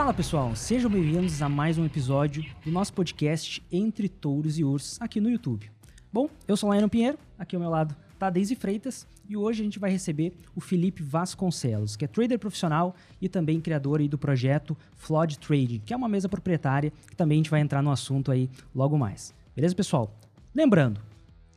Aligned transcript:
Fala 0.00 0.14
pessoal, 0.14 0.56
sejam 0.56 0.90
bem-vindos 0.90 1.42
a 1.42 1.48
mais 1.48 1.76
um 1.76 1.84
episódio 1.84 2.42
do 2.64 2.70
nosso 2.70 2.90
podcast 2.90 3.62
Entre 3.70 4.08
Touros 4.08 4.58
e 4.58 4.64
Ursos 4.64 4.98
aqui 4.98 5.20
no 5.20 5.28
YouTube. 5.28 5.70
Bom, 6.10 6.30
eu 6.48 6.56
sou 6.56 6.70
Laiano 6.70 6.88
Pinheiro, 6.88 7.18
aqui 7.38 7.54
ao 7.54 7.60
meu 7.60 7.68
lado 7.68 7.94
tá 8.18 8.28
a 8.28 8.30
Daisy 8.30 8.54
Freitas 8.54 9.06
e 9.28 9.36
hoje 9.36 9.60
a 9.60 9.64
gente 9.64 9.78
vai 9.78 9.90
receber 9.90 10.32
o 10.56 10.60
Felipe 10.60 11.02
Vasconcelos, 11.02 11.96
que 11.96 12.06
é 12.06 12.08
trader 12.08 12.38
profissional 12.38 12.96
e 13.20 13.28
também 13.28 13.60
criador 13.60 14.00
aí 14.00 14.08
do 14.08 14.16
projeto 14.16 14.74
Flood 14.96 15.38
Trading, 15.38 15.82
que 15.84 15.92
é 15.92 15.96
uma 15.98 16.08
mesa 16.08 16.30
proprietária 16.30 16.90
que 17.06 17.14
também 17.14 17.36
a 17.36 17.40
gente 17.40 17.50
vai 17.50 17.60
entrar 17.60 17.82
no 17.82 17.90
assunto 17.90 18.32
aí 18.32 18.48
logo 18.74 18.96
mais. 18.96 19.34
Beleza, 19.54 19.74
pessoal? 19.74 20.18
Lembrando, 20.54 20.98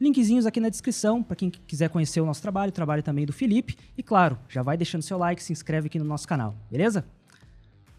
linkzinhos 0.02 0.46
aqui 0.46 0.60
na 0.60 0.68
descrição 0.68 1.24
para 1.24 1.38
quem 1.38 1.50
quiser 1.50 1.90
conhecer 1.90 2.20
o 2.20 2.26
nosso 2.26 2.42
trabalho, 2.42 2.72
o 2.72 2.74
trabalho 2.74 3.02
também 3.02 3.26
do 3.26 3.32
Felipe 3.32 3.78
e 3.98 4.04
claro, 4.04 4.38
já 4.50 4.62
vai 4.62 4.76
deixando 4.76 5.02
seu 5.02 5.18
like, 5.18 5.42
se 5.42 5.54
inscreve 5.54 5.88
aqui 5.88 5.98
no 5.98 6.04
nosso 6.04 6.28
canal, 6.28 6.54
beleza? 6.70 7.06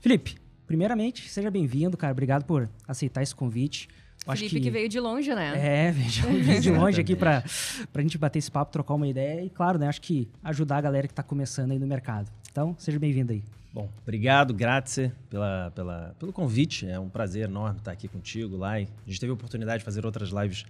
Felipe, 0.05 0.37
primeiramente, 0.67 1.31
seja 1.31 1.51
bem-vindo, 1.51 1.97
cara. 1.97 2.13
Obrigado 2.13 2.45
por 2.45 2.69
aceitar 2.87 3.23
esse 3.23 3.35
convite. 3.35 3.89
Eu 4.27 4.37
Felipe 4.37 4.57
que... 4.57 4.61
que... 4.61 4.71
veio 4.71 4.87
de 4.87 5.01
longe, 5.01 5.35
né? 5.35 5.55
É, 5.57 5.91
veio 6.45 6.61
de 6.61 6.71
longe 6.71 7.01
aqui 7.01 7.17
para 7.17 7.43
a 7.43 8.01
gente 8.03 8.19
bater 8.19 8.39
esse 8.39 8.51
papo, 8.51 8.71
trocar 8.71 8.93
uma 8.93 9.09
ideia 9.09 9.43
e, 9.43 9.49
claro, 9.49 9.79
né, 9.79 9.89
acho 9.89 10.03
que 10.03 10.29
ajudar 10.43 10.77
a 10.77 10.81
galera 10.83 11.09
que 11.09 11.13
está 11.13 11.23
começando 11.23 11.71
aí 11.71 11.79
no 11.79 11.87
mercado. 11.87 12.31
Então, 12.53 12.77
seja 12.79 12.99
bem-vindo 12.99 13.33
aí. 13.33 13.43
Bom, 13.73 13.89
obrigado, 14.03 14.53
grazie 14.53 15.11
pela, 15.31 15.73
pela, 15.75 16.15
pelo 16.19 16.35
convite. 16.35 16.87
É 16.87 17.01
um 17.01 17.09
prazer 17.09 17.49
enorme 17.49 17.79
estar 17.79 17.93
aqui 17.93 18.07
contigo, 18.07 18.59
lá. 18.59 18.73
A 18.73 18.81
gente 18.81 19.19
teve 19.19 19.31
a 19.31 19.35
oportunidade 19.35 19.79
de 19.79 19.87
fazer 19.87 20.05
outras 20.05 20.29
lives 20.29 20.67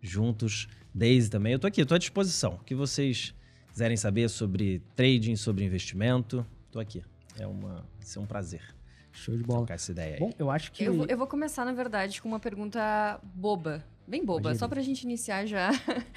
juntos. 0.00 0.68
Daisy 0.94 1.28
também. 1.28 1.54
Eu 1.54 1.56
estou 1.56 1.66
aqui, 1.66 1.80
estou 1.80 1.96
à 1.96 1.98
disposição. 1.98 2.52
O 2.54 2.64
que 2.64 2.76
vocês 2.76 3.34
quiserem 3.68 3.96
saber 3.96 4.30
sobre 4.30 4.80
trading, 4.94 5.34
sobre 5.34 5.64
investimento, 5.64 6.46
estou 6.68 6.80
aqui. 6.80 7.02
É 7.36 7.48
uma, 7.48 7.84
vai 7.98 8.06
ser 8.06 8.20
um 8.20 8.26
prazer. 8.26 8.75
Show 9.16 9.36
de 9.36 9.42
bola. 9.42 9.60
Trocar 9.60 9.74
essa 9.74 9.92
ideia 9.92 10.14
aí. 10.14 10.20
Bom, 10.20 10.30
eu 10.38 10.50
acho 10.50 10.70
que. 10.70 10.84
Eu, 10.84 11.06
eu 11.06 11.16
vou 11.16 11.26
começar, 11.26 11.64
na 11.64 11.72
verdade, 11.72 12.20
com 12.20 12.28
uma 12.28 12.38
pergunta 12.38 13.18
boba. 13.34 13.82
Bem 14.06 14.24
boba, 14.24 14.50
Imagina. 14.50 14.58
só 14.58 14.68
pra 14.68 14.82
gente 14.82 15.02
iniciar 15.02 15.46
já. 15.46 15.70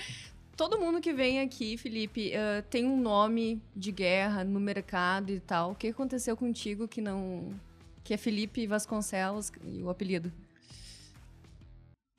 Todo 0.55 0.77
mundo 0.77 0.99
que 0.99 1.13
vem 1.13 1.39
aqui, 1.39 1.77
Felipe, 1.77 2.33
uh, 2.33 2.61
tem 2.69 2.85
um 2.85 2.99
nome 2.99 3.61
de 3.73 3.93
guerra 3.93 4.43
no 4.43 4.59
mercado 4.59 5.31
e 5.31 5.39
tal. 5.39 5.71
O 5.71 5.75
que 5.75 5.87
aconteceu 5.87 6.35
contigo 6.35 6.87
que 6.87 6.99
não. 6.99 7.53
que 8.03 8.13
é 8.13 8.17
Felipe 8.17 8.67
Vasconcelos 8.67 9.51
e 9.63 9.81
o 9.81 9.89
apelido? 9.89 10.31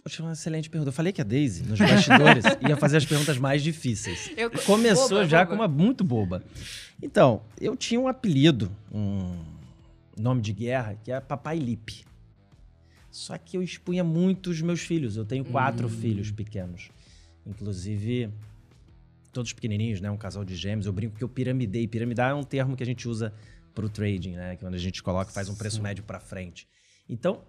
Poxa, 0.03 0.23
uma 0.23 0.33
excelente 0.33 0.71
pergunta. 0.71 0.89
Eu 0.89 0.95
falei 0.95 1.13
que 1.13 1.21
a 1.21 1.25
Daisy, 1.25 1.63
nos 1.65 1.79
bastidores, 1.79 2.45
ia 2.67 2.77
fazer 2.79 2.97
as 2.97 3.05
perguntas 3.05 3.37
mais 3.37 3.63
difíceis. 3.63 4.33
Eu... 4.35 4.51
Começou 4.51 5.11
boba, 5.11 5.29
já 5.29 5.45
boba. 5.45 5.51
com 5.51 5.63
uma 5.63 5.69
muito 5.69 6.03
boba. 6.03 6.43
Então, 7.03 7.43
eu 7.61 7.77
tinha 7.77 8.01
um 8.01 8.09
apelido, 8.09 8.75
um 8.91 9.60
nome 10.19 10.41
de 10.41 10.53
guerra, 10.53 10.97
que 11.03 11.11
é 11.13 11.21
Papai 11.21 11.59
Lipe. 11.59 12.05
Só 13.11 13.37
que 13.37 13.57
eu 13.57 13.63
expunha 13.63 14.05
muito 14.05 14.51
os 14.51 14.61
meus 14.61 14.81
filhos. 14.81 15.17
Eu 15.17 15.25
tenho 15.25 15.45
quatro 15.45 15.87
hum. 15.87 15.91
filhos 15.91 16.31
pequenos. 16.31 16.91
Inclusive, 17.45 18.31
todos 19.33 19.53
pequenininhos, 19.53 20.01
né? 20.01 20.11
Um 20.11 20.17
casal 20.17 20.45
de 20.45 20.55
gêmeos. 20.55 20.87
Eu 20.87 20.93
brinco 20.93 21.17
que 21.17 21.25
eu 21.25 21.29
piramidei. 21.29 21.87
Piramidar 21.89 22.31
é 22.31 22.35
um 22.35 22.45
termo 22.45 22.77
que 22.77 22.83
a 22.83 22.87
gente 22.87 23.09
usa 23.09 23.35
para 23.75 23.85
o 23.85 23.89
trading, 23.89 24.33
né? 24.33 24.57
Que 24.57 24.65
quando 24.65 24.75
a 24.75 24.79
gente 24.79 25.03
coloca, 25.03 25.33
faz 25.33 25.49
um 25.49 25.55
preço 25.55 25.77
Sim. 25.77 25.83
médio 25.83 26.05
para 26.05 26.21
frente. 26.21 26.69
Então, 27.09 27.43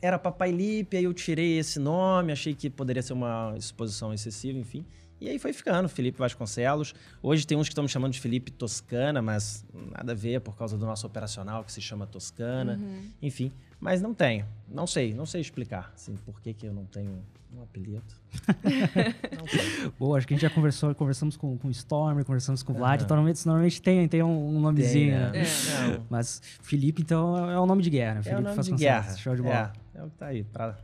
era 0.00 0.18
Papai 0.18 0.52
Lipe, 0.52 0.96
aí 0.96 1.04
eu 1.04 1.14
tirei 1.14 1.58
esse 1.58 1.78
nome, 1.78 2.30
achei 2.30 2.54
que 2.54 2.68
poderia 2.68 3.02
ser 3.02 3.14
uma 3.14 3.54
exposição 3.56 4.12
excessiva, 4.12 4.58
enfim. 4.58 4.84
E 5.20 5.28
aí 5.28 5.38
foi 5.38 5.52
ficando, 5.52 5.88
Felipe 5.88 6.18
Vasconcelos. 6.18 6.94
Hoje 7.22 7.46
tem 7.46 7.56
uns 7.56 7.68
que 7.68 7.72
estão 7.72 7.84
me 7.84 7.88
chamando 7.88 8.12
de 8.12 8.20
Felipe 8.20 8.50
Toscana, 8.50 9.22
mas 9.22 9.64
nada 9.92 10.12
a 10.12 10.14
ver 10.14 10.40
por 10.40 10.56
causa 10.56 10.76
do 10.76 10.84
nosso 10.84 11.06
operacional 11.06 11.64
que 11.64 11.72
se 11.72 11.80
chama 11.80 12.06
Toscana. 12.06 12.74
Uhum. 12.74 13.10
Enfim, 13.22 13.52
mas 13.80 14.02
não 14.02 14.12
tenho. 14.12 14.46
Não 14.68 14.86
sei, 14.86 15.14
não 15.14 15.24
sei 15.24 15.40
explicar 15.40 15.92
assim, 15.94 16.16
por 16.24 16.40
que, 16.40 16.52
que 16.52 16.66
eu 16.66 16.72
não 16.72 16.84
tenho 16.84 17.22
um 17.56 17.62
apelido. 17.62 18.02
não 19.38 19.46
sei. 19.46 19.92
Boa, 19.98 20.18
acho 20.18 20.26
que 20.26 20.34
a 20.34 20.36
gente 20.36 20.42
já 20.42 20.50
conversou, 20.50 20.94
conversamos 20.94 21.36
com, 21.36 21.56
com 21.56 21.68
o 21.68 21.70
Storm, 21.70 22.22
conversamos 22.24 22.62
com 22.62 22.72
o 22.72 22.76
Vlad. 22.76 23.02
Uhum. 23.02 23.08
Normalmente, 23.08 23.46
normalmente 23.46 23.80
tem, 23.80 24.08
tem 24.08 24.22
um, 24.22 24.56
um 24.56 24.60
nomezinho. 24.60 25.30
Tem, 25.30 25.42
né? 25.42 25.42
né? 25.42 25.94
é, 25.94 26.00
mas 26.10 26.42
Felipe, 26.60 27.02
então, 27.02 27.50
é 27.50 27.58
o 27.58 27.66
nome 27.66 27.82
de 27.82 27.90
guerra. 27.90 28.22
Felipe 28.22 28.30
é 28.30 28.38
o 28.38 28.42
nome 28.42 28.56
Vasconcelos. 28.56 28.80
de 28.80 28.84
guerra. 28.84 29.16
Show 29.16 29.36
de 29.36 29.42
bola. 29.42 29.72
É, 29.94 29.98
é 29.98 30.02
o 30.02 30.10
que 30.10 30.16
tá 30.16 30.26
aí. 30.26 30.44
Pra, 30.44 30.76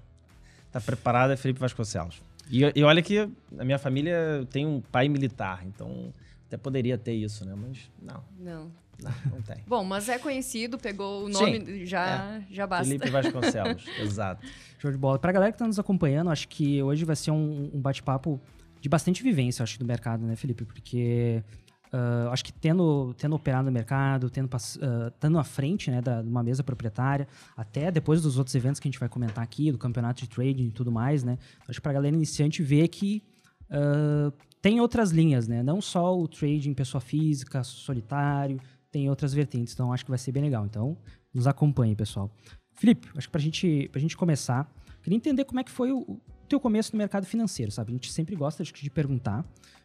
tá 0.71 0.81
preparado 0.81 1.33
é 1.33 1.37
Felipe 1.37 1.61
Vasconcelos. 1.61 2.23
E, 2.51 2.73
e 2.75 2.83
olha 2.83 3.01
que 3.01 3.29
a 3.59 3.65
minha 3.65 3.79
família 3.79 4.47
tem 4.51 4.67
um 4.67 4.81
pai 4.81 5.09
militar, 5.09 5.65
então 5.67 6.13
até 6.47 6.57
poderia 6.57 6.99
ter 6.99 7.15
isso, 7.15 7.45
né? 7.45 7.55
Mas 7.57 7.91
não. 8.03 8.25
Não. 8.39 8.73
Não, 9.03 9.13
não 9.31 9.43
tem. 9.43 9.57
Bom, 9.67 9.83
mas 9.83 10.09
é 10.09 10.19
conhecido, 10.19 10.77
pegou 10.79 11.25
o 11.25 11.29
nome, 11.29 11.65
Sim, 11.65 11.87
já, 11.87 12.35
é. 12.35 12.55
já 12.55 12.67
basta. 12.67 12.85
Felipe 12.85 13.09
Vasconcelos, 13.09 13.83
exato. 13.99 14.47
Show 14.79 14.91
de 14.91 14.99
bola. 14.99 15.19
Pra 15.19 15.33
galera 15.33 15.53
que 15.53 15.59
tá 15.59 15.67
nos 15.67 15.79
acompanhando, 15.79 16.31
acho 16.31 16.47
que 16.49 16.83
hoje 16.83 17.05
vai 17.05 17.17
ser 17.17 17.31
um, 17.31 17.71
um 17.73 17.81
bate-papo 17.81 18.39
de 18.81 18.89
bastante 18.89 19.23
vivência, 19.23 19.63
acho, 19.63 19.79
do 19.79 19.85
mercado, 19.85 20.25
né, 20.27 20.37
Felipe? 20.37 20.65
Porque 20.65 21.43
Uh, 21.93 22.31
acho 22.31 22.45
que 22.45 22.53
tendo, 22.53 23.13
tendo 23.15 23.35
operado 23.35 23.67
no 23.67 23.73
mercado, 23.73 24.31
tendo 24.31 24.47
uh, 24.47 25.09
estando 25.09 25.39
à 25.39 25.45
frente 25.45 25.91
né, 25.91 26.01
da, 26.01 26.23
de 26.23 26.29
uma 26.29 26.43
mesa 26.43 26.63
proprietária, 26.63 27.27
até 27.57 27.91
depois 27.91 28.23
dos 28.23 28.39
outros 28.39 28.55
eventos 28.55 28.79
que 28.79 28.87
a 28.87 28.91
gente 28.91 29.01
vai 29.01 29.09
comentar 29.09 29.43
aqui, 29.43 29.73
do 29.73 29.79
campeonato 29.79 30.23
de 30.23 30.29
trading 30.29 30.69
e 30.69 30.71
tudo 30.71 30.93
mais, 30.93 31.25
né? 31.25 31.37
Acho 31.69 31.81
que 31.81 31.83
para 31.83 31.91
a 31.91 31.95
galera 31.95 32.15
iniciante 32.15 32.63
ver 32.63 32.87
que 32.89 33.25
uh, 33.71 34.33
tem 34.63 34.81
outras 34.81 35.11
linhas, 35.11 35.49
né? 35.49 35.63
Não 35.63 35.81
só 35.81 36.17
o 36.17 36.29
trading 36.29 36.75
pessoa 36.75 37.01
física, 37.01 37.65
solitário, 37.65 38.61
tem 38.91 39.09
outras 39.09 39.33
vertentes. 39.33 39.75
Então 39.75 39.93
acho 39.93 40.05
que 40.05 40.11
vai 40.11 40.19
ser 40.19 40.33
bem 40.33 40.43
legal. 40.43 40.65
Então 40.65 40.97
nos 41.33 41.47
acompanhe, 41.47 41.97
pessoal. 41.97 42.31
Felipe, 42.75 43.09
acho 43.17 43.27
que 43.29 43.33
para 43.33 43.41
gente, 43.41 43.91
a 43.95 43.99
gente 43.99 44.17
começar, 44.17 44.73
queria 45.03 45.17
entender 45.17 45.45
como 45.45 45.61
é 45.61 45.65
que 45.65 45.71
foi 45.71 45.93
o, 45.93 46.01
o 46.01 46.21
teu 46.49 46.61
começo 46.61 46.93
no 46.93 46.99
mercado 46.99 47.27
financeiro, 47.27 47.71
sabe? 47.71 47.91
A 47.91 47.95
gente 47.95 48.13
sempre 48.13 48.35
gosta 48.37 48.63
de, 48.63 48.73
de 48.73 48.91
perguntar. 48.91 49.45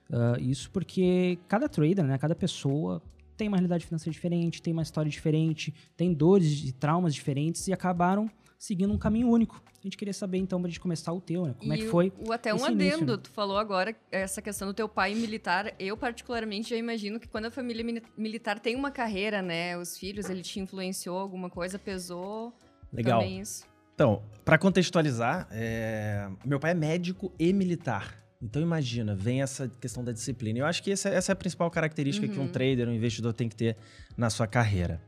Uh, 0.09 0.39
isso 0.39 0.69
porque 0.71 1.39
cada 1.47 1.67
trader, 1.67 2.05
né, 2.05 2.17
cada 2.17 2.35
pessoa 2.35 3.01
tem 3.35 3.47
uma 3.47 3.57
realidade 3.57 3.85
financeira 3.85 4.11
diferente, 4.11 4.61
tem 4.61 4.71
uma 4.71 4.83
história 4.83 5.09
diferente, 5.09 5.73
tem 5.97 6.13
dores 6.13 6.63
e 6.63 6.71
traumas 6.71 7.13
diferentes 7.13 7.67
e 7.67 7.73
acabaram 7.73 8.29
seguindo 8.57 8.93
um 8.93 8.97
caminho 8.97 9.29
único. 9.29 9.61
A 9.79 9.83
gente 9.83 9.97
queria 9.97 10.13
saber, 10.13 10.39
então, 10.39 10.59
pra 10.59 10.69
gente 10.69 10.79
começar 10.79 11.13
o 11.13 11.21
teu, 11.21 11.45
né? 11.45 11.55
Como 11.59 11.71
e 11.71 11.75
é 11.75 11.77
que 11.79 11.87
foi? 11.87 12.11
O, 12.17 12.31
até 12.31 12.53
um 12.53 12.65
adendo, 12.65 12.81
início, 12.81 13.05
né? 13.05 13.17
tu 13.21 13.29
falou 13.29 13.57
agora 13.57 13.95
essa 14.11 14.41
questão 14.41 14.67
do 14.67 14.73
teu 14.73 14.89
pai 14.89 15.13
militar. 15.13 15.75
Eu, 15.77 15.95
particularmente, 15.95 16.71
já 16.71 16.75
imagino 16.75 17.19
que 17.19 17.27
quando 17.27 17.45
a 17.45 17.51
família 17.51 18.01
militar 18.17 18.59
tem 18.59 18.75
uma 18.75 18.89
carreira, 18.89 19.43
né? 19.43 19.77
Os 19.77 19.95
filhos, 19.95 20.27
ele 20.27 20.41
te 20.41 20.59
influenciou 20.59 21.19
alguma 21.19 21.51
coisa, 21.51 21.77
pesou 21.77 22.51
Legal. 22.91 23.19
também 23.19 23.41
isso? 23.41 23.65
Então, 23.93 24.23
para 24.43 24.57
contextualizar, 24.57 25.47
é... 25.51 26.27
meu 26.43 26.59
pai 26.59 26.71
é 26.71 26.73
médico 26.73 27.31
e 27.37 27.53
militar. 27.53 28.24
Então 28.45 28.61
imagina, 28.61 29.15
vem 29.15 29.41
essa 29.41 29.67
questão 29.67 30.03
da 30.03 30.11
disciplina. 30.11 30.59
Eu 30.59 30.65
acho 30.67 30.83
que 30.83 30.91
essa, 30.91 31.09
essa 31.09 31.31
é 31.31 31.33
a 31.33 31.35
principal 31.35 31.69
característica 31.71 32.27
uhum. 32.27 32.33
que 32.33 32.39
um 32.39 32.43
uhum. 32.43 32.51
trader, 32.51 32.87
um 32.87 32.93
investidor 32.93 33.33
tem 33.33 33.49
que 33.49 33.55
ter 33.55 33.75
na 34.15 34.29
sua 34.29 34.45
carreira. 34.45 35.01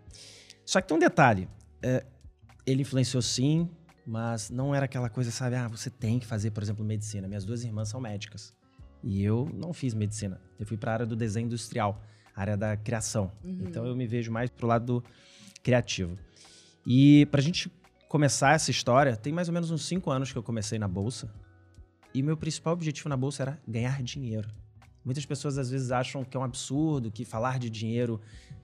Só 0.65 0.81
que 0.81 0.87
tem 0.87 0.97
um 0.97 0.99
detalhe. 0.99 1.47
É, 1.83 2.03
ele 2.65 2.81
influenciou 2.81 3.21
sim, 3.21 3.69
mas 4.05 4.49
não 4.49 4.73
era 4.73 4.85
aquela 4.85 5.07
coisa, 5.07 5.29
sabe? 5.29 5.55
Ah, 5.55 5.67
você 5.67 5.87
tem 5.87 6.17
que 6.17 6.25
fazer, 6.25 6.49
por 6.49 6.63
exemplo, 6.63 6.83
medicina. 6.83 7.27
Minhas 7.27 7.45
duas 7.45 7.63
irmãs 7.63 7.89
são 7.89 8.01
médicas. 8.01 8.55
E 9.03 9.23
eu 9.23 9.47
não 9.53 9.71
fiz 9.71 9.93
medicina. 9.93 10.41
Eu 10.59 10.65
fui 10.65 10.75
para 10.75 10.91
a 10.91 10.93
área 10.95 11.05
do 11.05 11.15
desenho 11.15 11.45
industrial, 11.45 12.03
área 12.35 12.57
da 12.57 12.75
criação. 12.75 13.31
Uhum. 13.43 13.65
Então 13.67 13.85
eu 13.85 13.95
me 13.95 14.07
vejo 14.07 14.31
mais 14.31 14.49
pro 14.49 14.65
lado 14.65 15.03
criativo. 15.61 16.17
E 16.85 17.27
para 17.27 17.39
a 17.39 17.43
gente 17.43 17.71
começar 18.09 18.55
essa 18.55 18.71
história, 18.71 19.15
tem 19.15 19.31
mais 19.31 19.47
ou 19.47 19.53
menos 19.53 19.69
uns 19.69 19.85
cinco 19.85 20.09
anos 20.09 20.31
que 20.31 20.37
eu 20.37 20.43
comecei 20.43 20.79
na 20.79 20.87
bolsa. 20.87 21.31
E 22.13 22.23
meu 22.23 22.38
principal 22.38 22.73
objetivo 22.73 23.09
na 23.09 23.18
bolsa 23.18 23.44
era 23.44 23.62
ganhar 23.68 24.01
dinheiro. 24.01 24.50
Muitas 25.03 25.25
pessoas 25.25 25.57
às 25.57 25.69
vezes 25.69 25.91
acham 25.91 26.23
que 26.23 26.35
é 26.35 26.40
um 26.40 26.44
absurdo, 26.44 27.12
que 27.12 27.23
falar 27.23 27.59
de 27.59 27.69
dinheiro 27.69 28.19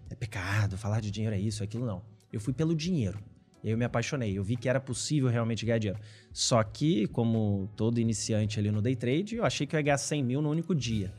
é 0.10 0.16
pecado, 0.16 0.78
falar 0.78 1.00
de 1.00 1.10
dinheiro 1.10 1.36
é 1.36 1.40
isso, 1.40 1.64
é 1.64 1.66
aquilo. 1.66 1.86
Não. 1.86 2.02
Eu 2.32 2.40
fui 2.40 2.54
pelo 2.54 2.76
dinheiro. 2.76 3.20
E 3.64 3.70
eu 3.70 3.78
me 3.78 3.86
apaixonei. 3.86 4.38
Eu 4.38 4.44
vi 4.44 4.58
que 4.58 4.68
era 4.68 4.80
possível 4.80 5.30
realmente 5.30 5.66
ganhar 5.66 5.78
dinheiro. 5.78 6.00
Só 6.34 6.62
que, 6.64 7.08
como 7.08 7.70
todo 7.78 8.00
iniciante 8.00 8.60
ali 8.60 8.70
no 8.72 8.82
day 8.82 8.96
trade, 8.96 9.36
eu 9.36 9.46
achei 9.46 9.66
que 9.66 9.76
eu 9.76 9.80
ia 9.80 9.84
ganhar 9.84 9.98
100 9.98 10.24
mil 10.24 10.42
no 10.42 10.50
único 10.50 10.76
dia. 10.76 11.14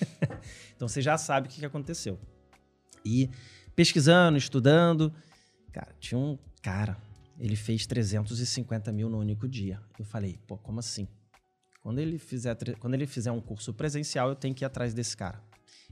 então 0.74 0.88
você 0.88 1.02
já 1.02 1.18
sabe 1.18 1.48
o 1.48 1.50
que 1.50 1.64
aconteceu. 1.64 2.18
E 3.04 3.28
pesquisando, 3.76 4.38
estudando, 4.38 5.12
cara, 5.72 5.94
tinha 6.00 6.18
um 6.18 6.38
cara, 6.62 6.96
ele 7.38 7.56
fez 7.56 7.86
350 7.86 8.90
mil 8.92 9.10
no 9.10 9.18
único 9.18 9.46
dia. 9.46 9.78
Eu 9.98 10.06
falei, 10.06 10.38
pô, 10.46 10.56
como 10.56 10.80
assim? 10.80 11.06
Quando 11.84 11.98
ele, 11.98 12.18
fizer, 12.18 12.56
quando 12.78 12.94
ele 12.94 13.06
fizer 13.06 13.30
um 13.30 13.42
curso 13.42 13.74
presencial, 13.74 14.30
eu 14.30 14.34
tenho 14.34 14.54
que 14.54 14.64
ir 14.64 14.66
atrás 14.66 14.94
desse 14.94 15.14
cara. 15.14 15.38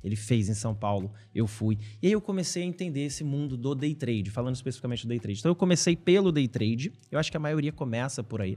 Ele 0.03 0.17
fez 0.17 0.49
em 0.49 0.55
São 0.55 0.75
Paulo, 0.75 1.13
eu 1.35 1.47
fui. 1.47 1.79
E 2.01 2.07
aí 2.07 2.13
eu 2.15 2.21
comecei 2.21 2.63
a 2.63 2.67
entender 2.67 3.03
esse 3.03 3.23
mundo 3.23 3.59
do 3.59 3.75
day 3.75 3.95
trade, 3.95 4.31
falando 4.31 4.55
especificamente 4.55 5.05
do 5.05 5.11
day 5.11 5.21
trade. 5.21 5.41
Então 5.41 5.51
eu 5.51 5.55
comecei 5.55 5.95
pelo 5.95 6.33
day 6.33 6.49
trade, 6.49 6.95
eu 7.11 7.19
acho 7.19 7.31
que 7.31 7.37
a 7.37 7.41
maioria 7.41 7.71
começa 7.71 8.25
por 8.25 8.41
aí. 8.41 8.57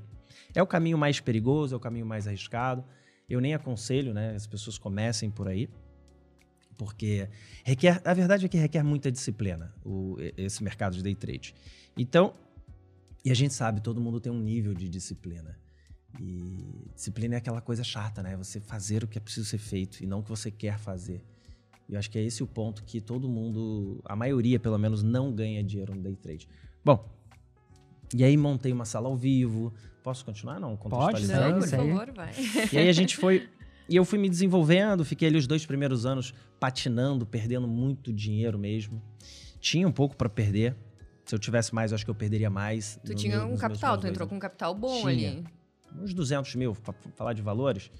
É 0.53 0.63
o 0.63 0.65
caminho 0.65 0.97
mais 0.97 1.19
perigoso, 1.19 1.75
é 1.75 1.77
o 1.77 1.79
caminho 1.79 2.05
mais 2.05 2.25
arriscado. 2.25 2.85
Eu 3.29 3.41
nem 3.41 3.53
aconselho, 3.53 4.13
né, 4.13 4.33
as 4.33 4.47
pessoas 4.47 4.77
comecem 4.77 5.29
por 5.29 5.49
aí. 5.49 5.67
Porque 6.77 7.27
requer, 7.65 8.01
a 8.05 8.13
verdade 8.13 8.45
é 8.45 8.47
que 8.47 8.57
requer 8.57 8.81
muita 8.81 9.11
disciplina 9.11 9.75
o, 9.83 10.15
esse 10.37 10.63
mercado 10.63 10.95
de 10.95 11.03
day 11.03 11.15
trade. 11.15 11.53
Então, 11.97 12.33
e 13.25 13.29
a 13.29 13.33
gente 13.33 13.53
sabe, 13.53 13.81
todo 13.81 13.99
mundo 13.99 14.21
tem 14.21 14.31
um 14.31 14.39
nível 14.39 14.73
de 14.73 14.87
disciplina. 14.87 15.64
E 16.19 16.91
disciplina 16.95 17.35
é 17.35 17.37
aquela 17.37 17.61
coisa 17.61 17.83
chata, 17.83 18.23
né? 18.23 18.35
Você 18.37 18.59
fazer 18.59 19.03
o 19.03 19.07
que 19.07 19.17
é 19.17 19.21
preciso 19.21 19.47
ser 19.47 19.57
feito 19.57 20.01
e 20.03 20.05
não 20.05 20.19
o 20.19 20.23
que 20.23 20.29
você 20.29 20.49
quer 20.49 20.77
fazer. 20.77 21.23
E 21.87 21.93
eu 21.93 21.99
acho 21.99 22.09
que 22.09 22.17
é 22.17 22.23
esse 22.23 22.41
o 22.41 22.47
ponto 22.47 22.83
que 22.83 22.99
todo 22.99 23.29
mundo, 23.29 24.01
a 24.05 24.15
maioria 24.15 24.59
pelo 24.59 24.77
menos, 24.77 25.03
não 25.03 25.31
ganha 25.31 25.63
dinheiro 25.63 25.93
no 25.93 26.01
day 26.01 26.15
trade. 26.15 26.47
Bom, 26.83 27.07
e 28.13 28.23
aí 28.23 28.35
montei 28.37 28.71
uma 28.71 28.85
sala 28.85 29.07
ao 29.07 29.15
vivo. 29.15 29.73
Posso 30.03 30.23
continuar? 30.23 30.59
Não, 30.59 30.77
Pode, 30.77 31.25
segue, 31.25 31.59
por 31.59 31.67
favor, 31.67 32.11
vai. 32.13 32.31
E 32.71 32.77
aí 32.77 32.89
a 32.89 32.93
gente 32.93 33.17
foi. 33.17 33.49
E 33.87 33.95
eu 33.95 34.05
fui 34.05 34.17
me 34.17 34.29
desenvolvendo, 34.29 35.05
fiquei 35.05 35.27
ali 35.27 35.37
os 35.37 35.45
dois 35.45 35.65
primeiros 35.65 36.05
anos 36.05 36.33
patinando, 36.59 37.25
perdendo 37.25 37.67
muito 37.67 38.11
dinheiro 38.11 38.57
mesmo. 38.57 39.01
Tinha 39.59 39.87
um 39.87 39.91
pouco 39.91 40.15
para 40.15 40.29
perder. 40.29 40.75
Se 41.23 41.33
eu 41.33 41.39
tivesse 41.39 41.73
mais, 41.73 41.91
eu 41.91 41.95
acho 41.95 42.05
que 42.05 42.09
eu 42.11 42.15
perderia 42.15 42.49
mais. 42.49 42.99
Tu 43.03 43.09
no 43.09 43.15
tinha 43.15 43.37
meu- 43.37 43.47
um 43.47 43.57
capital, 43.57 43.97
tu 43.97 44.07
entrou 44.07 44.27
com 44.27 44.35
um 44.35 44.39
capital 44.39 44.73
bom 44.75 45.01
Tinha. 45.01 45.31
ali. 45.31 45.43
Uns 46.01 46.13
200 46.13 46.55
mil, 46.55 46.73
para 46.73 46.93
falar 47.15 47.33
de 47.33 47.41
valores, 47.41 47.91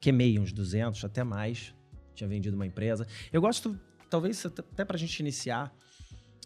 queimei 0.00 0.38
uns 0.38 0.52
200, 0.52 1.04
até 1.04 1.24
mais. 1.24 1.74
Tinha 2.14 2.28
vendido 2.28 2.56
uma 2.56 2.66
empresa. 2.66 3.06
Eu 3.32 3.40
gosto, 3.40 3.78
talvez 4.10 4.44
até 4.44 4.60
até 4.60 4.84
pra 4.84 4.98
gente 4.98 5.18
iniciar, 5.20 5.74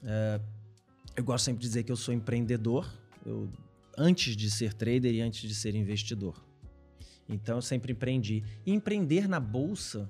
é, 0.05 0.41
eu 1.17 1.25
gosto 1.25 1.45
sempre 1.47 1.63
de 1.63 1.67
dizer 1.67 1.83
que 1.83 1.91
eu 1.91 1.97
sou 1.97 2.13
empreendedor, 2.13 2.93
eu, 3.25 3.51
antes 3.97 4.37
de 4.37 4.51
ser 4.51 4.75
trader 4.75 5.13
e 5.15 5.21
antes 5.21 5.49
de 5.49 5.55
ser 5.55 5.75
investidor. 5.75 6.45
Então 7.29 7.57
eu 7.57 7.63
sempre 7.63 7.93
empreendi. 7.93 8.45
E 8.65 8.73
empreender 8.73 9.29
na 9.29 9.41
bolsa 9.41 10.09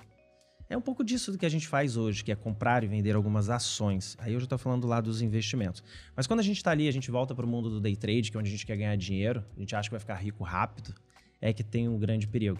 é 0.69 0.77
um 0.77 0.81
pouco 0.81 1.05
disso 1.05 1.31
do 1.31 1.39
que 1.39 1.47
a 1.47 1.49
gente 1.49 1.69
faz 1.69 1.97
hoje, 1.97 2.25
que 2.25 2.33
é 2.33 2.35
comprar 2.35 2.83
e 2.83 2.89
vender 2.89 3.15
algumas 3.15 3.49
ações. 3.49 4.17
Aí 4.19 4.33
eu 4.33 4.41
já 4.41 4.45
estou 4.45 4.59
falando 4.59 4.87
lá 4.87 5.01
dos 5.01 5.23
investimentos. 5.23 5.83
Mas 6.15 6.27
quando 6.27 6.41
a 6.41 6.43
gente 6.43 6.57
está 6.57 6.73
ali, 6.73 6.89
a 6.89 6.93
gente 6.93 7.11
volta 7.11 7.35
para 7.35 7.47
o 7.47 7.49
mundo 7.49 7.71
do 7.71 7.81
day 7.81 7.95
trade, 7.95 8.31
que 8.31 8.37
é 8.37 8.41
onde 8.41 8.49
a 8.49 8.51
gente 8.51 8.67
quer 8.67 8.77
ganhar 8.77 8.97
dinheiro, 8.97 9.45
a 9.57 9.61
gente 9.61 9.77
acha 9.77 9.89
que 9.89 9.93
vai 9.93 10.01
ficar 10.01 10.17
rico 10.17 10.43
rápido, 10.43 10.93
é 11.41 11.53
que 11.53 11.63
tem 11.63 11.89
um 11.89 11.99
grande 11.99 12.27
perigo. 12.27 12.59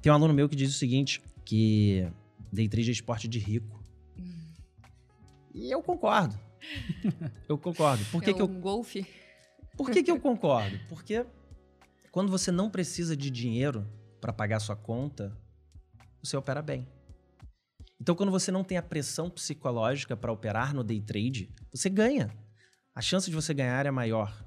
Tem 0.00 0.10
um 0.10 0.14
aluno 0.14 0.32
meu 0.32 0.48
que 0.48 0.56
diz 0.56 0.70
o 0.74 0.78
seguinte, 0.78 1.22
que 1.44 2.06
day 2.50 2.68
trade 2.68 2.88
é 2.88 2.92
esporte 2.92 3.28
de 3.28 3.38
rico. 3.38 3.84
E 5.54 5.70
eu 5.70 5.82
concordo. 5.82 6.38
eu 7.48 7.58
concordo. 7.58 8.04
Por 8.06 8.22
que, 8.22 8.30
é 8.30 8.32
que 8.32 8.40
eu 8.40 8.46
um 8.46 8.60
golfe. 8.60 9.06
por 9.76 9.90
que, 9.90 10.02
que 10.02 10.10
eu 10.10 10.18
concordo? 10.18 10.78
Porque 10.88 11.24
quando 12.10 12.30
você 12.30 12.50
não 12.50 12.70
precisa 12.70 13.14
de 13.14 13.30
dinheiro 13.30 13.86
para 14.20 14.32
pagar 14.32 14.58
sua 14.58 14.74
conta, 14.74 15.36
você 16.22 16.36
opera 16.36 16.62
bem. 16.62 16.86
Então, 18.00 18.14
quando 18.14 18.30
você 18.30 18.52
não 18.52 18.62
tem 18.62 18.76
a 18.76 18.82
pressão 18.82 19.30
psicológica 19.30 20.16
para 20.16 20.30
operar 20.30 20.74
no 20.74 20.84
day 20.84 21.00
trade, 21.00 21.50
você 21.72 21.88
ganha. 21.88 22.30
A 22.94 23.00
chance 23.00 23.28
de 23.28 23.34
você 23.34 23.54
ganhar 23.54 23.86
é 23.86 23.90
maior. 23.90 24.44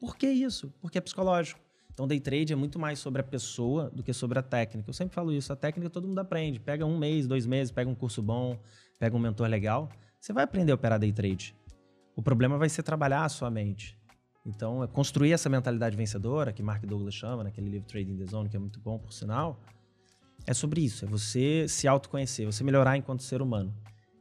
Por 0.00 0.16
que 0.16 0.26
isso? 0.28 0.72
Porque 0.80 0.98
é 0.98 1.00
psicológico. 1.00 1.60
Então, 1.92 2.06
day 2.06 2.20
trade 2.20 2.52
é 2.52 2.56
muito 2.56 2.78
mais 2.78 2.98
sobre 2.98 3.20
a 3.20 3.24
pessoa 3.24 3.90
do 3.90 4.02
que 4.02 4.12
sobre 4.12 4.38
a 4.38 4.42
técnica. 4.42 4.88
Eu 4.88 4.94
sempre 4.94 5.14
falo 5.14 5.32
isso. 5.32 5.52
A 5.52 5.56
técnica 5.56 5.90
todo 5.90 6.08
mundo 6.08 6.18
aprende. 6.18 6.58
Pega 6.58 6.86
um 6.86 6.96
mês, 6.96 7.26
dois 7.26 7.46
meses, 7.46 7.70
pega 7.70 7.90
um 7.90 7.94
curso 7.94 8.22
bom, 8.22 8.58
pega 8.98 9.14
um 9.16 9.20
mentor 9.20 9.48
legal. 9.48 9.90
Você 10.18 10.32
vai 10.32 10.44
aprender 10.44 10.72
a 10.72 10.74
operar 10.74 10.98
day 10.98 11.12
trade. 11.12 11.54
O 12.16 12.22
problema 12.22 12.56
vai 12.56 12.68
ser 12.68 12.82
trabalhar 12.82 13.24
a 13.24 13.28
sua 13.28 13.50
mente. 13.50 13.98
Então, 14.44 14.82
é 14.82 14.86
construir 14.86 15.32
essa 15.32 15.48
mentalidade 15.48 15.96
vencedora, 15.96 16.52
que 16.52 16.62
Mark 16.62 16.84
Douglas 16.84 17.14
chama, 17.14 17.44
naquele 17.44 17.68
livro 17.68 17.86
Trading 17.86 18.16
the 18.16 18.26
Zone, 18.26 18.48
que 18.48 18.56
é 18.56 18.58
muito 18.58 18.80
bom, 18.80 18.98
por 18.98 19.12
sinal, 19.12 19.60
é 20.46 20.54
sobre 20.54 20.82
isso. 20.82 21.04
É 21.04 21.08
você 21.08 21.66
se 21.68 21.86
autoconhecer, 21.86 22.46
você 22.46 22.64
melhorar 22.64 22.96
enquanto 22.96 23.22
ser 23.22 23.42
humano. 23.42 23.72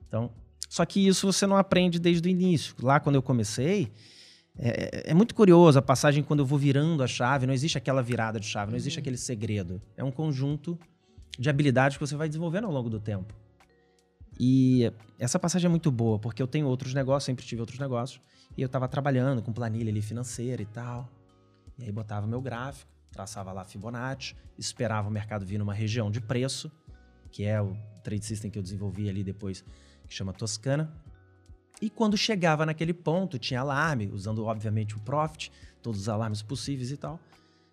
Então, 0.07 0.31
só 0.69 0.85
que 0.85 1.05
isso 1.05 1.31
você 1.31 1.45
não 1.45 1.57
aprende 1.57 1.99
desde 1.99 2.27
o 2.27 2.31
início. 2.31 2.75
Lá, 2.81 2.99
quando 2.99 3.15
eu 3.15 3.21
comecei, 3.21 3.91
é, 4.57 5.11
é 5.11 5.13
muito 5.13 5.33
curioso 5.33 5.79
a 5.79 5.81
passagem 5.81 6.23
quando 6.23 6.41
eu 6.41 6.45
vou 6.45 6.57
virando 6.57 7.03
a 7.03 7.07
chave. 7.07 7.45
Não 7.45 7.53
existe 7.53 7.77
aquela 7.77 8.01
virada 8.01 8.39
de 8.39 8.45
chave, 8.45 8.71
não 8.71 8.77
existe 8.77 8.99
aquele 8.99 9.17
segredo. 9.17 9.81
É 9.97 10.03
um 10.03 10.11
conjunto 10.11 10.77
de 11.37 11.49
habilidades 11.49 11.97
que 11.97 12.05
você 12.05 12.15
vai 12.15 12.27
desenvolvendo 12.27 12.65
ao 12.65 12.71
longo 12.71 12.89
do 12.89 12.99
tempo. 12.99 13.33
E 14.39 14.91
essa 15.19 15.37
passagem 15.37 15.67
é 15.67 15.69
muito 15.69 15.91
boa, 15.91 16.17
porque 16.17 16.41
eu 16.41 16.47
tenho 16.47 16.67
outros 16.67 16.93
negócios, 16.93 17.25
sempre 17.25 17.45
tive 17.45 17.61
outros 17.61 17.79
negócios, 17.79 18.19
e 18.57 18.61
eu 18.61 18.65
estava 18.65 18.87
trabalhando 18.87 19.41
com 19.41 19.53
planilha 19.53 19.89
ali 19.89 20.01
financeira 20.01 20.61
e 20.61 20.65
tal. 20.65 21.09
E 21.77 21.83
aí 21.83 21.91
botava 21.91 22.25
meu 22.27 22.41
gráfico, 22.41 22.91
traçava 23.11 23.51
lá 23.51 23.63
Fibonacci, 23.63 24.35
esperava 24.57 25.07
o 25.07 25.11
mercado 25.11 25.45
vir 25.45 25.57
numa 25.57 25.73
região 25.73 26.09
de 26.09 26.21
preço, 26.21 26.71
que 27.31 27.43
é 27.43 27.61
o 27.61 27.75
trade 28.03 28.25
system 28.25 28.49
que 28.49 28.57
eu 28.57 28.63
desenvolvi 28.63 29.09
ali 29.09 29.23
depois, 29.23 29.63
que 30.07 30.13
chama 30.13 30.33
Toscana. 30.33 30.91
E 31.81 31.89
quando 31.89 32.17
chegava 32.17 32.65
naquele 32.65 32.93
ponto, 32.93 33.39
tinha 33.39 33.59
alarme, 33.59 34.09
usando 34.11 34.45
obviamente 34.45 34.95
o 34.95 34.99
Profit, 34.99 35.51
todos 35.81 36.01
os 36.01 36.09
alarmes 36.09 36.41
possíveis 36.41 36.91
e 36.91 36.97
tal. 36.97 37.19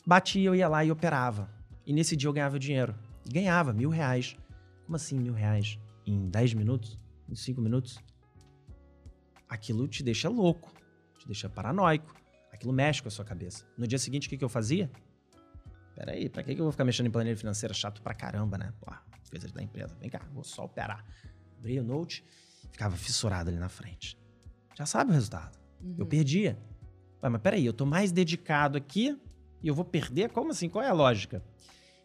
Batia, 0.07 0.43
eu 0.43 0.55
ia 0.55 0.69
lá 0.69 0.85
e 0.85 0.91
operava. 0.91 1.51
E 1.85 1.93
nesse 1.93 2.17
dia 2.17 2.29
eu 2.29 2.33
ganhava 2.33 2.59
dinheiro. 2.59 2.95
Ganhava 3.31 3.73
mil 3.73 3.91
reais. 3.91 4.37
Como 4.85 4.97
assim 4.97 5.19
mil 5.19 5.35
reais? 5.35 5.79
Em 6.07 6.29
10 6.29 6.55
minutos? 6.55 6.99
Em 7.29 7.35
5 7.35 7.61
minutos? 7.61 7.99
Aquilo 9.47 9.87
te 9.87 10.03
deixa 10.03 10.29
louco, 10.29 10.73
te 11.19 11.27
deixa 11.27 11.49
paranoico. 11.49 12.15
Aquilo 12.51 12.73
mexe 12.73 13.03
com 13.03 13.09
a 13.09 13.11
sua 13.11 13.25
cabeça. 13.25 13.67
No 13.77 13.87
dia 13.87 13.99
seguinte, 13.99 14.27
o 14.27 14.31
que 14.31 14.43
eu 14.43 14.49
fazia? 14.49 14.91
Peraí, 15.99 16.29
pra 16.29 16.45
que, 16.45 16.55
que 16.55 16.61
eu 16.61 16.65
vou 16.65 16.71
ficar 16.71 16.85
mexendo 16.85 17.07
em 17.07 17.11
planilha 17.11 17.37
financeira? 17.37 17.75
Chato 17.75 18.01
pra 18.01 18.15
caramba, 18.15 18.57
né? 18.57 18.73
Pô, 18.81 18.87
coisas 19.29 19.51
da 19.51 19.61
empresa. 19.61 19.97
Vem 20.01 20.09
cá, 20.09 20.21
vou 20.33 20.45
só 20.45 20.65
operar. 20.65 21.05
Abria 21.59 21.81
o 21.81 21.85
note, 21.85 22.25
ficava 22.71 22.97
fissurado 22.97 23.51
ali 23.51 23.59
na 23.59 23.69
frente. 23.69 24.17
Já 24.77 24.87
sabe 24.87 25.11
o 25.11 25.15
resultado. 25.15 25.59
Eu 25.99 26.07
perdia. 26.07 26.57
Ué, 27.21 27.29
mas 27.29 27.43
peraí, 27.43 27.67
eu 27.67 27.73
tô 27.73 27.85
mais 27.85 28.13
dedicado 28.13 28.79
aqui 28.79 29.21
e 29.61 29.67
eu 29.67 29.75
vou 29.75 29.85
perder? 29.85 30.31
Como 30.31 30.53
assim? 30.53 30.69
Qual 30.69 30.85
é 30.85 30.89
a 30.89 30.93
lógica? 30.93 31.43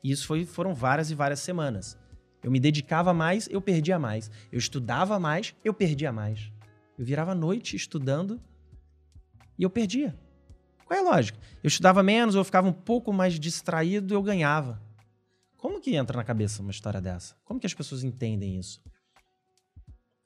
E 0.03 0.09
isso 0.09 0.25
foi, 0.25 0.43
foram 0.43 0.73
várias 0.73 1.11
e 1.11 1.15
várias 1.15 1.41
semanas. 1.41 1.95
Eu 2.41 2.49
me 2.49 2.59
dedicava 2.59 3.13
mais, 3.13 3.47
eu 3.51 3.61
perdia 3.61 3.99
mais. 3.99 4.31
Eu 4.51 4.57
estudava 4.57 5.19
mais, 5.19 5.53
eu 5.63 5.71
perdia 5.71 6.11
mais. 6.11 6.51
Eu 6.97 7.05
virava 7.05 7.35
noite 7.35 7.75
estudando 7.75 8.41
e 9.55 9.61
eu 9.61 9.69
perdia. 9.69 10.17
Qual 10.93 11.03
é 11.03 11.07
a 11.07 11.11
lógica? 11.11 11.39
Eu 11.63 11.67
estudava 11.67 12.03
menos, 12.03 12.35
eu 12.35 12.43
ficava 12.43 12.67
um 12.67 12.73
pouco 12.73 13.11
mais 13.11 13.39
distraído, 13.39 14.13
eu 14.13 14.21
ganhava. 14.21 14.79
Como 15.57 15.81
que 15.81 15.95
entra 15.95 16.15
na 16.15 16.23
cabeça 16.23 16.61
uma 16.61 16.69
história 16.69 17.01
dessa? 17.01 17.35
Como 17.43 17.59
que 17.59 17.65
as 17.65 17.73
pessoas 17.73 18.03
entendem 18.03 18.59
isso? 18.59 18.79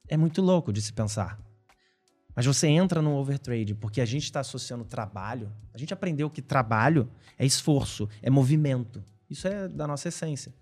É 0.09 0.17
muito 0.17 0.41
louco 0.41 0.73
de 0.73 0.81
se 0.81 0.91
pensar. 0.91 1.39
Mas 2.35 2.45
você 2.45 2.67
entra 2.67 3.01
no 3.01 3.15
overtrade 3.15 3.73
porque 3.75 4.01
a 4.01 4.05
gente 4.05 4.23
está 4.23 4.41
associando 4.41 4.83
trabalho. 4.83 5.49
A 5.73 5.77
gente 5.77 5.93
aprendeu 5.93 6.29
que 6.29 6.41
trabalho 6.41 7.09
é 7.37 7.45
esforço, 7.45 8.09
é 8.21 8.29
movimento. 8.29 9.01
Isso 9.29 9.47
é 9.47 9.69
da 9.69 9.87
nossa 9.87 10.09
essência. 10.09 10.53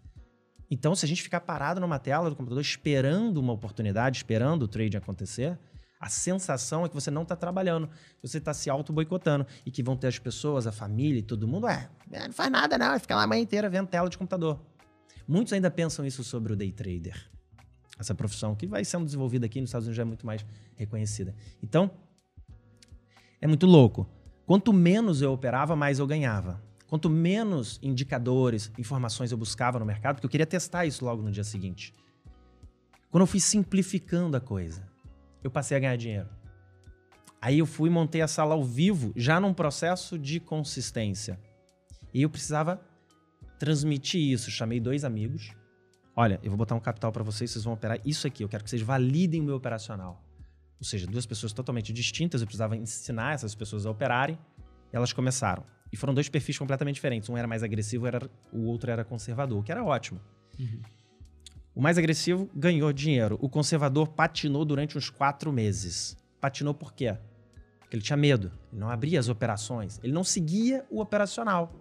Então, 0.70 0.94
se 0.96 1.04
a 1.04 1.08
gente 1.08 1.24
ficar 1.24 1.40
parado 1.40 1.82
numa 1.82 1.98
tela 1.98 2.30
do 2.30 2.36
computador 2.36 2.62
esperando 2.62 3.38
uma 3.40 3.54
oportunidade, 3.54 4.18
esperando 4.18 4.64
o 4.64 4.68
trade 4.68 4.98
acontecer, 4.98 5.58
a 6.00 6.10
sensação 6.10 6.86
é 6.86 6.90
que 6.90 6.96
você 6.96 7.10
não 7.10 7.24
está 7.24 7.36
trabalhando, 7.36 7.90
você 8.22 8.38
está 8.38 8.54
se 8.54 8.70
auto-boicotando. 8.70 9.46
E 9.66 9.72
que 9.72 9.82
vão 9.82 9.96
ter 9.96 10.08
as 10.08 10.20
pessoas, 10.20 10.68
a 10.68 10.72
família 10.72 11.20
e 11.20 11.24
todo 11.24 11.48
mundo, 11.48 11.68
é, 11.68 11.90
não 12.12 12.34
faz 12.34 12.52
nada 12.52 12.78
não, 12.78 12.90
vai 12.90 13.00
ficar 13.00 13.16
lá 13.16 13.24
a 13.24 13.28
manhã 13.28 13.42
inteira 13.42 13.70
vendo 13.70 13.88
tela 13.88 14.10
de 14.10 14.18
computador. 14.18 14.60
Muitos 15.28 15.54
ainda 15.54 15.72
pensam 15.72 16.06
isso 16.06 16.24
sobre 16.24 16.54
o 16.54 16.56
day 16.56 16.72
trader. 16.72 17.30
Essa 17.98 18.14
profissão 18.14 18.56
que 18.56 18.68
vai 18.68 18.84
sendo 18.84 19.06
desenvolvida 19.06 19.46
aqui 19.46 19.62
nos 19.62 19.70
Estados 19.70 19.88
Unidos 19.88 19.98
já 19.98 20.04
é 20.04 20.06
muito 20.06 20.26
mais 20.26 20.46
reconhecida. 20.76 21.34
Então, 21.64 21.90
é 23.42 23.48
muito 23.48 23.66
louco. 23.66 24.08
Quanto 24.46 24.74
menos 24.74 25.22
eu 25.22 25.32
operava, 25.32 25.76
mais 25.76 25.98
eu 25.98 26.06
ganhava. 26.06 26.62
Quanto 26.88 27.10
menos 27.10 27.80
indicadores, 27.82 28.72
informações 28.78 29.32
eu 29.32 29.38
buscava 29.38 29.80
no 29.80 29.86
mercado, 29.86 30.16
porque 30.16 30.26
eu 30.26 30.30
queria 30.30 30.46
testar 30.46 30.86
isso 30.86 31.04
logo 31.04 31.22
no 31.22 31.32
dia 31.32 31.44
seguinte. 31.44 31.94
Quando 33.10 33.22
eu 33.22 33.28
fui 33.28 33.40
simplificando 33.40 34.38
a 34.38 34.42
coisa, 34.42 34.88
eu 35.46 35.52
passei 35.52 35.78
a 35.78 35.80
ganhar 35.80 35.96
dinheiro. 35.96 36.28
Aí 37.40 37.60
eu 37.60 37.68
fui 37.68 37.88
e 37.88 37.94
montei 37.94 38.20
a 38.22 38.28
sala 38.28 38.56
ao 38.56 38.64
vivo, 38.64 39.14
já 39.16 39.40
num 39.40 39.54
processo 39.54 40.18
de 40.18 40.40
consistência. 40.40 41.40
E 42.12 42.24
eu 42.24 42.30
precisava 42.32 42.82
transmitir 43.60 44.20
isso. 44.20 44.50
Chamei 44.50 44.80
dois 44.80 45.06
amigos. 45.06 45.54
Olha, 46.16 46.40
eu 46.42 46.50
vou 46.50 46.58
botar 46.58 46.74
um 46.74 46.80
capital 46.80 47.12
para 47.12 47.22
vocês, 47.22 47.52
vocês 47.52 47.64
vão 47.64 47.76
operar 47.76 48.00
isso 48.04 48.26
aqui. 48.26 48.44
Eu 48.44 48.50
quero 48.50 48.64
que 48.64 48.70
vocês 48.72 48.82
validem 48.82 49.40
o 49.40 49.44
meu 49.44 49.56
operacional. 49.56 50.20
Ou 50.80 50.86
seja, 50.86 51.06
duas 51.06 51.28
pessoas 51.28 51.54
totalmente 51.54 51.94
distintas, 51.94 52.42
eu 52.42 52.48
precisava 52.48 52.76
ensinar 52.76 53.34
essas 53.36 53.54
pessoas 53.54 53.86
a 53.86 53.92
operarem. 53.92 54.40
E 54.92 54.96
elas 54.96 55.14
começaram. 55.14 55.64
E 55.94 55.96
foram 55.96 56.16
dois 56.16 56.28
perfis 56.28 56.58
completamente 56.58 56.96
diferentes. 56.96 57.30
Um 57.30 57.38
era 57.38 57.48
mais 57.48 57.62
agressivo, 57.62 58.08
era, 58.08 58.28
o 58.52 58.64
outro 58.64 58.90
era 58.90 59.06
conservador, 59.06 59.60
o 59.60 59.64
que 59.64 59.72
era 59.72 59.84
ótimo. 59.84 60.20
O 61.76 61.82
mais 61.82 61.98
agressivo 61.98 62.50
ganhou 62.56 62.92
dinheiro. 62.94 63.38
O 63.42 63.50
conservador 63.50 64.08
patinou 64.08 64.64
durante 64.64 64.98
uns 64.98 65.10
quatro 65.10 65.52
meses. 65.52 66.16
Patinou 66.40 66.74
por 66.74 66.94
quê? 66.94 67.18
Porque 67.80 67.96
ele 67.98 68.04
tinha 68.04 68.16
medo. 68.18 68.52
Ele 68.72 68.80
não 68.80 68.90
abria 68.90 69.20
as 69.20 69.28
operações. 69.28 70.00
Ele 70.02 70.14
não 70.14 70.24
seguia 70.24 70.86
o 70.90 71.02
operacional. 71.02 71.74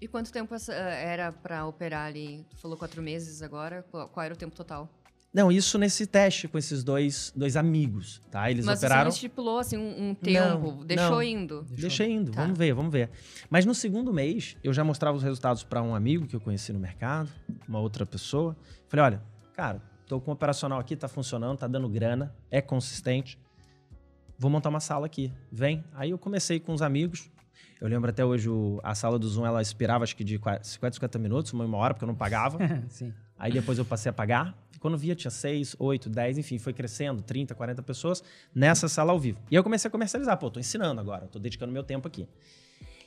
E 0.00 0.08
quanto 0.08 0.32
tempo 0.32 0.52
essa- 0.54 0.74
era 0.74 1.30
pra 1.30 1.64
operar 1.66 2.06
ali? 2.08 2.44
Tu 2.50 2.56
falou 2.58 2.76
quatro 2.76 3.00
meses 3.00 3.40
agora. 3.42 3.84
Qual 3.90 4.10
era 4.24 4.34
o 4.34 4.36
tempo 4.36 4.56
total? 4.56 4.88
Não, 5.32 5.50
isso 5.50 5.78
nesse 5.78 6.06
teste 6.06 6.46
com 6.46 6.58
esses 6.58 6.84
dois, 6.84 7.32
dois 7.34 7.56
amigos, 7.56 8.20
tá? 8.30 8.50
Eles 8.50 8.66
Mas 8.66 8.80
operaram. 8.80 9.02
você 9.02 9.04
não 9.04 9.14
estipulou 9.14 9.58
assim 9.58 9.78
um, 9.78 10.10
um 10.10 10.14
tempo, 10.14 10.72
Não, 10.72 10.84
deixou 10.84 11.10
não. 11.12 11.22
indo. 11.22 11.66
Deixa 11.70 12.04
indo, 12.06 12.30
Tá. 12.32 12.42
vamos 12.42 12.58
ver, 12.58 12.74
vamos 12.74 12.92
ver. 12.92 13.08
Mas 13.48 13.64
no 13.64 13.74
segundo 13.74 14.12
mês, 14.12 14.56
eu 14.62 14.74
já 14.74 14.84
mostrava 14.84 15.16
os 15.16 15.22
resultados 15.22 15.64
para 15.64 15.82
um 15.82 15.94
amigo 15.94 16.26
que 16.26 16.36
eu 16.36 16.40
conheci 16.40 16.70
no 16.72 16.78
mercado, 16.78 17.30
uma 17.66 17.80
outra 17.80 18.04
pessoa. 18.04 18.54
Falei, 18.88 19.06
olha, 19.06 19.22
cara, 19.54 19.80
tô 20.06 20.20
com 20.20 20.30
o 20.30 20.34
operacional 20.34 20.78
aqui, 20.78 20.94
tá 20.94 21.08
funcionando, 21.08 21.56
tá 21.56 21.66
dando 21.66 21.88
grana, 21.88 22.34
é 22.50 22.60
consistente. 22.60 23.38
Vou 24.38 24.50
montar 24.50 24.68
uma 24.68 24.80
sala 24.80 25.06
aqui, 25.06 25.32
vem. 25.50 25.82
Aí 25.94 26.10
eu 26.10 26.18
comecei 26.18 26.60
com 26.60 26.74
os 26.74 26.82
amigos. 26.82 27.30
Eu 27.80 27.88
lembro 27.88 28.10
até 28.10 28.22
hoje, 28.24 28.50
o- 28.50 28.80
a 28.84 28.94
sala 28.94 29.18
do 29.18 29.26
Zoom, 29.26 29.46
ela 29.46 29.62
expirava 29.62 30.04
acho 30.04 30.14
que 30.14 30.22
de 30.24 30.38
qua- 30.38 30.62
50, 30.62 30.94
50 30.96 31.18
minutos, 31.18 31.52
uma, 31.54 31.64
uma 31.64 31.78
hora, 31.78 31.94
porque 31.94 32.04
eu 32.04 32.08
não 32.08 32.14
pagava. 32.14 32.58
Sim. 32.90 33.14
Aí 33.38 33.52
depois 33.52 33.78
eu 33.78 33.84
passei 33.84 34.10
a 34.10 34.12
pagar. 34.12 34.56
E 34.74 34.78
quando 34.78 34.96
via, 34.96 35.14
tinha 35.14 35.30
6, 35.30 35.76
8, 35.78 36.08
10, 36.08 36.38
enfim, 36.38 36.58
foi 36.58 36.72
crescendo, 36.72 37.22
30, 37.22 37.54
40 37.54 37.82
pessoas 37.82 38.22
nessa 38.54 38.88
sala 38.88 39.12
ao 39.12 39.18
vivo. 39.18 39.40
E 39.50 39.54
eu 39.54 39.62
comecei 39.62 39.88
a 39.88 39.90
comercializar. 39.90 40.38
Pô, 40.38 40.50
tô 40.50 40.60
ensinando 40.60 41.00
agora, 41.00 41.26
tô 41.26 41.38
dedicando 41.38 41.72
meu 41.72 41.82
tempo 41.82 42.06
aqui. 42.06 42.28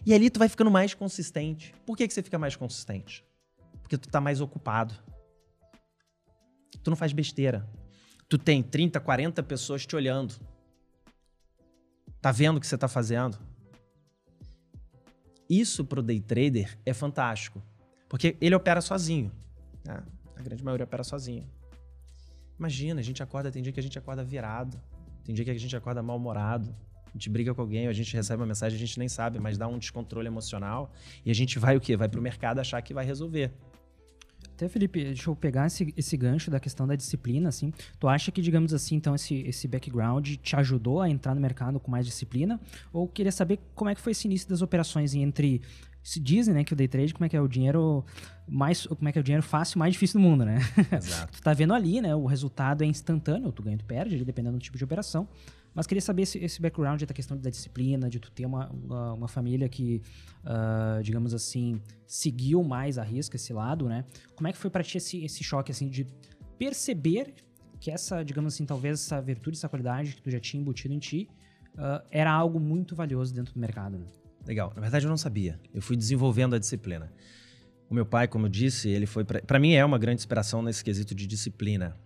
E 0.06 0.14
ali 0.14 0.30
tu 0.30 0.38
vai 0.38 0.48
ficando 0.48 0.70
mais 0.70 0.94
consistente. 0.94 1.74
Por 1.86 1.98
que, 1.98 2.08
que 2.08 2.14
você 2.14 2.22
fica 2.22 2.38
mais 2.38 2.56
consistente? 2.56 3.26
Porque 3.82 3.98
tu 3.98 4.10
tá 4.10 4.22
mais 4.22 4.42
ocupado. 4.42 4.94
Tu 6.84 6.90
não 6.90 6.98
faz 6.98 7.14
besteira. 7.14 7.68
Tu 8.28 8.38
tem 8.38 8.62
30, 8.62 9.00
40 9.00 9.42
pessoas 9.44 9.86
te 9.86 9.96
olhando. 9.96 10.36
Tá 12.22 12.32
vendo 12.32 12.58
o 12.58 12.60
que 12.60 12.68
você 12.68 12.78
tá 12.78 12.88
fazendo? 12.88 13.38
Isso 15.50 15.86
pro 15.86 16.02
day 16.02 16.20
trader 16.20 16.78
é 16.86 16.94
fantástico. 16.94 17.62
Porque 18.10 18.36
ele 18.42 18.56
opera 18.56 18.82
sozinho. 18.82 19.32
né? 19.84 20.04
A 20.36 20.42
grande 20.42 20.64
maioria 20.64 20.84
opera 20.84 21.04
sozinho. 21.04 21.46
Imagina, 22.58 23.00
a 23.00 23.04
gente 23.04 23.22
acorda, 23.22 23.52
tem 23.52 23.62
dia 23.62 23.72
que 23.72 23.80
a 23.80 23.84
gente 23.84 23.98
acorda 23.98 24.24
virado. 24.24 24.80
Tem 25.24 25.34
dia 25.34 25.44
que 25.44 25.52
a 25.52 25.58
gente 25.58 25.76
acorda 25.76 26.02
mal-humorado. 26.02 26.76
A 27.08 27.12
gente 27.14 27.30
briga 27.30 27.54
com 27.54 27.62
alguém, 27.62 27.88
a 27.88 27.94
gente 27.94 28.14
recebe 28.14 28.42
uma 28.42 28.48
mensagem, 28.48 28.76
a 28.76 28.80
gente 28.80 29.00
nem 29.00 29.08
sabe, 29.08 29.40
mas 29.40 29.58
dá 29.58 29.68
um 29.68 29.80
descontrole 29.80 30.28
emocional. 30.28 30.92
E 31.26 31.32
a 31.32 31.34
gente 31.34 31.58
vai 31.58 31.78
o 31.78 31.82
quê? 31.82 31.96
Vai 31.96 32.10
pro 32.10 32.22
mercado 32.22 32.60
achar 32.60 32.82
que 32.82 32.94
vai 32.94 33.06
resolver. 33.06 33.52
Até, 34.56 34.70
Felipe, 34.70 35.04
deixa 35.04 35.30
eu 35.30 35.36
pegar 35.36 35.68
esse, 35.68 35.94
esse 35.98 36.16
gancho 36.16 36.50
da 36.52 36.60
questão 36.60 36.88
da 36.88 36.96
disciplina, 36.96 37.50
assim. 37.50 37.74
Tu 38.00 38.08
acha 38.08 38.32
que, 38.32 38.42
digamos 38.42 38.74
assim, 38.74 38.96
então, 38.96 39.16
esse, 39.16 39.36
esse 39.42 39.68
background 39.68 40.36
te 40.42 40.56
ajudou 40.56 41.02
a 41.02 41.10
entrar 41.10 41.36
no 41.36 41.42
mercado 41.42 41.80
com 41.80 41.92
mais 41.92 42.06
disciplina? 42.06 42.60
Ou 42.94 43.08
queria 43.08 43.32
saber 43.32 43.60
como 43.74 43.90
é 43.90 43.96
que 43.96 44.02
foi 44.02 44.12
esse 44.12 44.28
início 44.28 44.48
das 44.48 44.62
operações 44.62 45.14
entre... 45.14 45.62
Se 46.06 46.20
dizem, 46.20 46.54
né, 46.54 46.64
que 46.64 46.72
o 46.72 46.76
day 46.76 46.88
trade, 46.88 47.16
como 47.16 47.26
é 47.26 47.30
que 47.30 47.36
é 47.36 47.42
o 47.42 47.48
dinheiro 47.48 48.06
mais... 48.48 48.86
Como 48.86 49.10
é 49.10 49.12
que 49.12 49.18
é 49.18 49.22
o 49.22 49.24
dinheiro 49.24 49.42
fácil 49.42 49.80
mais 49.80 49.94
difícil 49.94 50.20
do 50.20 50.24
mundo, 50.24 50.46
né? 50.46 50.60
Exato. 50.96 51.34
tu 51.34 51.42
tá 51.42 51.52
vendo 51.52 51.74
ali, 51.74 52.00
né, 52.00 52.16
o 52.16 52.28
resultado 52.28 52.84
é 52.84 52.86
instantâneo, 52.86 53.52
tu 53.52 53.64
ganha, 53.64 53.76
tu 53.76 53.86
perde, 53.86 54.24
dependendo 54.24 54.56
do 54.56 54.62
tipo 54.62 54.78
de 54.78 54.84
operação. 54.84 55.28
Mas 55.74 55.88
queria 55.88 56.02
saber 56.02 56.22
esse, 56.22 56.38
esse 56.38 56.62
background 56.62 57.02
da 57.02 57.14
questão 57.14 57.36
da 57.36 57.50
disciplina, 57.50 58.08
de 58.08 58.20
tu 58.20 58.32
ter 58.32 58.46
uma, 58.46 58.70
uma, 58.70 59.14
uma 59.14 59.28
família 59.28 59.68
que, 59.68 60.00
ah, 60.46 61.00
digamos 61.04 61.34
assim, 61.34 61.82
seguiu 62.06 62.64
mais 62.64 63.00
a 63.00 63.04
risca 63.04 63.36
esse 63.36 63.52
lado, 63.52 63.90
né? 63.90 64.06
Como 64.36 64.48
é 64.48 64.52
que 64.52 64.60
foi 64.60 64.70
pra 64.70 64.84
ti 64.84 65.00
esse, 65.00 65.26
esse 65.26 65.44
choque, 65.44 65.72
assim, 65.72 65.90
de 65.90 66.06
perceber 66.58 67.34
que 67.80 67.90
essa, 67.90 68.24
digamos 68.24 68.54
assim, 68.54 68.64
talvez 68.64 69.02
essa 69.02 69.20
virtude, 69.20 69.58
essa 69.58 69.68
qualidade 69.68 70.16
que 70.16 70.22
tu 70.22 70.30
já 70.30 70.40
tinha 70.40 70.62
embutido 70.62 70.94
em 70.94 71.00
ti, 71.00 71.28
ah, 71.78 72.04
era 72.12 72.32
algo 72.32 72.60
muito 72.60 72.96
valioso 72.96 73.34
dentro 73.34 73.54
do 73.54 73.60
mercado, 73.60 73.98
né? 73.98 74.06
Legal. 74.46 74.72
Na 74.76 74.82
verdade, 74.82 75.06
eu 75.06 75.10
não 75.10 75.18
sabia. 75.18 75.60
Eu 75.74 75.82
fui 75.82 75.98
desenvolvendo 75.98 76.56
a 76.56 76.60
disciplina. 76.60 77.12
O 77.90 77.94
meu 77.94 78.06
pai, 78.06 78.28
como 78.28 78.46
eu 78.46 78.50
disse, 78.50 78.90
ele 78.90 79.06
foi. 79.06 79.24
Pra 79.24 79.60
mim, 79.60 79.74
é 79.74 79.84
uma 79.84 79.98
grande 79.98 80.22
inspiração 80.22 80.62
nesse 80.62 80.84
quesito 80.84 81.16
de 81.16 81.26
disciplina, 81.26 81.98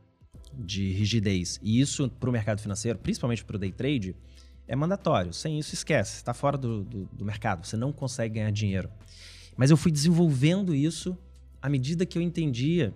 de 0.53 0.91
rigidez. 0.91 1.59
E 1.61 1.79
isso, 1.79 2.09
pro 2.09 2.31
mercado 2.31 2.61
financeiro, 2.61 2.97
principalmente 2.97 3.43
pro 3.43 3.57
day 3.57 3.71
trade, 3.71 4.15
é 4.67 4.75
mandatório. 4.75 5.33
Sem 5.33 5.59
isso, 5.59 5.73
esquece. 5.73 6.17
Você 6.17 6.23
tá 6.23 6.33
fora 6.33 6.57
do, 6.57 6.83
do, 6.83 7.05
do 7.11 7.25
mercado. 7.25 7.65
Você 7.65 7.75
não 7.75 7.91
consegue 7.91 8.35
ganhar 8.35 8.51
dinheiro. 8.51 8.89
Mas 9.57 9.69
eu 9.69 9.77
fui 9.77 9.91
desenvolvendo 9.91 10.73
isso 10.73 11.17
à 11.61 11.67
medida 11.69 12.05
que 12.05 12.17
eu 12.17 12.21
entendia 12.21 12.93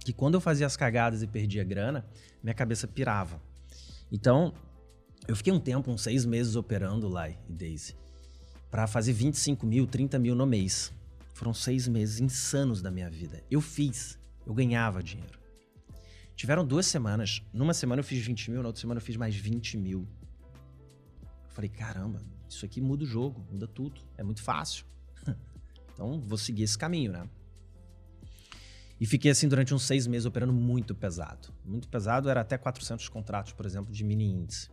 que 0.00 0.12
quando 0.12 0.34
eu 0.34 0.40
fazia 0.40 0.66
as 0.66 0.76
cagadas 0.76 1.22
e 1.22 1.26
perdia 1.26 1.64
grana, 1.64 2.06
minha 2.42 2.54
cabeça 2.54 2.86
pirava. 2.86 3.40
Então, 4.10 4.52
eu 5.28 5.36
fiquei 5.36 5.52
um 5.52 5.60
tempo, 5.60 5.90
uns 5.90 6.02
seis 6.02 6.24
meses 6.24 6.56
operando 6.56 7.08
lá 7.08 7.28
e 7.28 7.36
Daisy 7.48 7.99
para 8.70 8.86
fazer 8.86 9.12
25 9.12 9.66
mil, 9.66 9.86
30 9.86 10.18
mil 10.18 10.34
no 10.34 10.46
mês. 10.46 10.92
Foram 11.34 11.52
seis 11.52 11.88
meses 11.88 12.20
insanos 12.20 12.80
da 12.80 12.90
minha 12.90 13.10
vida. 13.10 13.42
Eu 13.50 13.60
fiz, 13.60 14.18
eu 14.46 14.54
ganhava 14.54 15.02
dinheiro. 15.02 15.38
Tiveram 16.36 16.64
duas 16.66 16.86
semanas. 16.86 17.42
Numa 17.52 17.74
semana 17.74 18.00
eu 18.00 18.04
fiz 18.04 18.24
20 18.24 18.50
mil, 18.50 18.62
na 18.62 18.68
outra 18.68 18.80
semana 18.80 18.98
eu 18.98 19.04
fiz 19.04 19.16
mais 19.16 19.34
20 19.34 19.76
mil. 19.76 20.06
Eu 21.22 21.50
falei, 21.50 21.68
caramba, 21.68 22.22
isso 22.48 22.64
aqui 22.64 22.80
muda 22.80 23.04
o 23.04 23.06
jogo, 23.06 23.44
muda 23.50 23.66
tudo. 23.66 24.00
É 24.16 24.22
muito 24.22 24.42
fácil. 24.42 24.84
então 25.92 26.20
vou 26.20 26.38
seguir 26.38 26.62
esse 26.62 26.78
caminho, 26.78 27.12
né? 27.12 27.28
E 29.00 29.06
fiquei 29.06 29.30
assim 29.30 29.48
durante 29.48 29.72
uns 29.72 29.82
seis 29.82 30.06
meses 30.06 30.26
operando 30.26 30.52
muito 30.52 30.94
pesado. 30.94 31.48
Muito 31.64 31.88
pesado, 31.88 32.28
era 32.28 32.42
até 32.42 32.58
400 32.58 33.08
contratos, 33.08 33.52
por 33.52 33.64
exemplo, 33.64 33.90
de 33.90 34.04
mini 34.04 34.26
índice. 34.26 34.68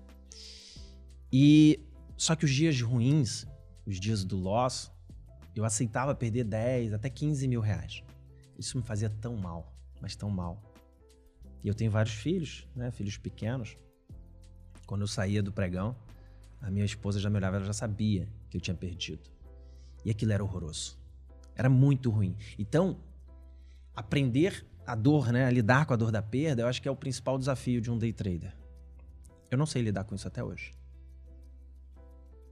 E 1.32 1.80
só 2.18 2.36
que 2.36 2.44
os 2.44 2.52
dias 2.52 2.82
ruins, 2.82 3.46
os 3.88 4.00
dias 4.00 4.26
do 4.26 4.38
loss, 4.38 4.92
eu 5.56 5.64
aceitava 5.64 6.14
perder 6.14 6.44
10, 6.44 6.94
até 6.94 7.10
15 7.10 7.48
mil 7.48 7.62
reais. 7.62 8.04
Isso 8.60 8.78
me 8.78 8.84
fazia 8.84 9.10
tão 9.10 9.38
mal, 9.38 9.74
mas 10.02 10.14
tão 10.14 10.30
mal. 10.30 10.62
E 11.64 11.68
eu 11.68 11.74
tenho 11.74 11.90
vários 11.90 12.14
filhos, 12.14 12.68
né? 12.76 12.92
Filhos 12.92 13.18
pequenos. 13.18 13.78
Quando 14.86 15.02
eu 15.02 15.08
saía 15.08 15.42
do 15.42 15.52
pregão, 15.52 15.96
a 16.62 16.70
minha 16.70 16.86
esposa 16.86 17.20
já 17.20 17.30
me 17.30 17.38
olhava, 17.38 17.56
ela 17.56 17.66
já 17.66 17.74
sabia 17.74 18.28
que 18.50 18.58
eu 18.58 18.62
tinha 18.62 18.76
perdido. 18.76 19.30
E 20.04 20.12
aquilo 20.12 20.34
era 20.34 20.44
horroroso. 20.44 21.00
Era 21.56 21.70
muito 21.70 22.10
ruim. 22.10 22.36
Então, 22.60 23.00
aprender 23.96 24.66
a 24.86 24.96
dor, 24.96 25.32
né? 25.32 25.46
A 25.46 25.50
lidar 25.50 25.86
com 25.86 25.94
a 25.94 25.98
dor 25.98 26.12
da 26.12 26.22
perda, 26.22 26.62
eu 26.62 26.68
acho 26.68 26.82
que 26.82 26.88
é 26.88 26.92
o 26.92 26.96
principal 26.96 27.38
desafio 27.38 27.80
de 27.80 27.90
um 27.90 27.98
day 27.98 28.12
trader. 28.12 28.54
Eu 29.50 29.58
não 29.58 29.66
sei 29.66 29.82
lidar 29.82 30.04
com 30.04 30.14
isso 30.14 30.28
até 30.28 30.44
hoje. 30.44 30.74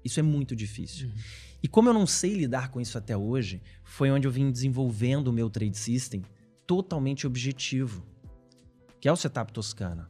Isso 0.06 0.20
é 0.20 0.24
muito 0.24 0.56
difícil. 0.56 1.12
E 1.64 1.68
como 1.68 1.90
eu 1.90 1.94
não 1.94 2.06
sei 2.06 2.36
lidar 2.36 2.70
com 2.70 2.80
isso 2.80 2.96
até 2.96 3.18
hoje, 3.18 3.60
foi 3.84 4.12
onde 4.12 4.28
eu 4.28 4.32
vim 4.32 4.52
desenvolvendo 4.52 5.30
o 5.30 5.34
meu 5.34 5.50
trade 5.50 5.76
system 5.78 6.22
totalmente 6.68 7.26
objetivo, 7.26 8.06
que 9.02 9.08
é 9.08 9.12
o 9.12 9.16
setup 9.16 9.52
Toscana. 9.52 10.08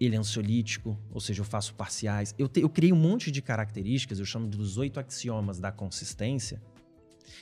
Ele 0.00 0.16
é 0.16 0.18
ansiolítico, 0.18 0.98
ou 1.10 1.20
seja, 1.20 1.40
eu 1.40 1.44
faço 1.44 1.74
parciais. 1.74 2.34
Eu, 2.38 2.48
te- 2.48 2.60
eu 2.60 2.68
criei 2.68 2.92
um 2.92 2.96
monte 2.96 3.30
de 3.30 3.40
características, 3.40 4.18
eu 4.18 4.24
chamo 4.24 4.46
dos 4.48 4.76
oito 4.76 4.98
axiomas 5.00 5.58
da 5.58 5.70
consistência. 5.72 6.60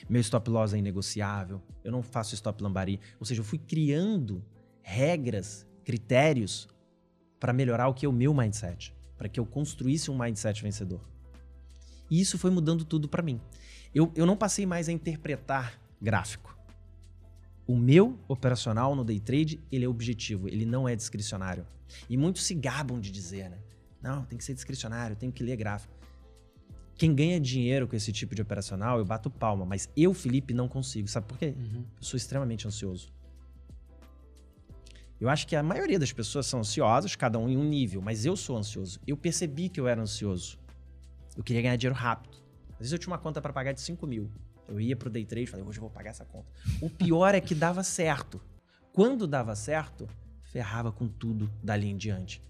Meu 0.09 0.21
stop 0.21 0.49
loss 0.49 0.73
é 0.73 0.77
inegociável, 0.77 1.61
eu 1.83 1.91
não 1.91 2.01
faço 2.03 2.35
stop 2.35 2.61
lambari. 2.63 2.99
Ou 3.19 3.25
seja, 3.25 3.41
eu 3.41 3.45
fui 3.45 3.57
criando 3.59 4.43
regras, 4.81 5.67
critérios 5.83 6.67
para 7.39 7.53
melhorar 7.53 7.87
o 7.87 7.93
que 7.93 8.05
é 8.05 8.09
o 8.09 8.13
meu 8.13 8.33
mindset, 8.33 8.93
para 9.17 9.27
que 9.27 9.39
eu 9.39 9.45
construísse 9.45 10.11
um 10.11 10.17
mindset 10.17 10.61
vencedor. 10.61 11.01
E 12.09 12.21
isso 12.21 12.37
foi 12.37 12.51
mudando 12.51 12.85
tudo 12.85 13.07
para 13.07 13.23
mim. 13.23 13.39
Eu, 13.93 14.11
eu 14.15 14.25
não 14.25 14.37
passei 14.37 14.65
mais 14.65 14.87
a 14.87 14.91
interpretar 14.91 15.79
gráfico. 16.01 16.55
O 17.65 17.75
meu 17.75 18.17
operacional 18.27 18.95
no 18.95 19.03
day 19.03 19.19
trade, 19.19 19.59
ele 19.71 19.83
é 19.83 19.87
objetivo, 19.89 20.47
ele 20.47 20.65
não 20.65 20.87
é 20.87 20.95
discricionário. 20.95 21.65
E 22.09 22.15
muitos 22.15 22.45
se 22.45 22.53
gabam 22.53 22.99
de 22.99 23.11
dizer, 23.11 23.49
né? 23.49 23.57
Não, 24.01 24.23
tem 24.23 24.37
que 24.37 24.43
ser 24.43 24.53
discricionário, 24.53 25.15
tenho 25.15 25.31
que 25.31 25.43
ler 25.43 25.57
gráfico. 25.57 25.93
Quem 26.95 27.13
ganha 27.13 27.39
dinheiro 27.39 27.87
com 27.87 27.95
esse 27.95 28.11
tipo 28.11 28.33
de 28.33 28.41
operacional, 28.41 28.97
eu 28.97 29.05
bato 29.05 29.29
palma, 29.29 29.65
mas 29.65 29.89
eu, 29.95 30.13
Felipe, 30.13 30.53
não 30.53 30.67
consigo. 30.67 31.07
Sabe 31.07 31.27
por 31.27 31.37
quê? 31.37 31.53
Eu 31.75 32.03
sou 32.03 32.17
extremamente 32.17 32.67
ansioso. 32.67 33.11
Eu 35.19 35.29
acho 35.29 35.47
que 35.47 35.55
a 35.55 35.63
maioria 35.63 35.97
das 35.97 36.13
pessoas 36.13 36.45
são 36.45 36.59
ansiosas, 36.59 37.15
cada 37.15 37.39
um 37.39 37.49
em 37.49 37.57
um 37.57 37.63
nível, 37.63 38.01
mas 38.01 38.25
eu 38.25 38.37
sou 38.37 38.55
ansioso. 38.55 38.99
Eu 39.07 39.17
percebi 39.17 39.67
que 39.67 39.79
eu 39.79 39.87
era 39.87 39.99
ansioso. 39.99 40.59
Eu 41.35 41.43
queria 41.43 41.61
ganhar 41.61 41.75
dinheiro 41.75 41.95
rápido. 41.95 42.37
Às 42.73 42.79
vezes 42.79 42.93
eu 42.93 42.99
tinha 42.99 43.11
uma 43.11 43.17
conta 43.17 43.41
para 43.41 43.51
pagar 43.51 43.71
de 43.71 43.81
5 43.81 44.05
mil. 44.05 44.29
Eu 44.67 44.79
ia 44.79 44.95
pro 44.95 45.09
day 45.09 45.25
trade 45.25 45.47
falei, 45.47 45.65
hoje 45.65 45.79
eu 45.79 45.81
vou 45.81 45.89
pagar 45.89 46.11
essa 46.11 46.25
conta. 46.25 46.47
O 46.81 46.89
pior 46.89 47.33
é 47.33 47.41
que 47.41 47.55
dava 47.55 47.83
certo. 47.83 48.39
Quando 48.93 49.25
dava 49.25 49.55
certo, 49.55 50.07
ferrava 50.43 50.91
com 50.91 51.07
tudo 51.07 51.51
dali 51.63 51.87
em 51.87 51.97
diante. 51.97 52.41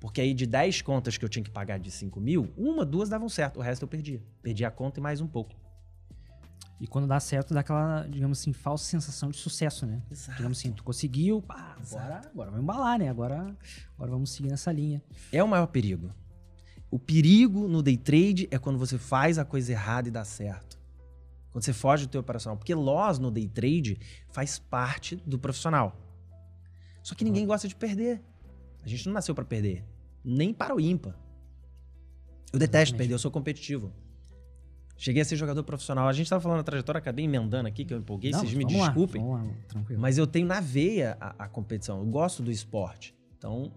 Porque 0.00 0.20
aí 0.20 0.34
de 0.34 0.46
10 0.46 0.82
contas 0.82 1.16
que 1.16 1.24
eu 1.24 1.28
tinha 1.28 1.42
que 1.42 1.50
pagar 1.50 1.78
de 1.78 1.90
5 1.90 2.20
mil, 2.20 2.52
uma, 2.56 2.84
duas 2.84 3.08
davam 3.08 3.28
certo, 3.28 3.58
o 3.58 3.62
resto 3.62 3.82
eu 3.82 3.88
perdia. 3.88 4.22
Perdi 4.42 4.64
a 4.64 4.70
conta 4.70 4.98
e 4.98 5.02
mais 5.02 5.20
um 5.20 5.26
pouco. 5.26 5.54
E 6.80 6.86
quando 6.86 7.08
dá 7.08 7.18
certo, 7.18 7.52
dá 7.52 7.60
aquela, 7.60 8.06
digamos 8.08 8.38
assim, 8.38 8.52
falsa 8.52 8.84
sensação 8.84 9.30
de 9.30 9.36
sucesso, 9.36 9.84
né? 9.84 10.00
Exato. 10.10 10.36
Digamos 10.36 10.58
assim, 10.58 10.70
tu 10.70 10.84
conseguiu, 10.84 11.42
pá, 11.42 11.76
agora, 11.76 12.20
agora 12.32 12.50
vamos 12.50 12.62
embalar, 12.62 12.98
né? 12.98 13.08
Agora, 13.08 13.56
agora 13.96 14.10
vamos 14.12 14.30
seguir 14.30 14.48
nessa 14.48 14.70
linha. 14.70 15.02
É 15.32 15.42
o 15.42 15.48
maior 15.48 15.66
perigo. 15.66 16.12
O 16.90 16.98
perigo 16.98 17.66
no 17.66 17.82
day 17.82 17.96
trade 17.96 18.48
é 18.50 18.58
quando 18.58 18.78
você 18.78 18.96
faz 18.96 19.38
a 19.38 19.44
coisa 19.44 19.72
errada 19.72 20.08
e 20.08 20.10
dá 20.10 20.24
certo. 20.24 20.78
Quando 21.50 21.64
você 21.64 21.72
foge 21.72 22.06
do 22.06 22.10
teu 22.10 22.20
operacional. 22.20 22.56
Porque 22.56 22.74
loss 22.74 23.18
no 23.18 23.30
day 23.30 23.48
trade 23.48 23.98
faz 24.30 24.58
parte 24.58 25.16
do 25.16 25.38
profissional. 25.38 25.96
Só 27.02 27.14
que 27.14 27.24
ninguém 27.24 27.46
gosta 27.46 27.66
de 27.66 27.74
perder. 27.74 28.22
A 28.84 28.88
gente 28.88 29.06
não 29.06 29.14
nasceu 29.14 29.34
para 29.34 29.44
perder. 29.44 29.84
Nem 30.24 30.54
para 30.54 30.74
o 30.74 30.80
ímpar. 30.80 31.18
Eu 32.52 32.58
detesto 32.58 32.76
Exatamente. 32.76 32.98
perder, 32.98 33.14
eu 33.14 33.18
sou 33.18 33.30
competitivo. 33.30 33.92
Cheguei 35.00 35.22
a 35.22 35.24
ser 35.24 35.36
jogador 35.36 35.62
profissional. 35.62 36.08
A 36.08 36.12
gente 36.12 36.28
tava 36.28 36.42
falando 36.42 36.58
a 36.58 36.62
trajetória, 36.64 36.98
acabei 36.98 37.24
emendando 37.24 37.68
aqui, 37.68 37.84
que 37.84 37.94
eu 37.94 37.98
empolguei, 37.98 38.32
Não, 38.32 38.40
vocês 38.40 38.52
me 38.52 38.64
vamos 38.64 38.80
lá, 38.80 38.86
desculpem. 38.88 39.22
vamos 39.22 39.46
lá, 39.46 39.54
tranquilo. 39.68 40.00
Mas 40.02 40.18
eu 40.18 40.26
tenho 40.26 40.44
na 40.46 40.58
veia 40.58 41.16
a, 41.20 41.44
a 41.44 41.48
competição. 41.48 42.00
Eu 42.00 42.06
gosto 42.06 42.42
do 42.42 42.50
esporte. 42.50 43.14
Então, 43.38 43.70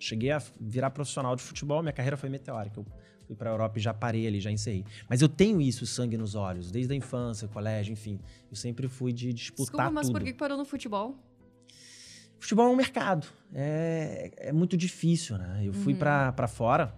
cheguei 0.00 0.32
a 0.32 0.42
virar 0.60 0.90
profissional 0.90 1.36
de 1.36 1.42
futebol. 1.42 1.80
Minha 1.80 1.92
carreira 1.92 2.16
foi 2.16 2.28
meteórica. 2.28 2.80
Eu 2.80 2.86
fui 3.24 3.36
pra 3.36 3.50
Europa 3.50 3.78
e 3.78 3.80
já 3.80 3.94
parei 3.94 4.26
ali, 4.26 4.40
já 4.40 4.50
encerrei. 4.50 4.84
Mas 5.08 5.22
eu 5.22 5.28
tenho 5.28 5.60
isso, 5.60 5.86
sangue 5.86 6.18
nos 6.18 6.34
olhos, 6.34 6.72
desde 6.72 6.92
a 6.92 6.96
infância, 6.96 7.46
colégio, 7.46 7.92
enfim. 7.92 8.18
Eu 8.50 8.56
sempre 8.56 8.88
fui 8.88 9.12
de 9.12 9.32
disputar 9.32 9.66
Desculpa, 9.66 9.90
mas 9.92 10.08
tudo. 10.08 10.18
por 10.18 10.24
que 10.24 10.34
parou 10.34 10.58
no 10.58 10.64
futebol? 10.64 11.16
Futebol 12.40 12.66
é 12.66 12.70
um 12.70 12.76
mercado. 12.76 13.28
É, 13.54 14.32
é 14.48 14.52
muito 14.52 14.76
difícil, 14.76 15.38
né? 15.38 15.62
Eu 15.64 15.72
fui 15.72 15.94
pra 15.94 16.32
pra 16.32 16.48
fora, 16.48 16.92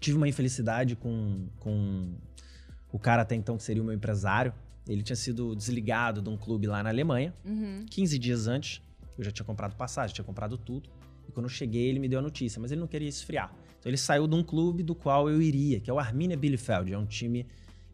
tive 0.00 0.16
uma 0.16 0.28
infelicidade 0.28 0.96
com, 0.96 1.46
com 1.60 2.14
o 2.92 2.98
cara 2.98 3.22
até 3.22 3.34
então 3.34 3.56
que 3.56 3.62
seria 3.62 3.82
o 3.82 3.84
meu 3.84 3.94
empresário. 3.94 4.52
Ele 4.88 5.02
tinha 5.02 5.16
sido 5.16 5.54
desligado 5.54 6.20
de 6.22 6.28
um 6.28 6.36
clube 6.36 6.66
lá 6.66 6.82
na 6.82 6.90
Alemanha. 6.90 7.34
Uhum. 7.44 7.84
15 7.88 8.18
dias 8.18 8.46
antes, 8.48 8.82
eu 9.16 9.24
já 9.24 9.30
tinha 9.30 9.44
comprado 9.44 9.76
passagem, 9.76 10.14
tinha 10.14 10.24
comprado 10.24 10.56
tudo. 10.58 10.88
E 11.28 11.32
quando 11.32 11.44
eu 11.46 11.50
cheguei, 11.50 11.88
ele 11.88 11.98
me 12.00 12.08
deu 12.08 12.18
a 12.18 12.22
notícia, 12.22 12.60
mas 12.60 12.72
ele 12.72 12.80
não 12.80 12.88
queria 12.88 13.08
esfriar. 13.08 13.52
Então 13.78 13.88
ele 13.90 13.96
saiu 13.96 14.26
de 14.26 14.34
um 14.34 14.42
clube 14.42 14.82
do 14.82 14.94
qual 14.94 15.28
eu 15.30 15.40
iria, 15.40 15.78
que 15.80 15.88
é 15.88 15.92
o 15.92 15.98
Arminia 15.98 16.36
Bielefeld. 16.36 16.92
É 16.92 16.98
um 16.98 17.06
time 17.06 17.46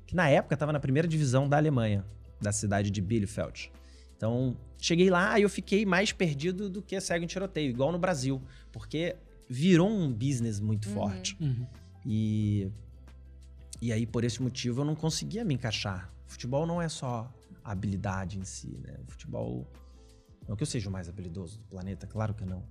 que 0.07 0.15
na 0.15 0.29
época 0.29 0.55
estava 0.55 0.73
na 0.73 0.81
primeira 0.81 1.07
divisão 1.07 1.49
da 1.49 1.57
Alemanha, 1.57 2.05
da 2.41 2.53
cidade 2.53 2.91
de 2.91 3.01
Bielefeld. 3.03 3.71
Então, 4.17 4.57
cheguei 4.79 5.11
lá 5.11 5.39
e 5.39 5.43
eu 5.43 5.51
fiquei 5.51 5.85
mais 5.85 6.13
perdido 6.13 6.71
do 6.71 6.81
que 6.81 6.99
cego 7.01 7.25
em 7.25 7.27
tiroteio, 7.27 7.69
igual 7.69 7.93
no 7.93 7.99
Brasil, 7.99 8.41
porque 8.73 9.17
virou 9.51 9.91
um 9.91 10.11
business 10.11 10.59
muito 10.61 10.89
Uhum. 10.89 10.95
forte. 10.95 11.37
Uhum. 11.41 11.67
E, 12.07 12.69
e 13.81 13.93
aí, 13.93 14.07
por 14.07 14.25
esse 14.25 14.43
motivo, 14.43 14.81
eu 14.81 14.85
não 14.85 14.95
conseguia 14.95 15.45
me 15.45 15.55
encaixar. 15.55 16.13
Futebol 16.27 16.67
não 16.67 16.81
é 16.81 16.89
só 16.89 17.33
a 17.63 17.73
habilidade 17.73 18.39
em 18.39 18.45
si, 18.45 18.79
né? 18.83 18.97
O 19.07 19.11
futebol. 19.11 19.67
Não 20.49 20.57
que 20.57 20.63
eu 20.63 20.67
seja 20.67 20.89
o 20.89 20.93
mais 20.93 21.09
habilidoso 21.09 21.59
do 21.59 21.65
planeta, 21.67 22.07
claro 22.07 22.33
que 22.35 22.45
não. 22.45 22.63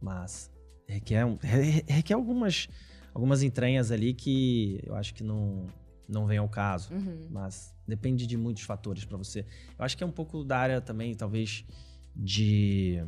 Mas 0.00 0.50
requer, 0.86 1.24
um- 1.24 1.36
re- 1.40 1.84
requer 1.88 2.14
algumas, 2.14 2.68
algumas 3.14 3.42
entranhas 3.42 3.90
ali 3.90 4.12
que 4.14 4.80
eu 4.84 4.94
acho 4.94 5.14
que 5.14 5.22
não, 5.22 5.66
não 6.08 6.26
vem 6.26 6.38
ao 6.38 6.48
caso. 6.48 6.92
Uhum. 6.92 7.26
Mas 7.30 7.74
depende 7.86 8.26
de 8.26 8.36
muitos 8.36 8.62
fatores 8.62 9.04
pra 9.04 9.16
você. 9.16 9.40
Eu 9.78 9.84
acho 9.84 9.96
que 9.96 10.04
é 10.04 10.06
um 10.06 10.12
pouco 10.12 10.44
da 10.44 10.58
área 10.58 10.80
também, 10.80 11.14
talvez, 11.14 11.64
de 12.14 13.02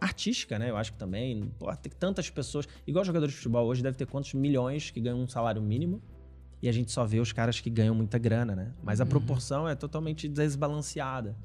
artística, 0.00 0.58
né? 0.58 0.70
Eu 0.70 0.76
acho 0.76 0.92
que 0.92 0.98
também. 0.98 1.50
Pô, 1.58 1.74
tem 1.76 1.92
tantas 1.92 2.28
pessoas. 2.30 2.66
Igual 2.86 3.04
jogadores 3.04 3.32
de 3.32 3.38
futebol 3.38 3.66
hoje, 3.66 3.82
deve 3.82 3.96
ter 3.96 4.06
quantos 4.06 4.32
milhões 4.34 4.90
que 4.90 5.00
ganham 5.00 5.20
um 5.20 5.28
salário 5.28 5.60
mínimo. 5.62 6.02
E 6.62 6.68
a 6.68 6.72
gente 6.72 6.92
só 6.92 7.04
vê 7.06 7.18
os 7.20 7.32
caras 7.32 7.58
que 7.60 7.70
ganham 7.70 7.94
muita 7.94 8.18
grana, 8.18 8.54
né? 8.54 8.72
Mas 8.82 9.00
a 9.00 9.04
Uhum. 9.04 9.10
proporção 9.10 9.68
é 9.68 9.74
totalmente 9.74 10.28
desbalanceada. 10.28 11.36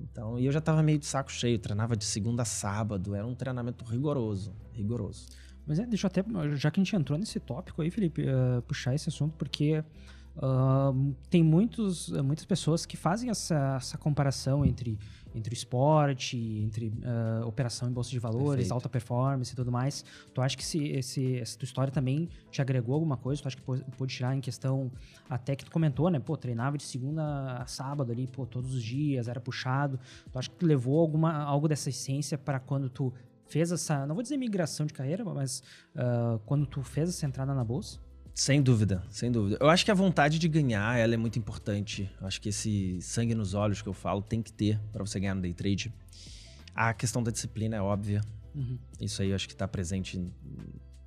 Então, 0.00 0.38
e 0.38 0.44
eu 0.46 0.52
já 0.52 0.60
tava 0.60 0.82
meio 0.82 0.98
de 0.98 1.06
saco 1.06 1.30
cheio, 1.32 1.58
treinava 1.58 1.96
de 1.96 2.04
segunda 2.04 2.42
a 2.42 2.44
sábado, 2.44 3.14
era 3.14 3.26
um 3.26 3.34
treinamento 3.34 3.84
rigoroso, 3.84 4.52
rigoroso. 4.72 5.26
Mas 5.66 5.78
é, 5.78 5.86
deixa 5.86 6.06
eu 6.06 6.08
até, 6.08 6.22
já 6.56 6.70
que 6.70 6.78
a 6.80 6.84
gente 6.84 6.94
entrou 6.94 7.18
nesse 7.18 7.40
tópico 7.40 7.80
aí, 7.80 7.90
Felipe, 7.90 8.22
eh, 8.26 8.60
puxar 8.68 8.94
esse 8.94 9.08
assunto, 9.08 9.34
porque 9.38 9.82
ah, 10.36 10.92
tem 11.30 11.42
muitos, 11.42 12.10
muitas 12.22 12.44
pessoas 12.44 12.84
que 12.84 12.96
fazem 12.98 13.30
essa, 13.30 13.76
essa 13.76 13.96
comparação 13.96 14.62
entre, 14.64 14.98
entre 15.34 15.52
o 15.52 15.56
esporte, 15.56 16.36
entre 16.36 16.92
ah, 17.04 17.42
operação 17.46 17.88
em 17.88 17.92
bolsa 17.92 18.10
de 18.10 18.18
valores, 18.18 18.48
Perfeito. 18.48 18.72
alta 18.72 18.88
performance 18.88 19.52
e 19.52 19.56
tudo 19.56 19.72
mais. 19.72 20.04
Tu 20.32 20.40
acha 20.40 20.56
que 20.56 20.62
esse, 20.62 20.86
esse, 20.88 21.38
essa 21.38 21.58
tua 21.58 21.64
história 21.64 21.92
também 21.92 22.28
te 22.50 22.62
agregou 22.62 22.94
alguma 22.94 23.16
coisa? 23.16 23.42
Tu 23.42 23.48
acha 23.48 23.56
que 23.56 23.62
pô- 23.62 23.76
pôde 23.98 24.14
tirar 24.14 24.34
em 24.36 24.40
questão, 24.40 24.90
até 25.28 25.56
que 25.56 25.64
tu 25.64 25.70
comentou, 25.70 26.08
né? 26.10 26.20
Pô, 26.20 26.36
treinava 26.36 26.76
de 26.78 26.84
segunda 26.84 27.58
a 27.58 27.66
sábado 27.66 28.12
ali, 28.12 28.26
pô, 28.26 28.46
todos 28.46 28.74
os 28.74 28.82
dias, 28.82 29.26
era 29.28 29.40
puxado. 29.40 29.98
Tu 30.32 30.38
acha 30.38 30.48
que 30.48 30.56
tu 30.56 30.66
levou 30.66 31.00
alguma, 31.00 31.32
algo 31.42 31.66
dessa 31.68 31.88
essência 31.88 32.38
para 32.38 32.60
quando 32.60 32.88
tu 32.88 33.12
fez 33.46 33.70
essa, 33.70 34.06
não 34.06 34.14
vou 34.14 34.22
dizer 34.22 34.36
migração 34.36 34.86
de 34.86 34.92
carreira, 34.92 35.24
mas 35.24 35.62
ah, 35.96 36.38
quando 36.46 36.64
tu 36.66 36.82
fez 36.82 37.08
essa 37.08 37.26
entrada 37.26 37.52
na 37.54 37.64
bolsa? 37.64 37.98
Sem 38.34 38.60
dúvida, 38.60 39.00
sem 39.10 39.30
dúvida. 39.30 39.56
Eu 39.60 39.70
acho 39.70 39.84
que 39.84 39.92
a 39.92 39.94
vontade 39.94 40.40
de 40.40 40.48
ganhar, 40.48 40.98
ela 40.98 41.14
é 41.14 41.16
muito 41.16 41.38
importante. 41.38 42.10
Eu 42.20 42.26
acho 42.26 42.40
que 42.40 42.48
esse 42.48 43.00
sangue 43.00 43.32
nos 43.32 43.54
olhos 43.54 43.80
que 43.80 43.88
eu 43.88 43.92
falo 43.92 44.20
tem 44.20 44.42
que 44.42 44.52
ter 44.52 44.80
para 44.92 45.06
você 45.06 45.20
ganhar 45.20 45.36
no 45.36 45.40
day 45.40 45.54
trade. 45.54 45.94
A 46.74 46.92
questão 46.92 47.22
da 47.22 47.30
disciplina 47.30 47.76
é 47.76 47.80
óbvia. 47.80 48.22
Uhum. 48.52 48.76
Isso 49.00 49.22
aí 49.22 49.28
eu 49.28 49.36
acho 49.36 49.46
que 49.46 49.54
está 49.54 49.68
presente 49.68 50.18
em, 50.18 50.32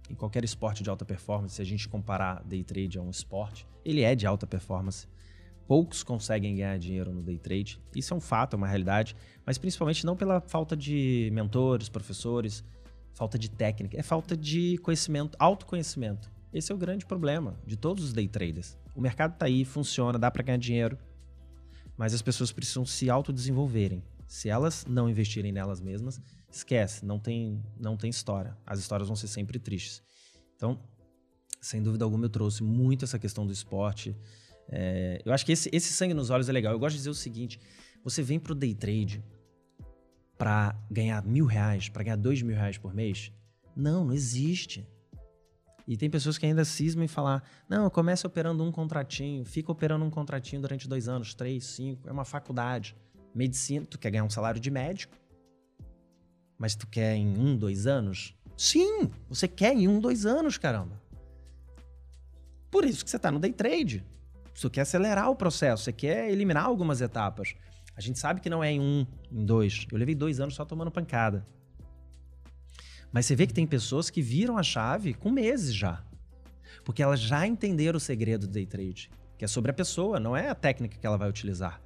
em 0.09 0.15
qualquer 0.15 0.45
esporte 0.45 0.81
de 0.81 0.89
alta 0.89 1.03
performance. 1.03 1.55
Se 1.55 1.61
a 1.61 1.65
gente 1.65 1.89
comparar 1.89 2.41
day 2.45 2.63
trade 2.63 2.97
a 2.97 3.01
um 3.01 3.09
esporte, 3.09 3.67
ele 3.83 4.03
é 4.03 4.15
de 4.15 4.25
alta 4.25 4.47
performance. 4.47 5.05
Poucos 5.67 6.03
conseguem 6.03 6.55
ganhar 6.55 6.79
dinheiro 6.79 7.11
no 7.13 7.21
day 7.21 7.37
trade. 7.37 7.77
Isso 7.93 8.13
é 8.13 8.17
um 8.17 8.21
fato, 8.21 8.53
é 8.53 8.57
uma 8.57 8.67
realidade. 8.67 9.17
Mas 9.45 9.57
principalmente 9.57 10.05
não 10.05 10.15
pela 10.15 10.39
falta 10.39 10.77
de 10.77 11.29
mentores, 11.33 11.89
professores, 11.89 12.63
falta 13.13 13.37
de 13.37 13.49
técnica. 13.49 13.99
É 13.99 14.01
falta 14.01 14.37
de 14.37 14.77
conhecimento, 14.77 15.35
autoconhecimento. 15.37 16.36
Esse 16.57 16.71
é 16.71 16.75
o 16.75 16.77
grande 16.77 17.05
problema 17.05 17.55
de 17.67 17.77
todos 17.77 18.03
os 18.03 18.13
day 18.13 18.27
traders. 18.27 18.75
O 18.95 18.99
mercado 18.99 19.33
está 19.33 19.45
aí, 19.45 19.63
funciona, 19.63 20.17
dá 20.17 20.31
para 20.31 20.41
ganhar 20.41 20.57
dinheiro. 20.57 20.97
Mas 21.95 22.15
as 22.15 22.21
pessoas 22.23 22.51
precisam 22.51 22.83
se 22.83 23.11
autodesenvolverem. 23.11 24.03
Se 24.27 24.49
elas 24.49 24.83
não 24.87 25.07
investirem 25.07 25.51
nelas 25.51 25.79
mesmas, 25.79 26.19
esquece, 26.51 27.05
não 27.05 27.19
tem, 27.19 27.63
não 27.79 27.95
tem 27.95 28.09
história. 28.09 28.57
As 28.65 28.79
histórias 28.79 29.07
vão 29.07 29.15
ser 29.15 29.27
sempre 29.27 29.59
tristes. 29.59 30.01
Então, 30.55 30.79
sem 31.61 31.81
dúvida 31.83 32.03
alguma, 32.03 32.25
eu 32.25 32.29
trouxe 32.29 32.63
muito 32.63 33.05
essa 33.05 33.19
questão 33.19 33.45
do 33.45 33.53
esporte. 33.53 34.17
É, 34.67 35.21
eu 35.23 35.31
acho 35.33 35.45
que 35.45 35.51
esse, 35.51 35.69
esse 35.71 35.93
sangue 35.93 36.15
nos 36.15 36.31
olhos 36.31 36.49
é 36.49 36.51
legal. 36.51 36.73
Eu 36.73 36.79
gosto 36.79 36.93
de 36.93 37.01
dizer 37.01 37.11
o 37.11 37.13
seguinte: 37.13 37.59
você 38.03 38.23
vem 38.23 38.39
pro 38.39 38.55
day 38.55 38.73
trade 38.73 39.23
para 40.39 40.75
ganhar 40.89 41.23
mil 41.23 41.45
reais, 41.45 41.87
para 41.87 42.03
ganhar 42.03 42.17
dois 42.17 42.41
mil 42.41 42.55
reais 42.55 42.79
por 42.79 42.95
mês? 42.95 43.31
Não, 43.75 44.05
não 44.05 44.13
existe. 44.13 44.87
E 45.87 45.95
tem 45.95 46.09
pessoas 46.09 46.37
que 46.37 46.45
ainda 46.45 46.65
cismam 46.65 47.05
em 47.05 47.07
falar: 47.07 47.41
não, 47.69 47.89
começa 47.89 48.27
operando 48.27 48.63
um 48.63 48.71
contratinho, 48.71 49.45
fica 49.45 49.71
operando 49.71 50.03
um 50.03 50.09
contratinho 50.09 50.61
durante 50.61 50.87
dois 50.87 51.07
anos, 51.07 51.33
três, 51.33 51.65
cinco, 51.65 52.09
é 52.09 52.11
uma 52.11 52.25
faculdade. 52.25 52.95
Medicina, 53.33 53.85
tu 53.85 53.97
quer 53.97 54.11
ganhar 54.11 54.23
um 54.23 54.29
salário 54.29 54.59
de 54.59 54.69
médico, 54.69 55.15
mas 56.57 56.75
tu 56.75 56.87
quer 56.87 57.15
em 57.15 57.37
um, 57.37 57.55
dois 57.55 57.87
anos? 57.87 58.35
Sim, 58.57 59.09
você 59.29 59.47
quer 59.47 59.73
em 59.73 59.87
um, 59.87 59.99
dois 59.99 60.25
anos, 60.25 60.57
caramba. 60.57 61.01
Por 62.69 62.83
isso 62.83 63.05
que 63.05 63.09
você 63.09 63.19
tá 63.19 63.31
no 63.31 63.39
day 63.39 63.53
trade. 63.53 64.03
Você 64.53 64.69
quer 64.71 64.81
acelerar 64.81 65.29
o 65.29 65.35
processo, 65.35 65.83
você 65.83 65.93
quer 65.93 66.31
eliminar 66.31 66.65
algumas 66.65 66.99
etapas. 66.99 67.53
A 67.95 68.01
gente 68.01 68.17
sabe 68.17 68.41
que 68.41 68.49
não 68.49 68.63
é 68.63 68.71
em 68.71 68.79
um, 68.79 69.05
em 69.31 69.45
dois. 69.45 69.85
Eu 69.91 69.97
levei 69.97 70.15
dois 70.15 70.39
anos 70.39 70.55
só 70.55 70.65
tomando 70.65 70.91
pancada. 70.91 71.45
Mas 73.11 73.25
você 73.25 73.35
vê 73.35 73.47
que 73.47 73.53
tem 73.53 73.65
pessoas 73.65 74.09
que 74.09 74.21
viram 74.21 74.57
a 74.57 74.63
chave 74.63 75.13
com 75.13 75.29
meses 75.29 75.73
já. 75.73 76.03
Porque 76.83 77.01
elas 77.01 77.19
já 77.19 77.45
entenderam 77.45 77.97
o 77.97 77.99
segredo 77.99 78.47
do 78.47 78.53
day 78.53 78.65
trade, 78.65 79.09
que 79.37 79.45
é 79.45 79.47
sobre 79.47 79.71
a 79.71 79.73
pessoa, 79.73 80.19
não 80.19 80.35
é 80.35 80.49
a 80.49 80.55
técnica 80.55 80.97
que 80.97 81.05
ela 81.05 81.17
vai 81.17 81.29
utilizar. 81.29 81.81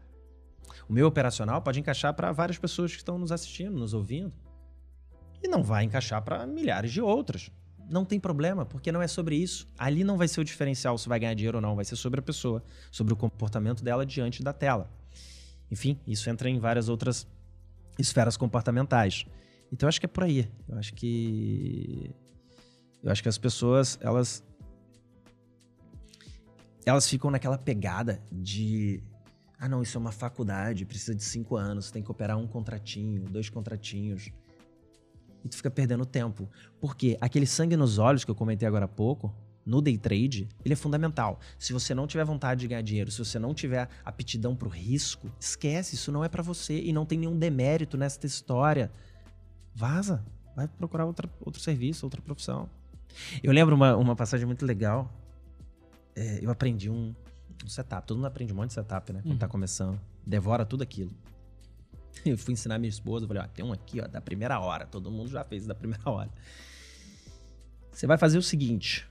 O 0.88 0.94
meu 0.94 1.08
operacional 1.08 1.62
pode 1.62 1.80
encaixar 1.80 2.14
para 2.14 2.32
várias 2.32 2.58
pessoas 2.58 2.92
que 2.92 2.98
estão 2.98 3.18
nos 3.18 3.32
assistindo, 3.32 3.78
nos 3.78 3.94
ouvindo. 3.94 4.34
E 5.44 5.48
não 5.48 5.64
vai 5.64 5.84
encaixar 5.84 6.22
para 6.22 6.46
milhares 6.46 6.92
de 6.92 7.02
outras. 7.02 7.52
Não 7.90 8.06
tem 8.06 8.20
problema, 8.20 8.66
porque 8.66 8.92
não 8.92 9.02
é 9.02 9.08
sobre 9.08 9.36
isso. 9.36 9.68
Ali 9.78 10.04
não 10.04 10.18
vai 10.18 10.28
ser 10.28 10.42
o 10.42 10.46
diferencial 10.46 10.98
se 10.98 11.10
vai 11.10 11.20
ganhar 11.20 11.34
dinheiro 11.34 11.58
ou 11.58 11.62
não, 11.62 11.76
vai 11.76 11.84
ser 11.86 11.96
sobre 11.96 12.20
a 12.20 12.24
pessoa, 12.24 12.64
sobre 12.92 13.14
o 13.14 13.18
comportamento 13.18 13.84
dela 13.84 14.06
diante 14.06 14.44
da 14.44 14.54
tela. 14.54 14.90
Enfim, 15.70 16.00
isso 16.06 16.30
entra 16.30 16.50
em 16.50 16.60
várias 16.60 16.90
outras 16.90 17.28
esferas 17.98 18.38
comportamentais. 18.38 19.26
Então 19.72 19.88
eu 19.88 19.90
acho 19.90 20.00
que 20.00 20.06
é 20.06 20.10
por 20.10 20.24
aí. 20.24 20.50
Eu 20.68 20.78
acho 20.78 20.94
que 20.94 22.14
eu 23.04 23.12
acho 23.12 23.24
que 23.24 23.30
as 23.30 23.38
pessoas 23.38 23.98
elas 24.02 24.44
elas 26.86 27.08
ficam 27.08 27.32
naquela 27.32 27.58
pegada 27.58 28.22
de 28.32 29.02
ah 29.58 29.70
não 29.70 29.82
isso 29.82 29.98
é 29.98 30.02
uma 30.02 30.12
faculdade 30.12 30.86
precisa 30.86 31.16
de 31.16 31.24
cinco 31.24 31.56
anos 31.56 31.92
tem 31.92 32.04
que 32.04 32.12
operar 32.12 32.38
um 32.38 32.48
contratinho 32.48 33.24
dois 33.26 33.50
contratinhos 33.50 34.32
e 35.44 35.50
tu 35.50 35.56
fica 35.56 35.70
perdendo 35.70 36.06
tempo 36.06 36.50
porque 36.80 37.18
aquele 37.22 37.46
sangue 37.46 37.76
nos 37.76 37.98
olhos 37.98 38.24
que 38.24 38.32
eu 38.32 38.36
comentei 38.36 38.68
agora 38.68 38.86
há 38.86 38.88
pouco 38.88 39.34
no 39.66 39.82
day 39.82 39.98
trade, 39.98 40.50
ele 40.66 40.74
é 40.74 40.76
fundamental. 40.76 41.40
Se 41.60 41.74
você 41.74 41.94
não 41.94 42.08
tiver 42.08 42.24
vontade 42.24 42.62
de 42.62 42.68
ganhar 42.68 42.82
dinheiro, 42.82 43.12
se 43.12 43.20
você 43.20 43.38
não 43.38 43.54
tiver 43.54 43.88
aptidão 44.04 44.56
para 44.56 44.68
o 44.68 44.72
risco, 44.72 45.32
esquece, 45.40 45.96
isso 45.96 46.12
não 46.12 46.24
é 46.24 46.30
para 46.30 46.42
você 46.42 46.80
e 46.80 46.92
não 46.92 47.06
tem 47.06 47.20
nenhum 47.20 47.38
demérito 47.38 47.98
nessa 47.98 48.26
história. 48.26 48.92
Vaza, 49.74 50.24
vai 50.56 50.68
procurar 50.68 51.06
outra, 51.06 51.30
outro 51.40 51.62
serviço, 51.62 52.06
outra 52.06 52.22
profissão. 52.22 52.70
Eu 53.44 53.52
lembro 53.52 53.76
uma, 53.76 53.96
uma 53.96 54.16
passagem 54.16 54.46
muito 54.46 54.66
legal. 54.66 55.12
É, 56.16 56.40
eu 56.42 56.50
aprendi 56.50 56.90
um, 56.90 57.14
um 57.64 57.68
setup. 57.68 58.06
Todo 58.08 58.18
mundo 58.18 58.28
aprende 58.28 58.54
um 58.54 58.56
monte 58.56 58.68
de 58.70 58.74
setup, 58.76 59.12
né? 59.14 59.22
Quando 59.22 59.32
Uhum. 59.34 59.38
tá 59.38 59.48
começando. 59.48 60.00
Devora 60.26 60.66
tudo 60.66 60.82
aquilo. 60.84 61.12
Eu 62.26 62.38
fui 62.38 62.54
ensinar 62.54 62.78
minha 62.78 62.90
esposa, 62.90 63.26
falei, 63.26 63.42
ó, 63.42 63.48
tem 63.48 63.64
um 63.66 63.72
aqui, 63.72 64.02
ó, 64.02 64.08
da 64.08 64.20
primeira 64.22 64.60
hora. 64.60 64.86
Todo 64.86 65.10
mundo 65.10 65.30
já 65.30 65.44
fez 65.44 65.66
da 65.66 65.74
primeira 65.74 66.04
hora. 66.10 66.30
Você 67.92 68.06
vai 68.06 68.18
fazer 68.18 68.38
o 68.38 68.42
seguinte: 68.42 69.08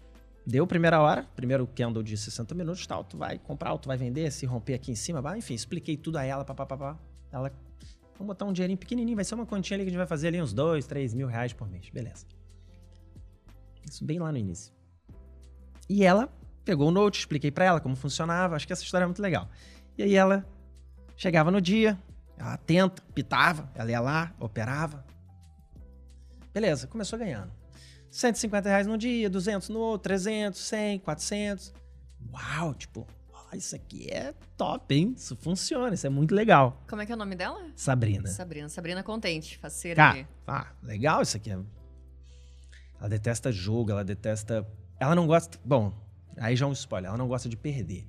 deu 0.47 0.67
primeira 0.67 1.01
hora, 1.01 1.27
primeiro 1.35 1.67
candle 1.67 2.03
de 2.03 2.17
60 2.17 2.55
minutos, 2.55 2.87
tal, 2.87 3.03
tu 3.05 3.17
vai 3.17 3.39
comprar, 3.39 3.77
tu 3.79 3.89
vai 3.89 3.97
vender, 3.97 4.31
se 4.31 4.47
romper 4.47 4.75
aqui 4.75 4.93
em 4.93 4.95
cima, 4.95 5.21
vai, 5.21 5.39
enfim, 5.39 5.55
expliquei 5.55 5.97
tudo 5.97 6.17
a 6.19 6.25
ela, 6.25 6.45
papapá. 6.45 6.99
Ela, 7.33 7.53
vamos 8.21 8.35
botar 8.35 8.45
um 8.45 8.53
dinheirinho 8.53 8.79
pequenininho, 8.79 9.17
vai 9.17 9.25
ser 9.25 9.35
uma 9.35 9.47
continha 9.47 9.77
ali 9.77 9.85
que 9.85 9.89
a 9.89 9.93
gente 9.93 9.99
vai 9.99 10.07
fazer 10.07 10.29
ali 10.29 10.43
uns 10.43 10.53
2, 10.53 10.87
3 10.87 11.15
mil 11.15 11.27
reais 11.27 11.55
por 11.55 11.67
mês, 11.67 11.89
beleza. 11.89 12.27
Isso 13.91 14.05
bem 14.05 14.19
lá 14.19 14.31
no 14.31 14.37
início. 14.37 14.75
E 15.89 16.05
ela 16.05 16.31
pegou 16.63 16.89
o 16.89 16.91
note, 16.91 17.21
expliquei 17.21 17.51
para 17.51 17.65
ela 17.65 17.81
como 17.81 17.97
funcionava, 17.97 18.57
acho 18.57 18.67
que 18.67 18.75
essa 18.75 18.83
história 18.83 19.05
é 19.05 19.07
muito 19.07 19.23
legal. 19.23 19.49
E 19.97 20.03
aí 20.03 20.15
ela 20.15 20.47
chegava 21.17 21.51
no 21.51 21.63
dia, 21.63 21.99
ela 22.37 22.53
atenta, 22.53 23.03
pitava, 23.15 23.71
ela 23.75 23.91
ia 23.91 24.01
lá, 24.01 24.35
operava. 24.39 25.03
Beleza, 26.53 26.87
começou 26.87 27.19
ganhando. 27.19 27.51
150 28.11 28.69
reais 28.69 28.87
no 28.87 28.99
dia, 28.99 29.31
200 29.31 29.71
no 29.71 29.79
outro, 29.79 30.03
300, 30.03 30.61
100, 30.61 30.99
400. 30.99 31.73
Uau, 32.31 32.75
tipo, 32.75 33.07
isso 33.57 33.75
aqui 33.75 34.09
é 34.11 34.33
top, 34.57 34.95
hein? 34.95 35.15
Isso 35.17 35.35
funciona, 35.37 35.95
isso 35.95 36.07
é 36.07 36.11
muito 36.11 36.35
legal. 36.35 36.83
Como 36.89 37.03
é 37.03 37.07
que 37.07 37.13
é 37.13 37.15
o 37.15 37.19
nome 37.19 37.35
dela? 37.35 37.71
Sabrina. 37.75 38.29
Sabrina. 38.29 38.69
Sabrina 38.69 39.03
Contente, 39.03 39.59
faceira 39.59 40.11
ali. 40.11 40.27
ah, 40.47 40.67
legal 40.83 41.23
isso 41.23 41.37
aqui. 41.37 41.51
Ela 41.51 43.09
detesta 43.09 43.51
jogo, 43.51 43.91
ela 43.91 44.05
detesta. 44.05 44.67
Ela 44.99 45.15
não 45.15 45.27
gosta. 45.27 45.59
Bom, 45.65 45.93
aí 46.37 46.55
já 46.55 46.67
é 46.67 46.69
um 46.69 46.73
spoiler. 46.73 47.09
Ela 47.09 47.19
não 47.19 47.29
gosta 47.29 47.49
de 47.49 47.57
perder. 47.57 48.07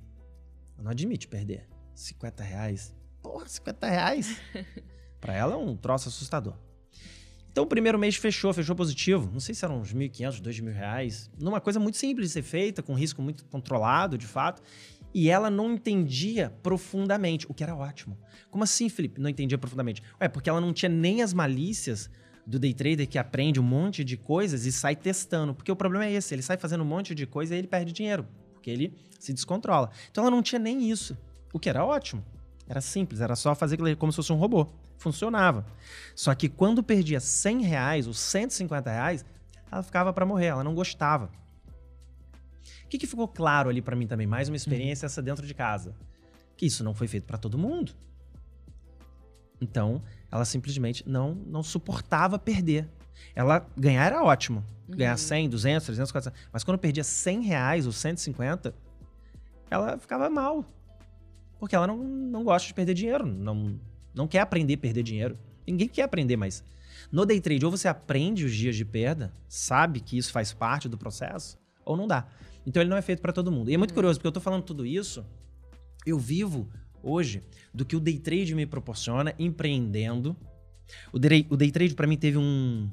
Ela 0.74 0.84
não 0.84 0.90
admite 0.90 1.26
perder. 1.26 1.66
50 1.94 2.42
reais. 2.44 2.94
Porra, 3.22 3.48
50 3.48 3.86
reais. 3.88 4.36
pra 5.20 5.34
ela 5.34 5.54
é 5.54 5.56
um 5.56 5.76
troço 5.76 6.08
assustador. 6.08 6.54
Então 7.50 7.64
o 7.64 7.66
primeiro 7.66 7.98
mês 7.98 8.16
fechou, 8.16 8.52
fechou 8.52 8.74
positivo. 8.74 9.30
Não 9.30 9.40
sei 9.40 9.54
se 9.54 9.64
eram 9.64 9.80
uns 9.80 9.92
1.500, 9.92 10.40
2.000 10.40 10.72
reais. 10.72 11.30
Numa 11.38 11.60
coisa 11.60 11.78
muito 11.78 11.98
simples 11.98 12.28
de 12.28 12.32
ser 12.32 12.42
feita, 12.42 12.82
com 12.82 12.94
risco 12.94 13.20
muito 13.20 13.44
controlado, 13.44 14.16
de 14.16 14.26
fato. 14.26 14.62
E 15.14 15.28
ela 15.28 15.50
não 15.50 15.72
entendia 15.72 16.52
profundamente, 16.62 17.46
o 17.48 17.54
que 17.54 17.62
era 17.62 17.74
ótimo. 17.74 18.18
Como 18.50 18.64
assim, 18.64 18.88
Felipe? 18.88 19.20
Não 19.20 19.28
entendia 19.28 19.58
profundamente? 19.58 20.02
Ué, 20.20 20.28
porque 20.28 20.48
ela 20.48 20.60
não 20.60 20.72
tinha 20.72 20.88
nem 20.88 21.22
as 21.22 21.32
malícias 21.32 22.10
do 22.46 22.58
day 22.58 22.74
trader 22.74 23.08
que 23.08 23.18
aprende 23.18 23.60
um 23.60 23.62
monte 23.62 24.04
de 24.04 24.16
coisas 24.16 24.66
e 24.66 24.72
sai 24.72 24.96
testando. 24.96 25.54
Porque 25.54 25.70
o 25.70 25.76
problema 25.76 26.06
é 26.06 26.12
esse, 26.12 26.34
ele 26.34 26.42
sai 26.42 26.56
fazendo 26.56 26.82
um 26.82 26.86
monte 26.86 27.14
de 27.14 27.26
coisa 27.26 27.54
e 27.54 27.58
ele 27.58 27.68
perde 27.68 27.92
dinheiro, 27.92 28.26
porque 28.52 28.70
ele 28.70 28.94
se 29.18 29.32
descontrola. 29.32 29.90
Então 30.10 30.24
ela 30.24 30.30
não 30.30 30.42
tinha 30.42 30.58
nem 30.58 30.90
isso, 30.90 31.16
o 31.52 31.58
que 31.58 31.68
era 31.68 31.84
ótimo. 31.84 32.24
Era 32.68 32.80
simples, 32.80 33.20
era 33.20 33.36
só 33.36 33.54
fazer 33.54 33.76
como 33.96 34.12
se 34.12 34.16
fosse 34.16 34.32
um 34.32 34.36
robô. 34.36 34.66
Funcionava. 34.96 35.66
Só 36.14 36.34
que 36.34 36.48
quando 36.48 36.82
perdia 36.82 37.20
100 37.20 37.62
reais 37.62 38.06
ou 38.06 38.14
150 38.14 38.90
reais, 38.90 39.24
ela 39.70 39.82
ficava 39.82 40.12
para 40.12 40.24
morrer, 40.24 40.46
ela 40.46 40.64
não 40.64 40.74
gostava. 40.74 41.30
O 42.92 42.94
que, 42.94 42.98
que 42.98 43.06
ficou 43.06 43.26
claro 43.26 43.70
ali 43.70 43.80
para 43.80 43.96
mim 43.96 44.06
também? 44.06 44.26
Mais 44.26 44.50
uma 44.50 44.56
experiência 44.56 45.06
essa 45.06 45.22
dentro 45.22 45.46
de 45.46 45.54
casa. 45.54 45.94
Que 46.58 46.66
isso 46.66 46.84
não 46.84 46.92
foi 46.92 47.08
feito 47.08 47.24
para 47.24 47.38
todo 47.38 47.56
mundo. 47.56 47.94
Então, 49.58 50.02
ela 50.30 50.44
simplesmente 50.44 51.02
não, 51.08 51.34
não 51.34 51.62
suportava 51.62 52.38
perder. 52.38 52.86
Ela 53.34 53.66
ganhar 53.74 54.04
era 54.04 54.22
ótimo. 54.22 54.62
Ganhar 54.86 55.16
100, 55.16 55.48
200, 55.48 55.86
300, 55.86 56.12
400. 56.12 56.40
Mas 56.52 56.64
quando 56.64 56.76
perdia 56.76 57.02
100 57.02 57.40
reais 57.40 57.86
ou 57.86 57.92
150, 57.92 58.74
ela 59.70 59.96
ficava 59.96 60.28
mal. 60.28 60.62
Porque 61.58 61.74
ela 61.74 61.86
não, 61.86 61.96
não 61.96 62.44
gosta 62.44 62.68
de 62.68 62.74
perder 62.74 62.92
dinheiro. 62.92 63.24
Não, 63.24 63.80
não 64.12 64.28
quer 64.28 64.40
aprender 64.40 64.74
a 64.74 64.78
perder 64.78 65.02
dinheiro. 65.02 65.38
Ninguém 65.66 65.88
quer 65.88 66.02
aprender 66.02 66.36
mais. 66.36 66.62
No 67.10 67.24
day 67.24 67.40
trade, 67.40 67.64
ou 67.64 67.70
você 67.70 67.88
aprende 67.88 68.44
os 68.44 68.52
dias 68.52 68.76
de 68.76 68.84
perda, 68.84 69.32
sabe 69.48 69.98
que 69.98 70.18
isso 70.18 70.30
faz 70.30 70.52
parte 70.52 70.90
do 70.90 70.98
processo, 70.98 71.58
ou 71.86 71.96
não 71.96 72.06
dá. 72.06 72.26
Então 72.66 72.82
ele 72.82 72.90
não 72.90 72.96
é 72.96 73.02
feito 73.02 73.20
para 73.20 73.32
todo 73.32 73.50
mundo. 73.50 73.70
E 73.70 73.74
é 73.74 73.76
muito 73.76 73.94
curioso, 73.94 74.18
porque 74.18 74.26
eu 74.28 74.32
tô 74.32 74.40
falando 74.40 74.62
tudo 74.62 74.86
isso, 74.86 75.24
eu 76.06 76.18
vivo 76.18 76.68
hoje 77.02 77.42
do 77.74 77.84
que 77.84 77.96
o 77.96 78.00
day 78.00 78.18
trade 78.18 78.54
me 78.54 78.66
proporciona 78.66 79.34
empreendendo. 79.38 80.36
O 81.12 81.18
day, 81.18 81.46
o 81.50 81.56
day 81.56 81.70
trade 81.70 81.94
para 81.94 82.06
mim 82.06 82.16
teve 82.16 82.38
um, 82.38 82.88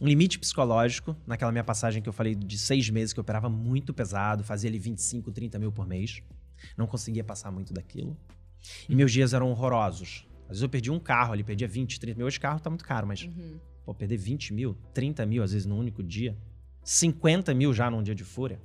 um 0.00 0.06
limite 0.06 0.38
psicológico 0.38 1.16
naquela 1.26 1.50
minha 1.50 1.64
passagem 1.64 2.02
que 2.02 2.08
eu 2.08 2.12
falei 2.12 2.34
de 2.34 2.58
seis 2.58 2.88
meses 2.90 3.12
que 3.12 3.18
eu 3.18 3.22
operava 3.22 3.48
muito 3.48 3.92
pesado, 3.92 4.44
fazia 4.44 4.68
ali 4.70 4.78
25, 4.78 5.32
30 5.32 5.58
mil 5.58 5.72
por 5.72 5.86
mês. 5.86 6.22
Não 6.76 6.86
conseguia 6.86 7.24
passar 7.24 7.50
muito 7.50 7.72
daquilo. 7.72 8.16
E 8.88 8.94
meus 8.94 9.12
dias 9.12 9.32
eram 9.32 9.50
horrorosos. 9.50 10.26
Às 10.42 10.48
vezes 10.50 10.62
eu 10.62 10.68
perdi 10.68 10.90
um 10.90 10.98
carro 10.98 11.32
ali, 11.32 11.42
perdia 11.44 11.68
20, 11.68 11.98
30 12.00 12.16
mil. 12.18 12.26
Hoje 12.26 12.38
carro 12.40 12.60
tá 12.60 12.70
muito 12.70 12.84
caro, 12.84 13.06
mas 13.06 13.22
Uhum. 13.22 13.58
pô, 13.84 13.94
perder 13.94 14.16
20 14.16 14.52
mil, 14.52 14.76
30 14.94 15.24
mil 15.26 15.42
às 15.42 15.52
vezes 15.52 15.66
num 15.66 15.78
único 15.78 16.02
dia, 16.02 16.36
50 16.82 17.52
mil 17.54 17.72
já 17.72 17.90
num 17.90 18.02
dia 18.02 18.14
de 18.14 18.24
fúria. 18.24 18.60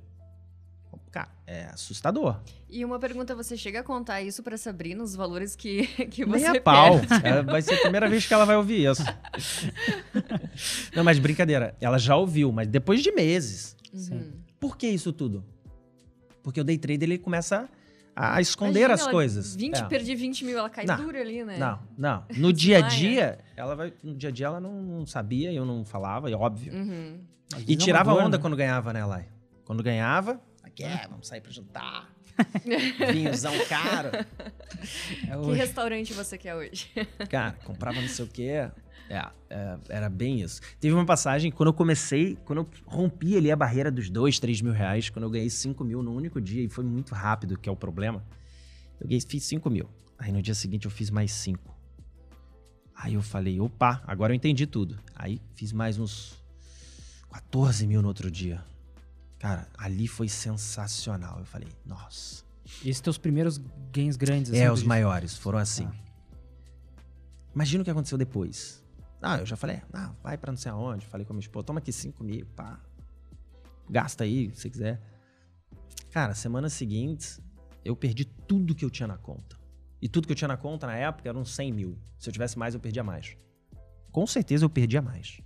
Cara, 1.13 1.29
é 1.45 1.65
assustador. 1.65 2.39
E 2.67 2.83
uma 2.83 2.97
pergunta, 2.97 3.35
você 3.35 3.55
chega 3.55 3.81
a 3.81 3.83
contar 3.83 4.23
isso 4.23 4.41
pra 4.41 4.57
Sabrina, 4.57 5.03
os 5.03 5.15
valores 5.15 5.55
que, 5.55 5.85
que 6.09 6.25
Nem 6.25 6.39
você 6.39 6.57
a 6.57 6.59
pau. 6.61 6.99
perde? 6.99 7.27
É, 7.27 7.43
vai 7.43 7.61
ser 7.61 7.75
a 7.75 7.81
primeira 7.81 8.09
vez 8.09 8.25
que 8.25 8.33
ela 8.33 8.45
vai 8.45 8.57
ouvir 8.57 8.89
isso. 8.89 9.03
Não, 10.95 11.03
mas 11.03 11.19
brincadeira. 11.19 11.75
Ela 11.79 11.99
já 11.99 12.15
ouviu, 12.15 12.51
mas 12.51 12.67
depois 12.67 13.03
de 13.03 13.11
meses. 13.11 13.75
Uhum. 13.93 14.31
Por 14.59 14.75
que 14.75 14.87
isso 14.87 15.13
tudo? 15.13 15.45
Porque 16.41 16.59
o 16.59 16.63
day 16.63 16.79
trader 16.79 17.03
ele 17.07 17.19
começa 17.19 17.69
a 18.15 18.41
esconder 18.41 18.85
Imagina, 18.85 18.95
as 18.95 19.07
coisas. 19.07 19.55
20, 19.55 19.77
É. 19.77 19.83
perdi 19.85 20.15
20 20.15 20.45
mil, 20.45 20.57
ela 20.57 20.69
cai 20.69 20.85
Não, 20.85 20.97
dura 20.97 21.21
ali, 21.21 21.43
né? 21.43 21.57
Não, 21.59 21.79
não. 21.95 22.25
No 22.35 22.51
dia 22.51 22.79
a 22.79 22.81
dia, 22.81 23.37
ela 23.55 23.75
vai. 23.75 23.93
No 24.03 24.15
dia 24.15 24.29
a 24.29 24.31
dia 24.31 24.47
ela 24.47 24.59
não, 24.59 24.81
não 24.81 25.05
sabia, 25.05 25.53
eu 25.53 25.63
não 25.63 25.85
falava, 25.85 26.27
é 26.29 26.35
óbvio. 26.35 26.73
Uhum. 26.73 27.19
E 27.67 27.73
é 27.73 27.77
tirava 27.77 28.11
dor, 28.11 28.23
onda 28.23 28.37
né? 28.37 28.41
quando 28.41 28.55
ganhava, 28.55 28.91
né, 28.91 29.05
Lai? 29.05 29.27
Quando 29.63 29.83
ganhava, 29.83 30.41
aqui 30.73 30.83
é, 30.83 31.07
vamos 31.07 31.27
sair 31.27 31.39
pra 31.39 31.51
jantar. 31.51 32.11
Vinhozão 33.13 33.53
caro. 33.69 34.09
É 34.09 35.45
Que 35.45 35.53
restaurante 35.53 36.13
você 36.13 36.37
quer 36.37 36.55
hoje? 36.55 36.91
Cara, 37.29 37.53
comprava 37.63 38.01
não 38.01 38.07
sei 38.07 38.25
o 38.25 38.27
quê. 38.27 38.69
É, 39.09 39.29
é, 39.49 39.77
era 39.89 40.09
bem 40.09 40.41
isso. 40.41 40.59
Teve 40.79 40.93
uma 40.95 41.05
passagem, 41.05 41.51
quando 41.51 41.67
eu 41.67 41.73
comecei, 41.73 42.35
quando 42.43 42.59
eu 42.59 42.69
rompi 42.85 43.37
ali 43.37 43.51
a 43.51 43.55
barreira 43.55 43.91
dos 43.91 44.09
dois, 44.09 44.39
três 44.39 44.61
mil 44.61 44.73
reais, 44.73 45.09
quando 45.09 45.23
eu 45.23 45.29
ganhei 45.29 45.49
5 45.49 45.83
mil 45.83 46.01
no 46.01 46.11
único 46.11 46.41
dia, 46.41 46.63
e 46.63 46.69
foi 46.69 46.83
muito 46.83 47.13
rápido, 47.13 47.57
que 47.57 47.69
é 47.69 47.71
o 47.71 47.75
problema. 47.75 48.25
Eu 48.99 49.07
ganhei, 49.07 49.21
fiz 49.21 49.43
5 49.43 49.69
mil. 49.69 49.87
Aí 50.17 50.31
no 50.31 50.41
dia 50.41 50.55
seguinte 50.55 50.85
eu 50.85 50.91
fiz 50.91 51.09
mais 51.11 51.31
5. 51.33 51.71
Aí 52.95 53.13
eu 53.13 53.21
falei, 53.21 53.59
opa, 53.59 54.01
agora 54.07 54.31
eu 54.31 54.35
entendi 54.35 54.65
tudo. 54.65 54.97
Aí 55.13 55.39
fiz 55.53 55.71
mais 55.71 55.99
uns 55.99 56.41
14 57.29 57.85
mil 57.85 58.01
no 58.01 58.07
outro 58.07 58.31
dia. 58.31 58.63
Cara, 59.43 59.67
ali 59.77 60.07
foi 60.07 60.29
sensacional. 60.29 61.37
Eu 61.37 61.45
falei, 61.45 61.67
nossa. 61.85 62.45
E 62.81 62.89
esses 62.89 63.01
teus 63.01 63.17
primeiros 63.17 63.57
gains 63.91 64.15
grandes, 64.15 64.49
assim, 64.53 64.61
É, 64.61 64.71
os 64.71 64.83
maiores, 64.83 65.35
foram 65.35 65.59
assim. 65.59 65.85
Tá. 65.85 65.95
Imagina 67.53 67.81
o 67.81 67.83
que 67.83 67.91
aconteceu 67.91 68.17
depois. 68.17 68.81
Ah, 69.21 69.39
eu 69.39 69.45
já 69.45 69.57
falei, 69.57 69.81
ah, 69.91 70.13
vai 70.23 70.37
pra 70.37 70.49
não 70.49 70.57
sei 70.57 70.71
aonde. 70.71 71.05
Falei 71.07 71.25
com 71.25 71.33
a 71.33 71.35
minha 71.35 71.43
esposa, 71.43 71.65
toma 71.65 71.79
aqui 71.79 71.91
5 71.91 72.23
mil, 72.23 72.45
pá. 72.55 72.79
Gasta 73.89 74.23
aí, 74.23 74.49
se 74.55 74.69
quiser. 74.69 75.01
Cara, 76.09 76.33
semana 76.33 76.69
seguinte, 76.69 77.37
eu 77.83 77.97
perdi 77.97 78.23
tudo 78.23 78.73
que 78.73 78.85
eu 78.85 78.89
tinha 78.89 79.07
na 79.07 79.17
conta. 79.17 79.59
E 80.01 80.07
tudo 80.07 80.25
que 80.25 80.31
eu 80.31 80.37
tinha 80.37 80.47
na 80.47 80.55
conta 80.55 80.87
na 80.87 80.95
época 80.95 81.27
eram 81.27 81.43
100 81.43 81.73
mil. 81.73 81.97
Se 82.17 82.29
eu 82.29 82.33
tivesse 82.33 82.57
mais, 82.57 82.75
eu 82.75 82.79
perdia 82.79 83.03
mais. 83.03 83.35
Com 84.09 84.25
certeza 84.25 84.63
eu 84.63 84.69
perdia 84.69 85.01
mais. 85.01 85.41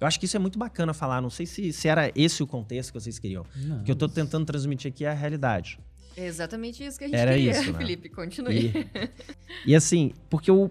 Eu 0.00 0.06
acho 0.06 0.18
que 0.20 0.26
isso 0.26 0.36
é 0.36 0.40
muito 0.40 0.58
bacana 0.58 0.92
falar. 0.92 1.20
Não 1.20 1.30
sei 1.30 1.46
se, 1.46 1.72
se 1.72 1.88
era 1.88 2.12
esse 2.14 2.42
o 2.42 2.46
contexto 2.46 2.92
que 2.92 3.00
vocês 3.00 3.18
queriam. 3.18 3.44
Não. 3.54 3.80
O 3.80 3.84
que 3.84 3.90
eu 3.90 3.96
tô 3.96 4.08
tentando 4.08 4.44
transmitir 4.44 4.90
aqui 4.90 5.04
é 5.04 5.10
a 5.10 5.14
realidade. 5.14 5.78
É 6.16 6.26
exatamente 6.26 6.84
isso 6.84 6.98
que 6.98 7.04
a 7.04 7.08
gente 7.08 7.16
Era 7.16 7.32
queria, 7.32 7.50
isso, 7.50 7.72
né? 7.72 7.76
Felipe. 7.78 8.08
Continue. 8.08 8.72
E, 9.64 9.70
e 9.70 9.74
assim, 9.74 10.12
porque 10.30 10.50
eu, 10.50 10.70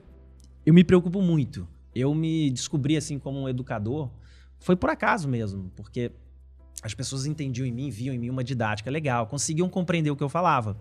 eu 0.65 0.73
me 0.73 0.83
preocupo 0.83 1.21
muito. 1.21 1.67
Eu 1.93 2.13
me 2.13 2.49
descobri 2.49 2.97
assim 2.97 3.17
como 3.17 3.39
um 3.39 3.49
educador. 3.49 4.09
Foi 4.59 4.75
por 4.75 4.89
acaso 4.89 5.27
mesmo, 5.27 5.71
porque 5.75 6.11
as 6.81 6.93
pessoas 6.93 7.25
entendiam 7.25 7.65
em 7.65 7.71
mim, 7.71 7.89
viam 7.89 8.13
em 8.13 8.19
mim 8.19 8.29
uma 8.29 8.43
didática 8.43 8.89
legal, 8.89 9.27
conseguiam 9.27 9.69
compreender 9.69 10.09
o 10.11 10.15
que 10.15 10.23
eu 10.23 10.29
falava. 10.29 10.77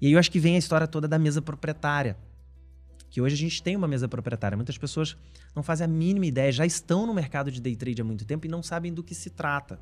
E 0.00 0.06
aí 0.06 0.12
eu 0.12 0.18
acho 0.18 0.30
que 0.30 0.38
vem 0.38 0.56
a 0.56 0.58
história 0.58 0.86
toda 0.86 1.06
da 1.06 1.18
mesa 1.18 1.40
proprietária. 1.40 2.16
Que 3.10 3.20
hoje 3.20 3.34
a 3.34 3.38
gente 3.38 3.62
tem 3.62 3.76
uma 3.76 3.88
mesa 3.88 4.08
proprietária. 4.08 4.56
Muitas 4.56 4.76
pessoas 4.76 5.16
não 5.54 5.62
fazem 5.62 5.84
a 5.84 5.88
mínima 5.88 6.26
ideia, 6.26 6.52
já 6.52 6.66
estão 6.66 7.06
no 7.06 7.14
mercado 7.14 7.50
de 7.50 7.60
day 7.60 7.76
trade 7.76 8.02
há 8.02 8.04
muito 8.04 8.24
tempo 8.24 8.46
e 8.46 8.48
não 8.48 8.62
sabem 8.62 8.92
do 8.92 9.02
que 9.02 9.14
se 9.14 9.30
trata. 9.30 9.80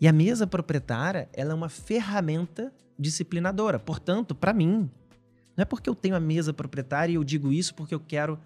E 0.00 0.06
a 0.06 0.12
mesa 0.12 0.46
proprietária, 0.46 1.28
ela 1.32 1.52
é 1.52 1.54
uma 1.54 1.68
ferramenta 1.68 2.72
disciplinadora. 2.98 3.78
Portanto, 3.78 4.34
para 4.34 4.52
mim, 4.52 4.90
não 5.56 5.62
é 5.62 5.64
porque 5.64 5.88
eu 5.88 5.94
tenho 5.94 6.14
a 6.14 6.20
mesa 6.20 6.52
proprietária 6.52 7.12
e 7.12 7.16
eu 7.16 7.24
digo 7.24 7.52
isso 7.52 7.74
porque 7.74 7.94
eu 7.94 8.00
quero 8.00 8.38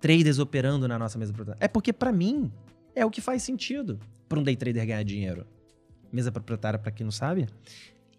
traders 0.00 0.38
operando 0.38 0.86
na 0.86 0.98
nossa 0.98 1.18
mesa 1.18 1.32
proprietária. 1.32 1.64
É 1.64 1.68
porque 1.68 1.92
para 1.92 2.12
mim 2.12 2.52
é 2.94 3.04
o 3.04 3.10
que 3.10 3.20
faz 3.20 3.42
sentido 3.42 3.98
para 4.28 4.38
um 4.38 4.42
day 4.42 4.56
trader 4.56 4.86
ganhar 4.86 5.02
dinheiro. 5.02 5.46
Mesa 6.12 6.30
proprietária, 6.30 6.78
para 6.78 6.92
quem 6.92 7.04
não 7.04 7.10
sabe, 7.10 7.48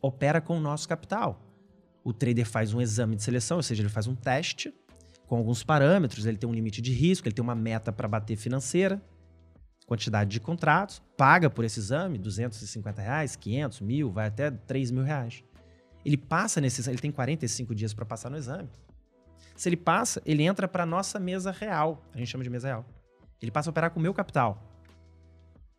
opera 0.01 0.41
com 0.41 0.57
o 0.57 0.59
nosso 0.59 0.87
capital. 0.87 1.41
O 2.03 2.13
trader 2.13 2.45
faz 2.45 2.73
um 2.73 2.81
exame 2.81 3.15
de 3.15 3.23
seleção, 3.23 3.57
ou 3.57 3.63
seja, 3.63 3.81
ele 3.81 3.89
faz 3.89 4.07
um 4.07 4.15
teste 4.15 4.73
com 5.27 5.35
alguns 5.35 5.63
parâmetros. 5.63 6.25
Ele 6.25 6.37
tem 6.37 6.49
um 6.49 6.53
limite 6.53 6.81
de 6.81 6.91
risco, 6.91 7.27
ele 7.27 7.35
tem 7.35 7.43
uma 7.43 7.55
meta 7.55 7.91
para 7.91 8.07
bater 8.07 8.35
financeira, 8.35 9.01
quantidade 9.85 10.31
de 10.31 10.39
contratos, 10.39 11.01
paga 11.15 11.49
por 11.49 11.63
esse 11.63 11.79
exame 11.79 12.17
250 12.17 13.01
reais, 13.01 13.35
500, 13.35 13.81
mil, 13.81 14.11
vai 14.11 14.27
até 14.27 14.49
3 14.49 14.91
mil 14.91 15.03
reais. 15.03 15.43
Ele 16.03 16.17
passa 16.17 16.61
nesse 16.61 16.89
ele 16.89 16.99
tem 16.99 17.11
45 17.11 17.75
dias 17.75 17.93
para 17.93 18.05
passar 18.05 18.29
no 18.29 18.37
exame. 18.37 18.69
Se 19.55 19.67
ele 19.67 19.77
passa, 19.77 20.21
ele 20.25 20.43
entra 20.43 20.67
para 20.67 20.85
nossa 20.85 21.19
mesa 21.19 21.51
real. 21.51 22.03
A 22.13 22.17
gente 22.17 22.29
chama 22.29 22.43
de 22.43 22.49
mesa 22.49 22.67
real. 22.67 22.85
Ele 23.41 23.51
passa 23.51 23.69
a 23.69 23.71
operar 23.71 23.91
com 23.91 23.99
o 23.99 24.03
meu 24.03 24.13
capital. 24.13 24.63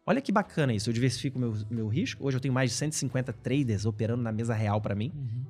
Olha 0.04 0.20
que 0.20 0.32
bacana 0.32 0.72
isso. 0.72 0.88
Eu 0.88 0.94
diversifico 0.94 1.38
meu, 1.38 1.54
meu 1.70 1.87
risco. 1.87 2.26
Hoje 2.26 2.37
eu 2.37 2.40
tenho 2.40 2.52
mais 2.52 2.70
de 2.70 2.76
150 2.76 3.32
traders 3.34 3.84
operando 3.84 4.22
na 4.22 4.32
mesa 4.32 4.54
real 4.54 4.80
para 4.80 4.94
mim. 4.94 5.12
Uhum. 5.14 5.44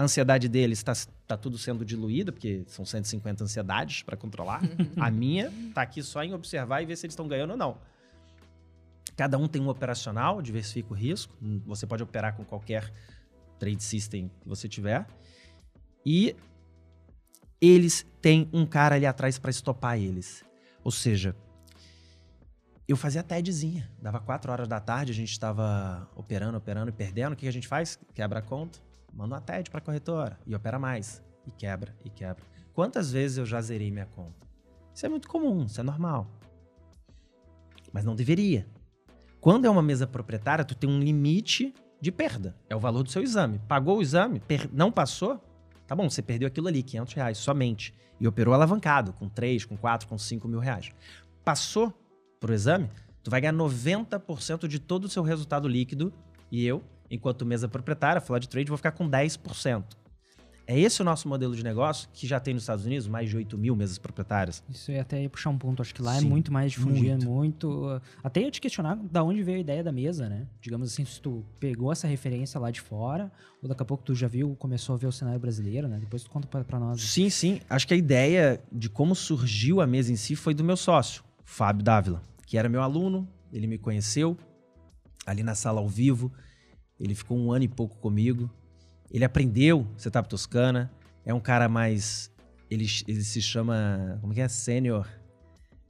A 0.00 0.02
ansiedade 0.02 0.48
deles 0.48 0.78
está 0.78 0.94
tá 1.26 1.36
tudo 1.36 1.58
sendo 1.58 1.84
diluída, 1.84 2.32
porque 2.32 2.64
são 2.68 2.86
150 2.86 3.44
ansiedades 3.44 4.02
para 4.02 4.16
controlar. 4.16 4.62
a 4.96 5.10
minha 5.10 5.52
está 5.68 5.82
aqui 5.82 6.02
só 6.02 6.24
em 6.24 6.32
observar 6.32 6.80
e 6.80 6.86
ver 6.86 6.96
se 6.96 7.04
eles 7.04 7.12
estão 7.12 7.28
ganhando 7.28 7.50
ou 7.50 7.56
não. 7.58 7.76
Cada 9.14 9.36
um 9.36 9.46
tem 9.46 9.60
um 9.60 9.68
operacional, 9.68 10.40
diversifica 10.40 10.94
o 10.94 10.96
risco. 10.96 11.36
Você 11.66 11.86
pode 11.86 12.02
operar 12.02 12.34
com 12.34 12.46
qualquer 12.46 12.90
trade 13.58 13.82
system 13.82 14.30
que 14.40 14.48
você 14.48 14.66
tiver. 14.66 15.06
E 16.06 16.34
eles 17.60 18.06
têm 18.22 18.48
um 18.54 18.64
cara 18.64 18.94
ali 18.94 19.04
atrás 19.04 19.38
para 19.38 19.50
estopar 19.50 19.98
eles. 19.98 20.42
Ou 20.82 20.90
seja, 20.90 21.36
eu 22.88 22.96
fazia 22.96 23.22
TEDzinha. 23.22 23.86
Dava 24.00 24.18
4 24.18 24.50
horas 24.50 24.66
da 24.66 24.80
tarde, 24.80 25.12
a 25.12 25.14
gente 25.14 25.32
estava 25.32 26.08
operando, 26.16 26.56
operando 26.56 26.88
e 26.88 26.92
perdendo. 26.92 27.34
O 27.34 27.36
que 27.36 27.46
a 27.46 27.52
gente 27.52 27.68
faz? 27.68 27.98
Quebra 28.14 28.38
a 28.38 28.42
conta, 28.42 28.80
manda 29.12 29.34
uma 29.34 29.40
TED 29.40 29.70
para 29.70 29.80
corretora 29.80 30.38
e 30.46 30.54
opera 30.54 30.78
mais. 30.78 31.22
E 31.46 31.50
quebra, 31.50 31.94
e 32.04 32.10
quebra. 32.10 32.44
Quantas 32.72 33.10
vezes 33.12 33.38
eu 33.38 33.46
já 33.46 33.60
zerei 33.60 33.90
minha 33.90 34.06
conta? 34.06 34.46
Isso 34.94 35.06
é 35.06 35.08
muito 35.08 35.28
comum, 35.28 35.64
isso 35.64 35.80
é 35.80 35.82
normal. 35.82 36.26
Mas 37.92 38.04
não 38.04 38.14
deveria. 38.14 38.66
Quando 39.40 39.64
é 39.64 39.70
uma 39.70 39.82
mesa 39.82 40.06
proprietária, 40.06 40.64
tu 40.64 40.74
tem 40.74 40.88
um 40.88 41.00
limite 41.00 41.74
de 42.00 42.12
perda. 42.12 42.56
É 42.68 42.76
o 42.76 42.80
valor 42.80 43.02
do 43.02 43.10
seu 43.10 43.22
exame. 43.22 43.58
Pagou 43.66 43.98
o 43.98 44.02
exame, 44.02 44.40
não 44.72 44.92
passou, 44.92 45.40
Tá 45.90 45.96
bom, 45.96 46.08
você 46.08 46.22
perdeu 46.22 46.46
aquilo 46.46 46.68
ali, 46.68 46.84
500 46.84 47.14
reais 47.14 47.38
somente. 47.38 47.92
E 48.20 48.28
operou 48.28 48.54
alavancado, 48.54 49.12
com 49.12 49.28
3, 49.28 49.64
com 49.64 49.76
4, 49.76 50.06
com 50.06 50.16
5 50.16 50.46
mil 50.46 50.60
reais. 50.60 50.92
Passou 51.44 51.92
pro 52.38 52.54
exame, 52.54 52.88
tu 53.24 53.28
vai 53.28 53.40
ganhar 53.40 53.54
90% 53.54 54.68
de 54.68 54.78
todo 54.78 55.06
o 55.06 55.08
seu 55.08 55.24
resultado 55.24 55.66
líquido. 55.66 56.12
E 56.48 56.64
eu, 56.64 56.80
enquanto 57.10 57.44
mesa 57.44 57.68
proprietária, 57.68 58.20
falar 58.20 58.38
de 58.38 58.48
trade, 58.48 58.68
vou 58.68 58.76
ficar 58.76 58.92
com 58.92 59.08
10%. 59.08 59.84
É 60.70 60.78
esse 60.78 61.02
o 61.02 61.04
nosso 61.04 61.28
modelo 61.28 61.56
de 61.56 61.64
negócio, 61.64 62.08
que 62.12 62.28
já 62.28 62.38
tem 62.38 62.54
nos 62.54 62.62
Estados 62.62 62.86
Unidos 62.86 63.08
mais 63.08 63.28
de 63.28 63.36
8 63.36 63.58
mil 63.58 63.74
mesas 63.74 63.98
proprietárias. 63.98 64.62
Isso 64.70 64.92
ia 64.92 65.02
até 65.02 65.28
puxar 65.28 65.50
um 65.50 65.58
ponto. 65.58 65.82
Acho 65.82 65.92
que 65.92 66.00
lá 66.00 66.14
é 66.14 66.20
Sim, 66.20 66.26
é 66.26 66.28
muito 66.28 66.52
mais 66.52 66.70
difundido, 66.70 67.28
muito. 67.28 67.68
muito. 67.68 68.02
Até 68.22 68.44
eu 68.44 68.52
te 68.52 68.60
questionar 68.60 68.94
da 68.94 69.24
onde 69.24 69.42
veio 69.42 69.58
a 69.58 69.60
ideia 69.60 69.82
da 69.82 69.90
mesa, 69.90 70.28
né? 70.28 70.46
Digamos 70.60 70.92
assim, 70.92 71.04
se 71.04 71.20
tu 71.20 71.44
pegou 71.58 71.90
essa 71.90 72.06
referência 72.06 72.60
lá 72.60 72.70
de 72.70 72.80
fora, 72.80 73.32
ou 73.60 73.68
daqui 73.68 73.82
a 73.82 73.84
pouco 73.84 74.04
tu 74.04 74.14
já 74.14 74.28
viu, 74.28 74.54
começou 74.60 74.94
a 74.94 74.98
ver 74.98 75.08
o 75.08 75.12
cenário 75.12 75.40
brasileiro, 75.40 75.88
né? 75.88 75.98
Depois 75.98 76.22
tu 76.22 76.30
conta 76.30 76.46
para 76.46 76.78
nós. 76.78 77.00
Sim, 77.00 77.28
sim. 77.30 77.60
Acho 77.68 77.88
que 77.88 77.94
a 77.94 77.96
ideia 77.96 78.62
de 78.70 78.88
como 78.88 79.16
surgiu 79.16 79.80
a 79.80 79.88
mesa 79.88 80.12
em 80.12 80.16
si 80.16 80.36
foi 80.36 80.54
do 80.54 80.62
meu 80.62 80.76
sócio, 80.76 81.24
Fábio 81.44 81.82
Dávila, 81.82 82.22
que 82.46 82.56
era 82.56 82.68
meu 82.68 82.80
aluno, 82.80 83.28
ele 83.52 83.66
me 83.66 83.76
conheceu 83.76 84.36
ali 85.26 85.42
na 85.42 85.56
sala 85.56 85.80
ao 85.80 85.88
vivo. 85.88 86.32
Ele 87.00 87.14
ficou 87.14 87.38
um 87.38 87.50
ano 87.50 87.64
e 87.64 87.68
pouco 87.68 87.96
comigo. 87.96 88.50
Ele 89.10 89.24
aprendeu 89.24 89.86
setup 89.96 90.28
toscana, 90.28 90.92
é 91.24 91.32
um 91.32 91.40
cara 91.40 91.68
mais. 91.68 92.30
Ele, 92.70 92.86
ele 93.08 93.24
se 93.24 93.40
chama. 93.40 94.18
Como 94.20 94.34
que 94.34 94.40
é? 94.40 94.48
Sênior. 94.48 95.08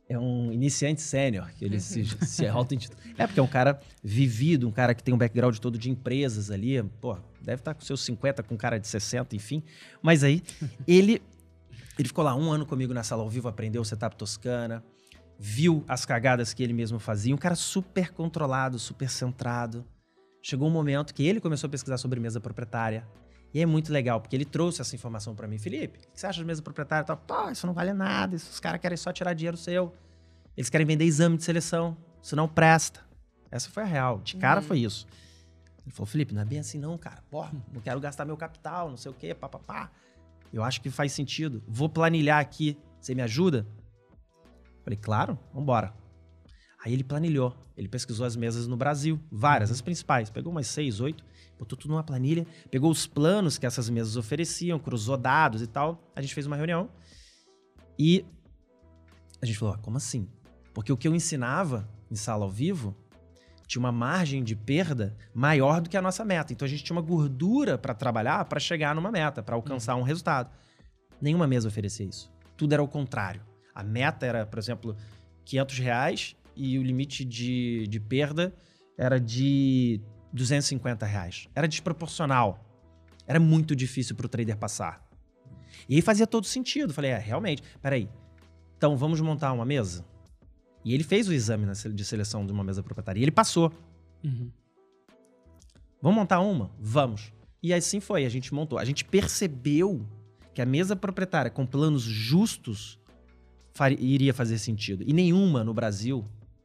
É 0.09 0.19
um 0.19 0.51
iniciante 0.51 1.01
sênior, 1.01 1.49
que 1.53 1.65
ele 1.65 1.79
se, 1.79 2.05
se 2.27 2.45
auto 2.45 2.75
É, 3.17 3.27
porque 3.29 3.39
é 3.39 3.43
um 3.43 3.47
cara 3.47 3.79
vivido, 4.03 4.67
um 4.67 4.73
cara 4.73 4.93
que 4.93 5.05
tem 5.05 5.15
um 5.15 5.19
background 5.19 5.57
todo 5.59 5.79
de 5.79 5.89
empresas 5.89 6.51
ali. 6.51 6.83
Pô, 7.01 7.17
deve 7.41 7.61
estar 7.61 7.75
com 7.75 7.81
seus 7.83 8.01
50, 8.05 8.43
com 8.43 8.57
cara 8.57 8.79
de 8.79 8.89
60, 8.89 9.37
enfim. 9.37 9.63
Mas 10.03 10.25
aí, 10.25 10.43
ele, 10.87 11.23
ele 11.97 12.09
ficou 12.09 12.25
lá 12.25 12.35
um 12.35 12.51
ano 12.51 12.67
comigo 12.67 12.93
na 12.93 13.05
sala 13.05 13.23
ao 13.23 13.31
vivo, 13.31 13.47
aprendeu 13.47 13.83
o 13.83 13.85
setup 13.85 14.17
toscana, 14.17 14.83
viu 15.39 15.85
as 15.87 16.05
cagadas 16.05 16.53
que 16.53 16.63
ele 16.63 16.73
mesmo 16.73 16.99
fazia. 16.99 17.33
Um 17.33 17.39
cara 17.39 17.55
super 17.55 18.11
controlado, 18.11 18.81
super 18.81 19.09
centrado 19.09 19.87
chegou 20.43 20.69
um 20.69 20.71
momento 20.71 21.15
que 21.15 21.27
ele 21.27 21.41
começou 21.41 21.69
a 21.69 21.71
pesquisar 21.71 21.97
sobre 21.97 22.21
mesa 22.21 22.41
proprietária. 22.41 23.07
E 23.53 23.61
é 23.61 23.67
muito 23.67 23.93
legal, 23.93 24.21
porque 24.21 24.37
ele 24.37 24.45
trouxe 24.45 24.81
essa 24.81 24.95
informação 24.95 25.35
para 25.35 25.49
mim. 25.49 25.59
Felipe, 25.59 25.99
o 25.99 26.13
que 26.13 26.21
você 26.21 26.27
acha 26.27 26.39
de 26.39 26.45
mesa 26.45 26.63
proprietária? 26.63 27.05
Tal? 27.05 27.17
Pô, 27.17 27.51
isso 27.51 27.67
não 27.67 27.75
vale 27.75 27.93
nada, 27.93 28.37
os 28.37 28.61
caras 28.61 28.81
querem 28.81 28.97
só 28.97 29.13
tirar 29.13 29.35
dinheiro 29.35 29.57
seu. 29.57 29.93
Eles 30.57 30.71
querem 30.71 30.87
vender 30.87 31.05
exame 31.05 31.37
de 31.37 31.43
seleção, 31.43 31.97
isso 32.23 32.37
não 32.37 32.49
presta. 32.49 33.01
Essa 33.51 33.69
foi 33.69 33.83
a 33.83 33.87
real, 33.87 34.19
de 34.19 34.37
cara 34.37 34.61
uhum. 34.61 34.67
foi 34.67 34.79
isso. 34.79 35.07
Ele 35.85 35.91
falou, 35.95 36.07
Felipe, 36.07 36.33
não 36.33 36.43
é 36.43 36.45
bem 36.45 36.61
assim 36.61 36.79
não, 36.79 36.97
cara. 36.97 37.23
Pô, 37.29 37.45
não 37.73 37.81
quero 37.83 37.99
gastar 37.99 38.25
meu 38.25 38.37
capital, 38.37 38.89
não 38.89 38.97
sei 38.97 39.11
o 39.11 39.15
quê, 39.15 39.35
papapá. 39.35 39.91
Eu 40.53 40.63
acho 40.63 40.81
que 40.81 40.91
faz 40.91 41.13
sentido. 41.13 41.63
Vou 41.67 41.89
planilhar 41.89 42.39
aqui, 42.39 42.79
você 43.01 43.15
me 43.15 43.23
ajuda? 43.23 43.67
Falei, 44.85 44.99
claro, 45.01 45.39
vambora. 45.53 45.93
Aí 46.83 46.95
ele 46.95 47.05
planilhou, 47.05 47.55
ele 47.77 47.89
pesquisou 47.89 48.25
as 48.25 48.35
mesas 48.35 48.67
no 48.67 48.77
Brasil, 48.77 49.21
várias, 49.31 49.71
as 49.71 49.83
principais, 49.83 50.31
pegou 50.31 50.51
umas 50.51 50.67
seis, 50.67 50.99
oito, 50.99 51.23
botou 51.59 51.77
tudo 51.77 51.91
numa 51.91 52.03
planilha, 52.03 52.47
pegou 52.71 52.91
os 52.91 53.07
planos 53.07 53.59
que 53.59 53.67
essas 53.67 53.91
mesas 53.91 54.17
ofereciam, 54.17 54.79
cruzou 54.79 55.17
dados 55.19 55.61
e 55.61 55.67
tal. 55.67 56.03
A 56.17 56.23
gente 56.23 56.35
fez 56.35 56.47
uma 56.47 56.57
reunião 56.57 56.89
e 57.99 58.25
a 59.43 59.47
gente 59.47 59.59
falou: 59.59 59.75
ah, 59.75 59.79
como 59.79 59.99
assim? 59.99 60.27
Porque 60.73 60.91
o 60.91 60.97
que 60.97 61.07
eu 61.07 61.15
ensinava 61.15 61.87
em 62.11 62.15
sala 62.15 62.45
ao 62.45 62.51
vivo 62.51 62.97
tinha 63.67 63.81
uma 63.81 63.93
margem 63.93 64.43
de 64.43 64.57
perda 64.57 65.17
maior 65.35 65.81
do 65.81 65.89
que 65.89 65.97
a 65.97 66.03
nossa 66.03 66.25
meta. 66.25 66.53
Então 66.53 66.67
a 66.67 66.69
gente 66.69 66.83
tinha 66.83 66.97
uma 66.97 67.03
gordura 67.03 67.77
para 67.77 67.95
trabalhar 67.95 68.45
para 68.47 68.59
chegar 68.59 68.95
numa 68.95 69.13
meta, 69.13 69.43
para 69.43 69.55
alcançar 69.55 69.95
um 69.97 70.03
resultado. 70.03 70.51
Nenhuma 71.21 71.47
mesa 71.47 71.69
oferecia 71.69 72.07
isso. 72.07 72.33
Tudo 72.57 72.73
era 72.73 72.83
o 72.83 72.89
contrário. 72.89 73.43
A 73.75 73.85
meta 73.85 74.27
era, 74.27 74.45
por 74.45 74.59
exemplo, 74.59 74.97
500 75.45 75.79
reais 75.79 76.37
e 76.61 76.79
o 76.79 76.83
limite 76.83 77.25
de, 77.25 77.87
de 77.89 77.99
perda 77.99 78.55
era 78.99 79.19
de 79.19 80.01
250 80.33 81.07
reais. 81.07 81.49
Era 81.55 81.67
desproporcional. 81.67 82.63
Era 83.27 83.41
muito 83.41 83.75
difícil 83.75 84.15
para 84.15 84.27
o 84.27 84.29
trader 84.29 84.57
passar. 84.59 85.09
E 85.89 85.97
aí 85.97 86.03
fazia 86.03 86.27
todo 86.27 86.47
sentido. 86.47 86.93
Falei, 86.93 87.13
é, 87.13 87.19
realmente, 87.19 87.63
peraí. 87.81 88.09
Então 88.77 88.97
vamos 88.97 89.21
montar 89.21 89.53
uma 89.53 89.65
mesa? 89.65 90.05
E 90.85 90.93
ele 90.93 91.05
fez 91.05 91.29
o 91.29 91.33
exame 91.33 91.67
de 91.67 92.05
seleção 92.05 92.45
de 92.45 92.53
uma 92.53 92.63
mesa 92.63 92.83
proprietária. 92.83 93.21
E 93.21 93.23
ele 93.23 93.31
passou. 93.31 93.73
Uhum. 94.23 94.51
Vamos 96.03 96.19
montar 96.19 96.41
uma? 96.41 96.71
Vamos. 96.79 97.33
E 97.63 97.73
assim 97.73 98.01
foi, 98.01 98.25
a 98.25 98.29
gente 98.29 98.53
montou. 98.53 98.79
A 98.79 98.85
gente 98.85 99.05
percebeu 99.05 100.07
que 100.55 100.61
a 100.61 100.67
mesa 100.67 100.97
proprietária 100.97 101.51
com 101.51 101.67
planos 101.67 102.03
justos 102.03 102.99
faria, 103.75 103.99
iria 104.01 104.35
fazer 104.35 104.59
sentido. 104.59 105.05
E 105.07 105.13
nenhuma 105.13 105.63
no 105.63 105.73
Brasil 105.75 106.25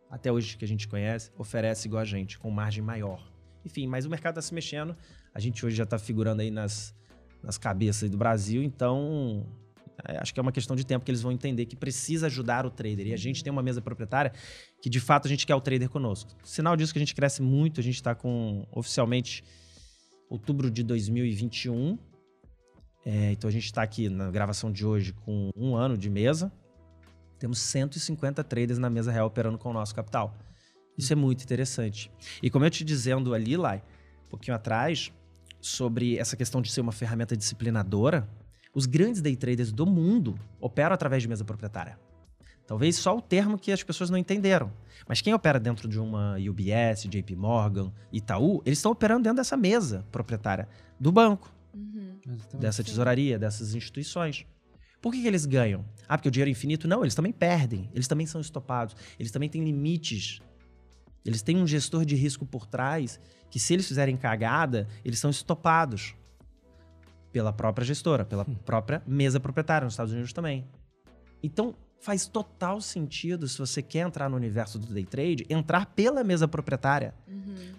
até 0.10 0.32
hoje 0.32 0.58
que 0.58 0.66
a 0.66 0.68
gente 0.68 0.88
conhece, 0.88 1.32
oferece 1.38 1.88
igual 1.88 2.02
a 2.02 2.06
gente, 2.06 2.38
com 2.38 2.50
margem 2.50 2.84
maior. 2.84 3.32
Enfim, 3.66 3.88
mas 3.88 4.06
o 4.06 4.10
mercado 4.10 4.34
está 4.34 4.42
se 4.42 4.54
mexendo. 4.54 4.96
A 5.34 5.40
gente 5.40 5.66
hoje 5.66 5.76
já 5.76 5.84
está 5.84 5.98
figurando 5.98 6.42
aí 6.42 6.52
nas, 6.52 6.96
nas 7.42 7.58
cabeças 7.58 8.10
do 8.10 8.18
Brasil, 8.18 8.64
então 8.64 9.46
é, 10.08 10.18
acho 10.18 10.34
que 10.34 10.40
é 10.40 10.44
uma 10.44 10.52
questão 10.52 10.76
de 10.76 10.86
tempo 10.86 11.06
que 11.06 11.12
eles 11.12 11.22
vão 11.22 11.32
entender 11.32 11.66
que 11.66 11.76
precisa 11.76 12.28
ajudar 12.28 12.66
o 12.66 12.70
trader. 12.70 13.08
E 13.08 13.14
a 13.14 13.18
gente 13.18 13.44
tem 13.44 13.52
uma 13.52 13.64
mesa 13.64 13.82
proprietária 13.82 14.32
que, 14.82 14.90
de 14.90 15.00
fato, 15.00 15.28
a 15.28 15.30
gente 15.30 15.46
quer 15.46 15.56
o 15.56 15.62
trader 15.62 15.90
conosco. 15.90 16.36
Sinal 16.44 16.76
disso 16.76 16.92
que 16.94 17.00
a 17.00 17.02
gente 17.02 17.16
cresce 17.16 17.42
muito, 17.42 17.80
a 17.80 17.84
gente 17.84 17.96
está 17.96 18.14
com, 18.14 18.66
oficialmente, 18.72 19.44
outubro 20.30 20.70
de 20.70 20.84
2021. 20.84 21.98
É, 23.06 23.32
então 23.32 23.48
a 23.48 23.52
gente 23.52 23.66
está 23.66 23.84
aqui 23.84 24.10
na 24.10 24.32
gravação 24.32 24.72
de 24.72 24.86
hoje 24.86 25.14
com 25.14 25.52
um 25.56 25.76
ano 25.76 25.98
de 25.98 26.10
mesa. 26.10 26.52
Temos 27.40 27.60
150 27.60 28.44
traders 28.44 28.80
na 28.80 28.90
mesa 28.90 29.12
real 29.12 29.28
operando 29.28 29.58
com 29.58 29.70
o 29.70 29.74
nosso 29.74 29.94
capital. 29.94 30.36
Isso 30.98 31.12
é 31.12 31.16
muito 31.16 31.44
interessante. 31.44 32.12
E 32.42 32.50
como 32.50 32.66
eu 32.66 32.70
te 32.70 32.84
dizendo 32.84 33.34
ali, 33.34 33.58
Lai, 33.58 33.84
um 34.26 34.30
pouquinho 34.30 34.56
atrás, 34.56 35.12
sobre 35.60 36.18
essa 36.18 36.38
questão 36.38 36.62
de 36.62 36.72
ser 36.72 36.82
uma 36.82 36.92
ferramenta 36.92 37.36
disciplinadora, 37.36 38.30
os 38.74 38.86
grandes 38.86 39.22
day 39.22 39.36
traders 39.36 39.72
do 39.72 39.86
mundo 39.86 40.38
operam 40.60 40.94
através 40.94 41.24
de 41.24 41.30
mesa 41.30 41.44
proprietária. 41.44 41.98
Talvez 42.68 42.96
só 42.96 43.16
o 43.16 43.22
termo 43.22 43.60
que 43.60 43.72
as 43.72 43.84
pessoas 43.84 44.10
não 44.10 44.18
entenderam. 44.18 44.72
Mas 45.08 45.22
quem 45.22 45.34
opera 45.34 45.60
dentro 45.60 45.88
de 45.88 46.00
uma 46.00 46.36
UBS, 46.38 47.04
JP 47.04 47.36
Morgan, 47.36 47.92
Itaú, 48.12 48.62
eles 48.66 48.80
estão 48.80 48.92
operando 48.92 49.24
dentro 49.24 49.38
dessa 49.38 49.56
mesa 49.56 50.06
proprietária 50.12 50.68
do 51.00 51.12
banco, 51.12 51.54
uhum. 51.74 52.18
dessa 52.60 52.84
tesouraria, 52.84 53.38
dessas 53.38 53.76
instituições. 53.76 54.46
Por 55.06 55.14
que, 55.14 55.22
que 55.22 55.28
eles 55.28 55.46
ganham? 55.46 55.86
Ah, 56.10 56.18
porque 56.18 56.30
o 56.30 56.32
dinheiro 56.32 56.50
é 56.50 56.52
infinito? 56.52 56.88
Não, 56.88 57.04
eles 57.04 57.14
também 57.14 57.32
perdem. 57.32 57.88
Eles 57.94 58.08
também 58.08 58.26
são 58.26 58.42
estopados. 58.42 58.96
Eles 59.20 59.32
também 59.32 59.48
têm 59.48 59.64
limites. 59.64 60.42
Eles 61.24 61.44
têm 61.44 61.58
um 61.58 61.68
gestor 61.68 62.04
de 62.04 62.16
risco 62.16 62.44
por 62.44 62.66
trás 62.66 63.20
que, 63.52 63.60
se 63.60 63.76
eles 63.76 63.88
fizerem 63.88 64.18
cagada, 64.18 64.88
eles 65.04 65.20
são 65.20 65.30
estopados. 65.30 66.16
pela 67.32 67.52
própria 67.52 67.86
gestora, 67.86 68.24
pela 68.24 68.46
própria 68.46 69.04
mesa 69.06 69.42
proprietária, 69.42 69.84
nos 69.84 69.94
Estados 69.94 70.14
Unidos 70.14 70.32
também. 70.32 70.66
Então, 71.44 71.76
faz 72.00 72.26
total 72.26 72.80
sentido, 72.80 73.46
se 73.48 73.60
você 73.60 73.82
quer 73.82 74.08
entrar 74.08 74.30
no 74.30 74.38
universo 74.38 74.80
do 74.80 74.88
day 74.94 75.04
trade, 75.04 75.46
entrar 75.50 75.86
pela 75.88 76.24
mesa 76.24 76.48
proprietária. 76.48 77.14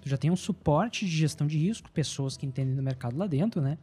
Tu 0.02 0.08
já 0.10 0.18
tem 0.18 0.30
um 0.30 0.36
suporte 0.36 1.06
de 1.06 1.10
gestão 1.10 1.46
de 1.46 1.56
risco, 1.56 1.90
pessoas 1.90 2.36
que 2.36 2.44
entendem 2.44 2.76
do 2.76 2.82
mercado 2.82 3.16
lá 3.16 3.26
dentro, 3.26 3.62
né? 3.62 3.78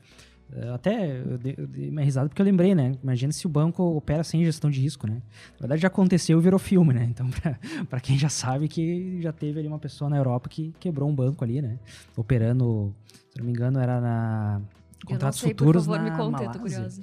Eh, 0.56 0.70
Até 0.70 1.18
eu 1.22 1.38
dei, 1.38 1.56
eu 1.58 1.68
dei 1.68 1.90
uma 1.90 2.02
risada 2.02 2.30
porque 2.30 2.42
eu 2.42 2.46
lembrei, 2.46 2.76
né? 2.76 2.94
Imagina 3.02 3.32
se 3.34 3.46
o 3.46 3.50
banco 3.50 3.82
opera 3.84 4.24
sem 4.24 4.44
gestão 4.46 4.70
de 4.70 4.80
risco, 4.80 5.08
né? 5.08 5.16
Na 5.54 5.60
verdade 5.62 5.82
já 5.82 5.88
aconteceu 5.88 6.40
e 6.40 6.42
virou 6.42 6.60
filme, 6.60 6.94
né? 6.94 7.06
Então, 7.10 7.30
pra, 7.42 7.58
pra 7.90 8.00
quem 8.00 8.18
já 8.18 8.30
sabe 8.30 8.68
que 8.68 9.20
já 9.22 9.32
teve 9.32 9.60
ali 9.60 9.68
uma 9.68 9.80
pessoa 9.80 10.10
na 10.10 10.18
Europa 10.18 10.50
que 10.50 10.74
quebrou 10.80 11.10
um 11.10 11.16
banco 11.16 11.44
ali, 11.44 11.62
né? 11.62 11.80
Operando, 12.16 12.94
se 13.32 13.40
não 13.40 13.46
me 13.46 13.52
engano, 13.52 13.80
era 13.80 14.00
na 14.00 14.62
Eu 14.62 14.62
não 14.62 15.08
contratos 15.08 15.40
sei, 15.40 15.54
por 15.54 15.60
futuros 15.66 15.86
favor, 15.86 15.98
na 16.00 16.04
me 16.04 16.12
conta, 16.12 16.44
eu 16.44 16.52
tô 16.52 16.60
Malásia. 16.60 16.62
curiosa. 16.78 17.02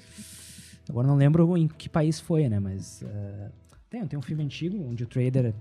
Agora 0.89 1.07
não 1.07 1.17
lembro 1.17 1.57
em 1.57 1.69
que 1.69 1.89
país 1.89 2.19
foi, 2.21 2.49
né? 2.49 2.59
Mas 2.59 3.03
eh, 3.03 3.51
tem, 3.89 4.07
tem 4.07 4.19
um 4.19 4.23
filme 4.23 4.43
antigo 4.45 4.77
onde 4.89 5.05
o 5.05 5.07
trader 5.07 5.55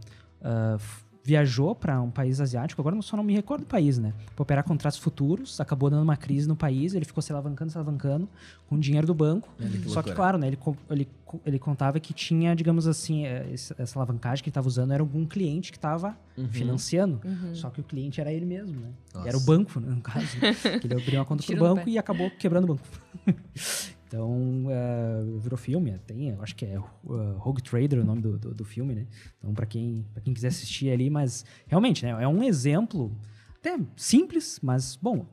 f- 0.79 1.03
viajou 1.23 1.75
para 1.75 2.01
um 2.01 2.09
país 2.09 2.39
asiático. 2.41 2.81
Agora 2.81 2.95
eu 2.95 3.01
só 3.01 3.15
não 3.17 3.23
me 3.23 3.33
recordo 3.33 3.63
o 3.63 3.65
país, 3.65 3.97
né? 3.97 4.13
Para 4.35 4.41
operar 4.43 4.63
contratos 4.63 4.97
futuros, 4.97 5.59
acabou 5.59 5.89
dando 5.89 6.01
uma 6.03 6.17
crise 6.17 6.47
no 6.47 6.55
país. 6.55 6.93
Ele 6.95 7.05
ficou 7.05 7.21
se 7.21 7.31
alavancando, 7.31 7.71
se 7.71 7.77
alavancando 7.77 8.27
com 8.67 8.75
o 8.75 8.79
dinheiro 8.79 9.05
do 9.05 9.13
banco. 9.13 9.49
Que 9.57 9.89
Só 9.89 10.01
que, 10.01 10.11
claro, 10.13 10.37
né? 10.37 10.47
Ele, 10.47 10.57
ele, 10.89 11.07
ele 11.45 11.59
contava 11.59 11.99
que 11.99 12.13
tinha, 12.13 12.55
digamos 12.55 12.87
assim, 12.87 13.25
eh, 13.25 13.53
essa 13.53 13.99
alavancagem 13.99 14.41
que 14.43 14.49
ele 14.49 14.51
estava 14.51 14.67
usando 14.67 14.91
era 14.91 15.03
algum 15.03 15.25
cliente 15.25 15.71
que 15.71 15.77
estava 15.77 16.17
Uhum. 16.37 16.47
financiando. 16.49 17.19
Uhum. 17.25 17.53
Só 17.53 17.69
que 17.69 17.81
o 17.81 17.83
cliente 17.83 18.21
era 18.21 18.31
ele 18.31 18.45
mesmo, 18.45 18.79
né? 18.79 18.89
Era 19.25 19.35
o 19.37 19.41
banco, 19.41 19.77
né, 19.79 19.89
no 19.93 20.01
caso. 20.01 20.25
né? 20.41 20.53
que 20.79 20.87
ele 20.87 20.93
abriu 20.95 21.19
uma 21.19 21.25
conta 21.25 21.43
pro 21.43 21.53
Tiro 21.53 21.67
no 21.67 21.75
banco 21.75 21.89
e 21.89 21.97
acabou 21.97 22.31
quebrando 22.31 22.63
o 22.63 22.67
banco. 22.75 22.83
então, 24.09 24.65
eh, 24.71 25.23
virou 25.39 25.55
filme. 25.55 25.95
Tem, 26.07 26.31
acho 26.41 26.55
que 26.55 26.65
é 26.65 26.79
uh, 26.79 27.37
Rogue 27.37 27.61
Trader 27.61 27.99
o 27.99 28.03
nome 28.03 28.23
do, 28.23 28.39
do, 28.39 28.55
do 28.55 28.65
filme, 28.65 28.95
né? 28.95 29.05
Então, 29.37 29.53
para 29.53 29.67
quem, 29.67 30.03
quem 30.23 30.33
quiser 30.33 30.47
assistir 30.47 30.89
ali, 30.89 31.11
mas 31.11 31.45
realmente, 31.67 32.03
né? 32.03 32.23
É 32.23 32.27
um 32.27 32.41
exemplo 32.41 33.15
até 33.59 33.79
simples, 33.95 34.59
mas, 34.63 34.95
bom, 34.95 35.27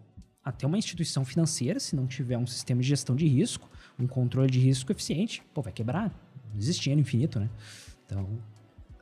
até 0.45 0.67
uma 0.67 0.77
instituição 0.77 1.25
financeira, 1.25 1.81
se 1.81 1.97
não 1.97 2.07
tiver 2.07 2.37
um 2.37 2.47
sistema 2.47 2.83
de 2.83 2.89
gestão 2.89 3.17
de 3.17 3.27
risco, 3.27 3.67
um 3.99 4.07
controle 4.07 4.51
de 4.51 4.61
risco 4.61 4.93
eficiente, 4.93 5.43
pô, 5.55 5.63
vai 5.63 5.73
quebrar. 5.73 6.11
Não 6.53 6.61
existe 6.61 6.83
dinheiro 6.83 7.01
infinito, 7.01 7.41
né? 7.41 7.49
Então, 8.05 8.29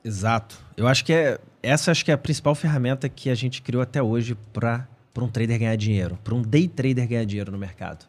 Exato. 0.04 0.56
Eu 0.76 0.86
acho 0.86 1.04
que 1.04 1.12
é 1.12 1.40
essa 1.62 1.90
acho 1.90 2.04
que 2.04 2.12
é 2.12 2.14
a 2.14 2.18
principal 2.18 2.54
ferramenta 2.54 3.08
que 3.08 3.28
a 3.28 3.34
gente 3.34 3.60
criou 3.60 3.82
até 3.82 4.00
hoje 4.00 4.36
para 4.52 4.86
um 5.18 5.28
trader 5.28 5.58
ganhar 5.58 5.76
dinheiro, 5.76 6.16
para 6.22 6.34
um 6.34 6.42
day 6.42 6.68
trader 6.68 7.08
ganhar 7.08 7.24
dinheiro 7.24 7.50
no 7.50 7.58
mercado. 7.58 8.06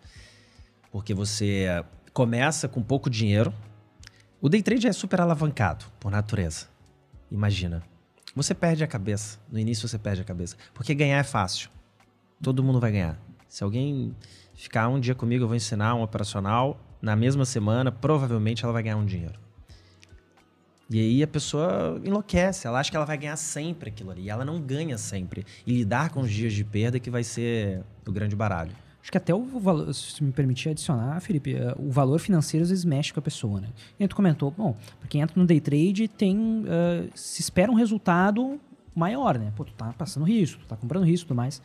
Porque 0.96 1.14
você 1.14 1.84
começa 2.14 2.70
com 2.70 2.82
pouco 2.82 3.10
dinheiro. 3.10 3.54
O 4.40 4.48
day 4.48 4.62
trade 4.62 4.88
é 4.88 4.94
super 4.94 5.20
alavancado 5.20 5.84
por 6.00 6.10
natureza. 6.10 6.68
Imagina. 7.30 7.84
Você 8.34 8.56
perde 8.56 8.82
a 8.82 8.88
cabeça. 8.88 9.38
No 9.52 9.60
início 9.60 9.90
você 9.90 10.00
perde 10.00 10.22
a 10.22 10.24
cabeça. 10.24 10.56
Porque 10.74 10.96
ganhar 10.96 11.18
é 11.18 11.24
fácil. 11.24 11.70
Todo 12.42 12.64
mundo 12.64 12.80
vai 12.80 12.94
ganhar. 12.94 13.20
Se 13.46 13.62
alguém 13.62 14.16
ficar 14.54 14.88
um 14.88 14.98
dia 14.98 15.14
comigo, 15.14 15.44
eu 15.44 15.50
vou 15.50 15.58
ensinar 15.58 15.96
um 15.96 16.02
operacional. 16.02 16.80
Na 17.02 17.14
mesma 17.14 17.44
semana, 17.44 17.92
provavelmente 17.92 18.64
ela 18.64 18.72
vai 18.72 18.84
ganhar 18.84 18.96
um 18.96 19.06
dinheiro. 19.06 19.38
E 20.90 20.98
aí 20.98 21.22
a 21.22 21.28
pessoa 21.28 22.00
enlouquece, 22.06 22.68
ela 22.68 22.80
acha 22.80 22.90
que 22.90 22.96
ela 22.96 23.06
vai 23.06 23.18
ganhar 23.18 23.36
sempre 23.36 23.90
aquilo 23.90 24.12
ali. 24.12 24.22
E 24.22 24.30
ela 24.30 24.46
não 24.46 24.62
ganha 24.62 24.98
sempre. 24.98 25.46
E 25.68 25.74
lidar 25.74 26.12
com 26.12 26.22
os 26.22 26.32
dias 26.32 26.54
de 26.54 26.64
perda 26.64 27.02
que 27.02 27.10
vai 27.10 27.26
ser 27.26 27.84
o 28.08 28.14
grande 28.14 28.34
baralho. 28.34 28.85
Acho 29.06 29.12
que 29.12 29.20
até 29.20 29.36
o 29.36 29.46
valor, 29.60 29.94
se 29.94 30.24
me 30.24 30.32
permitir 30.32 30.70
adicionar, 30.70 31.22
Felipe, 31.22 31.54
eh, 31.54 31.76
o 31.78 31.92
valor 31.92 32.18
financeiro 32.18 32.64
às 32.64 32.72
vezes 32.72 32.84
mexe 32.84 33.14
com 33.14 33.20
a 33.20 33.22
pessoa, 33.22 33.62
né? 33.62 33.68
E 34.00 34.08
tu 34.08 34.16
comentou, 34.16 34.50
bom, 34.50 34.76
pra 35.00 35.08
quem 35.08 35.22
entra 35.22 35.40
no 35.40 35.46
day 35.46 35.60
trade, 35.60 36.08
tem, 36.08 36.66
eh, 36.68 37.08
se 37.14 37.40
espera 37.40 37.72
um 37.72 37.76
resultado 37.76 38.60
maior, 38.96 39.38
né? 39.38 39.54
Pô, 39.56 39.64
tu 39.64 39.74
tá 39.74 39.94
passando 39.94 40.26
risco, 40.26 40.60
tu 40.62 40.66
tá 40.66 40.76
comprando 40.76 41.06
risco 41.06 41.26
e 41.26 41.28
tudo 41.28 41.38
mais. 41.38 41.62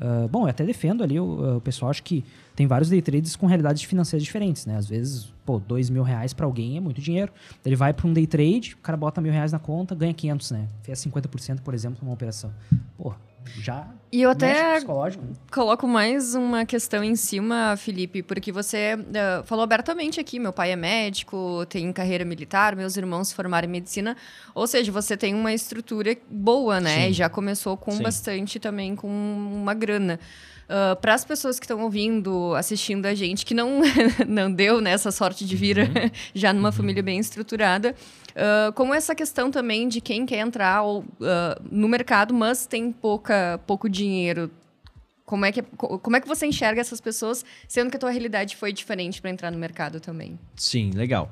Ah, 0.00 0.26
bom, 0.28 0.42
eu 0.42 0.48
até 0.48 0.64
defendo 0.64 1.04
ali 1.04 1.20
o, 1.20 1.58
o 1.58 1.60
pessoal, 1.60 1.90
acho 1.90 2.02
que 2.02 2.24
tem 2.56 2.66
vários 2.66 2.88
day 2.88 3.00
trades 3.00 3.36
com 3.36 3.46
realidades 3.46 3.82
financeiras 3.82 4.24
diferentes, 4.24 4.66
né? 4.66 4.76
Às 4.76 4.88
vezes, 4.88 5.32
pô, 5.44 5.60
dois 5.60 5.90
mil 5.90 6.02
reais 6.02 6.32
pra 6.32 6.46
alguém 6.46 6.76
é 6.76 6.80
muito 6.80 7.00
dinheiro. 7.00 7.32
Ele 7.64 7.76
vai 7.76 7.92
pra 7.92 8.08
um 8.08 8.12
day 8.12 8.26
trade, 8.26 8.74
o 8.74 8.78
cara 8.78 8.96
bota 8.96 9.20
mil 9.20 9.32
reais 9.32 9.52
na 9.52 9.60
conta, 9.60 9.94
ganha 9.94 10.12
500, 10.12 10.50
né? 10.50 10.68
Fez 10.82 10.98
50%, 10.98 11.60
por 11.60 11.72
exemplo, 11.72 11.98
numa 12.02 12.14
operação. 12.14 12.50
Pô, 12.96 13.14
já 13.60 13.86
E 14.12 14.22
eu 14.22 14.30
até 14.30 14.74
psicológico, 14.76 15.24
né? 15.24 15.32
coloco 15.52 15.86
mais 15.86 16.34
uma 16.34 16.64
questão 16.64 17.02
em 17.02 17.16
cima, 17.16 17.76
Felipe, 17.76 18.22
porque 18.22 18.50
você 18.52 18.98
eh, 19.14 19.42
falou 19.44 19.62
abertamente 19.64 20.20
aqui, 20.20 20.38
meu 20.38 20.52
pai 20.52 20.72
é 20.72 20.76
médico, 20.76 21.64
tem 21.68 21.92
carreira 21.92 22.24
militar, 22.24 22.74
meus 22.76 22.96
irmãos 22.96 23.28
se 23.28 23.34
formaram 23.34 23.68
em 23.68 23.70
medicina, 23.70 24.16
ou 24.54 24.66
seja, 24.66 24.90
você 24.90 25.16
tem 25.16 25.34
uma 25.34 25.52
estrutura 25.52 26.16
boa, 26.30 26.80
né? 26.80 27.04
Sim. 27.04 27.10
E 27.10 27.12
já 27.12 27.28
começou 27.28 27.76
com 27.76 27.92
Sim. 27.92 28.02
bastante 28.02 28.58
também 28.58 28.94
com 28.96 29.08
uma 29.08 29.74
grana. 29.74 30.18
Para 31.00 31.14
as 31.14 31.24
pessoas 31.24 31.58
que 31.58 31.64
estão 31.64 31.80
ouvindo, 31.82 32.54
assistindo 32.54 33.06
a 33.06 33.14
gente, 33.14 33.44
que 33.44 33.54
não, 33.54 33.80
não 34.28 34.52
deu 34.52 34.80
né, 34.80 34.90
essa 34.92 35.10
sorte 35.10 35.44
de 35.44 35.56
vir 35.56 35.76
já 36.34 36.52
numa 36.52 36.70
família 36.72 37.02
bem 37.02 37.18
estruturada, 37.18 37.94
ah, 38.36 38.72
como 38.74 38.94
essa 38.94 39.14
questão 39.14 39.50
também 39.50 39.88
de 39.88 40.00
quem 40.00 40.24
quer 40.24 40.38
entrar 40.38 40.82
ou, 40.82 41.04
ah, 41.22 41.60
no 41.70 41.88
mercado, 41.88 42.32
mas 42.32 42.66
tem 42.66 42.92
pouca, 42.92 43.60
pouco 43.66 43.88
dinheiro. 43.88 44.50
Como 45.24 45.44
é, 45.44 45.52
que, 45.52 45.62
co- 45.62 45.98
como 45.98 46.16
é 46.16 46.20
que 46.20 46.26
você 46.26 46.44
enxerga 46.46 46.80
essas 46.80 47.00
pessoas, 47.00 47.44
sendo 47.68 47.88
que 47.88 47.96
a 47.96 48.00
tua 48.00 48.10
realidade 48.10 48.56
foi 48.56 48.72
diferente 48.72 49.20
para 49.20 49.30
entrar 49.30 49.50
no 49.52 49.58
mercado 49.58 50.00
também? 50.00 50.36
Sim, 50.56 50.90
legal. 50.90 51.30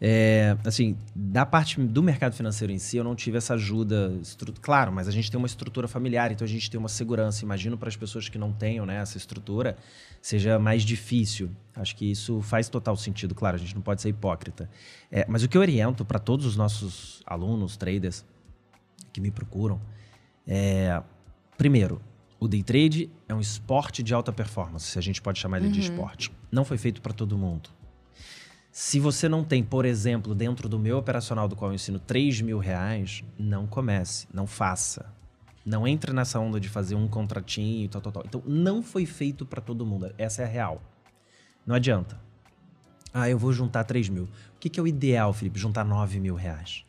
É, 0.00 0.56
assim, 0.64 0.96
da 1.12 1.44
parte 1.44 1.80
do 1.80 2.02
mercado 2.02 2.32
financeiro 2.32 2.72
em 2.72 2.78
si, 2.78 2.96
eu 2.96 3.02
não 3.02 3.16
tive 3.16 3.36
essa 3.38 3.54
ajuda. 3.54 4.12
Claro, 4.60 4.92
mas 4.92 5.08
a 5.08 5.10
gente 5.10 5.30
tem 5.30 5.38
uma 5.38 5.46
estrutura 5.46 5.88
familiar, 5.88 6.30
então 6.30 6.44
a 6.44 6.48
gente 6.48 6.70
tem 6.70 6.78
uma 6.78 6.88
segurança. 6.88 7.44
Imagino 7.44 7.76
para 7.76 7.88
as 7.88 7.96
pessoas 7.96 8.28
que 8.28 8.38
não 8.38 8.52
tenham 8.52 8.86
né, 8.86 8.96
essa 8.96 9.16
estrutura, 9.16 9.76
seja 10.22 10.58
mais 10.58 10.82
difícil. 10.82 11.50
Acho 11.74 11.96
que 11.96 12.10
isso 12.10 12.40
faz 12.42 12.68
total 12.68 12.96
sentido. 12.96 13.34
Claro, 13.34 13.56
a 13.56 13.58
gente 13.58 13.74
não 13.74 13.82
pode 13.82 14.00
ser 14.00 14.10
hipócrita. 14.10 14.70
É, 15.10 15.26
mas 15.28 15.42
o 15.42 15.48
que 15.48 15.56
eu 15.56 15.60
oriento 15.60 16.04
para 16.04 16.20
todos 16.20 16.46
os 16.46 16.56
nossos 16.56 17.22
alunos, 17.26 17.76
traders, 17.76 18.24
que 19.12 19.20
me 19.20 19.30
procuram, 19.30 19.80
é. 20.46 21.02
Primeiro, 21.56 22.00
o 22.38 22.46
day 22.46 22.62
trade 22.62 23.10
é 23.28 23.34
um 23.34 23.40
esporte 23.40 24.00
de 24.00 24.14
alta 24.14 24.32
performance, 24.32 24.86
se 24.86 24.96
a 24.96 25.02
gente 25.02 25.20
pode 25.20 25.40
chamar 25.40 25.58
ele 25.58 25.70
de 25.70 25.80
esporte. 25.80 26.30
Não 26.52 26.64
foi 26.64 26.78
feito 26.78 27.02
para 27.02 27.12
todo 27.12 27.36
mundo. 27.36 27.68
Se 28.80 29.00
você 29.00 29.28
não 29.28 29.42
tem, 29.42 29.60
por 29.60 29.84
exemplo, 29.84 30.36
dentro 30.36 30.68
do 30.68 30.78
meu 30.78 30.98
operacional 30.98 31.48
do 31.48 31.56
qual 31.56 31.72
eu 31.72 31.74
ensino 31.74 31.98
3 31.98 32.42
mil 32.42 32.60
reais, 32.60 33.24
não 33.36 33.66
comece, 33.66 34.28
não 34.32 34.46
faça. 34.46 35.12
Não 35.66 35.86
entre 35.86 36.12
nessa 36.12 36.38
onda 36.38 36.60
de 36.60 36.68
fazer 36.68 36.94
um 36.94 37.08
contratinho 37.08 37.86
e 37.86 37.88
tal, 37.88 38.00
tal, 38.00 38.12
tal. 38.12 38.22
Então, 38.24 38.40
não 38.46 38.80
foi 38.80 39.04
feito 39.04 39.44
para 39.44 39.60
todo 39.60 39.84
mundo. 39.84 40.14
Essa 40.16 40.42
é 40.42 40.44
a 40.44 40.48
real. 40.48 40.80
Não 41.66 41.74
adianta. 41.74 42.20
Ah, 43.12 43.28
eu 43.28 43.36
vou 43.36 43.52
juntar 43.52 43.82
3 43.82 44.10
mil. 44.10 44.26
O 44.26 44.58
que, 44.60 44.68
que 44.68 44.78
é 44.78 44.82
o 44.82 44.86
ideal, 44.86 45.32
Felipe? 45.32 45.58
Juntar 45.58 45.84
9 45.84 46.20
mil 46.20 46.36
reais. 46.36 46.84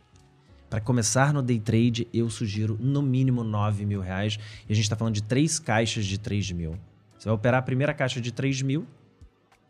Para 0.70 0.80
começar 0.80 1.34
no 1.34 1.42
day 1.42 1.60
trade, 1.60 2.08
eu 2.14 2.30
sugiro 2.30 2.78
no 2.80 3.02
mínimo 3.02 3.44
9 3.44 3.84
mil 3.88 4.00
reais. 4.00 4.38
E 4.70 4.72
a 4.72 4.76
gente 4.76 4.86
está 4.86 4.96
falando 4.96 5.16
de 5.16 5.24
três 5.24 5.58
caixas 5.58 6.06
de 6.06 6.20
3 6.20 6.52
mil. 6.52 6.76
Você 7.18 7.26
vai 7.26 7.34
operar 7.34 7.62
a 7.62 7.64
primeira 7.64 7.96
caixa 7.96 8.22
de 8.22 8.32
3 8.32 8.62
mil. 8.62 8.86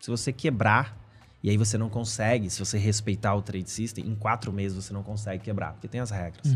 Se 0.02 0.12
você 0.12 0.34
quebrar, 0.34 1.00
e 1.42 1.50
aí 1.50 1.58
você 1.58 1.78
não 1.78 1.90
consegue, 1.90 2.50
se 2.50 2.60
você 2.60 2.78
respeitar 2.78 3.34
o 3.36 3.42
trade 3.42 3.70
system, 3.70 4.06
em 4.06 4.16
quatro 4.16 4.52
meses 4.52 4.76
você 4.76 4.94
não 4.94 5.04
consegue 5.04 5.44
quebrar, 5.44 5.74
porque 5.74 5.88
tem 5.88 6.02
as 6.02 6.12
regras. 6.12 6.56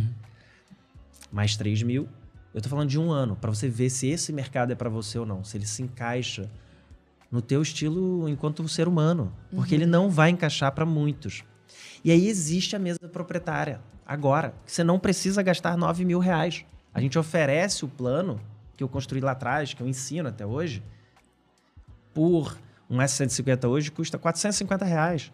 Mais 1.32 1.56
3 1.56 1.84
mil. 1.84 2.08
Eu 2.54 2.62
tô 2.62 2.70
falando 2.70 2.90
de 2.90 3.00
um 3.00 3.12
ano, 3.12 3.36
para 3.36 3.50
você 3.50 3.68
ver 3.68 3.90
se 3.90 4.08
esse 4.08 4.32
mercado 4.32 4.72
é 4.72 4.76
para 4.76 4.90
você 4.90 5.18
ou 5.18 5.26
não, 5.26 5.44
se 5.44 5.58
ele 5.58 5.66
se 5.66 5.82
encaixa 5.82 6.50
no 7.32 7.42
teu 7.42 7.62
estilo 7.62 8.30
enquanto 8.30 8.68
ser 8.68 8.88
humano, 8.88 9.34
porque 9.50 9.74
ele 9.74 9.88
não 9.88 10.10
vai 10.10 10.30
encaixar 10.30 10.72
para 10.72 10.86
muitos. 10.86 11.44
E 12.04 12.12
aí 12.12 12.28
existe 12.28 12.76
a 12.76 12.80
mesa 12.80 13.00
proprietária. 13.12 13.82
Agora, 14.06 14.54
você 14.66 14.84
não 14.84 15.00
precisa 15.00 15.42
gastar 15.42 15.76
9 15.78 16.06
mil 16.06 16.20
reais. 16.20 16.66
A 16.94 17.02
gente 17.02 17.18
oferece 17.18 17.86
o 17.86 17.88
plano 17.88 18.40
que 18.78 18.84
eu 18.84 18.90
construí 18.90 19.22
lá 19.22 19.32
atrás, 19.32 19.74
que 19.74 19.82
eu 19.82 19.88
ensino 19.88 20.30
até 20.30 20.46
hoje, 20.46 20.84
por 22.14 22.56
um 22.90 22.98
S150 22.98 23.68
hoje 23.68 23.92
custa 23.92 24.18
450 24.18 24.86
reais. 24.86 25.32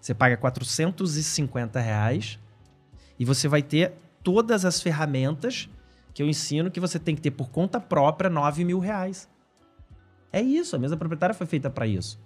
Você 0.00 0.14
paga 0.14 0.36
450 0.36 1.80
reais 1.80 2.38
e 3.18 3.24
você 3.24 3.48
vai 3.48 3.62
ter 3.62 3.92
todas 4.22 4.64
as 4.64 4.80
ferramentas 4.80 5.68
que 6.14 6.22
eu 6.22 6.28
ensino 6.28 6.70
que 6.70 6.80
você 6.80 6.98
tem 6.98 7.14
que 7.14 7.20
ter 7.20 7.30
por 7.30 7.50
conta 7.50 7.80
própria 7.80 8.30
9 8.30 8.64
mil 8.64 8.78
reais. 8.78 9.28
É 10.32 10.40
isso, 10.40 10.76
a 10.76 10.78
mesa 10.78 10.96
proprietária 10.96 11.34
foi 11.34 11.46
feita 11.46 11.68
para 11.68 11.86
isso. 11.86 12.18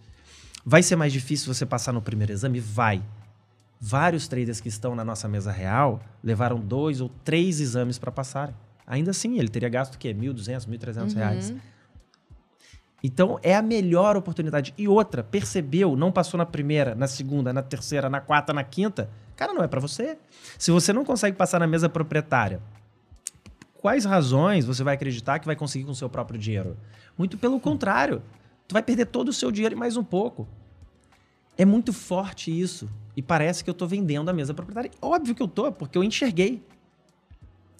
Vai 0.64 0.82
ser 0.82 0.96
mais 0.96 1.12
difícil 1.12 1.52
você 1.52 1.66
passar 1.66 1.92
no 1.92 2.00
primeiro 2.00 2.32
exame? 2.32 2.60
Vai. 2.60 3.02
Vários 3.80 4.28
traders 4.28 4.60
que 4.60 4.68
estão 4.68 4.94
na 4.94 5.04
nossa 5.04 5.28
mesa 5.28 5.52
real 5.52 6.02
levaram 6.22 6.58
dois 6.58 7.00
ou 7.00 7.10
três 7.22 7.60
exames 7.60 7.98
para 7.98 8.10
passarem. 8.10 8.54
Ainda 8.86 9.10
assim, 9.10 9.38
ele 9.38 9.48
teria 9.48 9.68
gasto 9.68 9.94
o 9.94 9.98
quê? 9.98 10.14
1.200, 10.14 10.66
1.300 10.66 11.14
reais. 11.14 11.54
Então 13.06 13.38
é 13.42 13.54
a 13.54 13.60
melhor 13.60 14.16
oportunidade. 14.16 14.72
E 14.78 14.88
outra, 14.88 15.22
percebeu, 15.22 15.94
não 15.94 16.10
passou 16.10 16.38
na 16.38 16.46
primeira, 16.46 16.94
na 16.94 17.06
segunda, 17.06 17.52
na 17.52 17.60
terceira, 17.60 18.08
na 18.08 18.18
quarta, 18.18 18.50
na 18.54 18.64
quinta, 18.64 19.10
cara, 19.36 19.52
não 19.52 19.62
é 19.62 19.68
para 19.68 19.78
você. 19.78 20.16
Se 20.58 20.70
você 20.70 20.90
não 20.90 21.04
consegue 21.04 21.36
passar 21.36 21.58
na 21.60 21.66
mesa 21.66 21.86
proprietária, 21.86 22.62
quais 23.74 24.06
razões 24.06 24.64
você 24.64 24.82
vai 24.82 24.94
acreditar 24.94 25.38
que 25.38 25.44
vai 25.44 25.54
conseguir 25.54 25.84
com 25.84 25.90
o 25.90 25.94
seu 25.94 26.08
próprio 26.08 26.40
dinheiro? 26.40 26.78
Muito 27.18 27.36
pelo 27.36 27.60
contrário. 27.60 28.22
Tu 28.66 28.72
vai 28.72 28.82
perder 28.82 29.04
todo 29.04 29.28
o 29.28 29.34
seu 29.34 29.52
dinheiro 29.52 29.74
e 29.74 29.78
mais 29.78 29.98
um 29.98 30.02
pouco. 30.02 30.48
É 31.58 31.64
muito 31.66 31.92
forte 31.92 32.58
isso. 32.58 32.88
E 33.14 33.20
parece 33.20 33.62
que 33.62 33.68
eu 33.68 33.72
estou 33.72 33.86
vendendo 33.86 34.30
a 34.30 34.32
mesa 34.32 34.54
proprietária. 34.54 34.90
Óbvio 35.02 35.34
que 35.34 35.42
eu 35.42 35.46
estou, 35.46 35.70
porque 35.70 35.98
eu 35.98 36.02
enxerguei 36.02 36.64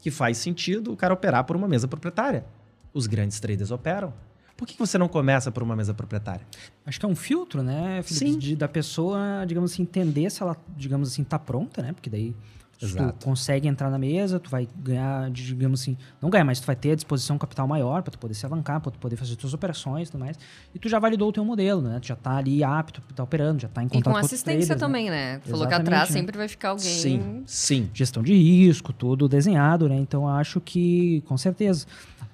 que 0.02 0.10
faz 0.10 0.36
sentido 0.36 0.92
o 0.92 0.96
cara 0.98 1.14
operar 1.14 1.44
por 1.44 1.56
uma 1.56 1.66
mesa 1.66 1.88
proprietária. 1.88 2.44
Os 2.92 3.06
grandes 3.06 3.40
traders 3.40 3.70
operam. 3.70 4.12
Por 4.56 4.68
que 4.68 4.78
você 4.78 4.96
não 4.96 5.08
começa 5.08 5.50
por 5.50 5.62
uma 5.62 5.74
mesa 5.74 5.92
proprietária? 5.92 6.46
Acho 6.86 7.00
que 7.00 7.06
é 7.06 7.08
um 7.08 7.16
filtro, 7.16 7.62
né, 7.62 8.02
Felipe? 8.02 8.32
Sim. 8.32 8.38
De, 8.38 8.56
da 8.56 8.68
pessoa, 8.68 9.44
digamos 9.46 9.72
assim, 9.72 9.82
entender 9.82 10.30
se 10.30 10.42
ela, 10.42 10.56
digamos 10.76 11.12
assim, 11.12 11.24
tá 11.24 11.38
pronta, 11.38 11.82
né? 11.82 11.92
Porque 11.92 12.08
daí 12.08 12.34
Exato. 12.82 13.18
tu 13.18 13.24
consegue 13.24 13.68
entrar 13.68 13.90
na 13.90 13.98
mesa, 13.98 14.38
tu 14.38 14.50
vai 14.50 14.68
ganhar, 14.76 15.30
digamos 15.30 15.80
assim, 15.80 15.96
não 16.20 16.28
ganhar, 16.28 16.44
mas 16.44 16.60
tu 16.60 16.66
vai 16.66 16.76
ter 16.76 16.92
a 16.92 16.94
disposição 16.94 17.38
capital 17.38 17.66
maior 17.66 18.02
para 18.02 18.10
tu 18.10 18.18
poder 18.18 18.34
se 18.34 18.44
alavancar, 18.44 18.80
para 18.80 18.90
tu 18.90 18.98
poder 18.98 19.16
fazer 19.16 19.36
tuas 19.36 19.54
operações 19.54 20.08
e 20.08 20.12
tudo 20.12 20.20
mais. 20.20 20.38
E 20.74 20.78
tu 20.78 20.88
já 20.88 20.98
validou 20.98 21.28
o 21.28 21.32
teu 21.32 21.44
modelo, 21.44 21.82
né? 21.82 21.98
Tu 22.00 22.08
já 22.08 22.16
tá 22.16 22.36
ali 22.36 22.62
apto, 22.62 23.00
tá 23.14 23.22
operando, 23.22 23.62
já 23.62 23.68
tá 23.68 23.82
em 23.82 23.88
contato 23.88 24.04
com 24.04 24.10
E 24.10 24.12
com 24.12 24.18
assistência 24.18 24.66
traders, 24.66 24.68
né? 24.68 24.76
também, 24.76 25.10
né? 25.10 25.34
né? 25.34 25.40
Falou 25.44 25.66
que 25.66 25.74
atrás 25.74 26.10
né? 26.10 26.12
sempre 26.12 26.36
vai 26.36 26.48
ficar 26.48 26.70
alguém. 26.70 26.84
Sim, 26.84 27.42
sim. 27.46 27.90
Gestão 27.94 28.22
de 28.22 28.34
risco, 28.34 28.92
tudo 28.92 29.28
desenhado, 29.28 29.88
né? 29.88 29.96
Então 29.96 30.28
acho 30.28 30.60
que, 30.60 31.22
com 31.26 31.36
certeza. 31.36 31.86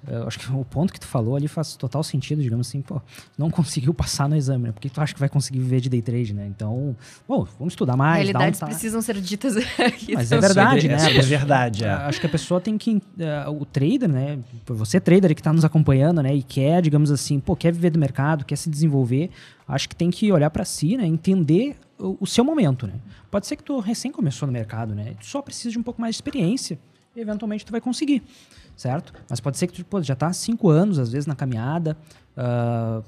Eu 0.07 0.27
acho 0.27 0.39
que 0.39 0.51
o 0.51 0.65
ponto 0.65 0.91
que 0.91 0.99
tu 0.99 1.05
falou 1.05 1.35
ali 1.35 1.47
faz 1.47 1.75
total 1.75 2.01
sentido, 2.01 2.41
digamos 2.41 2.67
assim, 2.67 2.81
pô, 2.81 2.99
não 3.37 3.51
conseguiu 3.51 3.93
passar 3.93 4.27
no 4.27 4.35
exame, 4.35 4.65
né? 4.65 4.71
Por 4.71 4.81
que 4.81 4.89
tu 4.89 4.99
acha 4.99 5.13
que 5.13 5.19
vai 5.19 5.29
conseguir 5.29 5.59
viver 5.59 5.79
de 5.79 5.89
day 5.89 6.01
trade, 6.01 6.33
né? 6.33 6.47
Então, 6.47 6.95
bom, 7.27 7.45
vamos 7.59 7.73
estudar 7.73 7.95
mais. 7.95 8.17
Realidades 8.17 8.61
um 8.61 8.65
precisam 8.65 9.01
ser 9.01 9.21
ditas 9.21 9.55
aqui. 9.77 10.13
Mas 10.13 10.31
é 10.31 10.39
verdade, 10.39 10.87
né? 10.87 10.97
É 11.15 11.21
verdade, 11.21 11.85
é. 11.85 11.89
Acho 11.91 12.19
que 12.19 12.25
a 12.25 12.29
pessoa 12.29 12.59
tem 12.59 12.77
que. 12.77 12.95
Uh, 12.95 13.61
o 13.61 13.65
trader, 13.65 14.09
né? 14.09 14.39
Você, 14.65 14.99
trader 14.99 15.35
que 15.35 15.41
está 15.41 15.53
nos 15.53 15.63
acompanhando, 15.63 16.23
né? 16.23 16.33
E 16.33 16.41
quer, 16.41 16.81
digamos 16.81 17.11
assim, 17.11 17.39
pô, 17.39 17.55
quer 17.55 17.71
viver 17.71 17.91
do 17.91 17.99
mercado, 17.99 18.43
quer 18.43 18.55
se 18.55 18.69
desenvolver, 18.69 19.29
acho 19.67 19.87
que 19.87 19.95
tem 19.95 20.09
que 20.09 20.31
olhar 20.31 20.49
para 20.49 20.65
si, 20.65 20.97
né? 20.97 21.05
Entender 21.05 21.75
o, 21.99 22.17
o, 22.21 22.25
seu 22.25 22.43
momento, 22.43 22.87
né? 22.87 22.95
Pode 23.29 23.45
ser 23.45 23.55
que 23.55 23.63
tu 23.63 23.79
recém 23.79 24.11
começou 24.11 24.47
no 24.47 24.51
mercado, 24.51 24.95
né? 24.95 25.13
Tu 25.19 25.27
só 25.27 25.43
precisa 25.43 25.69
de 25.69 25.77
um 25.77 25.83
pouco 25.83 26.01
mais 26.01 26.15
de 26.15 26.17
experiência 26.17 26.79
eventualmente 27.15 27.65
tu 27.65 27.71
vai 27.71 27.81
conseguir 27.81 28.23
certo? 28.81 29.13
Mas 29.29 29.39
pode 29.39 29.57
ser 29.57 29.67
que 29.67 29.73
tu 29.73 29.85
pô, 29.85 30.01
já 30.01 30.13
está 30.13 30.27
há 30.27 30.33
cinco 30.33 30.69
anos, 30.69 30.97
às 30.97 31.11
vezes, 31.11 31.27
na 31.27 31.35
caminhada, 31.35 31.95
uh, 32.35 33.03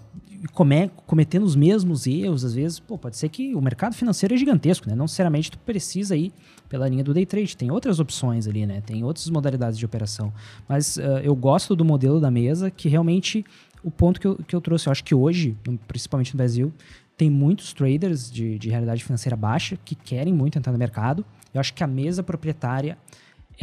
come, 0.54 0.90
cometendo 1.08 1.44
os 1.44 1.56
mesmos 1.56 2.06
erros, 2.06 2.46
às 2.46 2.54
vezes, 2.54 2.80
pô, 2.80 2.98
pode 2.98 3.18
ser 3.18 3.30
que 3.30 3.56
o 3.56 3.62
mercado 3.62 3.96
financeiro 3.96 4.36
é 4.36 4.38
gigantesco, 4.38 4.88
né? 4.88 4.96
Não 4.96 5.06
necessariamente 5.06 5.52
tu 5.52 5.58
precisa 5.60 6.16
ir 6.16 6.32
pela 6.70 6.88
linha 6.88 7.04
do 7.04 7.14
day 7.14 7.26
trade, 7.26 7.58
tem 7.58 7.72
outras 7.72 8.00
opções 8.00 8.48
ali, 8.48 8.66
né? 8.66 8.82
Tem 8.86 9.04
outras 9.04 9.30
modalidades 9.30 9.78
de 9.80 9.86
operação. 9.86 10.32
Mas 10.68 10.98
uh, 10.98 11.20
eu 11.24 11.36
gosto 11.36 11.76
do 11.76 11.84
modelo 11.84 12.20
da 12.20 12.30
mesa, 12.30 12.70
que 12.70 12.88
realmente 12.88 13.44
o 13.84 13.90
ponto 13.92 14.20
que 14.20 14.28
eu, 14.28 14.36
que 14.36 14.56
eu 14.56 14.62
trouxe, 14.62 14.88
eu 14.88 14.92
acho 14.92 15.04
que 15.04 15.16
hoje, 15.16 15.58
principalmente 15.88 16.34
no 16.34 16.38
Brasil, 16.38 16.72
tem 17.18 17.30
muitos 17.30 17.74
traders 17.74 18.32
de, 18.32 18.58
de 18.58 18.70
realidade 18.70 19.04
financeira 19.04 19.36
baixa 19.36 19.78
que 19.84 19.94
querem 19.96 20.34
muito 20.34 20.58
entrar 20.58 20.72
no 20.72 20.80
mercado. 20.80 21.26
Eu 21.54 21.60
acho 21.60 21.74
que 21.74 21.84
a 21.84 21.88
mesa 21.88 22.24
proprietária 22.24 22.98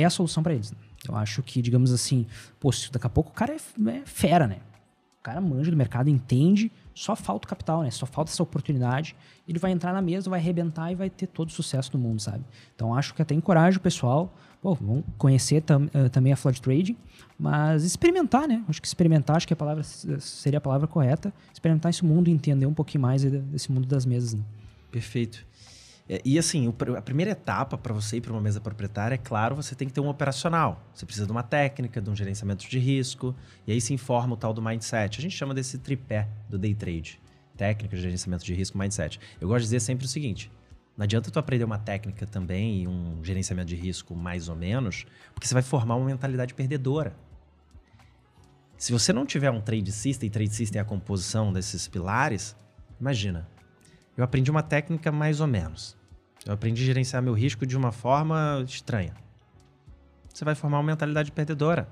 é 0.02 0.04
a 0.04 0.10
solução 0.10 0.42
para 0.42 0.54
eles. 0.54 0.70
Né? 0.70 0.78
Eu 1.08 1.16
acho 1.16 1.42
que, 1.42 1.62
digamos 1.62 1.92
assim, 1.92 2.26
pô, 2.58 2.70
daqui 2.92 3.06
a 3.06 3.10
pouco 3.10 3.30
o 3.30 3.34
cara 3.34 3.52
é, 3.52 3.90
é 3.90 4.02
fera, 4.04 4.46
né? 4.46 4.58
O 5.20 5.22
cara 5.22 5.38
manja 5.40 5.70
do 5.70 5.76
mercado, 5.76 6.08
entende, 6.08 6.72
só 6.94 7.14
falta 7.14 7.46
o 7.46 7.48
capital, 7.48 7.82
né? 7.82 7.90
Só 7.90 8.06
falta 8.06 8.30
essa 8.30 8.42
oportunidade. 8.42 9.14
Ele 9.46 9.58
vai 9.58 9.70
entrar 9.70 9.92
na 9.92 10.00
mesa, 10.00 10.30
vai 10.30 10.40
arrebentar 10.40 10.90
e 10.90 10.94
vai 10.94 11.10
ter 11.10 11.26
todo 11.26 11.48
o 11.48 11.52
sucesso 11.52 11.92
do 11.92 11.98
mundo, 11.98 12.20
sabe? 12.20 12.42
Então 12.74 12.94
acho 12.94 13.14
que 13.14 13.20
até 13.20 13.34
encorajo 13.34 13.78
o 13.78 13.82
pessoal, 13.82 14.34
pô, 14.62 14.74
vão 14.74 15.04
conhecer 15.18 15.60
tam, 15.60 15.84
uh, 15.94 16.08
também 16.08 16.32
a 16.32 16.36
Flood 16.36 16.62
Trading, 16.62 16.96
mas 17.38 17.84
experimentar, 17.84 18.48
né? 18.48 18.64
Acho 18.66 18.80
que 18.80 18.86
experimentar, 18.86 19.36
acho 19.36 19.46
que 19.46 19.52
a 19.52 19.56
palavra 19.56 19.82
seria 19.82 20.56
a 20.56 20.60
palavra 20.60 20.86
correta. 20.86 21.32
Experimentar 21.52 21.90
esse 21.90 22.02
mundo 22.02 22.28
e 22.28 22.32
entender 22.32 22.64
um 22.64 22.74
pouquinho 22.74 23.02
mais 23.02 23.22
desse 23.22 23.70
mundo 23.70 23.86
das 23.86 24.06
mesas, 24.06 24.32
né? 24.32 24.42
Perfeito. 24.90 25.46
É, 26.12 26.20
e 26.24 26.36
assim, 26.40 26.74
a 26.98 27.00
primeira 27.00 27.30
etapa 27.30 27.78
para 27.78 27.94
você 27.94 28.16
ir 28.16 28.20
para 28.20 28.32
uma 28.32 28.40
mesa 28.40 28.60
proprietária, 28.60 29.14
é 29.14 29.18
claro, 29.18 29.54
você 29.54 29.76
tem 29.76 29.86
que 29.86 29.94
ter 29.94 30.00
um 30.00 30.08
operacional. 30.08 30.84
Você 30.92 31.06
precisa 31.06 31.24
de 31.24 31.30
uma 31.30 31.44
técnica, 31.44 32.00
de 32.00 32.10
um 32.10 32.16
gerenciamento 32.16 32.68
de 32.68 32.78
risco, 32.80 33.32
e 33.64 33.70
aí 33.70 33.80
se 33.80 33.94
informa 33.94 34.34
o 34.34 34.36
tal 34.36 34.52
do 34.52 34.60
mindset. 34.60 35.20
A 35.20 35.22
gente 35.22 35.36
chama 35.36 35.54
desse 35.54 35.78
tripé 35.78 36.28
do 36.48 36.58
day 36.58 36.74
trade. 36.74 37.20
Técnica, 37.56 37.96
gerenciamento 37.96 38.44
de 38.44 38.52
risco, 38.52 38.76
mindset. 38.76 39.20
Eu 39.40 39.46
gosto 39.46 39.60
de 39.60 39.66
dizer 39.66 39.78
sempre 39.78 40.04
o 40.04 40.08
seguinte, 40.08 40.50
não 40.96 41.04
adianta 41.04 41.30
tu 41.30 41.38
aprender 41.38 41.62
uma 41.62 41.78
técnica 41.78 42.26
também 42.26 42.82
e 42.82 42.88
um 42.88 43.22
gerenciamento 43.22 43.68
de 43.68 43.76
risco 43.76 44.12
mais 44.12 44.48
ou 44.48 44.56
menos, 44.56 45.06
porque 45.32 45.46
você 45.46 45.54
vai 45.54 45.62
formar 45.62 45.94
uma 45.94 46.06
mentalidade 46.06 46.54
perdedora. 46.54 47.14
Se 48.76 48.90
você 48.90 49.12
não 49.12 49.24
tiver 49.24 49.50
um 49.52 49.60
trade 49.60 49.92
system, 49.92 50.26
e 50.26 50.30
trade 50.30 50.56
system 50.56 50.80
é 50.80 50.82
a 50.82 50.84
composição 50.84 51.52
desses 51.52 51.86
pilares, 51.86 52.56
imagina, 53.00 53.48
eu 54.16 54.24
aprendi 54.24 54.50
uma 54.50 54.62
técnica 54.62 55.12
mais 55.12 55.40
ou 55.40 55.46
menos. 55.46 55.99
Eu 56.46 56.54
aprendi 56.54 56.82
a 56.82 56.86
gerenciar 56.86 57.22
meu 57.22 57.34
risco 57.34 57.66
de 57.66 57.76
uma 57.76 57.92
forma 57.92 58.62
estranha. 58.66 59.14
Você 60.32 60.44
vai 60.44 60.54
formar 60.54 60.78
uma 60.78 60.84
mentalidade 60.84 61.30
perdedora. 61.32 61.88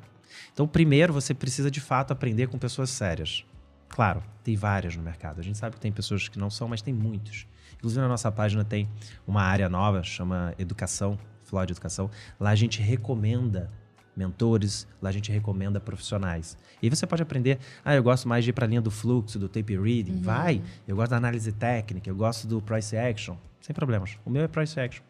Então, 0.52 0.66
primeiro, 0.66 1.12
você 1.12 1.34
precisa 1.34 1.70
de 1.70 1.80
fato 1.80 2.12
aprender 2.12 2.46
com 2.48 2.58
pessoas 2.58 2.90
sérias. 2.90 3.44
Claro, 3.88 4.22
tem 4.44 4.56
várias 4.56 4.96
no 4.96 5.02
mercado. 5.02 5.40
A 5.40 5.42
gente 5.42 5.58
sabe 5.58 5.76
que 5.76 5.80
tem 5.80 5.92
pessoas 5.92 6.28
que 6.28 6.38
não 6.38 6.50
são, 6.50 6.68
mas 6.68 6.82
tem 6.82 6.94
muitos. 6.94 7.46
Inclusive, 7.76 8.00
na 8.00 8.08
nossa 8.08 8.30
página 8.30 8.64
tem 8.64 8.88
uma 9.26 9.42
área 9.42 9.68
nova, 9.68 10.02
chama 10.02 10.54
Educação, 10.58 11.18
Flor 11.44 11.66
de 11.66 11.72
Educação. 11.72 12.10
Lá 12.38 12.50
a 12.50 12.54
gente 12.54 12.80
recomenda 12.80 13.70
mentores, 14.18 14.86
lá 15.00 15.08
a 15.10 15.12
gente 15.12 15.30
recomenda 15.30 15.80
profissionais. 15.80 16.58
E 16.82 16.90
você 16.90 17.06
pode 17.06 17.22
aprender, 17.22 17.58
ah, 17.84 17.94
eu 17.94 18.02
gosto 18.02 18.28
mais 18.28 18.42
de 18.42 18.50
ir 18.50 18.52
para 18.52 18.66
a 18.66 18.68
linha 18.68 18.80
do 18.80 18.90
fluxo, 18.90 19.38
do 19.38 19.48
tape 19.48 19.76
reading, 19.76 20.14
uhum. 20.14 20.22
vai. 20.22 20.62
Eu 20.86 20.96
gosto 20.96 21.10
da 21.10 21.16
análise 21.16 21.52
técnica, 21.52 22.10
eu 22.10 22.16
gosto 22.16 22.46
do 22.46 22.60
price 22.60 22.96
action, 22.96 23.36
sem 23.60 23.72
problemas. 23.72 24.18
O 24.26 24.30
meu 24.30 24.42
é 24.42 24.48
price 24.48 24.78
action. 24.78 25.04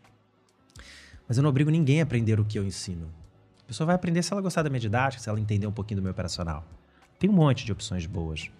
Mas 1.26 1.38
eu 1.38 1.42
não 1.42 1.50
obrigo 1.50 1.70
ninguém 1.70 2.00
a 2.00 2.04
aprender 2.04 2.38
o 2.38 2.44
que 2.44 2.58
eu 2.58 2.64
ensino. 2.64 3.08
A 3.64 3.66
pessoa 3.68 3.86
vai 3.86 3.94
aprender 3.94 4.22
se 4.22 4.32
ela 4.32 4.40
gostar 4.40 4.62
da 4.62 4.70
minha 4.70 4.80
didática, 4.80 5.22
se 5.22 5.28
ela 5.28 5.40
entender 5.40 5.66
um 5.66 5.72
pouquinho 5.72 6.00
do 6.00 6.02
meu 6.02 6.12
operacional. 6.12 6.64
Tem 7.18 7.28
um 7.28 7.32
monte 7.32 7.64
de 7.64 7.72
opções 7.72 8.06
boas. 8.06 8.50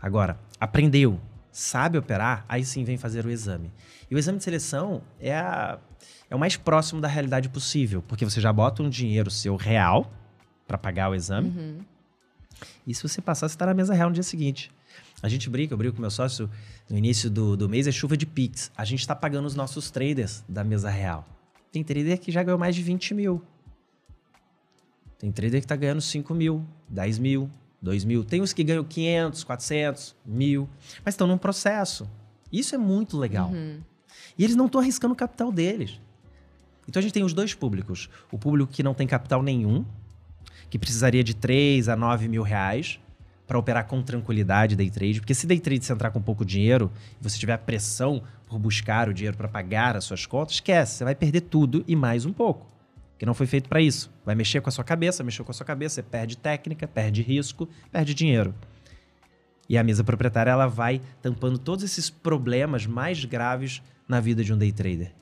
Agora, 0.00 0.38
aprendeu, 0.58 1.20
sabe 1.52 1.98
operar, 1.98 2.44
aí 2.48 2.64
sim 2.64 2.84
vem 2.84 2.96
fazer 2.96 3.24
o 3.24 3.30
exame. 3.30 3.70
E 4.10 4.14
o 4.14 4.18
exame 4.18 4.38
de 4.38 4.44
seleção 4.44 5.02
é 5.18 5.36
a 5.36 5.78
é 6.30 6.36
o 6.36 6.38
mais 6.38 6.56
próximo 6.56 7.00
da 7.00 7.08
realidade 7.08 7.48
possível, 7.48 8.02
porque 8.06 8.24
você 8.24 8.40
já 8.40 8.52
bota 8.52 8.82
um 8.82 8.88
dinheiro 8.88 9.30
seu 9.30 9.56
real 9.56 10.10
para 10.66 10.78
pagar 10.78 11.10
o 11.10 11.14
exame. 11.14 11.48
Uhum. 11.48 11.78
E 12.86 12.94
se 12.94 13.02
você 13.02 13.20
passar, 13.20 13.48
você 13.48 13.54
está 13.54 13.66
na 13.66 13.74
mesa 13.74 13.92
real 13.92 14.08
no 14.08 14.14
dia 14.14 14.22
seguinte. 14.22 14.70
A 15.22 15.28
gente 15.28 15.50
brinca, 15.50 15.74
eu 15.74 15.78
brinco 15.78 15.96
com 15.96 16.00
meu 16.00 16.10
sócio 16.10 16.48
no 16.88 16.96
início 16.96 17.28
do, 17.28 17.56
do 17.56 17.68
mês, 17.68 17.88
é 17.88 17.92
chuva 17.92 18.16
de 18.16 18.26
Pix. 18.26 18.70
A 18.76 18.84
gente 18.84 19.00
está 19.00 19.14
pagando 19.14 19.46
os 19.46 19.56
nossos 19.56 19.90
traders 19.90 20.44
da 20.48 20.62
mesa 20.62 20.88
real. 20.88 21.26
Tem 21.72 21.82
trader 21.82 22.18
que 22.18 22.30
já 22.30 22.42
ganhou 22.42 22.58
mais 22.58 22.76
de 22.76 22.82
20 22.82 23.12
mil. 23.14 23.42
Tem 25.18 25.30
trader 25.32 25.60
que 25.60 25.64
está 25.64 25.76
ganhando 25.76 26.00
5 26.00 26.32
mil, 26.32 26.64
10 26.88 27.18
mil, 27.18 27.50
2 27.80 28.04
mil. 28.04 28.24
Tem 28.24 28.40
os 28.40 28.52
que 28.52 28.62
ganham 28.62 28.84
500, 28.84 29.44
400, 29.44 30.16
mil. 30.24 30.68
Mas 31.04 31.14
estão 31.14 31.26
num 31.26 31.38
processo. 31.38 32.08
Isso 32.52 32.74
é 32.74 32.78
muito 32.78 33.16
legal. 33.16 33.50
Uhum. 33.50 33.80
E 34.36 34.44
eles 34.44 34.56
não 34.56 34.66
estão 34.66 34.80
arriscando 34.80 35.14
o 35.14 35.16
capital 35.16 35.52
deles. 35.52 36.00
Então 36.88 37.00
a 37.00 37.02
gente 37.02 37.12
tem 37.12 37.22
os 37.22 37.32
dois 37.32 37.54
públicos. 37.54 38.08
O 38.32 38.38
público 38.38 38.72
que 38.72 38.82
não 38.82 38.94
tem 38.94 39.06
capital 39.06 39.42
nenhum, 39.42 39.84
que 40.68 40.78
precisaria 40.78 41.22
de 41.22 41.34
3 41.34 41.88
a 41.88 41.96
9 41.96 42.28
mil 42.28 42.42
reais 42.42 42.98
para 43.46 43.58
operar 43.58 43.86
com 43.86 44.02
tranquilidade 44.02 44.76
day 44.76 44.90
trade. 44.90 45.20
Porque 45.20 45.34
se 45.34 45.46
day 45.46 45.58
trade 45.58 45.84
você 45.84 45.92
entrar 45.92 46.10
com 46.10 46.20
pouco 46.20 46.44
dinheiro 46.44 46.90
e 47.20 47.22
você 47.22 47.38
tiver 47.38 47.52
a 47.52 47.58
pressão 47.58 48.22
por 48.46 48.58
buscar 48.58 49.08
o 49.08 49.14
dinheiro 49.14 49.36
para 49.36 49.48
pagar 49.48 49.96
as 49.96 50.04
suas 50.04 50.26
contas, 50.26 50.54
esquece, 50.54 50.94
você 50.94 51.04
vai 51.04 51.14
perder 51.14 51.42
tudo 51.42 51.84
e 51.86 51.96
mais 51.96 52.24
um 52.24 52.32
pouco. 52.32 52.66
Que 53.20 53.26
não 53.26 53.34
foi 53.34 53.46
feito 53.46 53.68
para 53.68 53.82
isso. 53.82 54.10
Vai 54.24 54.34
mexer 54.34 54.62
com 54.62 54.70
a 54.70 54.72
sua 54.72 54.82
cabeça, 54.82 55.22
mexeu 55.22 55.44
com 55.44 55.50
a 55.50 55.54
sua 55.54 55.66
cabeça, 55.66 55.96
você 55.96 56.02
perde 56.02 56.38
técnica, 56.38 56.88
perde 56.88 57.20
risco, 57.20 57.68
perde 57.92 58.14
dinheiro. 58.14 58.54
E 59.68 59.76
a 59.76 59.84
mesa 59.84 60.02
proprietária 60.02 60.50
ela 60.50 60.66
vai 60.66 61.02
tampando 61.20 61.58
todos 61.58 61.84
esses 61.84 62.08
problemas 62.08 62.86
mais 62.86 63.22
graves 63.26 63.82
na 64.08 64.20
vida 64.20 64.42
de 64.42 64.54
um 64.54 64.56
day 64.56 64.72
trader. 64.72 65.12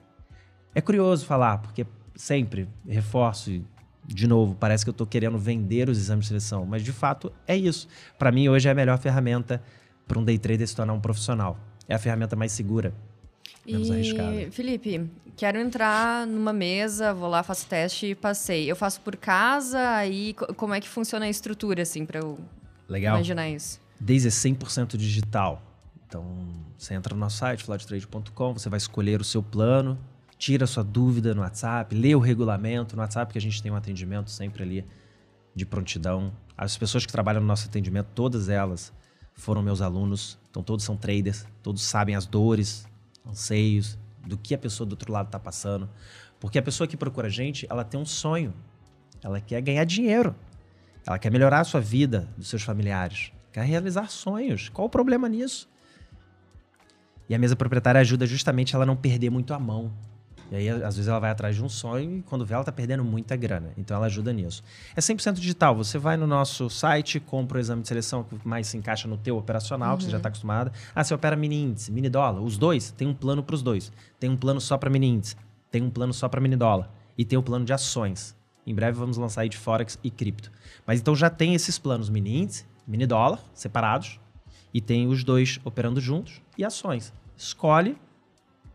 É 0.73 0.81
curioso 0.81 1.27
falar, 1.27 1.59
porque 1.59 1.85
sempre 2.15 2.69
reforço 2.87 3.65
de 4.07 4.29
novo, 4.29 4.55
parece 4.55 4.85
que 4.85 4.91
eu 4.91 4.93
estou 4.93 5.07
querendo 5.07 5.37
vender 5.37 5.89
os 5.89 5.99
exames 5.99 6.27
de 6.27 6.29
seleção, 6.29 6.65
mas 6.65 6.85
de 6.85 6.93
fato 6.93 7.33
é 7.49 7.57
isso. 7.57 7.89
Para 8.17 8.31
mim, 8.31 8.49
hoje 8.49 8.69
é 8.69 8.71
a 8.71 8.77
melhor 8.77 8.97
ferramenta 8.99 9.61
para 10.07 10.21
um 10.21 10.25
day 10.25 10.39
trader 10.39 10.69
se 10.69 10.77
tornar 10.77 10.93
um 10.93 11.01
profissional. 11.01 11.59
É 11.89 11.97
a 11.97 11.99
ferramenta 11.99 12.37
mais 12.37 12.53
segura, 12.53 12.95
menos 13.73 13.89
e, 13.89 13.93
arriscada. 13.93 14.51
Felipe, 14.51 15.11
quero 15.37 15.59
entrar 15.59 16.27
numa 16.27 16.53
mesa, 16.53 17.15
vou 17.15 17.29
lá, 17.29 17.43
faço 17.43 17.67
teste 17.67 18.07
e 18.07 18.15
passei. 18.15 18.71
Eu 18.71 18.77
faço 18.77 19.01
por 19.01 19.17
casa, 19.17 19.79
aí 19.91 20.35
como 20.57 20.75
é 20.75 20.81
que 20.81 20.89
funciona 20.89 21.27
a 21.27 21.29
estrutura, 21.29 21.83
assim, 21.83 22.05
para 22.05 22.21
eu 22.21 22.39
Legal. 22.89 23.17
imaginar 23.17 23.49
isso? 23.49 23.81
Desde 24.01 24.29
é 24.29 24.31
100% 24.31 24.97
digital. 24.97 25.63
Então, 26.07 26.25
você 26.77 26.95
entra 26.95 27.15
no 27.15 27.21
nosso 27.21 27.37
site, 27.37 27.65
floodtrade.com, 27.65 28.53
você 28.55 28.69
vai 28.69 28.79
escolher 28.79 29.21
o 29.21 29.25
seu 29.25 29.43
plano, 29.43 29.99
tira 30.39 30.65
a 30.65 30.67
sua 30.67 30.83
dúvida 30.83 31.35
no 31.35 31.43
WhatsApp, 31.43 31.95
lê 31.95 32.15
o 32.15 32.19
regulamento 32.19 32.97
no 32.97 33.03
WhatsApp, 33.03 33.33
que 33.33 33.39
a 33.39 33.41
gente 33.41 33.63
tem 33.63 33.71
um 33.71 33.77
atendimento 33.77 34.31
sempre 34.31 34.63
ali 34.63 34.85
de 35.55 35.67
prontidão. 35.67 36.33
As 36.57 36.77
pessoas 36.77 37.05
que 37.05 37.13
trabalham 37.13 37.41
no 37.41 37.47
nosso 37.47 37.69
atendimento, 37.69 38.09
todas 38.15 38.49
elas 38.49 38.93
foram 39.35 39.63
meus 39.63 39.81
alunos, 39.81 40.39
então 40.51 40.63
todos 40.63 40.85
são 40.85 40.97
traders, 40.97 41.47
todos 41.63 41.83
sabem 41.83 42.15
as 42.15 42.27
dores, 42.27 42.89
anseios, 43.29 43.99
do 44.27 44.37
que 44.37 44.55
a 44.55 44.59
pessoa 44.59 44.87
do 44.87 44.93
outro 44.93 45.13
lado 45.13 45.27
está 45.27 45.39
passando. 45.39 45.89
Porque 46.41 46.59
a 46.59 46.63
pessoa 46.63 46.87
que 46.87 46.97
procura 46.97 47.27
a 47.29 47.31
gente, 47.31 47.67
ela 47.69 47.85
tem 47.85 47.99
um 47.99 48.07
sonho, 48.07 48.55
ela 49.23 49.41
quer 49.41 49.61
ganhar 49.61 49.85
dinheiro, 49.85 50.35
ela 51.07 51.19
quer 51.19 51.31
melhorar 51.31 51.61
a 51.61 51.65
sua 51.65 51.81
vida, 51.81 52.29
dos 52.37 52.49
seus 52.49 52.63
familiares, 52.63 53.33
quer 53.53 53.65
realizar 53.65 54.09
sonhos. 54.11 54.69
Qual 54.69 54.87
o 54.87 54.91
problema 54.91 55.29
nisso? 55.29 55.69
E 57.29 57.35
a 57.35 57.39
mesa 57.39 57.57
proprietária 57.57 58.01
ajuda 58.01 58.27
justamente 58.27 58.75
ela 58.75 58.87
não 58.87 58.97
perder 58.97 59.31
muito 59.31 59.53
a 59.53 59.59
mão. 59.59 59.93
E 60.51 60.57
aí, 60.57 60.69
às 60.69 60.97
vezes, 60.97 61.09
ela 61.09 61.19
vai 61.19 61.31
atrás 61.31 61.57
de 61.57 61.63
um 61.63 61.69
sonho 61.69 62.19
e 62.19 62.23
quando 62.23 62.45
vê, 62.45 62.55
ela 62.55 62.63
está 62.63 62.73
perdendo 62.73 63.05
muita 63.05 63.37
grana. 63.37 63.71
Então, 63.77 63.97
ela 63.97 64.07
ajuda 64.07 64.33
nisso. 64.33 64.63
É 64.97 65.01
100% 65.01 65.35
digital. 65.35 65.77
Você 65.77 65.99
vai 65.99 66.17
no 66.17 66.27
nosso 66.27 66.71
site, 66.71 67.21
compra 67.21 67.59
o 67.59 67.61
exame 67.61 67.83
de 67.83 67.89
seleção 67.89 68.25
que 68.25 68.37
mais 68.47 68.67
se 68.67 68.77
encaixa 68.77 69.07
no 69.07 69.17
teu 69.17 69.37
operacional, 69.37 69.93
uhum. 69.93 69.97
que 69.99 70.05
você 70.05 70.11
já 70.11 70.17
está 70.17 70.29
uhum. 70.29 70.31
acostumado. 70.31 70.73
Ah, 70.95 71.05
você 71.05 71.15
opera 71.15 71.37
mini 71.37 71.63
índice, 71.63 71.93
mini 71.93 72.09
dólar. 72.09 72.41
Os 72.41 72.57
dois, 72.57 72.91
tem 72.91 73.07
um 73.07 73.15
plano 73.15 73.43
para 73.43 73.55
os 73.55 73.63
dois. 73.63 73.93
Tem 74.19 74.31
um 74.31 74.37
plano 74.37 74.61
só 74.61 74.79
para 74.79 74.91
mini 74.91 75.09
índice. 75.09 75.37
Tem 75.71 75.83
um 75.83 75.91
plano 75.91 76.13
só 76.13 76.29
para 76.29 76.41
mini 76.41 76.57
dólar. 76.57 76.91
E 77.17 77.25
tem 77.25 77.39
um 77.39 77.43
plano 77.43 77.65
de 77.65 77.73
ações. 77.73 78.37
Em 78.67 78.75
breve, 78.75 78.99
vamos 78.99 79.17
lançar 79.17 79.43
aí 79.43 79.49
de 79.49 79.57
Forex 79.57 79.99
e 80.03 80.11
cripto. 80.11 80.51
Mas 80.87 81.01
então, 81.01 81.15
já 81.15 81.31
tem 81.31 81.55
esses 81.55 81.79
planos 81.79 82.09
mini 82.09 82.43
índice, 82.43 82.65
mini 82.87 83.07
dólar, 83.07 83.41
separados. 83.55 84.19
E 84.73 84.81
tem 84.81 85.07
os 85.07 85.25
dois 85.25 85.59
operando 85.65 86.01
juntos 86.01 86.43
e 86.57 86.65
ações 86.65 87.13
escolhe, 87.39 87.97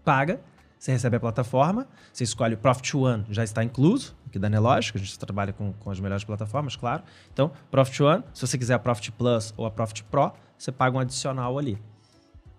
paga, 0.04 0.40
você 0.84 0.92
recebe 0.92 1.16
a 1.16 1.20
plataforma, 1.20 1.88
você 2.12 2.26
escolhe 2.26 2.56
o 2.56 2.58
Profit 2.58 2.98
One, 2.98 3.26
já 3.30 3.42
está 3.42 3.64
incluso, 3.64 4.14
aqui 4.28 4.38
da 4.38 4.50
Nelogic, 4.50 4.98
a 4.98 5.00
gente 5.00 5.18
trabalha 5.18 5.54
com, 5.54 5.72
com 5.72 5.90
as 5.90 5.98
melhores 5.98 6.26
plataformas, 6.26 6.76
claro. 6.76 7.04
Então, 7.32 7.54
Profit 7.72 8.04
One, 8.04 8.24
se 8.34 8.46
você 8.46 8.58
quiser 8.58 8.74
a 8.74 8.80
Profit 8.80 9.14
Plus 9.14 9.54
ou 9.56 9.66
a 9.66 9.72
Profit 9.72 10.04
Pro, 10.04 10.34
você 10.58 10.74
paga 10.74 10.98
um 10.98 11.00
adicional 11.00 11.58
ali. 11.58 11.82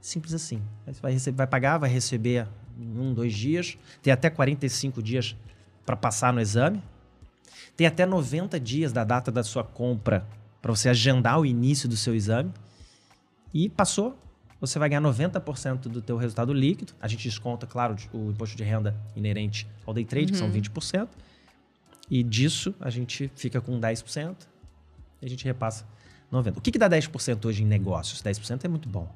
Simples 0.01 0.33
assim. 0.33 0.63
Aí 0.87 0.95
você 0.95 1.03
vai, 1.03 1.13
receber, 1.13 1.37
vai 1.37 1.47
pagar, 1.47 1.77
vai 1.77 1.91
receber 1.91 2.49
em 2.79 2.99
um, 2.99 3.13
dois 3.13 3.35
dias, 3.35 3.77
tem 4.03 4.11
até 4.11 4.31
45 4.31 5.03
dias 5.03 5.37
para 5.85 5.95
passar 5.95 6.33
no 6.33 6.41
exame, 6.41 6.83
tem 7.77 7.87
até 7.87 8.07
90 8.07 8.59
dias 8.59 8.91
da 8.91 9.05
data 9.05 9.31
da 9.31 9.45
sua 9.45 9.65
compra 9.65 10.27
para 10.63 10.75
você 10.75 10.89
agendar 10.89 11.39
o 11.39 11.45
início 11.45 11.87
do 11.87 11.97
seu 11.97 12.15
exame. 12.15 12.51
E 13.53 13.69
passou, 13.69 14.19
você 14.67 14.79
vai 14.79 14.89
ganhar 14.89 15.01
90% 15.01 15.89
do 15.89 16.01
teu 16.01 16.17
resultado 16.17 16.53
líquido. 16.53 16.93
A 17.01 17.09
gente 17.09 17.29
desconta, 17.29 17.67
claro, 17.67 17.97
o 18.13 18.31
imposto 18.31 18.57
de 18.57 18.65
renda 18.65 18.97
inerente 19.17 19.67
ao 19.87 19.93
day 19.93 20.05
trade, 20.05 20.27
uhum. 20.27 20.33
que 20.33 20.39
são 20.39 20.51
20%. 20.51 21.01
Uhum. 21.01 21.09
E 22.11 22.23
disso 22.23 22.75
a 22.81 22.91
gente 22.91 23.31
fica 23.35 23.61
com 23.61 23.81
10% 23.81 24.37
e 25.23 25.27
a 25.27 25.29
gente 25.29 25.45
repassa 25.45 25.87
90%. 26.33 26.59
O 26.59 26.61
que, 26.61 26.71
que 26.71 26.79
dá 26.79 26.89
10% 26.89 27.45
hoje 27.47 27.63
em 27.63 27.67
negócios? 27.67 28.23
10% 28.23 28.65
é 28.65 28.69
muito 28.69 28.89
bom 28.89 29.09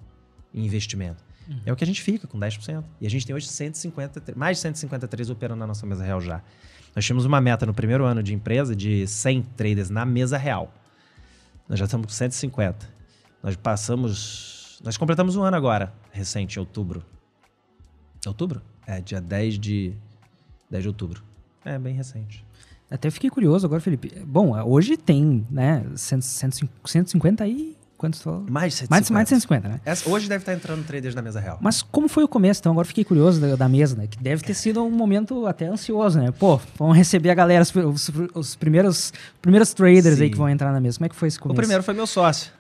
em 0.55 0.65
investimento. 0.65 1.23
Uhum. 1.49 1.61
É 1.67 1.73
o 1.73 1.77
que 1.77 1.85
a 1.85 1.87
gente 1.87 2.03
fica 2.03 2.27
com 2.27 2.39
10%. 2.39 2.85
E 3.01 3.07
a 3.07 3.11
gente 3.11 3.27
tem 3.27 3.35
hoje 3.35 3.47
150, 3.47 4.35
mais 4.37 4.59
de 4.59 4.63
153 4.63 5.31
operando 5.31 5.61
na 5.61 5.67
nossa 5.67 5.87
mesa 5.87 6.05
real 6.05 6.21
já. 6.21 6.43
Nós 6.95 7.05
tínhamos 7.05 7.25
uma 7.25 7.41
meta 7.41 7.65
no 7.67 7.75
primeiro 7.75 8.05
ano 8.05 8.23
de 8.23 8.35
empresa 8.35 8.75
de 8.75 9.07
100 9.07 9.43
traders 9.57 9.91
na 9.91 10.05
mesa 10.05 10.37
real. 10.37 10.73
Nós 11.69 11.79
já 11.79 11.85
estamos 11.85 12.07
com 12.07 12.13
150. 12.13 12.89
Nós 13.43 13.57
passamos 13.57 14.58
nós 14.83 14.97
completamos 14.97 15.37
um 15.37 15.43
ano 15.43 15.57
agora, 15.57 15.93
recente, 16.13 16.57
em 16.57 16.61
outubro. 16.61 17.05
Outubro? 18.27 18.63
É, 18.87 19.01
dia 19.01 19.21
10 19.21 19.59
de, 19.59 19.93
10 20.71 20.83
de 20.83 20.89
outubro. 20.89 21.23
É, 21.65 21.79
bem 21.79 21.95
recente. 21.95 22.45
Até 22.91 23.11
fiquei 23.11 23.29
curioso 23.29 23.67
agora, 23.67 23.81
Felipe. 23.81 24.13
Bom, 24.25 24.59
hoje 24.65 24.97
tem, 24.97 25.47
né, 25.51 25.85
150 25.95 27.47
e... 27.47 27.77
Quantos 27.99 28.23
falou? 28.23 28.47
Mais 28.49 28.75
de 28.75 28.79
150. 28.79 28.91
Mais, 28.91 29.11
mais 29.11 29.25
de 29.25 29.31
150, 29.31 29.69
né? 29.69 29.81
Essa, 29.85 30.09
hoje 30.09 30.29
deve 30.29 30.43
estar 30.43 30.55
entrando 30.55 30.87
traders 30.87 31.17
na 31.17 31.21
mesa 31.21 31.41
real. 31.41 31.59
Mas 31.61 31.83
como 31.83 32.09
foi 32.09 32.23
o 32.23 32.29
começo? 32.29 32.61
Então, 32.61 32.71
agora 32.71 32.87
fiquei 32.87 33.03
curioso 33.03 33.41
da, 33.41 33.57
da, 33.57 33.69
mesa, 33.69 33.97
né? 33.97 34.07
Que 34.07 34.17
deve 34.23 34.41
ter 34.45 34.55
sido 34.55 34.85
um 34.85 34.91
momento 34.91 35.49
até 35.49 35.67
ansioso, 35.67 36.21
né? 36.21 36.31
Pô, 36.31 36.61
vamos 36.79 36.97
receber 36.97 37.31
a 37.31 37.35
galera, 37.35 37.61
os, 37.61 37.75
os, 37.75 38.13
os 38.35 38.55
primeiros, 38.55 39.13
primeiros 39.43 39.75
traders 39.75 40.19
Sim. 40.19 40.23
aí 40.23 40.31
que 40.31 40.37
vão 40.37 40.49
entrar 40.49 40.73
na 40.73 40.79
mesa. 40.79 40.97
Como 40.97 41.07
é 41.07 41.09
que 41.09 41.17
foi 41.17 41.27
esse 41.27 41.41
começo? 41.41 41.55
O 41.55 41.61
primeiro 41.61 41.83
foi 41.83 41.93
meu 41.93 42.07
sócio. 42.07 42.53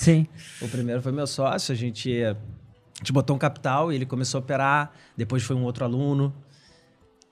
Sim. 0.00 0.26
O 0.62 0.68
primeiro 0.68 1.02
foi 1.02 1.12
meu 1.12 1.26
sócio, 1.26 1.74
a 1.74 1.76
gente, 1.76 2.24
a 2.24 2.34
gente 2.98 3.12
botou 3.12 3.36
um 3.36 3.38
capital 3.38 3.92
e 3.92 3.96
ele 3.96 4.06
começou 4.06 4.38
a 4.38 4.40
operar. 4.40 4.92
Depois 5.14 5.42
foi 5.42 5.54
um 5.54 5.62
outro 5.62 5.84
aluno, 5.84 6.34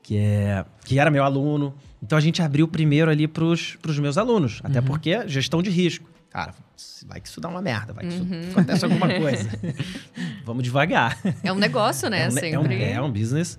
que, 0.03 0.19
é, 0.19 0.67
que 0.85 0.99
era 0.99 1.11
meu 1.11 1.25
aluno. 1.25 1.75
Então 2.03 2.19
a 2.19 2.21
gente 2.21 2.43
abriu 2.43 2.69
primeiro 2.69 3.11
ali 3.11 3.27
para 3.27 3.43
os 3.43 3.99
meus 3.99 4.19
alunos, 4.19 4.61
até 4.63 4.81
uhum. 4.81 4.85
porque 4.85 5.27
gestão 5.27 5.63
de 5.63 5.71
risco. 5.71 6.07
Cara, 6.29 6.55
vai 7.07 7.23
que 7.23 7.29
isso 7.29 7.41
dá 7.41 7.49
uma 7.49 7.63
merda, 7.63 7.95
vai 7.95 8.05
que 8.05 8.13
isso 8.13 8.23
uhum. 8.23 8.51
acontece 8.51 8.85
alguma 8.85 9.09
coisa. 9.19 9.49
Vamos 10.45 10.63
devagar. 10.63 11.19
É 11.43 11.51
um 11.51 11.57
negócio, 11.57 12.11
né? 12.11 12.25
É 12.25 12.29
um, 12.29 12.31
Sempre. 12.33 12.85
É 12.85 13.01
um, 13.01 13.03
é 13.03 13.03
um 13.03 13.11
business. 13.11 13.59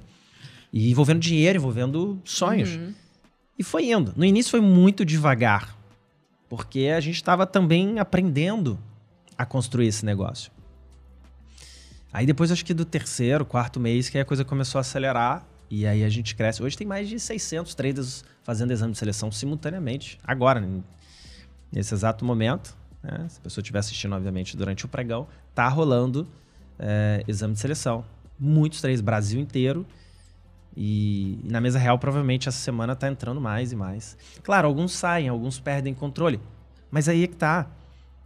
E 0.71 0.91
envolvendo 0.91 1.19
dinheiro, 1.19 1.57
envolvendo 1.57 2.21
sonhos. 2.23 2.75
Uhum. 2.75 2.93
E 3.57 3.63
foi 3.63 3.89
indo. 3.89 4.13
No 4.15 4.23
início 4.23 4.51
foi 4.51 4.61
muito 4.61 5.03
devagar, 5.03 5.75
porque 6.47 6.93
a 6.95 6.99
gente 6.99 7.15
estava 7.15 7.47
também 7.47 7.97
aprendendo 7.97 8.77
a 9.39 9.45
construir 9.45 9.87
esse 9.87 10.05
negócio. 10.05 10.51
Aí 12.11 12.25
depois, 12.25 12.51
acho 12.51 12.65
que 12.65 12.73
do 12.73 12.83
terceiro, 12.83 13.45
quarto 13.45 13.79
mês, 13.79 14.09
que 14.09 14.19
a 14.19 14.25
coisa 14.25 14.43
começou 14.43 14.79
a 14.79 14.81
acelerar 14.81 15.47
e 15.69 15.87
aí 15.87 16.03
a 16.03 16.09
gente 16.09 16.35
cresce. 16.35 16.61
Hoje 16.61 16.77
tem 16.77 16.85
mais 16.85 17.07
de 17.07 17.17
600 17.17 17.73
traders 17.73 18.25
fazendo 18.43 18.71
exame 18.71 18.91
de 18.91 18.97
seleção 18.97 19.31
simultaneamente, 19.31 20.19
agora, 20.25 20.61
nesse 21.71 21.93
exato 21.93 22.25
momento. 22.25 22.75
Né? 23.01 23.27
Se 23.29 23.39
a 23.39 23.43
pessoa 23.43 23.61
estiver 23.61 23.79
assistindo, 23.79 24.13
obviamente, 24.13 24.57
durante 24.57 24.83
o 24.83 24.89
pregão, 24.89 25.25
tá 25.55 25.69
rolando 25.69 26.27
é, 26.77 27.23
exame 27.25 27.53
de 27.53 27.61
seleção. 27.61 28.03
Muitos 28.37 28.81
traders, 28.81 28.99
Brasil 28.99 29.39
inteiro. 29.39 29.85
E, 30.75 31.39
e 31.45 31.47
na 31.49 31.61
mesa 31.61 31.79
real, 31.79 31.97
provavelmente, 31.97 32.49
essa 32.49 32.59
semana 32.59 32.93
tá 32.93 33.07
entrando 33.07 33.39
mais 33.39 33.71
e 33.71 33.75
mais. 33.77 34.17
Claro, 34.43 34.67
alguns 34.67 34.91
saem, 34.91 35.29
alguns 35.29 35.61
perdem 35.61 35.93
controle. 35.93 36.41
Mas 36.91 37.07
aí 37.07 37.23
é 37.23 37.27
que 37.27 37.37
tá. 37.37 37.71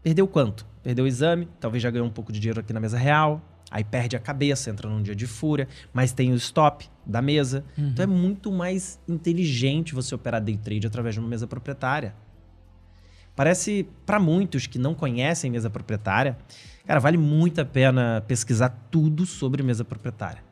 Perdeu 0.04 0.28
quanto? 0.28 0.66
Perdeu 0.84 1.06
o 1.06 1.08
exame, 1.08 1.48
talvez 1.60 1.82
já 1.82 1.90
ganhou 1.90 2.06
um 2.06 2.12
pouco 2.12 2.32
de 2.32 2.40
dinheiro 2.40 2.60
aqui 2.60 2.74
na 2.74 2.80
mesa 2.80 2.98
real, 2.98 3.42
aí 3.72 3.84
perde 3.84 4.18
a 4.18 4.20
cabeça, 4.20 4.70
entra 4.70 4.90
num 4.90 5.02
dia 5.02 5.16
de 5.16 5.26
fúria, 5.26 5.68
mas 5.94 6.12
tem 6.12 6.34
o 6.34 6.36
stop 6.36 6.90
da 7.06 7.22
mesa. 7.22 7.64
Uhum. 7.78 7.88
Então 7.88 8.04
é 8.04 8.08
muito 8.08 8.52
mais 8.52 9.00
inteligente 9.08 9.96
você 9.96 10.14
operar 10.14 10.42
day 10.42 10.58
trade 10.58 10.86
através 10.86 11.16
de 11.16 11.22
uma 11.22 11.30
mesa 11.30 11.48
proprietária. 11.48 12.14
Parece 13.36 13.88
para 14.06 14.20
muitos 14.20 14.68
que 14.68 14.78
não 14.78 14.94
conhecem 14.94 15.50
mesa 15.50 15.70
proprietária, 15.70 16.38
cara, 16.86 17.00
vale 17.00 17.18
muito 17.18 17.62
a 17.62 17.66
pena 17.66 18.24
pesquisar 18.28 18.70
tudo 18.92 19.26
sobre 19.26 19.64
mesa 19.64 19.84
proprietária. 19.86 20.44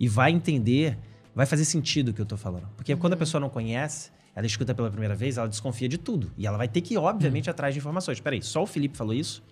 E 0.00 0.08
vai 0.08 0.32
entender, 0.32 0.98
vai 1.34 1.46
fazer 1.46 1.64
sentido 1.64 2.08
o 2.08 2.12
que 2.12 2.20
eu 2.20 2.24
estou 2.24 2.38
falando. 2.38 2.66
Porque 2.76 2.94
uhum. 2.94 2.98
quando 2.98 3.12
a 3.12 3.16
pessoa 3.16 3.40
não 3.40 3.48
conhece, 3.48 4.10
ela 4.36 4.46
escuta 4.46 4.74
pela 4.74 4.90
primeira 4.90 5.14
vez, 5.14 5.38
ela 5.38 5.48
desconfia 5.48 5.88
de 5.88 5.96
tudo. 5.96 6.30
E 6.36 6.46
ela 6.46 6.58
vai 6.58 6.68
ter 6.68 6.82
que, 6.82 6.98
obviamente, 6.98 7.48
uhum. 7.48 7.52
atrás 7.52 7.74
de 7.74 7.80
informações. 7.80 8.18
Espera 8.18 8.36
aí, 8.36 8.42
só 8.42 8.62
o 8.62 8.66
Felipe 8.66 8.94
falou 8.94 9.14
isso? 9.14 9.42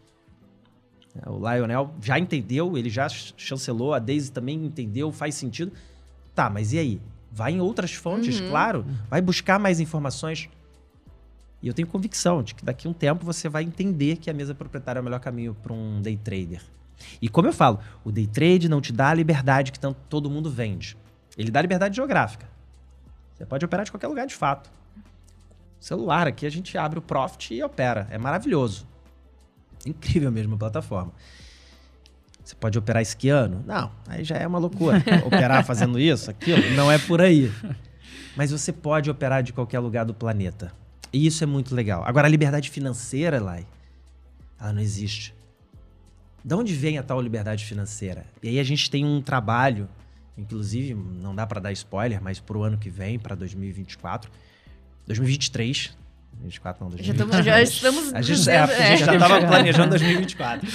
É, 1.16 1.30
o 1.30 1.39
Lionel 1.39 1.95
já 2.03 2.18
entendeu, 2.18 2.76
ele 2.76 2.91
já 2.91 3.09
chancelou, 3.09 3.95
a 3.95 3.99
Daisy 3.99 4.30
também 4.30 4.62
entendeu, 4.62 5.11
faz 5.11 5.37
sentido. 5.37 5.72
Tá, 6.35 6.51
mas 6.51 6.74
e 6.74 6.78
aí? 6.78 7.01
Vai 7.32 7.53
em 7.53 7.62
outras 7.62 7.95
fontes, 7.95 8.39
uhum. 8.39 8.51
claro. 8.51 8.85
Vai 9.09 9.22
buscar 9.22 9.59
mais 9.59 9.80
informações. 9.80 10.51
E 11.62 11.66
eu 11.66 11.72
tenho 11.72 11.89
convicção 11.89 12.43
de 12.43 12.55
que 12.55 12.62
daqui 12.62 12.87
a 12.87 12.91
um 12.91 12.93
tempo 12.93 13.24
você 13.24 13.49
vai 13.49 13.62
entender 13.62 14.16
que 14.18 14.28
a 14.28 14.35
mesa 14.35 14.55
proprietária 14.55 14.99
é 14.99 15.01
o 15.01 15.05
melhor 15.05 15.18
caminho 15.18 15.55
para 15.55 15.72
um 15.72 16.03
day 16.03 16.18
trader. 16.18 16.61
E 17.22 17.28
como 17.28 17.49
eu 17.49 17.55
falo, 17.55 17.80
o 18.05 18.12
day 18.12 18.26
trade 18.26 18.68
não 18.68 18.82
te 18.82 18.93
dá 18.93 19.09
a 19.09 19.14
liberdade 19.14 19.72
que 19.72 19.80
tanto 19.80 19.99
todo 20.11 20.28
mundo 20.28 20.51
vende. 20.51 20.95
Ele 21.39 21.51
dá 21.51 21.62
liberdade 21.62 21.97
geográfica. 21.97 22.53
Você 23.35 23.45
pode 23.45 23.64
operar 23.64 23.85
de 23.85 23.91
qualquer 23.91 24.09
lugar 24.09 24.26
de 24.26 24.35
fato. 24.35 24.70
Celular 25.80 26.26
aqui 26.26 26.47
a 26.47 26.51
gente 26.51 26.78
abre 26.78 26.99
o 26.99 27.03
Profit 27.03 27.55
e 27.55 27.62
opera. 27.62 28.07
É 28.11 28.16
maravilhoso. 28.16 28.87
Incrível 29.85 30.32
mesmo 30.32 30.55
a 30.55 30.59
plataforma. 30.59 31.12
Você 32.43 32.55
pode 32.55 32.78
operar 32.78 33.03
esquiando? 33.03 33.62
Não, 33.66 33.91
aí 34.07 34.22
já 34.22 34.37
é 34.37 34.47
uma 34.47 34.59
loucura. 34.59 35.03
operar 35.24 35.64
fazendo 35.64 35.99
isso, 35.99 36.30
aquilo, 36.30 36.70
não 36.72 36.91
é 36.91 36.99
por 36.99 37.20
aí. 37.20 37.51
Mas 38.37 38.51
você 38.51 38.72
pode 38.72 39.11
operar 39.11 39.43
de 39.43 39.53
qualquer 39.53 39.78
lugar 39.78 40.05
do 40.05 40.14
planeta. 40.14 40.72
E 41.12 41.26
isso 41.26 41.43
é 41.43 41.47
muito 41.47 41.74
legal. 41.74 42.03
Agora, 42.05 42.26
a 42.26 42.30
liberdade 42.30 42.68
financeira, 42.70 43.41
Lai, 43.41 43.66
ela 44.61 44.72
não 44.72 44.80
existe. 44.80 45.35
De 46.45 46.55
onde 46.55 46.74
vem 46.74 46.99
a 46.99 47.03
tal 47.03 47.20
liberdade 47.20 47.64
financeira? 47.64 48.26
E 48.43 48.49
aí 48.49 48.61
a 48.61 48.64
gente 48.64 48.91
tem 48.91 49.05
um 49.05 49.22
trabalho, 49.22 49.89
inclusive, 50.37 50.95
não 50.95 51.35
dá 51.35 51.47
para 51.47 51.61
dar 51.61 51.72
spoiler, 51.72 52.22
mas 52.22 52.41
para 52.41 52.57
o 52.57 52.62
ano 52.62 52.78
que 52.78 52.91
vem, 52.91 53.18
para 53.18 53.35
2024, 53.35 54.30
2023, 55.07 55.97
24 56.43 56.85
não, 56.85 56.99
Já 56.99 57.12
estamos, 57.12 57.45
já 57.45 57.62
estamos 57.62 58.14
a 58.14 58.22
gente, 58.22 58.51
é, 58.51 58.59
a 58.59 58.66
gente 58.66 59.03
é. 59.03 59.07
já 59.07 59.14
estava 59.14 59.47
planejando 59.47 59.91
2024. 59.91 60.68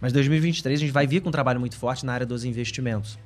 Mas 0.00 0.12
2023 0.12 0.78
a 0.78 0.82
gente 0.82 0.92
vai 0.92 1.06
vir 1.06 1.20
com 1.20 1.30
um 1.30 1.32
trabalho 1.32 1.58
muito 1.58 1.76
forte 1.76 2.04
na 2.04 2.12
área 2.12 2.26
dos 2.26 2.44
investimentos. 2.44 3.18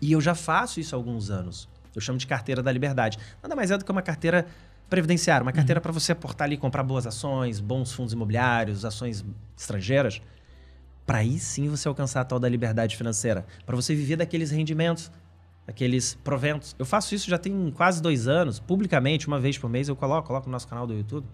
E 0.00 0.12
eu 0.12 0.20
já 0.20 0.34
faço 0.34 0.78
isso 0.78 0.94
há 0.94 0.98
alguns 0.98 1.30
anos. 1.30 1.68
Eu 1.94 2.00
chamo 2.00 2.18
de 2.18 2.26
carteira 2.26 2.62
da 2.62 2.70
liberdade. 2.70 3.18
Nada 3.42 3.56
mais 3.56 3.70
é 3.70 3.78
do 3.78 3.84
que 3.84 3.90
uma 3.90 4.02
carteira 4.02 4.46
previdenciária, 4.90 5.42
uma 5.42 5.52
carteira 5.52 5.80
para 5.80 5.90
você 5.90 6.12
aportar 6.12 6.44
ali, 6.46 6.56
comprar 6.56 6.82
boas 6.82 7.06
ações, 7.06 7.58
bons 7.58 7.92
fundos 7.92 8.12
imobiliários, 8.12 8.84
ações 8.84 9.24
estrangeiras, 9.56 10.20
para 11.06 11.18
aí 11.18 11.38
sim 11.38 11.68
você 11.68 11.86
alcançar 11.86 12.20
a 12.20 12.24
tal 12.24 12.38
da 12.38 12.48
liberdade 12.48 12.96
financeira, 12.96 13.46
para 13.64 13.76
você 13.76 13.94
viver 13.94 14.16
daqueles 14.16 14.50
rendimentos, 14.50 15.10
daqueles 15.64 16.14
proventos. 16.14 16.74
Eu 16.78 16.84
faço 16.84 17.14
isso 17.14 17.30
já 17.30 17.38
tem 17.38 17.70
quase 17.70 18.02
dois 18.02 18.26
anos, 18.26 18.58
publicamente, 18.58 19.28
uma 19.28 19.38
vez 19.38 19.56
por 19.56 19.70
mês 19.70 19.88
eu 19.88 19.94
coloco, 19.94 20.26
coloco 20.26 20.46
no 20.46 20.52
nosso 20.52 20.66
canal 20.66 20.86
do 20.86 20.92
YouTube, 20.92 21.26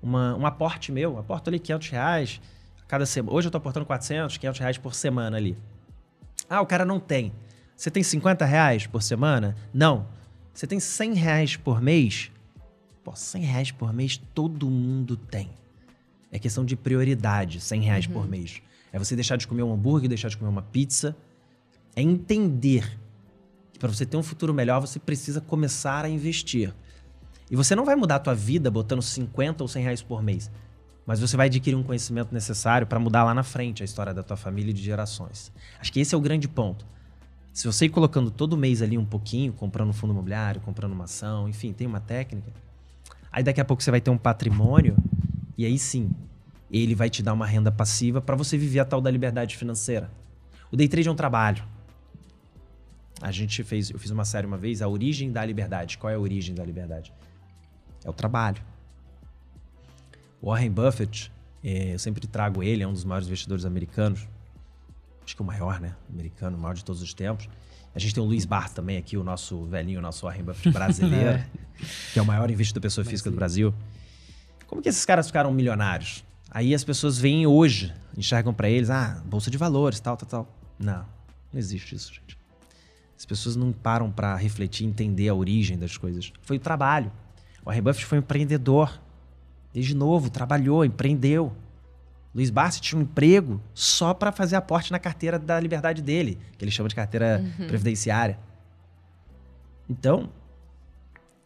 uma, 0.00 0.36
um 0.36 0.46
aporte 0.46 0.92
meu, 0.92 1.18
aporto 1.18 1.48
ali 1.48 1.58
500 1.58 1.88
reais 1.88 2.40
cada 2.86 3.04
semana. 3.04 3.36
Hoje 3.36 3.46
eu 3.46 3.50
estou 3.50 3.58
aportando 3.58 3.84
400, 3.84 4.36
500 4.36 4.60
reais 4.60 4.78
por 4.78 4.94
semana 4.94 5.36
ali. 5.36 5.56
Ah, 6.48 6.60
o 6.60 6.66
cara 6.66 6.84
não 6.84 6.98
tem. 6.98 7.32
Você 7.76 7.90
tem 7.90 8.02
50 8.02 8.44
reais 8.44 8.86
por 8.86 9.02
semana? 9.02 9.56
Não. 9.72 10.06
Você 10.52 10.66
tem 10.66 10.80
100 10.80 11.14
reais 11.14 11.56
por 11.56 11.80
mês? 11.80 12.30
Pô, 13.04 13.14
100 13.14 13.42
reais 13.42 13.70
por 13.70 13.92
mês 13.92 14.20
todo 14.34 14.68
mundo 14.68 15.16
tem. 15.16 15.48
É 16.32 16.38
questão 16.38 16.64
de 16.64 16.76
prioridade, 16.76 17.60
100 17.60 17.80
reais 17.82 18.06
por 18.06 18.28
mês. 18.28 18.60
É 18.92 18.98
você 18.98 19.14
deixar 19.14 19.36
de 19.36 19.46
comer 19.46 19.62
um 19.62 19.72
hambúrguer, 19.72 20.08
deixar 20.08 20.28
de 20.28 20.36
comer 20.36 20.50
uma 20.50 20.62
pizza. 20.62 21.16
É 21.94 22.02
entender 22.02 22.98
que 23.72 23.78
para 23.78 23.88
você 23.88 24.04
ter 24.04 24.16
um 24.16 24.22
futuro 24.22 24.52
melhor, 24.52 24.80
você 24.80 24.98
precisa 24.98 25.40
começar 25.40 26.04
a 26.04 26.08
investir. 26.08 26.74
E 27.50 27.56
você 27.56 27.74
não 27.74 27.84
vai 27.84 27.96
mudar 27.96 28.16
a 28.16 28.20
tua 28.20 28.34
vida 28.34 28.70
botando 28.70 29.02
50 29.02 29.64
ou 29.64 29.68
100 29.68 29.82
reais 29.82 30.02
por 30.02 30.22
mês. 30.22 30.50
Mas 31.04 31.18
você 31.18 31.36
vai 31.36 31.46
adquirir 31.46 31.76
um 31.76 31.82
conhecimento 31.82 32.32
necessário 32.32 32.86
para 32.86 33.00
mudar 33.00 33.24
lá 33.24 33.34
na 33.34 33.42
frente 33.42 33.82
a 33.82 33.84
história 33.84 34.14
da 34.14 34.22
tua 34.22 34.36
família 34.36 34.70
e 34.70 34.74
de 34.74 34.82
gerações. 34.82 35.52
Acho 35.80 35.92
que 35.92 35.98
esse 35.98 36.14
é 36.14 36.18
o 36.18 36.20
grande 36.20 36.46
ponto. 36.46 36.86
Se 37.52 37.66
você 37.66 37.86
ir 37.86 37.88
colocando 37.88 38.30
todo 38.30 38.56
mês 38.56 38.80
ali 38.80 38.96
um 38.96 39.04
pouquinho, 39.04 39.52
comprando 39.52 39.92
fundo 39.92 40.12
imobiliário, 40.12 40.60
comprando 40.60 40.92
uma 40.92 41.04
ação, 41.04 41.48
enfim, 41.48 41.72
tem 41.72 41.86
uma 41.86 41.98
técnica. 41.98 42.52
Aí 43.32 43.42
daqui 43.42 43.60
a 43.60 43.64
pouco 43.64 43.82
você 43.82 43.90
vai 43.90 44.00
ter 44.00 44.10
um 44.10 44.18
patrimônio 44.18 44.96
e 45.58 45.64
aí 45.64 45.78
sim, 45.78 46.10
ele 46.70 46.94
vai 46.94 47.10
te 47.10 47.22
dar 47.22 47.32
uma 47.32 47.46
renda 47.46 47.72
passiva 47.72 48.20
para 48.20 48.36
você 48.36 48.56
viver 48.56 48.80
a 48.80 48.84
tal 48.84 49.00
da 49.00 49.10
liberdade 49.10 49.56
financeira. 49.56 50.10
O 50.70 50.76
day 50.76 50.88
trade 50.88 51.08
é 51.08 51.10
um 51.10 51.16
trabalho. 51.16 51.64
A 53.20 53.30
gente 53.32 53.62
fez, 53.64 53.90
eu 53.90 53.98
fiz 53.98 54.10
uma 54.10 54.24
série 54.24 54.46
uma 54.46 54.56
vez, 54.56 54.80
a 54.80 54.88
origem 54.88 55.30
da 55.30 55.44
liberdade. 55.44 55.98
Qual 55.98 56.10
é 56.10 56.14
a 56.14 56.18
origem 56.18 56.54
da 56.54 56.64
liberdade? 56.64 57.12
É 58.04 58.08
o 58.08 58.12
trabalho. 58.12 58.62
Warren 60.42 60.70
Buffett, 60.70 61.30
eh, 61.62 61.94
eu 61.94 61.98
sempre 61.98 62.26
trago 62.26 62.62
ele, 62.62 62.82
é 62.82 62.88
um 62.88 62.92
dos 62.92 63.04
maiores 63.04 63.26
investidores 63.26 63.64
americanos. 63.64 64.26
Acho 65.22 65.36
que 65.36 65.42
o 65.42 65.44
maior, 65.44 65.80
né? 65.80 65.94
Americano, 66.08 66.56
o 66.56 66.60
maior 66.60 66.74
de 66.74 66.84
todos 66.84 67.02
os 67.02 67.12
tempos. 67.12 67.48
A 67.94 67.98
gente 67.98 68.14
tem 68.14 68.22
o 68.22 68.26
Luiz 68.26 68.44
Barth 68.44 68.72
também 68.72 68.96
aqui, 68.96 69.16
o 69.16 69.24
nosso 69.24 69.64
velhinho, 69.66 69.98
o 69.98 70.02
nosso 70.02 70.24
Warren 70.24 70.44
Buffett 70.44 70.70
brasileiro, 70.72 71.44
que 72.12 72.18
é 72.18 72.22
o 72.22 72.24
maior 72.24 72.50
investidor 72.50 72.80
pessoa 72.80 73.04
física 73.04 73.28
do 73.28 73.36
Brasil. 73.36 73.74
Como 74.66 74.80
que 74.80 74.88
esses 74.88 75.04
caras 75.04 75.26
ficaram 75.26 75.52
milionários? 75.52 76.24
Aí 76.50 76.74
as 76.74 76.82
pessoas 76.82 77.18
veem 77.18 77.46
hoje, 77.46 77.94
enxergam 78.16 78.52
para 78.52 78.68
eles, 78.68 78.90
ah, 78.90 79.22
bolsa 79.24 79.50
de 79.50 79.56
valores, 79.56 80.00
tal, 80.00 80.16
tal, 80.16 80.28
tal. 80.28 80.58
Não, 80.78 81.06
não 81.52 81.58
existe 81.58 81.94
isso, 81.94 82.12
gente. 82.12 82.36
As 83.16 83.24
pessoas 83.24 83.54
não 83.54 83.70
param 83.70 84.10
para 84.10 84.34
refletir, 84.34 84.86
entender 84.86 85.28
a 85.28 85.34
origem 85.34 85.78
das 85.78 85.96
coisas. 85.96 86.32
Foi 86.42 86.56
o 86.56 86.60
trabalho. 86.60 87.12
O 87.62 87.66
Warren 87.66 87.82
Buffett 87.82 88.06
foi 88.06 88.18
um 88.18 88.22
empreendedor. 88.22 89.00
Desde 89.72 89.94
novo, 89.94 90.30
trabalhou, 90.30 90.84
empreendeu. 90.84 91.54
Luiz 92.34 92.50
Barsi 92.50 92.80
tinha 92.80 92.98
um 92.98 93.02
emprego 93.02 93.60
só 93.74 94.14
para 94.14 94.32
fazer 94.32 94.56
aporte 94.56 94.90
na 94.90 94.98
carteira 94.98 95.38
da 95.38 95.60
liberdade 95.60 96.00
dele, 96.00 96.38
que 96.56 96.64
ele 96.64 96.70
chama 96.70 96.88
de 96.88 96.94
carteira 96.94 97.44
previdenciária. 97.68 98.38
Então, 99.88 100.30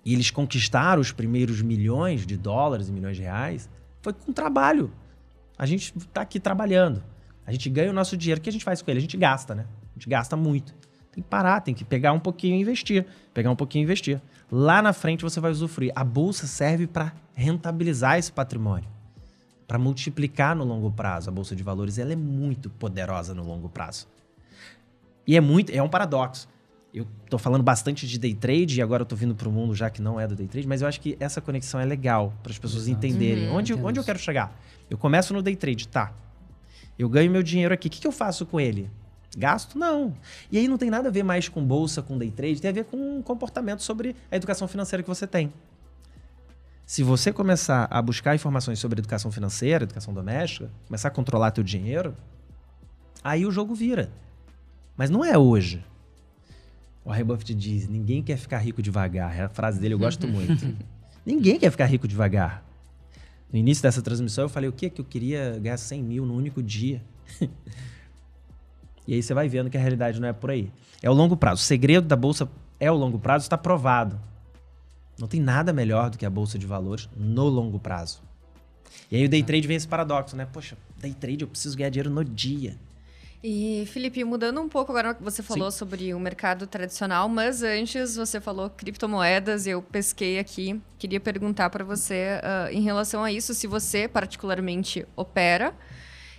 eles 0.04 0.30
conquistaram 0.30 1.00
os 1.00 1.12
primeiros 1.12 1.62
milhões 1.62 2.26
de 2.26 2.36
dólares 2.36 2.88
e 2.88 2.92
milhões 2.92 3.16
de 3.16 3.22
reais, 3.22 3.68
foi 4.04 4.12
com 4.12 4.32
trabalho. 4.32 4.92
A 5.56 5.64
gente 5.64 5.92
tá 6.12 6.20
aqui 6.20 6.38
trabalhando. 6.38 7.02
A 7.46 7.50
gente 7.50 7.70
ganha 7.70 7.90
o 7.90 7.94
nosso 7.94 8.16
dinheiro. 8.16 8.38
O 8.38 8.42
que 8.42 8.50
a 8.50 8.52
gente 8.52 8.64
faz 8.64 8.82
com 8.82 8.90
ele? 8.90 8.98
A 8.98 9.00
gente 9.00 9.16
gasta, 9.16 9.54
né? 9.54 9.66
A 9.90 9.94
gente 9.94 10.08
gasta 10.08 10.36
muito. 10.36 10.74
Tem 11.10 11.22
que 11.22 11.28
parar, 11.28 11.60
tem 11.60 11.74
que 11.74 11.84
pegar 11.84 12.12
um 12.12 12.20
pouquinho 12.20 12.56
e 12.56 12.60
investir. 12.60 13.06
Pegar 13.32 13.50
um 13.50 13.56
pouquinho 13.56 13.82
e 13.82 13.84
investir. 13.84 14.20
Lá 14.52 14.82
na 14.82 14.92
frente 14.92 15.22
você 15.22 15.40
vai 15.40 15.50
usufruir. 15.50 15.90
A 15.96 16.04
bolsa 16.04 16.46
serve 16.46 16.86
para 16.86 17.14
rentabilizar 17.34 18.18
esse 18.18 18.30
patrimônio, 18.30 18.88
para 19.66 19.78
multiplicar 19.78 20.54
no 20.54 20.64
longo 20.64 20.90
prazo. 20.90 21.30
A 21.30 21.32
bolsa 21.32 21.56
de 21.56 21.62
valores 21.62 21.98
ela 21.98 22.12
é 22.12 22.16
muito 22.16 22.68
poderosa 22.68 23.34
no 23.34 23.42
longo 23.42 23.68
prazo. 23.68 24.06
E 25.26 25.36
é 25.36 25.40
muito, 25.40 25.70
é 25.70 25.82
um 25.82 25.88
paradoxo. 25.88 26.46
Eu 26.94 27.04
tô 27.28 27.38
falando 27.38 27.64
bastante 27.64 28.06
de 28.06 28.20
day 28.20 28.32
trade 28.34 28.78
e 28.78 28.80
agora 28.80 29.02
eu 29.02 29.06
tô 29.06 29.16
vindo 29.16 29.34
para 29.34 29.48
o 29.48 29.52
mundo 29.52 29.74
já 29.74 29.90
que 29.90 30.00
não 30.00 30.20
é 30.20 30.28
do 30.28 30.36
day 30.36 30.46
trade, 30.46 30.68
mas 30.68 30.80
eu 30.80 30.86
acho 30.86 31.00
que 31.00 31.16
essa 31.18 31.40
conexão 31.40 31.80
é 31.80 31.84
legal 31.84 32.32
para 32.40 32.52
as 32.52 32.58
pessoas 32.58 32.86
Exato. 32.86 33.04
entenderem 33.04 33.48
Uhum. 33.48 33.56
onde, 33.56 33.72
Entendo 33.72 33.86
onde 33.88 33.98
eu 33.98 34.04
quero 34.04 34.18
chegar. 34.20 34.56
Eu 34.88 34.96
começo 34.96 35.34
no 35.34 35.42
day 35.42 35.56
trade, 35.56 35.88
tá? 35.88 36.12
Eu 36.96 37.08
ganho 37.08 37.32
meu 37.32 37.42
dinheiro 37.42 37.74
aqui. 37.74 37.88
O 37.88 37.90
que, 37.90 38.00
que 38.00 38.06
eu 38.06 38.12
faço 38.12 38.46
com 38.46 38.60
ele? 38.60 38.88
Gasto? 39.36 39.76
Não. 39.76 40.14
E 40.52 40.56
aí 40.56 40.68
não 40.68 40.78
tem 40.78 40.88
nada 40.88 41.08
a 41.08 41.10
ver 41.10 41.24
mais 41.24 41.48
com 41.48 41.64
bolsa, 41.64 42.00
com 42.00 42.16
day 42.16 42.30
trade, 42.30 42.60
tem 42.62 42.68
a 42.70 42.72
ver 42.72 42.84
com 42.84 42.96
um 43.18 43.20
comportamento 43.20 43.82
sobre 43.82 44.14
a 44.30 44.36
educação 44.36 44.68
financeira 44.68 45.02
que 45.02 45.08
você 45.08 45.26
tem. 45.26 45.52
Se 46.86 47.02
você 47.02 47.32
começar 47.32 47.88
a 47.90 48.00
buscar 48.00 48.36
informações 48.36 48.78
sobre 48.78 49.00
educação 49.00 49.32
financeira, 49.32 49.82
educação 49.82 50.14
doméstica, 50.14 50.70
começar 50.86 51.08
a 51.08 51.10
controlar 51.10 51.50
teu 51.50 51.64
dinheiro, 51.64 52.14
aí 53.24 53.44
o 53.44 53.50
jogo 53.50 53.74
vira. 53.74 54.12
Mas 54.96 55.10
não 55.10 55.24
é 55.24 55.36
hoje. 55.36 55.84
O 57.04 57.10
Warren 57.10 57.24
Buffett 57.24 57.54
diz: 57.54 57.88
ninguém 57.88 58.22
quer 58.22 58.36
ficar 58.36 58.58
rico 58.58 58.80
devagar. 58.80 59.38
É 59.38 59.42
a 59.42 59.48
frase 59.48 59.78
dele, 59.78 59.94
eu 59.94 59.98
gosto 59.98 60.26
muito. 60.28 60.74
ninguém 61.24 61.58
quer 61.58 61.70
ficar 61.70 61.86
rico 61.86 62.08
devagar. 62.08 62.64
No 63.52 63.58
início 63.58 63.82
dessa 63.82 64.02
transmissão, 64.02 64.44
eu 64.44 64.48
falei 64.48 64.68
o 64.68 64.72
quê? 64.72 64.90
Que 64.90 65.00
eu 65.00 65.04
queria 65.04 65.58
ganhar 65.60 65.76
100 65.76 66.02
mil 66.02 66.26
no 66.26 66.34
único 66.34 66.62
dia. 66.62 67.02
e 69.06 69.14
aí 69.14 69.22
você 69.22 69.32
vai 69.32 69.48
vendo 69.48 69.70
que 69.70 69.76
a 69.76 69.80
realidade 69.80 70.20
não 70.20 70.26
é 70.26 70.32
por 70.32 70.50
aí. 70.50 70.72
É 71.00 71.08
o 71.08 71.12
longo 71.12 71.36
prazo. 71.36 71.62
O 71.62 71.64
segredo 71.64 72.08
da 72.08 72.16
bolsa 72.16 72.48
é 72.80 72.90
o 72.90 72.94
longo 72.96 73.18
prazo, 73.18 73.44
está 73.44 73.56
provado. 73.56 74.18
Não 75.18 75.28
tem 75.28 75.40
nada 75.40 75.72
melhor 75.72 76.10
do 76.10 76.18
que 76.18 76.26
a 76.26 76.30
bolsa 76.30 76.58
de 76.58 76.66
valores 76.66 77.08
no 77.16 77.44
longo 77.44 77.78
prazo. 77.78 78.22
E 79.10 79.16
aí 79.16 79.24
o 79.24 79.28
day 79.28 79.42
trade 79.42 79.68
vem 79.68 79.76
esse 79.76 79.86
paradoxo, 79.86 80.34
né? 80.34 80.46
Poxa, 80.52 80.76
day 81.00 81.14
trade 81.14 81.42
eu 81.42 81.48
preciso 81.48 81.76
ganhar 81.76 81.90
dinheiro 81.90 82.10
no 82.10 82.24
dia. 82.24 82.76
E, 83.46 83.84
Felipe, 83.92 84.24
mudando 84.24 84.58
um 84.58 84.70
pouco 84.70 84.90
agora 84.90 85.12
que 85.12 85.22
você 85.22 85.42
falou 85.42 85.70
sobre 85.70 86.14
o 86.14 86.18
mercado 86.18 86.66
tradicional, 86.66 87.28
mas 87.28 87.62
antes 87.62 88.16
você 88.16 88.40
falou 88.40 88.70
criptomoedas, 88.70 89.66
eu 89.66 89.82
pesquei 89.82 90.38
aqui. 90.38 90.80
Queria 90.98 91.20
perguntar 91.20 91.68
para 91.68 91.84
você 91.84 92.40
ah, 92.42 92.72
em 92.72 92.80
relação 92.80 93.22
a 93.22 93.30
isso, 93.30 93.52
se 93.52 93.66
você 93.66 94.08
particularmente 94.08 95.06
opera 95.14 95.74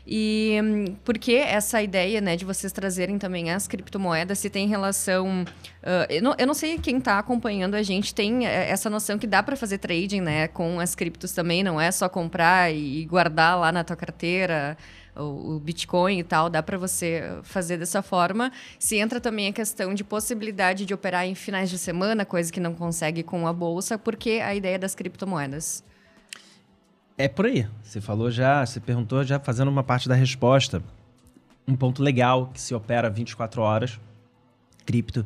e 0.07 0.59
hum, 0.63 0.95
por 1.03 1.17
que 1.19 1.35
essa 1.35 1.79
ideia 1.79 2.21
né, 2.21 2.35
de 2.35 2.43
vocês 2.43 2.71
trazerem 2.71 3.19
também 3.19 3.51
as 3.51 3.67
criptomoedas, 3.67 4.39
se 4.39 4.49
tem 4.49 4.67
relação. 4.67 5.45
ah, 5.83 6.07
eu, 6.09 6.23
não, 6.23 6.35
eu 6.39 6.47
não 6.47 6.55
sei 6.55 6.79
quem 6.79 6.97
está 6.97 7.19
acompanhando 7.19 7.75
a 7.75 7.83
gente 7.83 8.15
tem 8.15 8.47
eh, 8.47 8.69
essa 8.69 8.89
noção 8.89 9.19
que 9.19 9.27
dá 9.27 9.43
para 9.43 9.55
fazer 9.55 9.77
trading 9.77 10.21
né, 10.21 10.47
com 10.47 10.79
as 10.79 10.95
criptos 10.95 11.33
também, 11.33 11.63
não 11.63 11.79
é 11.79 11.91
só 11.91 12.09
comprar 12.09 12.73
e 12.73 13.05
guardar 13.05 13.59
lá 13.59 13.71
na 13.71 13.83
tua 13.83 13.95
carteira 13.95 14.75
o, 15.15 15.59
Bitcoin 15.59 16.19
e 16.19 16.23
tal, 16.23 16.49
dá 16.49 16.61
para 16.61 16.77
você 16.77 17.39
fazer 17.43 17.77
dessa 17.77 18.01
forma. 18.01 18.51
Se 18.77 18.97
entra 18.97 19.19
também 19.19 19.47
a 19.47 19.53
questão 19.53 19.93
de 19.93 20.03
possibilidade 20.03 20.85
de 20.85 20.93
operar 20.93 21.25
em 21.25 21.35
finais 21.35 21.69
de 21.69 21.77
semana, 21.77 22.25
coisa 22.25 22.51
que 22.51 22.59
não 22.59 22.73
consegue 22.73 23.23
com 23.23 23.47
a 23.47 23.53
bolsa, 23.53 23.97
porque 23.97 24.41
a 24.43 24.53
ideia 24.53 24.77
das 24.77 24.95
criptomoedas. 24.95 25.83
É 27.17 27.27
por 27.27 27.45
aí. 27.45 27.67
Você 27.81 28.01
falou 28.01 28.29
já, 28.29 28.65
você 28.65 28.79
perguntou 28.79 29.23
já 29.23 29.39
fazendo 29.39 29.69
uma 29.69 29.83
parte 29.83 30.09
da 30.09 30.15
resposta. 30.15 30.83
Um 31.67 31.75
ponto 31.75 32.03
legal 32.03 32.51
que 32.53 32.59
se 32.59 32.75
opera 32.75 33.09
24 33.09 33.61
horas, 33.61 33.99
cripto. 34.85 35.25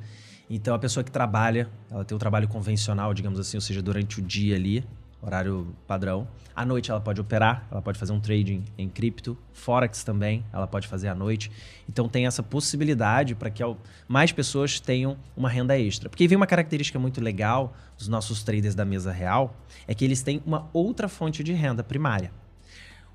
Então 0.49 0.73
a 0.73 0.79
pessoa 0.79 1.03
que 1.03 1.11
trabalha, 1.11 1.69
ela 1.91 2.05
tem 2.05 2.15
o 2.15 2.19
trabalho 2.19 2.47
convencional, 2.47 3.13
digamos 3.13 3.39
assim, 3.39 3.57
ou 3.57 3.61
seja, 3.61 3.81
durante 3.81 4.19
o 4.19 4.21
dia 4.21 4.55
ali, 4.55 4.83
horário 5.21 5.75
padrão. 5.87 6.27
À 6.55 6.65
noite 6.65 6.89
ela 6.89 6.99
pode 6.99 7.19
operar, 7.19 7.67
ela 7.71 7.81
pode 7.81 7.99
fazer 7.99 8.11
um 8.11 8.19
trading 8.19 8.63
em 8.77 8.87
cripto, 8.89 9.37
forex 9.53 10.03
também, 10.03 10.45
ela 10.51 10.67
pode 10.67 10.87
fazer 10.87 11.07
à 11.07 11.15
noite. 11.15 11.51
Então 11.87 12.07
tem 12.07 12.25
essa 12.25 12.41
possibilidade 12.41 13.35
para 13.35 13.49
que 13.49 13.63
mais 14.07 14.31
pessoas 14.31 14.79
tenham 14.79 15.17
uma 15.35 15.49
renda 15.49 15.77
extra. 15.77 16.09
Porque 16.09 16.27
vem 16.27 16.35
uma 16.35 16.47
característica 16.47 16.97
muito 16.97 17.21
legal 17.21 17.73
dos 17.97 18.07
nossos 18.07 18.43
traders 18.43 18.75
da 18.75 18.85
mesa 18.85 19.11
real, 19.11 19.55
é 19.87 19.93
que 19.93 20.05
eles 20.05 20.21
têm 20.21 20.41
uma 20.45 20.69
outra 20.71 21.07
fonte 21.07 21.43
de 21.43 21.53
renda 21.53 21.83
primária. 21.83 22.31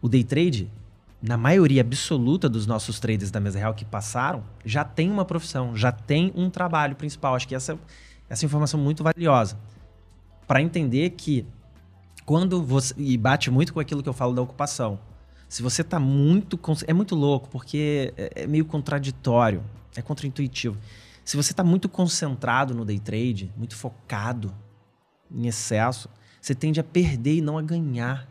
O 0.01 0.09
day 0.09 0.23
trade, 0.23 0.71
na 1.23 1.39
maioria 1.39 1.81
absoluta 1.81 2.49
dos 2.49 2.67
nossos 2.67 3.01
traders 3.01 3.31
da 3.31 3.41
mesa 3.41 3.59
real 3.59 3.73
que 3.73 3.85
passaram, 3.85 4.45
já 4.65 4.85
tem 4.85 5.11
uma 5.11 5.25
profissão, 5.25 5.75
já 5.75 5.91
tem 5.91 6.31
um 6.35 6.51
trabalho 6.51 6.95
principal. 6.97 7.35
Acho 7.35 7.49
que 7.49 7.55
essa, 7.55 7.79
essa 8.29 8.45
informação 8.45 8.79
é 8.79 8.83
muito 8.83 9.03
valiosa 9.03 9.59
para 10.47 10.61
entender 10.61 11.11
que 11.11 11.47
quando 12.25 12.63
você. 12.63 12.95
E 12.97 13.17
bate 13.17 13.51
muito 13.51 13.73
com 13.73 13.81
aquilo 13.81 14.03
que 14.03 14.09
eu 14.09 14.13
falo 14.13 14.35
da 14.35 14.43
ocupação. 14.43 14.99
Se 15.49 15.63
você 15.63 15.83
está 15.83 15.99
muito. 15.99 16.59
É 16.87 16.93
muito 16.93 17.15
louco, 17.15 17.49
porque 17.49 18.13
é, 18.17 18.43
é 18.43 18.47
meio 18.47 18.65
contraditório, 18.65 19.63
é 19.97 20.03
contraintuitivo. 20.03 20.77
Se 21.25 21.37
você 21.37 21.53
está 21.53 21.65
muito 21.65 21.89
concentrado 21.89 22.75
no 22.75 22.85
day 22.85 22.99
trade, 22.99 23.53
muito 23.57 23.77
focado 23.77 24.55
em 25.31 25.47
excesso, 25.47 26.09
você 26.41 26.55
tende 26.55 26.79
a 26.79 26.85
perder 26.85 27.37
e 27.37 27.41
não 27.41 27.57
a 27.57 27.63
ganhar. 27.63 28.29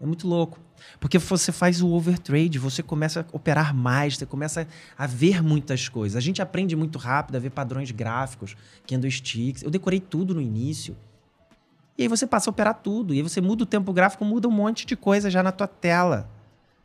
É 0.00 0.06
muito 0.06 0.28
louco. 0.28 0.60
Porque 1.00 1.18
você 1.18 1.50
faz 1.50 1.80
o 1.80 1.88
overtrade, 1.88 2.58
você 2.58 2.82
começa 2.82 3.20
a 3.20 3.36
operar 3.36 3.74
mais, 3.74 4.16
você 4.16 4.26
começa 4.26 4.68
a 4.96 5.06
ver 5.06 5.42
muitas 5.42 5.88
coisas. 5.88 6.16
A 6.16 6.20
gente 6.20 6.40
aprende 6.42 6.76
muito 6.76 6.98
rápido 6.98 7.36
a 7.36 7.38
ver 7.38 7.50
padrões 7.50 7.90
gráficos, 7.90 8.56
candlesticks. 8.86 9.62
Eu 9.62 9.70
decorei 9.70 10.00
tudo 10.00 10.34
no 10.34 10.40
início. 10.40 10.96
E 11.98 12.02
aí 12.02 12.08
você 12.08 12.26
passa 12.26 12.50
a 12.50 12.52
operar 12.52 12.74
tudo. 12.74 13.14
E 13.14 13.18
aí 13.18 13.22
você 13.22 13.40
muda 13.40 13.62
o 13.62 13.66
tempo 13.66 13.92
gráfico, 13.92 14.24
muda 14.24 14.48
um 14.48 14.50
monte 14.52 14.84
de 14.84 14.96
coisa 14.96 15.30
já 15.30 15.42
na 15.42 15.52
tua 15.52 15.66
tela. 15.66 16.28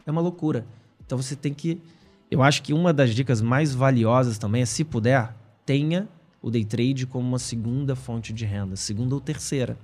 É 0.06 0.12
uma 0.12 0.22
loucura. 0.22 0.66
Então 1.06 1.18
você 1.18 1.36
tem 1.36 1.54
que. 1.54 1.82
Eu 2.30 2.42
acho 2.42 2.64
que 2.64 2.74
uma 2.74 2.94
das 2.94 3.14
dicas 3.14 3.42
mais 3.42 3.76
valiosas 3.76 4.38
também 4.38 4.62
é, 4.62 4.66
se 4.66 4.86
puder, 4.86 5.36
tenha 5.66 6.08
o 6.42 6.50
day 6.50 6.64
trade 6.64 7.06
como 7.06 7.28
uma 7.28 7.40
segunda 7.40 7.96
fonte 7.96 8.32
de 8.32 8.46
renda, 8.46 8.76
segunda 8.76 9.14
ou 9.14 9.22
terceira. 9.22 9.78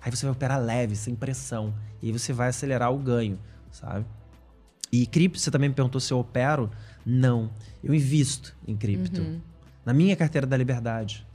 Aí 0.00 0.10
você 0.10 0.24
vai 0.24 0.32
operar 0.32 0.60
leve, 0.60 0.94
sem 0.94 1.14
pressão. 1.14 1.74
E 2.00 2.06
aí 2.06 2.12
você 2.12 2.32
vai 2.32 2.48
acelerar 2.48 2.92
o 2.92 2.98
ganho, 2.98 3.38
sabe? 3.70 4.06
E 4.90 5.06
cripto, 5.06 5.38
você 5.38 5.50
também 5.50 5.68
me 5.68 5.74
perguntou 5.74 6.00
se 6.00 6.12
eu 6.12 6.18
opero. 6.18 6.70
Não. 7.04 7.50
Eu 7.82 7.94
invisto 7.94 8.56
em 8.66 8.76
cripto. 8.76 9.20
Uhum. 9.20 9.40
Na 9.84 9.92
minha 9.92 10.16
carteira 10.16 10.46
da 10.46 10.56
liberdade. 10.56 11.26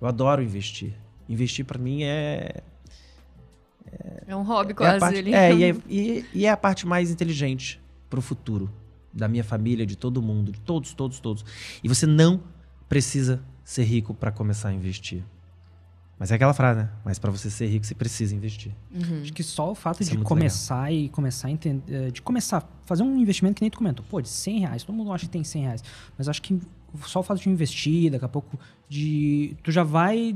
Eu 0.00 0.08
adoro 0.08 0.42
investir. 0.42 0.94
Investir 1.28 1.64
para 1.64 1.78
mim 1.78 2.02
é, 2.02 2.62
é. 3.92 4.24
É, 4.28 4.36
um 4.36 4.42
hobby 4.42 4.74
quase. 4.74 4.96
É, 4.96 5.00
parte, 5.00 5.18
ali. 5.18 5.34
é, 5.34 5.54
e 5.54 5.64
é, 5.64 5.76
e, 5.88 6.24
e 6.34 6.46
é 6.46 6.50
a 6.50 6.56
parte 6.56 6.86
mais 6.86 7.10
inteligente 7.10 7.80
para 8.10 8.18
o 8.18 8.22
futuro. 8.22 8.70
Da 9.12 9.28
minha 9.28 9.44
família, 9.44 9.86
de 9.86 9.96
todo 9.96 10.20
mundo, 10.20 10.52
de 10.52 10.60
todos, 10.60 10.92
todos, 10.92 11.18
todos. 11.20 11.44
E 11.82 11.88
você 11.88 12.06
não 12.06 12.42
precisa 12.86 13.42
ser 13.64 13.84
rico 13.84 14.12
para 14.12 14.30
começar 14.30 14.68
a 14.68 14.72
investir. 14.72 15.24
Mas 16.18 16.30
é 16.30 16.34
aquela 16.34 16.54
frase, 16.54 16.80
né? 16.80 16.90
Mas 17.04 17.18
para 17.18 17.30
você 17.30 17.50
ser 17.50 17.66
rico, 17.66 17.84
você 17.84 17.94
precisa 17.94 18.34
investir. 18.34 18.72
Uhum. 18.90 19.20
Acho 19.22 19.32
que 19.32 19.42
só 19.42 19.70
o 19.70 19.74
fato 19.74 20.02
Isso 20.02 20.12
de 20.12 20.18
é 20.18 20.22
começar 20.22 20.84
legal. 20.84 21.04
e 21.04 21.08
começar 21.10 21.48
a 21.48 21.50
entender. 21.50 21.94
Eh, 22.06 22.10
de 22.10 22.22
começar 22.22 22.58
a 22.58 22.62
fazer 22.86 23.02
um 23.02 23.18
investimento 23.18 23.56
que 23.56 23.62
nem 23.62 23.70
tu 23.70 23.76
comentou. 23.76 24.04
Pô, 24.08 24.20
de 24.20 24.28
100 24.28 24.60
reais. 24.60 24.82
Todo 24.82 24.94
mundo 24.96 25.12
acha 25.12 25.26
que 25.26 25.30
tem 25.30 25.44
100 25.44 25.62
reais. 25.62 25.84
Mas 26.16 26.28
acho 26.28 26.40
que 26.40 26.58
só 27.06 27.20
o 27.20 27.22
fato 27.22 27.40
de 27.40 27.48
investir, 27.48 28.10
daqui 28.10 28.24
a 28.24 28.28
pouco, 28.28 28.58
de. 28.88 29.56
Tu 29.62 29.70
já 29.70 29.82
vai. 29.82 30.34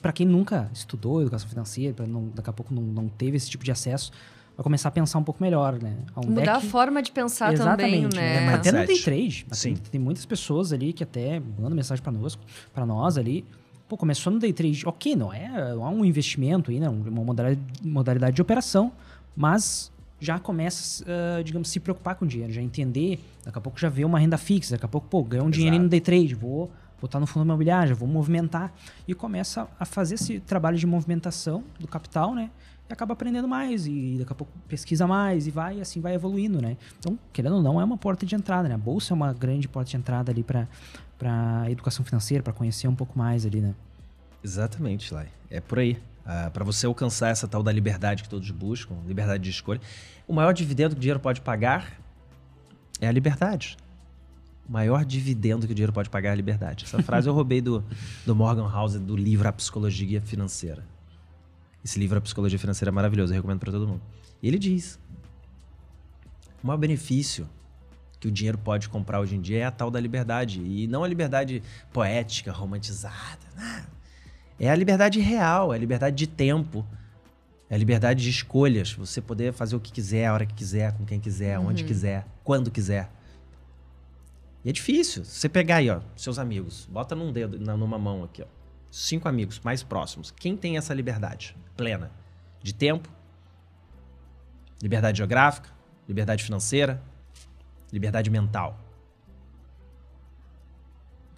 para 0.00 0.12
quem 0.12 0.26
nunca 0.26 0.70
estudou 0.72 1.20
educação 1.20 1.48
financeira, 1.48 1.94
pra 1.94 2.06
não, 2.06 2.28
daqui 2.34 2.50
a 2.50 2.52
pouco 2.52 2.74
não, 2.74 2.82
não 2.82 3.08
teve 3.08 3.36
esse 3.36 3.48
tipo 3.48 3.64
de 3.64 3.70
acesso 3.70 4.12
vai 4.60 4.64
começar 4.64 4.88
a 4.90 4.92
pensar 4.92 5.18
um 5.18 5.24
pouco 5.24 5.42
melhor, 5.42 5.80
né? 5.80 5.96
Mudar 6.16 6.40
deck... 6.40 6.50
a 6.50 6.60
forma 6.60 7.02
de 7.02 7.10
pensar 7.10 7.52
Exatamente, 7.52 8.10
também, 8.10 8.22
né? 8.22 8.46
né? 8.46 8.54
Até 8.54 8.72
no 8.72 8.86
day 8.86 8.98
trade. 8.98 9.46
Sim. 9.52 9.74
Tem, 9.74 9.82
tem 9.92 10.00
muitas 10.00 10.26
pessoas 10.26 10.70
ali 10.72 10.92
que 10.92 11.02
até 11.02 11.40
mandam 11.40 11.74
mensagem 11.74 12.02
para 12.02 12.12
nós, 12.12 12.38
para 12.72 12.84
nós 12.84 13.16
ali. 13.16 13.44
Pô, 13.88 13.96
começou 13.96 14.32
no 14.32 14.38
day 14.38 14.52
trade, 14.52 14.86
ok, 14.86 15.16
não 15.16 15.32
é, 15.32 15.74
não 15.74 15.86
é 15.86 15.88
um 15.88 16.04
investimento 16.04 16.70
aí, 16.70 16.78
né? 16.78 16.88
Uma 16.88 17.24
modalidade, 17.24 17.60
modalidade 17.82 18.36
de 18.36 18.42
operação, 18.42 18.92
mas 19.34 19.90
já 20.20 20.38
começa, 20.38 21.04
uh, 21.04 21.42
digamos, 21.42 21.68
se 21.70 21.80
preocupar 21.80 22.14
com 22.14 22.26
dinheiro, 22.26 22.52
já 22.52 22.60
entender, 22.60 23.18
daqui 23.44 23.58
a 23.58 23.60
pouco 23.60 23.80
já 23.80 23.88
vê 23.88 24.04
uma 24.04 24.18
renda 24.18 24.36
fixa, 24.36 24.74
daqui 24.74 24.84
a 24.84 24.88
pouco, 24.88 25.08
pô, 25.08 25.24
ganhou 25.24 25.46
um 25.46 25.50
dinheiro 25.50 25.78
no 25.78 25.88
day 25.88 26.00
trade, 26.00 26.34
vou 26.34 26.70
botar 27.00 27.18
no 27.18 27.26
fundo 27.26 27.44
imobiliário, 27.44 27.88
já 27.88 27.94
vou 27.94 28.06
movimentar 28.06 28.72
e 29.08 29.14
começa 29.14 29.66
a 29.78 29.84
fazer 29.84 30.16
esse 30.16 30.38
trabalho 30.40 30.76
de 30.76 30.86
movimentação 30.86 31.64
do 31.78 31.88
capital, 31.88 32.34
né? 32.34 32.50
E 32.88 32.92
acaba 32.92 33.14
aprendendo 33.14 33.48
mais 33.48 33.86
e 33.86 34.16
daqui 34.18 34.32
a 34.32 34.34
pouco 34.34 34.52
pesquisa 34.68 35.06
mais 35.06 35.46
e 35.46 35.50
vai 35.50 35.80
assim 35.80 36.00
vai 36.00 36.14
evoluindo, 36.14 36.60
né? 36.60 36.76
Então, 36.98 37.18
querendo 37.32 37.56
ou 37.56 37.62
não, 37.62 37.80
é 37.80 37.84
uma 37.84 37.96
porta 37.96 38.26
de 38.26 38.34
entrada, 38.34 38.68
né? 38.68 38.74
A 38.74 38.78
bolsa 38.78 39.14
é 39.14 39.14
uma 39.14 39.32
grande 39.32 39.66
porta 39.66 39.90
de 39.90 39.96
entrada 39.96 40.30
ali 40.30 40.42
para 40.42 40.68
para 41.16 41.70
educação 41.70 42.02
financeira, 42.02 42.42
para 42.42 42.52
conhecer 42.52 42.88
um 42.88 42.94
pouco 42.94 43.18
mais 43.18 43.44
ali, 43.44 43.60
né? 43.60 43.74
Exatamente, 44.42 45.12
Lai. 45.12 45.28
É 45.50 45.60
por 45.60 45.78
aí. 45.78 45.98
Ah, 46.24 46.50
para 46.52 46.64
você 46.64 46.86
alcançar 46.86 47.30
essa 47.30 47.48
tal 47.48 47.62
da 47.62 47.72
liberdade 47.72 48.22
que 48.22 48.28
todos 48.28 48.50
buscam, 48.50 48.96
liberdade 49.06 49.42
de 49.42 49.50
escolha, 49.50 49.80
o 50.28 50.32
maior 50.32 50.52
dividendo 50.52 50.94
que 50.94 50.98
o 50.98 51.00
dinheiro 51.00 51.20
pode 51.20 51.40
pagar 51.40 52.00
é 53.00 53.08
a 53.08 53.12
liberdade. 53.12 53.76
O 54.68 54.72
maior 54.72 55.04
dividendo 55.04 55.66
que 55.66 55.72
o 55.72 55.74
dinheiro 55.74 55.92
pode 55.92 56.08
pagar 56.08 56.30
é 56.30 56.32
a 56.32 56.36
liberdade. 56.36 56.84
Essa 56.84 57.02
frase 57.02 57.28
eu 57.28 57.34
roubei 57.34 57.60
do, 57.60 57.84
do 58.24 58.36
Morgan 58.36 58.70
House, 58.70 58.94
do 58.94 59.16
livro 59.16 59.48
A 59.48 59.52
Psicologia 59.52 60.20
Financeira. 60.20 60.84
Esse 61.84 61.98
livro 61.98 62.18
A 62.18 62.20
Psicologia 62.20 62.58
Financeira 62.58 62.90
é 62.90 62.92
maravilhoso, 62.92 63.32
eu 63.32 63.36
recomendo 63.36 63.58
para 63.58 63.72
todo 63.72 63.88
mundo. 63.88 64.02
E 64.42 64.46
ele 64.46 64.58
diz: 64.58 65.00
o 66.62 66.66
maior 66.66 66.78
benefício 66.78 67.48
que 68.20 68.28
o 68.28 68.30
dinheiro 68.30 68.58
pode 68.58 68.88
comprar 68.88 69.18
hoje 69.18 69.34
em 69.34 69.40
dia 69.40 69.60
é 69.60 69.64
a 69.64 69.70
tal 69.70 69.90
da 69.90 69.98
liberdade. 69.98 70.60
E 70.60 70.86
não 70.86 71.02
a 71.02 71.08
liberdade 71.08 71.62
poética, 71.92 72.52
romantizada. 72.52 73.40
Não. 73.56 73.99
É 74.60 74.70
a 74.70 74.76
liberdade 74.76 75.18
real, 75.20 75.72
é 75.72 75.76
a 75.76 75.78
liberdade 75.78 76.14
de 76.14 76.26
tempo. 76.26 76.86
É 77.70 77.74
a 77.74 77.78
liberdade 77.78 78.22
de 78.22 78.28
escolhas. 78.28 78.92
Você 78.92 79.22
poder 79.22 79.54
fazer 79.54 79.74
o 79.74 79.80
que 79.80 79.90
quiser, 79.90 80.26
a 80.26 80.34
hora 80.34 80.44
que 80.44 80.52
quiser, 80.52 80.92
com 80.92 81.06
quem 81.06 81.18
quiser, 81.18 81.58
uhum. 81.58 81.68
onde 81.68 81.82
quiser, 81.82 82.26
quando 82.44 82.70
quiser. 82.70 83.10
E 84.62 84.68
é 84.68 84.72
difícil. 84.72 85.24
Você 85.24 85.48
pegar 85.48 85.76
aí, 85.76 85.88
ó, 85.88 86.00
seus 86.14 86.38
amigos, 86.38 86.86
bota 86.90 87.14
num 87.14 87.32
dedo, 87.32 87.58
numa 87.58 87.98
mão 87.98 88.22
aqui, 88.22 88.42
ó. 88.42 88.46
Cinco 88.90 89.28
amigos 89.28 89.60
mais 89.60 89.82
próximos. 89.82 90.30
Quem 90.30 90.56
tem 90.56 90.76
essa 90.76 90.92
liberdade 90.92 91.56
plena? 91.74 92.10
De 92.62 92.74
tempo, 92.74 93.08
liberdade 94.82 95.16
geográfica, 95.16 95.70
liberdade 96.06 96.44
financeira, 96.44 97.00
liberdade 97.90 98.28
mental. 98.28 98.78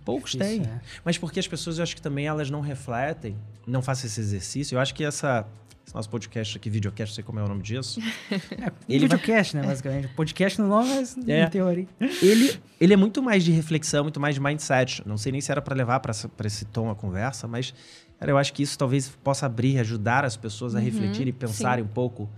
Poucos 0.04 0.34
têm. 0.34 0.62
É. 0.62 0.80
Mas 1.04 1.16
porque 1.18 1.38
as 1.38 1.46
pessoas, 1.46 1.78
eu 1.78 1.82
acho 1.82 1.94
que 1.94 2.02
também 2.02 2.26
elas 2.26 2.50
não 2.50 2.60
refletem, 2.60 3.36
não 3.66 3.82
fazem 3.82 4.06
esse 4.06 4.20
exercício. 4.20 4.76
Eu 4.76 4.80
acho 4.80 4.94
que 4.94 5.04
essa, 5.04 5.46
esse 5.86 5.94
nosso 5.94 6.10
podcast 6.10 6.56
aqui, 6.56 6.68
videocast, 6.68 7.10
não 7.10 7.14
sei 7.14 7.24
como 7.24 7.38
é 7.38 7.44
o 7.44 7.48
nome 7.48 7.62
disso. 7.62 8.00
é, 8.30 8.72
ele 8.88 9.06
videocast, 9.06 9.52
vai... 9.52 9.62
né, 9.62 9.68
basicamente. 9.68 10.08
Podcast 10.08 10.60
no 10.60 10.68
nome, 10.68 10.88
mas 10.88 11.16
é. 11.26 11.44
em 11.44 11.50
teoria. 11.50 11.86
Ele, 12.20 12.60
ele 12.80 12.92
é 12.92 12.96
muito 12.96 13.22
mais 13.22 13.44
de 13.44 13.52
reflexão, 13.52 14.04
muito 14.04 14.18
mais 14.18 14.34
de 14.34 14.40
mindset. 14.40 15.02
Não 15.06 15.16
sei 15.16 15.32
nem 15.32 15.40
se 15.40 15.50
era 15.50 15.62
para 15.62 15.74
levar 15.74 16.00
para 16.00 16.12
esse 16.46 16.64
tom 16.64 16.90
a 16.90 16.94
conversa, 16.94 17.46
mas 17.46 17.72
cara, 18.18 18.30
eu 18.30 18.38
acho 18.38 18.52
que 18.52 18.62
isso 18.62 18.76
talvez 18.76 19.08
possa 19.08 19.46
abrir, 19.46 19.78
ajudar 19.78 20.24
as 20.24 20.36
pessoas 20.36 20.74
a 20.74 20.78
uhum, 20.78 20.84
refletir 20.84 21.28
e 21.28 21.32
pensarem 21.32 21.84
sim. 21.84 21.90
um 21.90 21.92
pouco 21.92 22.28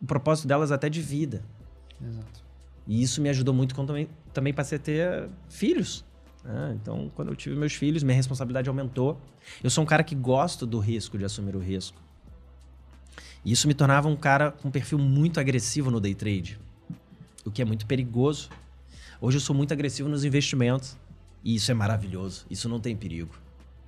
o 0.00 0.06
propósito 0.06 0.46
delas 0.46 0.70
até 0.72 0.88
de 0.88 1.00
vida. 1.00 1.42
Exato. 2.02 2.44
E 2.86 3.02
isso 3.02 3.20
me 3.20 3.28
ajudou 3.28 3.52
muito 3.52 3.74
quando 3.74 3.88
também, 3.88 4.08
também 4.32 4.54
passei 4.54 4.76
a 4.76 4.80
ter 4.80 5.28
filhos. 5.48 6.07
Né? 6.48 6.78
Então, 6.80 7.12
quando 7.14 7.28
eu 7.28 7.36
tive 7.36 7.54
meus 7.54 7.74
filhos, 7.74 8.02
minha 8.02 8.16
responsabilidade 8.16 8.68
aumentou. 8.70 9.20
Eu 9.62 9.68
sou 9.68 9.84
um 9.84 9.86
cara 9.86 10.02
que 10.02 10.14
gosto 10.14 10.66
do 10.66 10.78
risco, 10.78 11.18
de 11.18 11.24
assumir 11.24 11.54
o 11.54 11.58
risco. 11.58 12.00
E 13.44 13.52
isso 13.52 13.68
me 13.68 13.74
tornava 13.74 14.08
um 14.08 14.16
cara 14.16 14.50
com 14.50 14.68
um 14.68 14.70
perfil 14.70 14.98
muito 14.98 15.38
agressivo 15.38 15.90
no 15.90 16.00
day 16.00 16.14
trade, 16.14 16.58
o 17.44 17.50
que 17.50 17.60
é 17.60 17.64
muito 17.64 17.86
perigoso. 17.86 18.48
Hoje 19.20 19.36
eu 19.36 19.40
sou 19.40 19.54
muito 19.54 19.72
agressivo 19.72 20.08
nos 20.08 20.24
investimentos 20.24 20.96
e 21.44 21.54
isso 21.54 21.70
é 21.70 21.74
maravilhoso. 21.74 22.46
Isso 22.50 22.68
não 22.68 22.80
tem 22.80 22.96
perigo. 22.96 23.34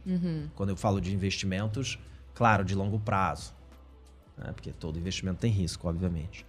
Uhum. 0.04 0.48
Quando 0.54 0.68
eu 0.68 0.76
falo 0.76 1.00
de 1.00 1.12
investimentos, 1.14 1.98
claro, 2.34 2.64
de 2.64 2.74
longo 2.74 2.98
prazo, 2.98 3.54
né? 4.36 4.52
porque 4.52 4.70
todo 4.70 4.98
investimento 4.98 5.40
tem 5.40 5.50
risco, 5.50 5.88
obviamente. 5.88 6.44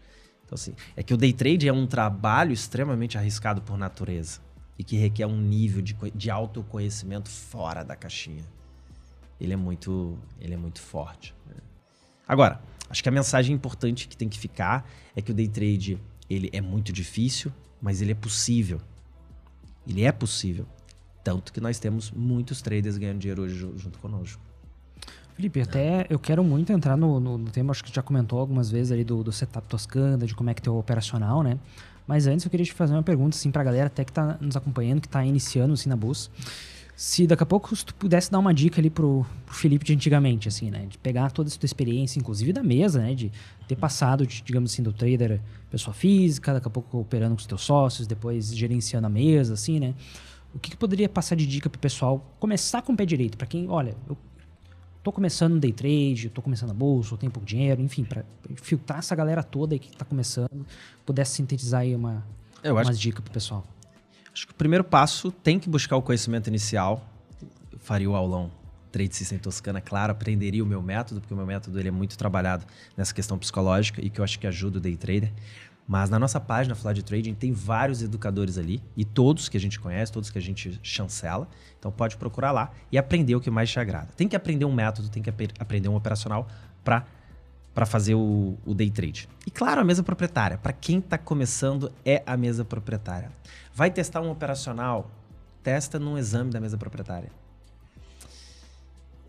Então, 0.45 0.55
assim, 0.55 0.73
é 0.95 1.01
que 1.01 1.13
o 1.13 1.17
day 1.17 1.31
trade 1.31 1.67
é 1.67 1.73
um 1.73 1.87
trabalho 1.87 2.51
extremamente 2.51 3.17
arriscado 3.17 3.61
por 3.61 3.77
natureza 3.77 4.41
e 4.81 4.83
que 4.83 4.97
requer 4.97 5.27
um 5.27 5.39
nível 5.39 5.79
de, 5.79 5.95
de 6.15 6.31
autoconhecimento 6.31 7.29
fora 7.29 7.83
da 7.83 7.95
caixinha. 7.95 8.43
Ele 9.39 9.53
é 9.53 9.55
muito, 9.55 10.17
ele 10.39 10.55
é 10.55 10.57
muito 10.57 10.81
forte. 10.81 11.35
Né? 11.47 11.53
Agora, 12.27 12.59
acho 12.89 13.03
que 13.03 13.07
a 13.07 13.11
mensagem 13.11 13.55
importante 13.55 14.07
que 14.07 14.17
tem 14.17 14.27
que 14.27 14.39
ficar 14.39 14.89
é 15.15 15.21
que 15.21 15.29
o 15.29 15.35
day 15.35 15.47
trade 15.47 15.99
ele 16.27 16.49
é 16.51 16.59
muito 16.59 16.91
difícil, 16.91 17.53
mas 17.79 18.01
ele 18.01 18.13
é 18.13 18.15
possível. 18.15 18.81
Ele 19.87 20.03
é 20.03 20.11
possível. 20.11 20.65
Tanto 21.23 21.53
que 21.53 21.61
nós 21.61 21.77
temos 21.77 22.09
muitos 22.09 22.59
traders 22.59 22.97
ganhando 22.97 23.19
dinheiro 23.19 23.43
hoje 23.43 23.55
junto 23.77 23.99
conosco. 23.99 24.41
Felipe, 25.35 25.61
até 25.61 26.07
eu 26.09 26.17
quero 26.17 26.43
muito 26.43 26.73
entrar 26.73 26.97
no, 26.97 27.19
no, 27.19 27.37
no, 27.37 27.51
tema, 27.51 27.69
acho 27.69 27.83
que 27.83 27.93
já 27.93 28.01
comentou 28.01 28.39
algumas 28.39 28.71
vezes 28.71 28.91
ali 28.91 29.03
do, 29.03 29.23
do 29.23 29.31
setup 29.31 29.67
Toscana, 29.67 30.25
de 30.25 30.33
como 30.33 30.49
é 30.49 30.55
que 30.55 30.67
o 30.67 30.75
operacional, 30.75 31.43
né? 31.43 31.59
Mas 32.11 32.27
antes 32.27 32.43
eu 32.43 32.51
queria 32.51 32.65
te 32.65 32.73
fazer 32.73 32.91
uma 32.91 33.01
pergunta, 33.01 33.37
assim, 33.37 33.49
pra 33.49 33.63
galera 33.63 33.87
até 33.87 34.03
que 34.03 34.11
tá 34.11 34.37
nos 34.41 34.57
acompanhando, 34.57 34.99
que 34.99 35.07
tá 35.07 35.25
iniciando, 35.25 35.75
assim, 35.75 35.87
na 35.87 35.95
bolsa. 35.95 36.29
Se 36.93 37.25
daqui 37.25 37.41
a 37.41 37.45
pouco 37.45 37.73
se 37.73 37.85
tu 37.85 37.95
pudesse 37.95 38.29
dar 38.29 38.37
uma 38.37 38.53
dica 38.53 38.81
ali 38.81 38.89
pro, 38.89 39.25
pro 39.45 39.55
Felipe 39.55 39.85
de 39.85 39.93
antigamente, 39.93 40.49
assim, 40.49 40.69
né? 40.69 40.87
De 40.89 40.97
pegar 40.97 41.31
toda 41.31 41.47
essa 41.47 41.57
tua 41.57 41.65
experiência, 41.65 42.19
inclusive 42.19 42.51
da 42.51 42.61
mesa, 42.61 42.99
né? 42.99 43.15
De 43.15 43.31
ter 43.65 43.77
passado, 43.77 44.27
de, 44.27 44.41
digamos 44.41 44.73
assim, 44.73 44.83
do 44.83 44.91
trader 44.91 45.39
pessoa 45.69 45.93
física, 45.93 46.51
daqui 46.51 46.67
a 46.67 46.69
pouco 46.69 46.99
operando 46.99 47.33
com 47.33 47.39
os 47.39 47.45
teus 47.45 47.61
sócios, 47.61 48.05
depois 48.05 48.53
gerenciando 48.53 49.07
a 49.07 49.09
mesa, 49.09 49.53
assim, 49.53 49.79
né? 49.79 49.93
O 50.53 50.59
que, 50.59 50.71
que 50.71 50.75
poderia 50.75 51.07
passar 51.07 51.35
de 51.35 51.47
dica 51.47 51.69
pro 51.69 51.79
pessoal 51.79 52.35
começar 52.41 52.81
com 52.81 52.91
o 52.91 52.97
pé 52.97 53.05
direito? 53.05 53.37
para 53.37 53.47
quem, 53.47 53.69
olha, 53.69 53.95
eu 54.09 54.17
tô 55.03 55.11
começando 55.11 55.53
no 55.53 55.59
day 55.59 55.73
trade, 55.73 56.29
tô 56.29 56.41
começando 56.41 56.71
a 56.71 56.73
bolsa, 56.73 57.13
eu 57.13 57.17
tenho 57.17 57.31
pouco 57.31 57.45
dinheiro, 57.45 57.81
enfim, 57.81 58.03
para 58.03 58.23
filtrar 58.55 58.99
essa 58.99 59.15
galera 59.15 59.43
toda 59.43 59.75
aí 59.75 59.79
que 59.79 59.95
tá 59.95 60.05
começando, 60.05 60.65
pudesse 61.05 61.35
sintetizar 61.35 61.81
aí 61.81 61.95
uma, 61.95 62.23
Eu 62.63 62.75
umas 62.75 62.89
acho, 62.89 62.99
dicas 62.99 63.23
pro 63.23 63.33
pessoal. 63.33 63.65
acho 64.33 64.45
que 64.45 64.53
o 64.53 64.55
primeiro 64.55 64.83
passo 64.83 65.31
tem 65.31 65.59
que 65.59 65.69
buscar 65.69 65.95
o 65.95 66.01
conhecimento 66.01 66.47
inicial. 66.47 67.05
Eu 67.71 67.79
faria 67.79 68.09
o 68.09 68.15
aulão 68.15 68.51
Trade 68.91 69.15
System 69.15 69.39
Toscana, 69.39 69.79
claro, 69.81 70.11
aprenderia 70.11 70.63
o 70.63 70.67
meu 70.67 70.81
método, 70.81 71.21
porque 71.21 71.33
o 71.33 71.37
meu 71.37 71.45
método 71.45 71.79
ele 71.79 71.87
é 71.87 71.91
muito 71.91 72.17
trabalhado 72.17 72.65
nessa 72.95 73.13
questão 73.13 73.37
psicológica 73.39 74.03
e 74.03 74.09
que 74.09 74.19
eu 74.19 74.23
acho 74.23 74.37
que 74.37 74.45
ajuda 74.45 74.77
o 74.77 74.81
day 74.81 74.97
trader. 74.97 75.31
Mas 75.91 76.09
na 76.09 76.17
nossa 76.17 76.39
página 76.39 76.73
Flood 76.73 77.03
Trading 77.03 77.33
tem 77.33 77.51
vários 77.51 78.01
educadores 78.01 78.57
ali, 78.57 78.81
e 78.95 79.03
todos 79.03 79.49
que 79.49 79.57
a 79.57 79.59
gente 79.59 79.77
conhece, 79.77 80.09
todos 80.09 80.29
que 80.29 80.37
a 80.37 80.41
gente 80.41 80.79
chancela. 80.81 81.49
Então 81.77 81.91
pode 81.91 82.15
procurar 82.15 82.53
lá 82.53 82.71
e 82.89 82.97
aprender 82.97 83.35
o 83.35 83.41
que 83.41 83.51
mais 83.51 83.69
te 83.69 83.77
agrada. 83.77 84.07
Tem 84.15 84.25
que 84.25 84.33
aprender 84.33 84.63
um 84.63 84.71
método, 84.71 85.09
tem 85.09 85.21
que 85.21 85.29
ap- 85.29 85.51
aprender 85.59 85.89
um 85.89 85.95
operacional 85.95 86.47
para 86.81 87.05
para 87.73 87.85
fazer 87.85 88.15
o, 88.15 88.57
o 88.65 88.73
day 88.73 88.89
trade. 88.89 89.27
E 89.45 89.51
claro, 89.51 89.81
a 89.81 89.83
mesa 89.83 90.01
proprietária. 90.01 90.57
Para 90.57 90.71
quem 90.71 90.99
está 90.99 91.17
começando, 91.17 91.91
é 92.05 92.23
a 92.25 92.37
mesa 92.37 92.63
proprietária. 92.63 93.29
Vai 93.73 93.91
testar 93.91 94.21
um 94.21 94.31
operacional? 94.31 95.11
Testa 95.61 95.99
num 95.99 96.17
exame 96.17 96.51
da 96.51 96.61
mesa 96.61 96.77
proprietária. 96.77 97.29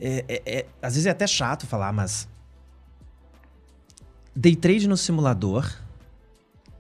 É, 0.01 0.25
é- 0.29 0.43
é- 0.59 0.67
às 0.81 0.95
vezes 0.95 1.07
é 1.07 1.11
até 1.11 1.27
chato 1.27 1.67
falar, 1.67 1.93
mas 1.93 2.29
day 4.35 4.55
trade 4.55 4.87
no 4.87 4.97
simulador 4.97 5.82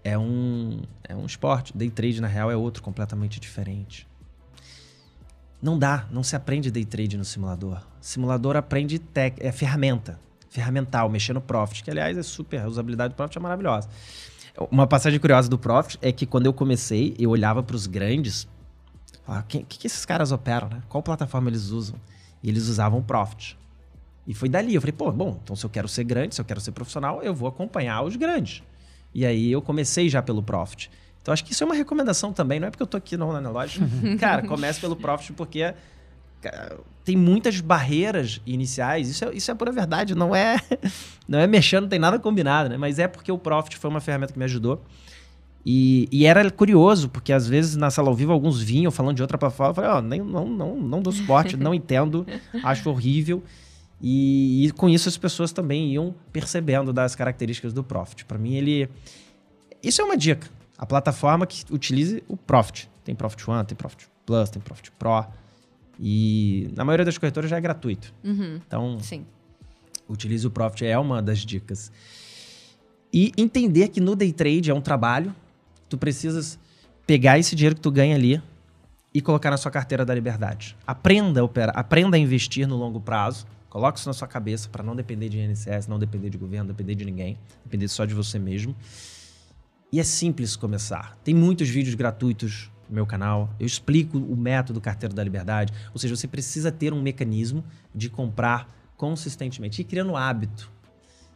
é 0.04 0.18
um, 0.18 0.82
é 1.04 1.14
um 1.14 1.26
esporte. 1.26 1.76
Day 1.76 1.90
trade, 1.90 2.20
na 2.20 2.28
real, 2.28 2.50
é 2.50 2.56
outro 2.56 2.82
completamente 2.82 3.38
diferente. 3.38 4.06
Não 5.60 5.78
dá, 5.78 6.06
não 6.10 6.24
se 6.24 6.34
aprende 6.34 6.70
day 6.70 6.84
trade 6.84 7.16
no 7.16 7.24
simulador. 7.24 7.80
Simulador 8.00 8.56
aprende 8.56 9.00
é 9.38 9.52
ferramenta, 9.52 10.18
ferramental, 10.50 11.08
mexer 11.08 11.32
no 11.32 11.40
Profit, 11.40 11.84
que 11.84 11.90
aliás 11.90 12.18
é 12.18 12.22
super, 12.22 12.60
a 12.60 12.66
usabilidade 12.66 13.14
do 13.14 13.16
Profit 13.16 13.38
é 13.38 13.40
maravilhosa. 13.40 13.88
Uma 14.70 14.86
passagem 14.88 15.20
curiosa 15.20 15.48
do 15.48 15.56
Profit 15.56 15.98
é 16.02 16.10
que 16.10 16.26
quando 16.26 16.46
eu 16.46 16.52
comecei, 16.52 17.14
eu 17.16 17.30
olhava 17.30 17.62
para 17.62 17.76
os 17.76 17.86
grandes, 17.86 18.48
o 19.26 19.42
que, 19.44 19.62
que 19.62 19.86
esses 19.86 20.04
caras 20.04 20.32
operam, 20.32 20.68
né? 20.68 20.82
Qual 20.88 21.00
plataforma 21.00 21.48
eles 21.48 21.70
usam? 21.70 21.96
E 22.42 22.48
eles 22.48 22.66
usavam 22.66 22.98
o 22.98 23.02
Profit. 23.02 23.56
E 24.26 24.34
foi 24.34 24.48
dali, 24.48 24.74
eu 24.74 24.80
falei, 24.80 24.92
pô, 24.92 25.10
bom, 25.12 25.38
então 25.42 25.54
se 25.54 25.64
eu 25.64 25.70
quero 25.70 25.88
ser 25.88 26.04
grande, 26.04 26.34
se 26.34 26.40
eu 26.40 26.44
quero 26.44 26.60
ser 26.60 26.72
profissional, 26.72 27.22
eu 27.22 27.34
vou 27.34 27.48
acompanhar 27.48 28.02
os 28.02 28.16
grandes. 28.16 28.62
E 29.14 29.26
aí 29.26 29.52
eu 29.52 29.60
comecei 29.60 30.08
já 30.08 30.22
pelo 30.22 30.42
Profit. 30.42 30.90
Então 31.20 31.32
acho 31.32 31.44
que 31.44 31.52
isso 31.52 31.62
é 31.62 31.66
uma 31.66 31.74
recomendação 31.74 32.32
também, 32.32 32.58
não 32.58 32.68
é 32.68 32.70
porque 32.70 32.82
eu 32.82 32.86
tô 32.86 32.96
aqui 32.96 33.16
no 33.16 33.32
na 33.40 33.50
loja. 33.50 33.80
Cara, 34.18 34.42
comece 34.42 34.80
pelo 34.80 34.96
Profit 34.96 35.32
porque 35.32 35.72
cara, 36.40 36.78
tem 37.04 37.16
muitas 37.16 37.60
barreiras 37.60 38.40
iniciais. 38.44 39.08
Isso 39.08 39.24
é, 39.24 39.34
isso 39.34 39.50
é 39.50 39.54
pura 39.54 39.70
verdade, 39.70 40.14
não 40.14 40.34
é 40.34 40.56
não 41.28 41.38
é 41.38 41.46
mexendo, 41.46 41.82
não 41.82 41.88
tem 41.88 41.98
nada 41.98 42.18
combinado, 42.18 42.68
né? 42.68 42.76
Mas 42.76 42.98
é 42.98 43.06
porque 43.06 43.30
o 43.30 43.38
Profit 43.38 43.76
foi 43.76 43.90
uma 43.90 44.00
ferramenta 44.00 44.32
que 44.32 44.38
me 44.38 44.44
ajudou. 44.44 44.82
E, 45.64 46.08
e 46.10 46.26
era 46.26 46.50
curioso, 46.50 47.08
porque 47.08 47.32
às 47.32 47.46
vezes 47.46 47.76
na 47.76 47.88
sala 47.88 48.08
ao 48.08 48.14
vivo 48.14 48.32
alguns 48.32 48.60
vinham 48.60 48.90
falando 48.90 49.16
de 49.16 49.22
outra 49.22 49.38
plataforma. 49.38 49.70
Eu 49.70 49.74
falei, 49.74 49.90
ó, 49.90 50.02
nem 50.02 50.20
não, 50.20 50.48
não, 50.48 50.76
não 50.76 51.00
dou 51.00 51.12
suporte, 51.12 51.54
não 51.56 51.72
entendo, 51.72 52.26
acho 52.64 52.90
horrível. 52.90 53.42
E, 54.02 54.66
e 54.66 54.70
com 54.72 54.88
isso 54.88 55.08
as 55.08 55.16
pessoas 55.16 55.52
também 55.52 55.92
iam 55.92 56.12
percebendo 56.32 56.92
das 56.92 57.14
características 57.14 57.72
do 57.72 57.84
Profit. 57.84 58.24
Para 58.24 58.36
mim, 58.36 58.54
ele. 58.54 58.88
Isso 59.82 60.00
é 60.02 60.04
uma 60.04 60.16
dica. 60.16 60.48
A 60.76 60.84
plataforma 60.84 61.46
que 61.46 61.64
utilize 61.72 62.22
o 62.26 62.36
Profit. 62.36 62.90
Tem 63.04 63.14
Profit 63.14 63.48
One, 63.48 63.64
tem 63.64 63.76
Profit 63.76 64.08
Plus, 64.26 64.50
tem 64.50 64.60
Profit 64.60 64.90
Pro. 64.98 65.24
E 66.00 66.68
na 66.74 66.84
maioria 66.84 67.04
das 67.04 67.16
corretoras 67.16 67.48
já 67.48 67.56
é 67.56 67.60
gratuito. 67.60 68.12
Uhum, 68.24 68.60
Então, 68.66 68.98
sim. 69.00 69.24
utilize 70.08 70.44
o 70.46 70.50
Profit 70.50 70.84
é 70.84 70.98
uma 70.98 71.22
das 71.22 71.38
dicas. 71.40 71.92
E 73.12 73.30
entender 73.36 73.88
que 73.88 74.00
no 74.00 74.16
day 74.16 74.32
trade 74.32 74.70
é 74.70 74.74
um 74.74 74.80
trabalho. 74.80 75.32
Tu 75.88 75.96
precisas 75.96 76.58
pegar 77.06 77.38
esse 77.38 77.54
dinheiro 77.54 77.76
que 77.76 77.80
tu 77.80 77.90
ganha 77.90 78.16
ali 78.16 78.42
e 79.14 79.20
colocar 79.20 79.50
na 79.50 79.56
sua 79.56 79.70
carteira 79.70 80.04
da 80.04 80.14
liberdade. 80.14 80.76
Aprenda 80.86 81.40
a 81.40 81.44
operar, 81.44 81.78
aprenda 81.78 82.16
a 82.16 82.20
investir 82.20 82.66
no 82.66 82.76
longo 82.76 83.00
prazo. 83.00 83.46
Coloque 83.72 83.98
isso 83.98 84.06
na 84.06 84.12
sua 84.12 84.28
cabeça 84.28 84.68
para 84.68 84.82
não 84.82 84.94
depender 84.94 85.30
de 85.30 85.40
INSS, 85.40 85.86
não 85.88 85.98
depender 85.98 86.28
de 86.28 86.36
governo, 86.36 86.68
depender 86.68 86.94
de 86.94 87.06
ninguém, 87.06 87.38
depender 87.64 87.88
só 87.88 88.04
de 88.04 88.12
você 88.12 88.38
mesmo. 88.38 88.76
E 89.90 89.98
é 89.98 90.04
simples 90.04 90.56
começar. 90.56 91.16
Tem 91.24 91.34
muitos 91.34 91.70
vídeos 91.70 91.94
gratuitos 91.94 92.70
no 92.86 92.96
meu 92.96 93.06
canal. 93.06 93.48
Eu 93.58 93.64
explico 93.64 94.18
o 94.18 94.36
método 94.36 94.78
carteira 94.78 95.14
da 95.14 95.24
liberdade. 95.24 95.72
Ou 95.90 95.98
seja, 95.98 96.14
você 96.14 96.28
precisa 96.28 96.70
ter 96.70 96.92
um 96.92 97.00
mecanismo 97.00 97.64
de 97.94 98.10
comprar 98.10 98.68
consistentemente 98.94 99.80
e 99.80 99.84
criando 99.84 100.16
hábito. 100.16 100.70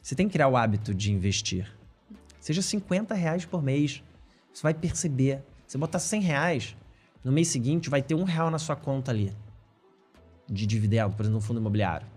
Você 0.03 0.14
tem 0.14 0.26
que 0.28 0.34
criar 0.34 0.49
o 0.49 0.59
hábito 0.59 0.95
de 0.95 1.11
investir. 1.11 1.74
Seja 2.39 2.61
50 2.61 3.14
reais 3.14 3.47
por 3.47 3.62
mês. 3.62 4.03
Você 4.53 4.62
vai 4.62 4.74
perceber. 4.74 5.43
Você 5.66 5.78
botar 5.78 6.01
100 6.01 6.20
reais, 6.20 6.76
no 7.24 7.32
mês 7.32 7.49
seguinte 7.49 7.89
vai 7.89 8.03
ter 8.03 8.14
um 8.14 8.24
real 8.24 8.51
na 8.51 8.59
sua 8.59 8.76
conta 8.76 9.11
ali. 9.11 9.34
De 10.47 10.66
dividendo, 10.66 11.16
por 11.16 11.22
exemplo, 11.22 11.41
no 11.41 11.41
fundo 11.41 11.61
imobiliário. 11.61 12.14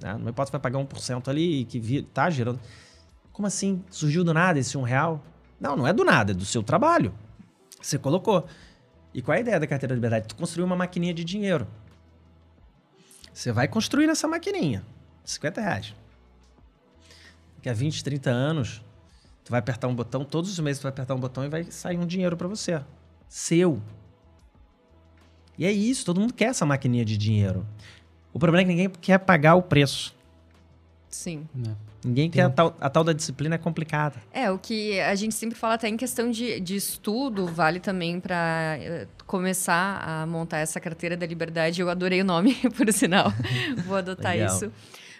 Né? 0.00 0.14
Meu 0.14 0.28
hipótese 0.30 0.52
vai 0.52 0.60
pagar 0.60 0.78
1% 0.78 1.28
ali 1.28 1.64
que 1.64 2.02
tá 2.02 2.28
gerando. 2.30 2.60
Como 3.32 3.46
assim? 3.46 3.84
Surgiu 3.90 4.24
do 4.24 4.32
nada 4.32 4.58
esse 4.58 4.76
um 4.78 4.82
real? 4.82 5.22
Não, 5.60 5.76
não 5.76 5.86
é 5.86 5.92
do 5.92 6.04
nada, 6.04 6.32
é 6.32 6.34
do 6.34 6.44
seu 6.44 6.62
trabalho. 6.62 7.14
Você 7.80 7.98
colocou. 7.98 8.46
E 9.12 9.22
qual 9.22 9.34
é 9.34 9.38
a 9.38 9.40
ideia 9.40 9.60
da 9.60 9.66
carteira 9.66 9.94
da 9.94 9.96
liberdade? 9.96 10.28
Tu 10.28 10.36
construir 10.36 10.64
uma 10.64 10.76
maquininha 10.76 11.14
de 11.14 11.24
dinheiro. 11.24 11.66
Você 13.32 13.52
vai 13.52 13.68
construir 13.68 14.08
essa 14.08 14.26
maquininha. 14.26 14.84
50 15.24 15.60
reais. 15.60 15.94
Daqui 17.56 17.68
a 17.68 17.72
20, 17.72 18.04
30 18.04 18.30
anos, 18.30 18.82
tu 19.44 19.50
vai 19.50 19.60
apertar 19.60 19.88
um 19.88 19.94
botão, 19.94 20.24
todos 20.24 20.50
os 20.50 20.58
meses 20.58 20.80
tu 20.80 20.84
vai 20.84 20.90
apertar 20.90 21.14
um 21.14 21.20
botão 21.20 21.44
e 21.44 21.48
vai 21.48 21.64
sair 21.64 21.98
um 21.98 22.06
dinheiro 22.06 22.36
para 22.36 22.48
você. 22.48 22.82
Seu. 23.28 23.82
E 25.58 25.64
é 25.64 25.72
isso, 25.72 26.04
todo 26.04 26.20
mundo 26.20 26.34
quer 26.34 26.46
essa 26.46 26.66
maquininha 26.66 27.04
de 27.04 27.16
dinheiro. 27.16 27.66
O 28.36 28.38
problema 28.38 28.60
é 28.60 28.64
que 28.66 28.68
ninguém 28.68 28.90
quer 29.00 29.16
pagar 29.16 29.54
o 29.54 29.62
preço. 29.62 30.14
Sim. 31.08 31.48
né? 31.54 31.74
Ninguém 32.04 32.28
quer 32.28 32.42
a 32.42 32.50
tal, 32.50 32.76
a 32.78 32.90
tal 32.90 33.02
da 33.02 33.14
disciplina 33.14 33.54
é 33.54 33.58
complicada. 33.58 34.16
É, 34.30 34.50
o 34.50 34.58
que 34.58 35.00
a 35.00 35.14
gente 35.14 35.34
sempre 35.34 35.56
fala 35.56 35.72
até 35.72 35.88
em 35.88 35.96
questão 35.96 36.30
de, 36.30 36.60
de 36.60 36.76
estudo, 36.76 37.46
vale 37.46 37.80
também 37.80 38.20
para 38.20 39.06
começar 39.26 40.02
a 40.06 40.26
montar 40.26 40.58
essa 40.58 40.78
carteira 40.78 41.16
da 41.16 41.24
liberdade. 41.24 41.80
Eu 41.80 41.88
adorei 41.88 42.20
o 42.20 42.24
nome, 42.26 42.54
por 42.76 42.92
sinal. 42.92 43.32
Vou 43.86 43.96
adotar 43.96 44.32
Legal. 44.32 44.54
isso. 44.54 44.70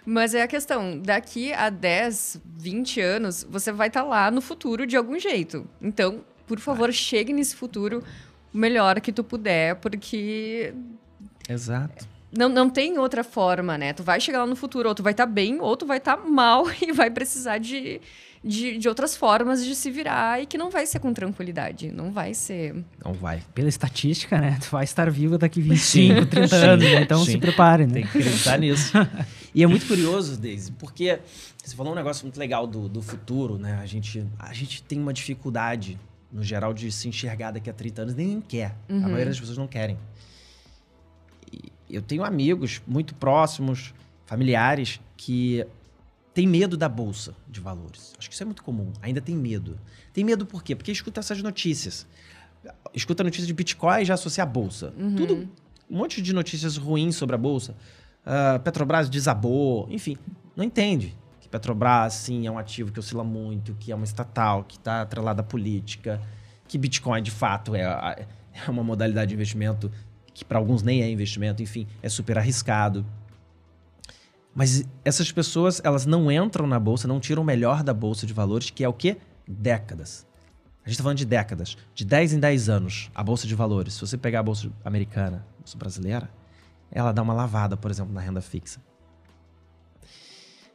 Mas 0.05 0.35
é 0.35 0.43
a 0.43 0.47
questão, 0.47 0.99
daqui 0.99 1.51
a 1.53 1.71
10, 1.71 2.39
20 2.45 3.01
anos, 3.01 3.47
você 3.49 3.71
vai 3.71 3.87
estar 3.87 4.03
lá 4.03 4.29
no 4.29 4.41
futuro 4.41 4.85
de 4.85 4.95
algum 4.95 5.17
jeito. 5.17 5.67
Então, 5.81 6.21
por 6.45 6.59
favor, 6.59 6.93
chegue 6.93 7.33
nesse 7.33 7.55
futuro 7.55 8.03
o 8.53 8.57
melhor 8.59 9.01
que 9.01 9.11
tu 9.11 9.23
puder, 9.23 9.75
porque 9.77 10.71
Exato. 11.49 12.16
Não, 12.31 12.49
não 12.49 12.69
tem 12.69 12.97
outra 12.97 13.23
forma, 13.23 13.77
né? 13.77 13.93
Tu 13.93 14.03
vai 14.03 14.19
chegar 14.19 14.39
lá 14.39 14.45
no 14.45 14.55
futuro, 14.55 14.89
ou 14.89 14.95
tu 14.95 15.03
vai 15.03 15.13
estar 15.13 15.25
bem, 15.25 15.59
ou 15.61 15.77
tu 15.77 15.85
vai 15.85 15.97
estar 15.97 16.17
mal 16.17 16.65
e 16.81 16.91
vai 16.91 17.09
precisar 17.09 17.57
de, 17.57 18.01
de, 18.43 18.77
de 18.77 18.89
outras 18.89 19.15
formas 19.15 19.63
de 19.63 19.73
se 19.75 19.89
virar 19.89 20.41
e 20.41 20.45
que 20.45 20.57
não 20.57 20.69
vai 20.69 20.85
ser 20.85 20.99
com 20.99 21.13
tranquilidade. 21.13 21.91
Não 21.91 22.11
vai 22.11 22.33
ser. 22.33 22.75
Não 23.03 23.13
vai. 23.13 23.41
Pela 23.53 23.69
estatística, 23.69 24.39
né? 24.39 24.57
Tu 24.61 24.69
vai 24.69 24.83
estar 24.83 25.09
vivo 25.09 25.37
daqui 25.37 25.61
25, 25.61 26.25
30 26.25 26.55
anos, 26.55 26.85
né? 26.85 27.01
Então 27.01 27.23
Sim. 27.23 27.31
se 27.31 27.37
prepare, 27.37 27.87
né? 27.87 27.93
Tem 27.93 28.03
que 28.03 28.17
acreditar 28.17 28.57
nisso. 28.57 28.93
E 29.55 29.63
é 29.63 29.65
muito 29.65 29.87
curioso, 29.87 30.39
Daisy, 30.39 30.71
porque 30.73 31.19
você 31.63 31.75
falou 31.75 31.93
um 31.93 31.95
negócio 31.95 32.23
muito 32.23 32.37
legal 32.37 32.67
do, 32.67 32.87
do 32.87 33.01
futuro, 33.01 33.57
né? 33.57 33.79
A 33.81 33.87
gente, 33.87 34.23
a 34.37 34.53
gente 34.53 34.83
tem 34.83 34.99
uma 34.99 35.11
dificuldade, 35.11 35.99
no 36.31 36.43
geral, 36.43 36.75
de 36.75 36.91
se 36.91 37.07
enxergar 37.07 37.49
daqui 37.49 37.67
a 37.67 37.73
30 37.73 38.01
anos. 38.03 38.13
Ninguém 38.13 38.39
quer. 38.39 38.75
A 38.87 38.93
maioria 38.93 39.25
das 39.25 39.39
pessoas 39.39 39.57
não 39.57 39.67
querem. 39.67 39.97
Eu 41.89 42.01
tenho 42.01 42.23
amigos 42.23 42.81
muito 42.87 43.15
próximos, 43.15 43.93
familiares, 44.25 44.99
que 45.15 45.65
têm 46.33 46.47
medo 46.47 46.77
da 46.77 46.89
bolsa 46.89 47.33
de 47.47 47.59
valores. 47.59 48.13
Acho 48.17 48.29
que 48.29 48.33
isso 48.33 48.43
é 48.43 48.45
muito 48.45 48.63
comum. 48.63 48.91
Ainda 49.01 49.21
tem 49.21 49.35
medo. 49.35 49.77
Tem 50.13 50.23
medo 50.23 50.45
por 50.45 50.63
quê? 50.63 50.75
Porque 50.75 50.91
escuta 50.91 51.19
essas 51.19 51.41
notícias. 51.41 52.05
Escuta 52.93 53.23
a 53.23 53.25
notícia 53.25 53.47
de 53.47 53.53
Bitcoin 53.53 54.01
e 54.01 54.05
já 54.05 54.15
associa 54.15 54.43
a 54.43 54.45
bolsa. 54.45 54.93
Tudo, 55.15 55.49
um 55.89 55.97
monte 55.97 56.21
de 56.21 56.33
notícias 56.33 56.77
ruins 56.77 57.15
sobre 57.15 57.35
a 57.35 57.37
bolsa. 57.37 57.75
Ah, 58.29 58.59
Petrobras 58.61 59.09
desabou, 59.09 59.87
enfim, 59.89 60.17
não 60.53 60.61
entende 60.61 61.15
que 61.39 61.47
Petrobras, 61.47 62.13
sim, 62.13 62.45
é 62.45 62.51
um 62.51 62.57
ativo 62.57 62.91
que 62.91 62.99
oscila 62.99 63.23
muito, 63.23 63.73
que 63.79 63.89
é 63.89 63.95
uma 63.95 64.03
estatal, 64.03 64.65
que 64.65 64.75
está 64.75 65.01
atrelada 65.01 65.39
à 65.39 65.43
política, 65.45 66.21
que 66.67 66.77
Bitcoin, 66.77 67.23
de 67.23 67.31
fato, 67.31 67.73
é, 67.73 67.83
é 68.53 68.69
uma 68.69 68.83
modalidade 68.83 69.29
de 69.29 69.35
investimento 69.35 69.89
que 70.37 70.45
para 70.45 70.59
alguns 70.59 70.83
nem 70.83 71.01
é 71.01 71.09
investimento, 71.09 71.63
enfim, 71.63 71.87
é 71.99 72.07
super 72.07 72.37
arriscado. 72.37 73.03
Mas 74.53 74.87
essas 75.03 75.31
pessoas, 75.31 75.81
elas 75.83 76.05
não 76.05 76.31
entram 76.31 76.67
na 76.67 76.79
bolsa, 76.79 77.07
não 77.07 77.19
tiram 77.19 77.41
o 77.41 77.45
melhor 77.45 77.81
da 77.81 77.91
bolsa 77.91 78.27
de 78.27 78.33
valores, 78.33 78.69
que 78.69 78.83
é 78.83 78.87
o 78.87 78.93
quê? 78.93 79.17
Décadas. 79.47 80.27
A 80.85 80.89
gente 80.89 80.93
está 80.93 81.01
falando 81.01 81.17
de 81.17 81.25
décadas. 81.25 81.75
De 81.91 82.05
10 82.05 82.33
em 82.33 82.39
10 82.39 82.69
anos, 82.69 83.09
a 83.15 83.23
bolsa 83.23 83.47
de 83.47 83.55
valores, 83.55 83.95
se 83.95 84.01
você 84.01 84.15
pegar 84.15 84.41
a 84.41 84.43
bolsa 84.43 84.71
americana, 84.85 85.43
a 85.55 85.61
bolsa 85.61 85.75
brasileira, 85.75 86.29
ela 86.91 87.11
dá 87.11 87.23
uma 87.23 87.33
lavada, 87.33 87.75
por 87.75 87.89
exemplo, 87.89 88.13
na 88.13 88.21
renda 88.21 88.39
fixa. 88.39 88.79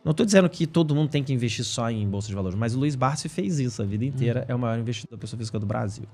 Não 0.04 0.10
estou 0.10 0.26
dizendo 0.26 0.50
que 0.50 0.66
todo 0.66 0.92
mundo 0.92 1.08
tem 1.08 1.22
que 1.22 1.32
investir 1.32 1.64
só 1.64 1.88
em 1.88 2.08
bolsa 2.08 2.26
de 2.26 2.34
valores, 2.34 2.58
mas 2.58 2.74
o 2.74 2.80
Luiz 2.80 2.96
Barsi 2.96 3.28
fez 3.28 3.60
isso 3.60 3.80
a 3.80 3.84
vida 3.84 4.04
inteira. 4.04 4.40
Uhum. 4.40 4.46
É 4.48 4.54
o 4.56 4.58
maior 4.58 4.76
investidor 4.76 5.16
pessoa 5.20 5.38
física 5.38 5.60
do 5.60 5.66
Brasil. 5.66 6.06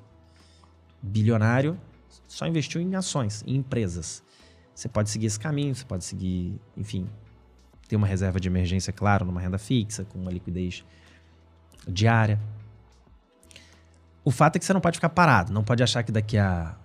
Bilionário, 1.01 1.81
só 2.27 2.47
investiu 2.47 2.81
em 2.81 2.95
ações, 2.95 3.43
em 3.47 3.57
empresas. 3.57 4.23
Você 4.75 4.89
pode 4.89 5.11
seguir 5.11 5.27
esse 5.27 5.41
caminho, 5.41 5.75
você 5.75 5.85
pode 5.85 6.05
seguir, 6.05 6.61
enfim, 6.77 7.09
ter 7.89 7.97
uma 7.97 8.07
reserva 8.07 8.39
de 8.39 8.49
emergência, 8.49 8.93
claro, 8.93 9.25
numa 9.25 9.41
renda 9.41 9.59
fixa, 9.59 10.05
com 10.05 10.19
uma 10.19 10.31
liquidez 10.31 10.85
diária. 11.87 12.39
O 14.25 14.31
fato 14.31 14.57
é 14.57 14.59
que 14.59 14.65
você 14.65 14.73
não 14.73 14.81
pode 14.81 14.99
ficar 14.99 15.09
parado, 15.09 15.53
não 15.53 15.65
pode 15.65 15.83
achar 15.83 16.03
que 16.03 16.13
daqui 16.13 16.37
a 16.37 16.77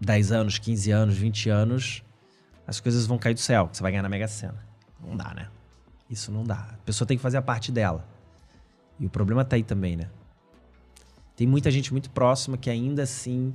10 0.00 0.32
anos, 0.32 0.58
15 0.58 0.90
anos, 0.90 1.16
20 1.16 1.48
anos, 1.48 2.02
as 2.66 2.80
coisas 2.80 3.06
vão 3.06 3.16
cair 3.16 3.34
do 3.34 3.40
céu, 3.40 3.68
que 3.68 3.76
você 3.76 3.82
vai 3.82 3.92
ganhar 3.92 4.02
na 4.02 4.08
Mega 4.08 4.26
Sena. 4.26 4.66
Não 5.00 5.16
dá, 5.16 5.32
né? 5.34 5.48
Isso 6.10 6.30
não 6.30 6.44
dá. 6.44 6.68
A 6.72 6.76
pessoa 6.84 7.06
tem 7.06 7.16
que 7.16 7.22
fazer 7.22 7.36
a 7.36 7.42
parte 7.42 7.70
dela. 7.70 8.06
E 8.98 9.06
o 9.06 9.10
problema 9.10 9.44
tá 9.44 9.56
aí 9.56 9.62
também, 9.62 9.96
né? 9.96 10.10
Tem 11.36 11.46
muita 11.46 11.70
gente 11.70 11.92
muito 11.92 12.10
próxima 12.10 12.58
que 12.58 12.68
ainda 12.68 13.02
assim 13.02 13.54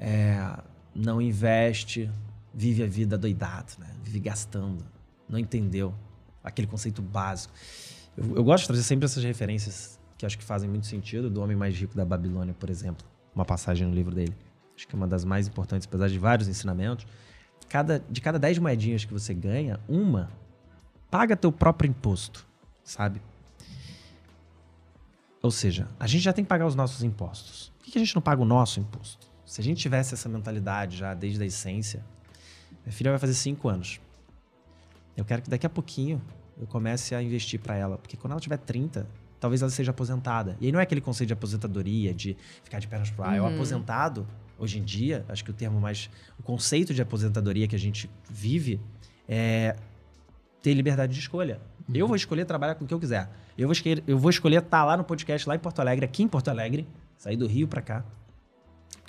é, 0.00 0.58
não 0.94 1.20
investe, 1.20 2.10
vive 2.52 2.82
a 2.82 2.86
vida 2.86 3.18
doidado, 3.18 3.74
né? 3.78 3.88
Vive 4.02 4.18
gastando. 4.18 4.84
Não 5.28 5.38
entendeu 5.38 5.94
aquele 6.42 6.66
conceito 6.66 7.02
básico. 7.02 7.52
Eu, 8.16 8.36
eu 8.36 8.42
gosto 8.42 8.62
de 8.62 8.68
trazer 8.68 8.82
sempre 8.82 9.04
essas 9.04 9.22
referências 9.22 10.00
que 10.16 10.26
acho 10.26 10.36
que 10.36 10.44
fazem 10.44 10.68
muito 10.68 10.86
sentido, 10.86 11.30
do 11.30 11.40
Homem 11.40 11.56
Mais 11.56 11.74
Rico 11.74 11.94
da 11.94 12.04
Babilônia, 12.04 12.54
por 12.54 12.68
exemplo. 12.68 13.06
Uma 13.34 13.44
passagem 13.44 13.86
no 13.86 13.94
livro 13.94 14.14
dele. 14.14 14.34
Acho 14.76 14.88
que 14.88 14.94
é 14.94 14.96
uma 14.96 15.06
das 15.06 15.24
mais 15.24 15.46
importantes, 15.46 15.86
apesar 15.86 16.08
de 16.08 16.18
vários 16.18 16.48
ensinamentos. 16.48 17.06
Cada, 17.68 18.02
de 18.10 18.20
cada 18.20 18.38
10 18.38 18.58
moedinhas 18.58 19.04
que 19.04 19.12
você 19.12 19.32
ganha, 19.32 19.78
uma 19.88 20.30
paga 21.10 21.36
teu 21.36 21.52
próprio 21.52 21.88
imposto, 21.88 22.46
sabe? 22.82 23.22
Ou 25.42 25.50
seja, 25.50 25.88
a 25.98 26.06
gente 26.06 26.22
já 26.22 26.32
tem 26.32 26.44
que 26.44 26.48
pagar 26.48 26.66
os 26.66 26.74
nossos 26.74 27.02
impostos. 27.02 27.72
Por 27.78 27.90
que 27.90 27.98
a 27.98 28.00
gente 28.00 28.14
não 28.14 28.20
paga 28.20 28.42
o 28.42 28.44
nosso 28.44 28.78
imposto? 28.78 29.29
Se 29.50 29.60
a 29.60 29.64
gente 29.64 29.78
tivesse 29.78 30.14
essa 30.14 30.28
mentalidade 30.28 30.96
já 30.96 31.12
desde 31.12 31.42
a 31.42 31.44
essência, 31.44 32.04
minha 32.84 32.92
filha 32.92 33.10
vai 33.10 33.18
fazer 33.18 33.34
cinco 33.34 33.68
anos. 33.68 34.00
Eu 35.16 35.24
quero 35.24 35.42
que 35.42 35.50
daqui 35.50 35.66
a 35.66 35.68
pouquinho 35.68 36.22
eu 36.56 36.68
comece 36.68 37.16
a 37.16 37.20
investir 37.20 37.58
para 37.58 37.74
ela, 37.74 37.98
porque 37.98 38.16
quando 38.16 38.30
ela 38.30 38.40
tiver 38.40 38.58
30, 38.58 39.08
talvez 39.40 39.60
ela 39.60 39.70
seja 39.72 39.90
aposentada. 39.90 40.56
E 40.60 40.66
aí 40.66 40.72
não 40.72 40.78
é 40.78 40.84
aquele 40.84 41.00
conceito 41.00 41.26
de 41.26 41.32
aposentadoria, 41.32 42.14
de 42.14 42.36
ficar 42.62 42.78
de 42.78 42.86
pernas 42.86 43.10
pro 43.10 43.24
ar. 43.24 43.30
Uhum. 43.30 43.36
É 43.38 43.40
o 43.40 43.46
aposentado, 43.52 44.24
hoje 44.56 44.78
em 44.78 44.84
dia, 44.84 45.24
acho 45.28 45.44
que 45.44 45.50
o 45.50 45.54
termo 45.54 45.80
mais. 45.80 46.08
O 46.38 46.44
conceito 46.44 46.94
de 46.94 47.02
aposentadoria 47.02 47.66
que 47.66 47.74
a 47.74 47.78
gente 47.78 48.08
vive 48.30 48.80
é 49.28 49.74
ter 50.62 50.74
liberdade 50.74 51.12
de 51.12 51.18
escolha. 51.18 51.60
Uhum. 51.88 51.96
Eu 51.96 52.06
vou 52.06 52.14
escolher 52.14 52.44
trabalhar 52.44 52.76
com 52.76 52.84
o 52.84 52.86
que 52.86 52.94
eu 52.94 53.00
quiser. 53.00 53.28
Eu 53.58 53.66
vou 53.66 53.72
escolher, 53.72 54.04
eu 54.06 54.16
vou 54.16 54.30
escolher 54.30 54.58
estar 54.58 54.78
tá 54.78 54.84
lá 54.84 54.96
no 54.96 55.02
podcast, 55.02 55.48
lá 55.48 55.56
em 55.56 55.58
Porto 55.58 55.80
Alegre, 55.80 56.04
aqui 56.04 56.22
em 56.22 56.28
Porto 56.28 56.46
Alegre, 56.46 56.86
sair 57.18 57.36
do 57.36 57.48
Rio 57.48 57.66
para 57.66 57.82
cá. 57.82 58.04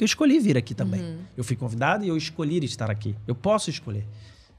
Eu 0.01 0.05
escolhi 0.05 0.39
vir 0.39 0.57
aqui 0.57 0.73
também. 0.73 0.99
Uhum. 0.99 1.19
Eu 1.37 1.43
fui 1.43 1.55
convidado 1.55 2.03
e 2.03 2.07
eu 2.07 2.17
escolhi 2.17 2.57
estar 2.65 2.89
aqui. 2.89 3.15
Eu 3.27 3.35
posso 3.35 3.69
escolher. 3.69 4.03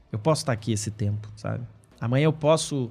Eu 0.09 0.17
posso 0.17 0.41
estar 0.41 0.53
aqui 0.53 0.71
esse 0.71 0.89
tempo, 0.89 1.27
sabe? 1.35 1.67
Amanhã 1.99 2.23
eu 2.23 2.31
posso 2.31 2.89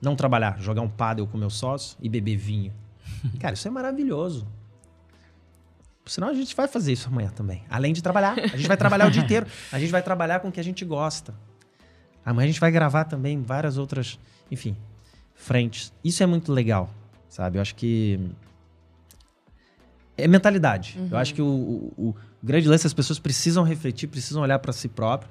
não 0.00 0.14
trabalhar, 0.14 0.60
jogar 0.60 0.80
um 0.80 0.88
paddle 0.88 1.26
com 1.26 1.36
meu 1.36 1.50
sócio 1.50 1.98
e 2.00 2.08
beber 2.08 2.36
vinho. 2.36 2.72
Cara, 3.40 3.54
isso 3.54 3.66
é 3.66 3.70
maravilhoso. 3.72 4.46
Senão 6.06 6.28
a 6.28 6.34
gente 6.34 6.54
vai 6.54 6.68
fazer 6.68 6.92
isso 6.92 7.08
amanhã 7.08 7.30
também. 7.30 7.64
Além 7.68 7.92
de 7.92 8.00
trabalhar. 8.00 8.38
A 8.38 8.56
gente 8.56 8.68
vai 8.68 8.76
trabalhar 8.76 9.08
o 9.08 9.10
dia 9.10 9.22
inteiro. 9.22 9.48
A 9.72 9.80
gente 9.80 9.90
vai 9.90 10.02
trabalhar 10.02 10.38
com 10.38 10.48
o 10.48 10.52
que 10.52 10.60
a 10.60 10.64
gente 10.64 10.84
gosta. 10.84 11.34
Amanhã 12.24 12.44
a 12.44 12.52
gente 12.52 12.60
vai 12.60 12.70
gravar 12.70 13.06
também 13.06 13.42
várias 13.42 13.76
outras, 13.76 14.20
enfim, 14.50 14.76
frentes. 15.34 15.92
Isso 16.04 16.22
é 16.22 16.26
muito 16.26 16.52
legal, 16.52 16.90
sabe? 17.28 17.58
Eu 17.58 17.62
acho 17.62 17.74
que 17.74 18.20
é 20.18 20.28
mentalidade. 20.28 20.96
Uhum. 20.98 21.08
Eu 21.12 21.16
acho 21.16 21.32
que 21.32 21.40
o, 21.40 21.46
o, 21.46 22.08
o, 22.08 22.16
grande 22.42 22.68
lance 22.68 22.86
as 22.86 22.92
pessoas 22.92 23.18
precisam 23.18 23.62
refletir, 23.64 24.08
precisam 24.08 24.42
olhar 24.42 24.58
para 24.58 24.72
si 24.72 24.88
próprio 24.88 25.30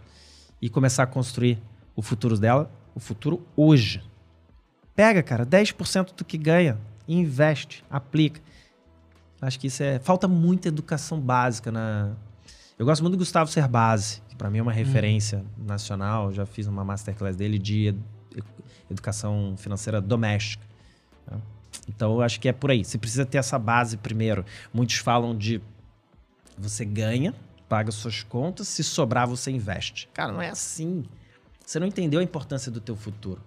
e 0.61 0.69
começar 0.69 1.03
a 1.03 1.07
construir 1.07 1.59
o 1.95 2.01
futuro 2.01 2.37
dela, 2.37 2.71
o 2.95 2.99
futuro 2.99 3.45
hoje. 3.55 4.01
Pega, 4.95 5.21
cara, 5.21 5.45
10% 5.45 6.15
do 6.15 6.25
que 6.25 6.37
ganha, 6.37 6.77
investe, 7.07 7.83
aplica. 7.89 8.41
Acho 9.41 9.59
que 9.59 9.67
isso 9.67 9.83
é 9.83 9.99
falta 9.99 10.27
muita 10.27 10.69
educação 10.69 11.19
básica 11.19 11.71
na 11.71 12.13
Eu 12.79 12.85
gosto 12.85 13.01
muito 13.03 13.13
do 13.13 13.19
Gustavo 13.19 13.51
Cerbasi, 13.51 14.21
para 14.37 14.49
mim 14.49 14.59
é 14.59 14.61
uma 14.61 14.71
uhum. 14.71 14.77
referência 14.77 15.39
uhum. 15.39 15.65
nacional. 15.65 16.31
Já 16.31 16.45
fiz 16.45 16.65
uma 16.67 16.83
masterclass 16.83 17.35
dele 17.35 17.59
de 17.59 17.93
educação 18.89 19.55
financeira 19.57 19.99
doméstica. 19.99 20.63
Né? 21.29 21.39
Então 21.87 22.13
eu 22.13 22.21
acho 22.21 22.39
que 22.39 22.47
é 22.47 22.53
por 22.53 22.71
aí. 22.71 22.83
Você 22.83 22.97
precisa 22.97 23.25
ter 23.25 23.37
essa 23.37 23.57
base 23.57 23.97
primeiro. 23.97 24.45
Muitos 24.73 24.97
falam 24.97 25.35
de 25.35 25.61
você 26.57 26.83
ganha, 26.83 27.33
paga 27.69 27.91
suas 27.91 28.23
contas, 28.23 28.67
se 28.67 28.83
sobrar 28.83 29.27
você 29.27 29.51
investe. 29.51 30.09
Cara, 30.13 30.31
não 30.31 30.41
é 30.41 30.49
assim. 30.49 31.05
Você 31.65 31.79
não 31.79 31.87
entendeu 31.87 32.19
a 32.19 32.23
importância 32.23 32.71
do 32.71 32.79
teu 32.79 32.95
futuro. 32.95 33.41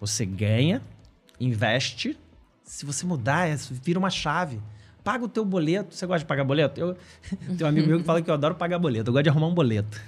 Você 0.00 0.26
ganha, 0.26 0.82
investe, 1.40 2.18
se 2.64 2.84
você 2.84 3.06
mudar, 3.06 3.48
é, 3.48 3.56
vira 3.56 3.98
uma 3.98 4.10
chave 4.10 4.60
paga 5.04 5.24
o 5.26 5.28
teu 5.28 5.44
boleto. 5.44 5.94
Você 5.94 6.06
gosta 6.06 6.20
de 6.20 6.24
pagar 6.24 6.42
boleto? 6.42 6.80
Eu 6.80 6.96
tenho 7.56 7.64
um 7.64 7.66
amigo 7.66 7.86
meu 7.86 7.98
que 7.98 8.04
fala 8.04 8.22
que 8.22 8.30
eu 8.30 8.34
adoro 8.34 8.54
pagar 8.54 8.78
boleto. 8.78 9.10
Eu 9.10 9.12
gosto 9.12 9.24
de 9.24 9.28
arrumar 9.28 9.48
um 9.48 9.54
boleto. 9.54 10.00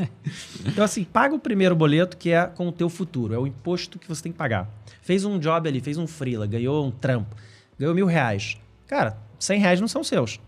então, 0.66 0.84
assim, 0.84 1.02
paga 1.02 1.34
o 1.34 1.38
primeiro 1.38 1.74
boleto, 1.74 2.16
que 2.16 2.30
é 2.30 2.46
com 2.46 2.68
o 2.68 2.72
teu 2.72 2.90
futuro. 2.90 3.34
É 3.34 3.38
o 3.38 3.46
imposto 3.46 3.98
que 3.98 4.06
você 4.06 4.22
tem 4.22 4.30
que 4.30 4.38
pagar. 4.38 4.68
Fez 5.00 5.24
um 5.24 5.38
job 5.38 5.66
ali, 5.66 5.80
fez 5.80 5.96
um 5.96 6.06
freela, 6.06 6.46
ganhou 6.46 6.86
um 6.86 6.90
trampo, 6.90 7.34
ganhou 7.78 7.94
mil 7.94 8.06
reais. 8.06 8.58
Cara, 8.86 9.16
cem 9.38 9.58
reais 9.58 9.80
não 9.80 9.88
são 9.88 10.04
seus. 10.04 10.38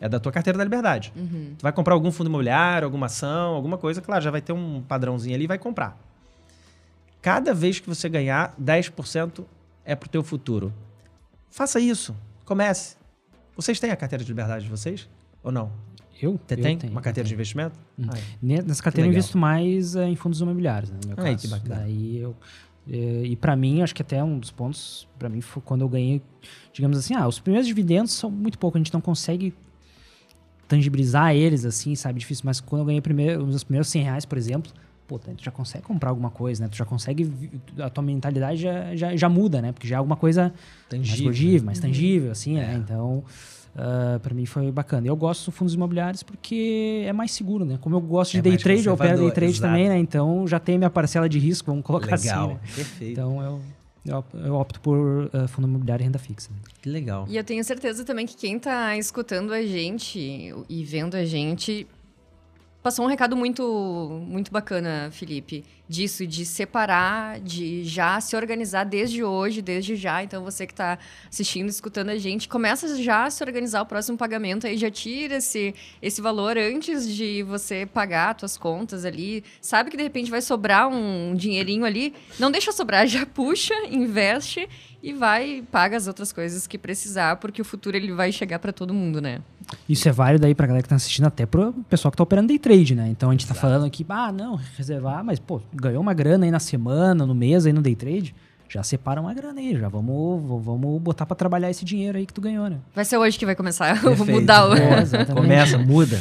É 0.00 0.08
da 0.08 0.20
tua 0.20 0.30
carteira 0.30 0.58
da 0.58 0.64
liberdade. 0.64 1.12
Uhum. 1.16 1.54
Tu 1.58 1.62
vai 1.62 1.72
comprar 1.72 1.94
algum 1.94 2.10
fundo 2.12 2.28
imobiliário, 2.28 2.84
alguma 2.84 3.06
ação, 3.06 3.54
alguma 3.54 3.78
coisa, 3.78 4.00
claro, 4.00 4.22
já 4.22 4.30
vai 4.30 4.40
ter 4.40 4.52
um 4.52 4.82
padrãozinho 4.82 5.34
ali 5.34 5.44
e 5.44 5.48
vai 5.48 5.58
comprar. 5.58 5.98
Cada 7.20 7.52
vez 7.52 7.80
que 7.80 7.88
você 7.88 8.08
ganhar, 8.08 8.54
10% 8.60 9.44
é 9.84 9.96
pro 9.96 10.08
teu 10.08 10.22
futuro. 10.22 10.72
Faça 11.50 11.80
isso. 11.80 12.14
Comece. 12.44 12.97
Vocês 13.58 13.80
têm 13.80 13.90
a 13.90 13.96
carteira 13.96 14.22
de 14.22 14.30
liberdade 14.30 14.64
de 14.64 14.70
vocês? 14.70 15.08
Ou 15.42 15.50
não? 15.50 15.72
Eu? 16.22 16.38
Você 16.46 16.54
tem 16.54 16.78
tenho, 16.78 16.92
uma 16.92 17.02
carteira 17.02 17.26
de 17.26 17.34
investimento? 17.34 17.76
Hum. 17.98 18.06
Nessa 18.40 18.80
carteira 18.80 19.08
eu 19.08 19.12
invisto 19.12 19.36
mais 19.36 19.96
uh, 19.96 20.02
em 20.02 20.14
fundos 20.14 20.40
imobiliários, 20.40 20.92
né, 20.92 20.98
no 21.02 21.08
meu 21.08 21.16
Ai, 21.18 21.32
caso. 21.32 21.42
que 21.42 21.48
bacana. 21.48 21.80
Daí 21.80 22.18
eu, 22.18 22.30
uh, 22.30 23.24
e 23.24 23.34
para 23.34 23.56
mim, 23.56 23.82
acho 23.82 23.92
que 23.92 24.02
até 24.02 24.22
um 24.22 24.38
dos 24.38 24.52
pontos, 24.52 25.08
para 25.18 25.28
mim, 25.28 25.40
foi 25.40 25.60
quando 25.60 25.80
eu 25.80 25.88
ganhei, 25.88 26.22
digamos 26.72 26.96
assim, 26.96 27.14
ah, 27.14 27.26
os 27.26 27.40
primeiros 27.40 27.66
dividendos 27.66 28.12
são 28.12 28.30
muito 28.30 28.60
pouco, 28.60 28.78
a 28.78 28.80
gente 28.80 28.94
não 28.94 29.00
consegue 29.00 29.52
tangibilizar 30.68 31.34
eles, 31.34 31.64
assim, 31.64 31.96
sabe, 31.96 32.20
difícil, 32.20 32.44
mas 32.46 32.60
quando 32.60 32.82
eu 32.82 32.86
ganhei 32.86 33.00
primeiro, 33.00 33.42
os 33.42 33.48
meus 33.48 33.64
primeiros 33.64 33.88
100 33.88 34.02
reais, 34.04 34.24
por 34.24 34.38
exemplo, 34.38 34.70
pô, 35.08 35.18
tu 35.18 35.32
já 35.38 35.50
consegue 35.50 35.82
comprar 35.82 36.10
alguma 36.10 36.30
coisa, 36.30 36.62
né? 36.62 36.68
Tu 36.68 36.76
já 36.76 36.84
consegue. 36.84 37.32
A 37.78 37.88
tua 37.88 38.04
mentalidade 38.04 38.60
já, 38.60 38.94
já, 38.94 39.16
já 39.16 39.28
muda, 39.28 39.62
né? 39.62 39.72
Porque 39.72 39.88
já 39.88 39.96
é 39.96 39.98
alguma 39.98 40.16
coisa 40.16 40.52
tangível. 40.88 41.08
mais 41.08 41.20
gordível, 41.22 41.66
mais 41.66 41.78
tangível, 41.80 42.30
assim, 42.30 42.54
né? 42.54 42.64
é. 42.64 42.66
né? 42.66 42.74
Então. 42.74 43.24
Uh, 43.76 43.80
ah, 44.16 44.20
para 44.20 44.34
mim 44.34 44.44
foi 44.44 44.72
bacana. 44.72 45.06
Eu 45.06 45.14
gosto 45.14 45.50
de 45.50 45.56
fundos 45.56 45.74
imobiliários 45.74 46.22
porque 46.22 47.04
é 47.06 47.12
mais 47.12 47.30
seguro, 47.30 47.64
né? 47.64 47.78
Como 47.80 47.94
eu 47.94 48.00
gosto 48.00 48.32
de 48.32 48.38
é 48.38 48.42
day 48.42 48.56
trade, 48.56 48.86
eu 48.86 48.94
opero 48.94 49.18
day 49.18 49.30
trade 49.30 49.52
exato. 49.52 49.72
também, 49.72 49.88
né? 49.88 49.98
Então 49.98 50.46
já 50.48 50.58
tem 50.58 50.76
minha 50.78 50.90
parcela 50.90 51.28
de 51.28 51.38
risco, 51.38 51.70
vamos 51.70 51.84
colocar 51.84 52.16
legal. 52.16 52.46
assim. 52.46 52.54
Né? 52.54 52.60
Perfeito. 52.74 53.12
Então 53.12 53.40
eu, 53.40 53.60
eu, 54.04 54.24
eu 54.46 54.54
opto 54.54 54.80
por 54.80 55.26
uh, 55.26 55.46
fundo 55.46 55.68
imobiliário 55.68 56.02
e 56.02 56.06
renda 56.06 56.18
fixa. 56.18 56.50
Né? 56.50 56.58
Que 56.82 56.88
legal. 56.88 57.26
E 57.28 57.36
eu 57.36 57.44
tenho 57.44 57.62
certeza 57.62 58.04
também 58.04 58.26
que 58.26 58.36
quem 58.36 58.56
está 58.56 58.96
escutando 58.96 59.52
a 59.52 59.62
gente 59.62 60.18
e 60.68 60.84
vendo 60.84 61.14
a 61.14 61.24
gente 61.24 61.86
passou 62.88 63.04
um 63.04 63.08
recado 63.08 63.36
muito, 63.36 63.62
muito 64.26 64.50
bacana, 64.50 65.10
Felipe, 65.12 65.62
disso, 65.88 66.26
de 66.26 66.44
separar, 66.44 67.40
de 67.40 67.82
já 67.84 68.20
se 68.20 68.36
organizar 68.36 68.84
desde 68.84 69.24
hoje, 69.24 69.62
desde 69.62 69.96
já. 69.96 70.22
Então, 70.22 70.44
você 70.44 70.66
que 70.66 70.72
está 70.72 70.98
assistindo, 71.28 71.68
escutando 71.68 72.10
a 72.10 72.18
gente, 72.18 72.48
começa 72.48 73.00
já 73.02 73.24
a 73.24 73.30
se 73.30 73.42
organizar 73.42 73.82
o 73.82 73.86
próximo 73.86 74.18
pagamento, 74.18 74.66
aí 74.66 74.76
já 74.76 74.90
tira 74.90 75.36
esse, 75.36 75.74
esse 76.02 76.20
valor 76.20 76.58
antes 76.58 77.08
de 77.08 77.42
você 77.42 77.86
pagar 77.86 78.34
as 78.34 78.40
suas 78.40 78.58
contas 78.58 79.04
ali. 79.04 79.42
Sabe 79.60 79.90
que, 79.90 79.96
de 79.96 80.02
repente, 80.02 80.30
vai 80.30 80.42
sobrar 80.42 80.88
um 80.88 81.34
dinheirinho 81.34 81.84
ali, 81.84 82.14
não 82.38 82.50
deixa 82.50 82.70
sobrar, 82.72 83.06
já 83.06 83.24
puxa, 83.24 83.74
investe 83.90 84.68
e 85.02 85.12
vai 85.12 85.62
paga 85.70 85.96
as 85.96 86.06
outras 86.06 86.32
coisas 86.32 86.66
que 86.66 86.76
precisar, 86.76 87.36
porque 87.36 87.62
o 87.62 87.64
futuro 87.64 87.96
ele 87.96 88.12
vai 88.12 88.32
chegar 88.32 88.58
para 88.58 88.72
todo 88.72 88.92
mundo, 88.92 89.20
né? 89.20 89.40
Isso 89.88 90.08
é 90.08 90.12
válido 90.12 90.46
aí 90.46 90.54
pra 90.54 90.66
galera 90.66 90.82
que 90.82 90.88
tá 90.88 90.96
assistindo, 90.96 91.26
até 91.26 91.46
pro 91.46 91.72
pessoal 91.88 92.10
que 92.10 92.16
tá 92.16 92.22
operando 92.22 92.48
day 92.48 92.58
trade, 92.58 92.94
né? 92.94 93.08
Então 93.08 93.28
a 93.28 93.32
gente 93.32 93.46
tá 93.46 93.52
Exato. 93.52 93.60
tá 93.60 93.68
falando 93.68 93.86
aqui, 93.86 94.04
ah, 94.08 94.32
não, 94.32 94.56
reservar, 94.76 95.22
mas, 95.22 95.38
pô, 95.38 95.60
ganhou 95.80 96.00
uma 96.00 96.14
grana 96.14 96.44
aí 96.44 96.50
na 96.50 96.58
semana, 96.60 97.24
no 97.24 97.34
mês 97.34 97.66
aí 97.66 97.72
no 97.72 97.80
day 97.80 97.94
trade, 97.94 98.34
já 98.68 98.82
separa 98.82 99.20
uma 99.20 99.32
grana 99.32 99.60
aí, 99.60 99.76
já 99.76 99.88
vamos, 99.88 100.64
vamos 100.64 101.00
botar 101.00 101.24
para 101.24 101.34
trabalhar 101.34 101.70
esse 101.70 101.84
dinheiro 101.84 102.18
aí 102.18 102.26
que 102.26 102.34
tu 102.34 102.40
ganhou, 102.40 102.68
né? 102.68 102.78
Vai 102.94 103.04
ser 103.04 103.16
hoje 103.16 103.38
que 103.38 103.46
vai 103.46 103.54
começar, 103.54 103.96
eu 104.04 104.14
vou 104.14 104.26
mudar 104.26 104.68
o... 104.68 104.74
Começa, 105.34 105.78
muda. 105.78 106.20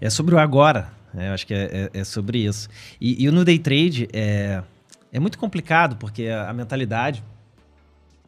É 0.00 0.08
sobre 0.10 0.34
o 0.34 0.38
agora, 0.38 0.88
né? 1.12 1.28
eu 1.28 1.32
acho 1.32 1.46
que 1.46 1.54
é, 1.54 1.90
é, 1.94 2.00
é 2.00 2.04
sobre 2.04 2.38
isso. 2.38 2.68
E, 3.00 3.24
e 3.24 3.30
no 3.30 3.44
day 3.44 3.58
trade, 3.58 4.08
é, 4.12 4.62
É 5.10 5.18
muito 5.18 5.38
complicado, 5.38 5.96
porque 5.96 6.28
a, 6.28 6.50
a 6.50 6.52
mentalidade 6.52 7.24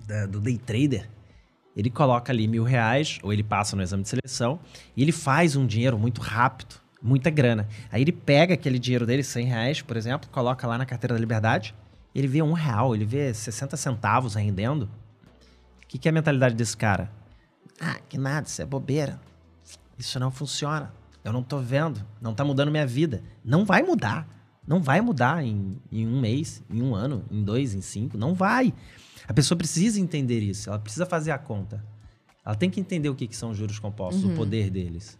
da, 0.06 0.26
do 0.26 0.40
day 0.40 0.58
trader, 0.58 1.08
ele 1.76 1.90
coloca 1.90 2.32
ali 2.32 2.48
mil 2.48 2.64
reais, 2.64 3.18
ou 3.22 3.32
ele 3.32 3.44
passa 3.44 3.76
no 3.76 3.82
exame 3.82 4.02
de 4.02 4.08
seleção, 4.08 4.58
e 4.96 5.02
ele 5.02 5.12
faz 5.12 5.54
um 5.54 5.64
dinheiro 5.64 5.96
muito 5.96 6.20
rápido, 6.20 6.74
muita 7.08 7.30
grana. 7.30 7.66
Aí 7.90 8.02
ele 8.02 8.12
pega 8.12 8.54
aquele 8.54 8.78
dinheiro 8.78 9.06
dele, 9.06 9.24
100 9.24 9.46
reais, 9.46 9.82
por 9.82 9.96
exemplo, 9.96 10.28
coloca 10.30 10.66
lá 10.66 10.76
na 10.76 10.84
carteira 10.84 11.14
da 11.14 11.20
liberdade, 11.20 11.74
ele 12.14 12.28
vê 12.28 12.42
um 12.42 12.52
real, 12.52 12.94
ele 12.94 13.04
vê 13.04 13.32
60 13.32 13.76
centavos 13.76 14.34
rendendo. 14.34 14.84
O 15.82 15.86
que, 15.88 15.98
que 15.98 16.08
é 16.08 16.10
a 16.10 16.12
mentalidade 16.12 16.54
desse 16.54 16.76
cara? 16.76 17.10
Ah, 17.80 17.98
que 18.08 18.18
nada, 18.18 18.46
isso 18.46 18.60
é 18.60 18.66
bobeira. 18.66 19.18
Isso 19.98 20.20
não 20.20 20.30
funciona. 20.30 20.92
Eu 21.24 21.32
não 21.32 21.42
tô 21.42 21.58
vendo. 21.58 22.04
Não 22.20 22.34
tá 22.34 22.44
mudando 22.44 22.70
minha 22.70 22.86
vida. 22.86 23.22
Não 23.44 23.64
vai 23.64 23.82
mudar. 23.82 24.28
Não 24.66 24.82
vai 24.82 25.00
mudar 25.00 25.42
em, 25.44 25.80
em 25.90 26.06
um 26.06 26.20
mês, 26.20 26.62
em 26.68 26.82
um 26.82 26.94
ano, 26.94 27.24
em 27.30 27.42
dois, 27.42 27.74
em 27.74 27.80
cinco. 27.80 28.18
Não 28.18 28.34
vai. 28.34 28.74
A 29.26 29.32
pessoa 29.32 29.56
precisa 29.56 30.00
entender 30.00 30.40
isso. 30.40 30.68
Ela 30.68 30.78
precisa 30.78 31.06
fazer 31.06 31.30
a 31.30 31.38
conta. 31.38 31.82
Ela 32.44 32.54
tem 32.54 32.68
que 32.70 32.80
entender 32.80 33.08
o 33.08 33.14
que, 33.14 33.26
que 33.26 33.36
são 33.36 33.54
juros 33.54 33.78
compostos, 33.78 34.24
uhum. 34.24 34.32
o 34.32 34.36
poder 34.36 34.70
deles. 34.70 35.18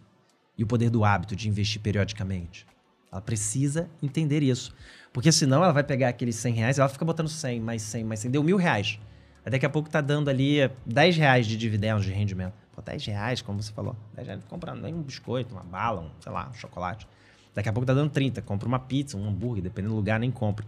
E 0.59 0.63
o 0.63 0.67
poder 0.67 0.89
do 0.89 1.05
hábito 1.05 1.37
de 1.37 1.47
investir 1.47 1.81
periodicamente. 1.81 2.67
Ela 3.09 3.21
precisa 3.21 3.89
entender 4.03 4.43
isso. 4.43 4.75
Porque 5.13 5.31
senão 5.31 5.63
ela 5.63 5.71
vai 5.71 5.85
pegar 5.85 6.09
aqueles 6.09 6.35
100 6.35 6.53
reais 6.53 6.77
e 6.77 6.81
ela 6.81 6.89
fica 6.89 7.05
botando 7.05 7.29
100, 7.29 7.61
mais 7.61 7.81
100, 7.81 8.03
mais 8.03 8.19
100. 8.19 8.31
Deu 8.31 8.43
mil 8.43 8.57
reais. 8.57 8.99
Aí 9.45 9.51
daqui 9.53 9.65
a 9.65 9.69
pouco 9.69 9.89
tá 9.89 10.01
dando 10.01 10.29
ali 10.29 10.69
10 10.85 11.15
reais 11.15 11.47
de 11.47 11.55
dividendos 11.55 12.03
de 12.03 12.11
rendimento. 12.11 12.55
Pô, 12.75 12.81
10 12.81 13.05
reais, 13.05 13.41
como 13.41 13.63
você 13.63 13.71
falou. 13.71 13.95
10 14.15 14.27
reais, 14.27 14.43
comprando 14.49 14.81
nem 14.81 14.93
um 14.93 15.01
biscoito, 15.01 15.55
uma 15.55 15.63
bala, 15.63 16.01
um, 16.01 16.11
sei 16.19 16.29
lá, 16.29 16.49
um 16.49 16.53
chocolate. 16.53 17.07
Daqui 17.55 17.69
a 17.69 17.73
pouco 17.73 17.87
tá 17.87 17.93
dando 17.93 18.11
30. 18.11 18.41
Compra 18.41 18.67
uma 18.67 18.79
pizza, 18.79 19.15
um 19.15 19.29
hambúrguer, 19.29 19.63
dependendo 19.63 19.93
do 19.93 19.97
lugar, 19.97 20.19
nem 20.19 20.29
compra. 20.29 20.65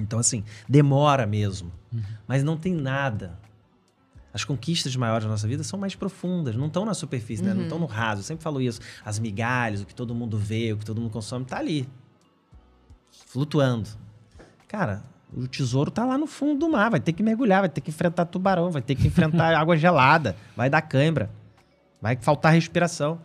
Então, 0.00 0.20
assim, 0.20 0.44
demora 0.68 1.26
mesmo. 1.26 1.72
Uhum. 1.92 2.02
Mas 2.28 2.44
não 2.44 2.56
tem 2.56 2.72
nada. 2.72 3.36
As 4.32 4.44
conquistas 4.44 4.96
maiores 4.96 5.24
da 5.24 5.30
nossa 5.30 5.46
vida 5.46 5.62
são 5.62 5.78
mais 5.78 5.94
profundas, 5.94 6.56
não 6.56 6.66
estão 6.66 6.84
na 6.84 6.94
superfície, 6.94 7.42
uhum. 7.42 7.48
né? 7.48 7.54
não 7.54 7.62
estão 7.64 7.78
uhum. 7.78 7.84
no 7.84 7.88
raso. 7.88 8.20
Eu 8.20 8.24
sempre 8.24 8.42
falo 8.42 8.60
isso. 8.60 8.80
As 9.04 9.18
migalhas, 9.18 9.82
o 9.82 9.86
que 9.86 9.94
todo 9.94 10.14
mundo 10.14 10.38
vê, 10.38 10.72
o 10.72 10.78
que 10.78 10.84
todo 10.84 11.00
mundo 11.00 11.10
consome, 11.10 11.44
tá 11.44 11.58
ali. 11.58 11.88
Flutuando. 13.26 13.90
Cara, 14.66 15.02
o 15.34 15.46
tesouro 15.46 15.90
tá 15.90 16.04
lá 16.04 16.16
no 16.16 16.26
fundo 16.26 16.60
do 16.60 16.70
mar, 16.70 16.90
vai 16.90 17.00
ter 17.00 17.12
que 17.12 17.22
mergulhar, 17.22 17.60
vai 17.60 17.68
ter 17.68 17.80
que 17.80 17.90
enfrentar 17.90 18.24
tubarão, 18.26 18.70
vai 18.70 18.82
ter 18.82 18.94
que 18.94 19.06
enfrentar 19.06 19.52
água 19.56 19.76
gelada, 19.76 20.36
vai 20.56 20.70
dar 20.70 20.82
cãibra, 20.82 21.30
vai 22.00 22.16
faltar 22.16 22.52
respiração. 22.52 23.20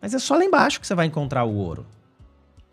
Mas 0.00 0.12
é 0.12 0.18
só 0.18 0.36
lá 0.36 0.44
embaixo 0.44 0.80
que 0.80 0.86
você 0.86 0.94
vai 0.94 1.06
encontrar 1.06 1.44
o 1.44 1.54
ouro. 1.54 1.86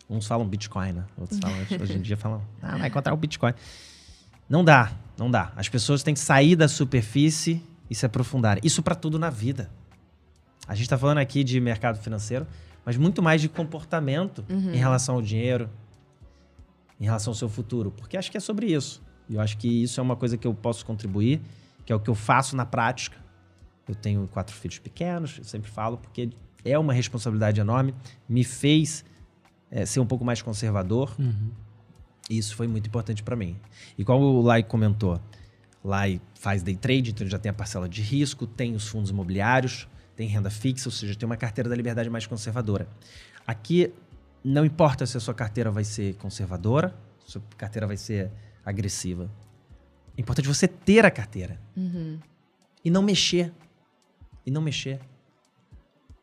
Uns 0.09 0.27
falam 0.27 0.45
Bitcoin, 0.45 0.91
né? 0.91 1.05
Outros 1.17 1.39
falam, 1.39 1.57
hoje 1.81 1.97
em 1.97 2.01
dia 2.01 2.17
falam, 2.17 2.41
ah, 2.61 2.77
vai 2.77 2.89
encontrar 2.89 3.13
o 3.13 3.17
Bitcoin. 3.17 3.53
Não 4.51 4.65
dá, 4.65 4.91
não 5.17 5.31
dá. 5.31 5.53
As 5.55 5.69
pessoas 5.69 6.03
têm 6.03 6.13
que 6.13 6.19
sair 6.19 6.57
da 6.57 6.67
superfície 6.67 7.63
e 7.89 7.95
se 7.95 8.05
aprofundar. 8.05 8.59
Isso 8.65 8.83
para 8.83 8.93
tudo 8.93 9.17
na 9.17 9.29
vida. 9.29 9.71
A 10.67 10.75
gente 10.75 10.83
está 10.83 10.97
falando 10.97 11.19
aqui 11.19 11.41
de 11.41 11.57
mercado 11.61 11.97
financeiro, 11.99 12.45
mas 12.85 12.97
muito 12.97 13.21
mais 13.21 13.39
de 13.39 13.47
comportamento 13.47 14.43
uhum. 14.49 14.73
em 14.73 14.77
relação 14.77 15.15
ao 15.15 15.21
dinheiro, 15.21 15.69
em 16.99 17.05
relação 17.05 17.31
ao 17.31 17.35
seu 17.35 17.47
futuro, 17.47 17.91
porque 17.91 18.17
acho 18.17 18.29
que 18.29 18.35
é 18.35 18.41
sobre 18.41 18.65
isso. 18.65 19.01
E 19.29 19.35
eu 19.35 19.41
acho 19.41 19.57
que 19.57 19.83
isso 19.83 20.01
é 20.01 20.03
uma 20.03 20.17
coisa 20.17 20.35
que 20.35 20.45
eu 20.45 20.53
posso 20.53 20.85
contribuir, 20.85 21.39
que 21.85 21.93
é 21.93 21.95
o 21.95 21.99
que 22.01 22.09
eu 22.09 22.15
faço 22.15 22.53
na 22.53 22.65
prática. 22.65 23.17
Eu 23.87 23.95
tenho 23.95 24.27
quatro 24.27 24.53
filhos 24.53 24.79
pequenos, 24.79 25.37
eu 25.37 25.45
sempre 25.45 25.71
falo, 25.71 25.97
porque 25.97 26.29
é 26.65 26.77
uma 26.77 26.91
responsabilidade 26.91 27.61
enorme. 27.61 27.95
Me 28.27 28.43
fez 28.43 29.05
é, 29.71 29.85
ser 29.85 30.01
um 30.01 30.05
pouco 30.05 30.25
mais 30.25 30.41
conservador. 30.41 31.15
Uhum. 31.17 31.51
E 32.31 32.37
isso 32.37 32.55
foi 32.55 32.65
muito 32.65 32.87
importante 32.87 33.21
para 33.21 33.35
mim. 33.35 33.59
E 33.97 34.05
como 34.05 34.23
o 34.23 34.41
Lai 34.41 34.63
comentou, 34.63 35.19
Lai 35.83 36.21
faz 36.33 36.63
day 36.63 36.77
trade, 36.77 37.11
então 37.11 37.25
ele 37.25 37.29
já 37.29 37.37
tem 37.37 37.49
a 37.49 37.53
parcela 37.53 37.89
de 37.89 38.01
risco, 38.01 38.47
tem 38.47 38.73
os 38.73 38.87
fundos 38.87 39.09
imobiliários, 39.09 39.85
tem 40.15 40.29
renda 40.29 40.49
fixa, 40.49 40.87
ou 40.87 40.93
seja, 40.93 41.13
tem 41.13 41.25
uma 41.25 41.35
carteira 41.35 41.69
da 41.69 41.75
liberdade 41.75 42.09
mais 42.09 42.25
conservadora. 42.25 42.87
Aqui 43.45 43.93
não 44.41 44.63
importa 44.63 45.05
se 45.05 45.17
a 45.17 45.19
sua 45.19 45.33
carteira 45.33 45.69
vai 45.71 45.83
ser 45.83 46.15
conservadora, 46.15 46.95
se 47.19 47.25
a 47.25 47.31
sua 47.31 47.41
carteira 47.57 47.85
vai 47.85 47.97
ser 47.97 48.31
agressiva. 48.63 49.29
É 50.17 50.21
importante 50.21 50.47
você 50.47 50.69
ter 50.69 51.05
a 51.05 51.11
carteira. 51.11 51.59
Uhum. 51.75 52.17
E 52.81 52.89
não 52.89 53.01
mexer. 53.03 53.51
E 54.45 54.51
não 54.51 54.61
mexer. 54.61 55.01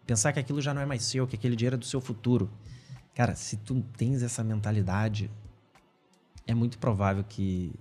Pensar 0.06 0.32
que 0.32 0.40
aquilo 0.40 0.62
já 0.62 0.72
não 0.72 0.80
é 0.80 0.86
mais 0.86 1.02
seu, 1.02 1.26
que 1.26 1.36
aquele 1.36 1.54
dinheiro 1.54 1.76
é 1.76 1.78
do 1.78 1.84
seu 1.84 2.00
futuro. 2.00 2.50
Cara, 3.14 3.34
se 3.34 3.58
tu 3.58 3.84
tens 3.94 4.22
essa 4.22 4.42
mentalidade, 4.42 5.30
é 6.48 6.54
muito 6.54 6.78
provável 6.78 7.22
que, 7.28 7.72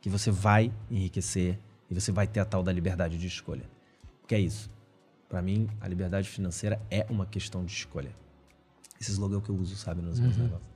que 0.00 0.10
você 0.10 0.30
vai 0.30 0.70
enriquecer 0.90 1.58
e 1.90 1.94
você 1.94 2.12
vai 2.12 2.26
ter 2.26 2.38
a 2.38 2.44
tal 2.44 2.62
da 2.62 2.70
liberdade 2.70 3.18
de 3.18 3.26
escolha. 3.26 3.64
Porque 4.20 4.34
é 4.34 4.40
isso. 4.40 4.70
Para 5.28 5.40
mim, 5.40 5.68
a 5.80 5.88
liberdade 5.88 6.28
financeira 6.28 6.80
é 6.90 7.06
uma 7.08 7.24
questão 7.24 7.64
de 7.64 7.72
escolha. 7.72 8.14
Esse 9.00 9.10
slogan 9.10 9.40
que 9.40 9.48
eu 9.48 9.56
uso, 9.56 9.74
sabe, 9.74 10.02
nos 10.02 10.20
meus 10.20 10.36
uhum. 10.36 10.44
negócios. 10.44 10.70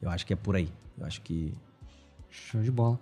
Eu 0.00 0.10
acho 0.10 0.26
que 0.26 0.32
é 0.32 0.36
por 0.36 0.56
aí. 0.56 0.72
Eu 0.96 1.06
acho 1.06 1.20
que. 1.20 1.52
Show 2.30 2.62
de 2.62 2.70
bola. 2.70 2.98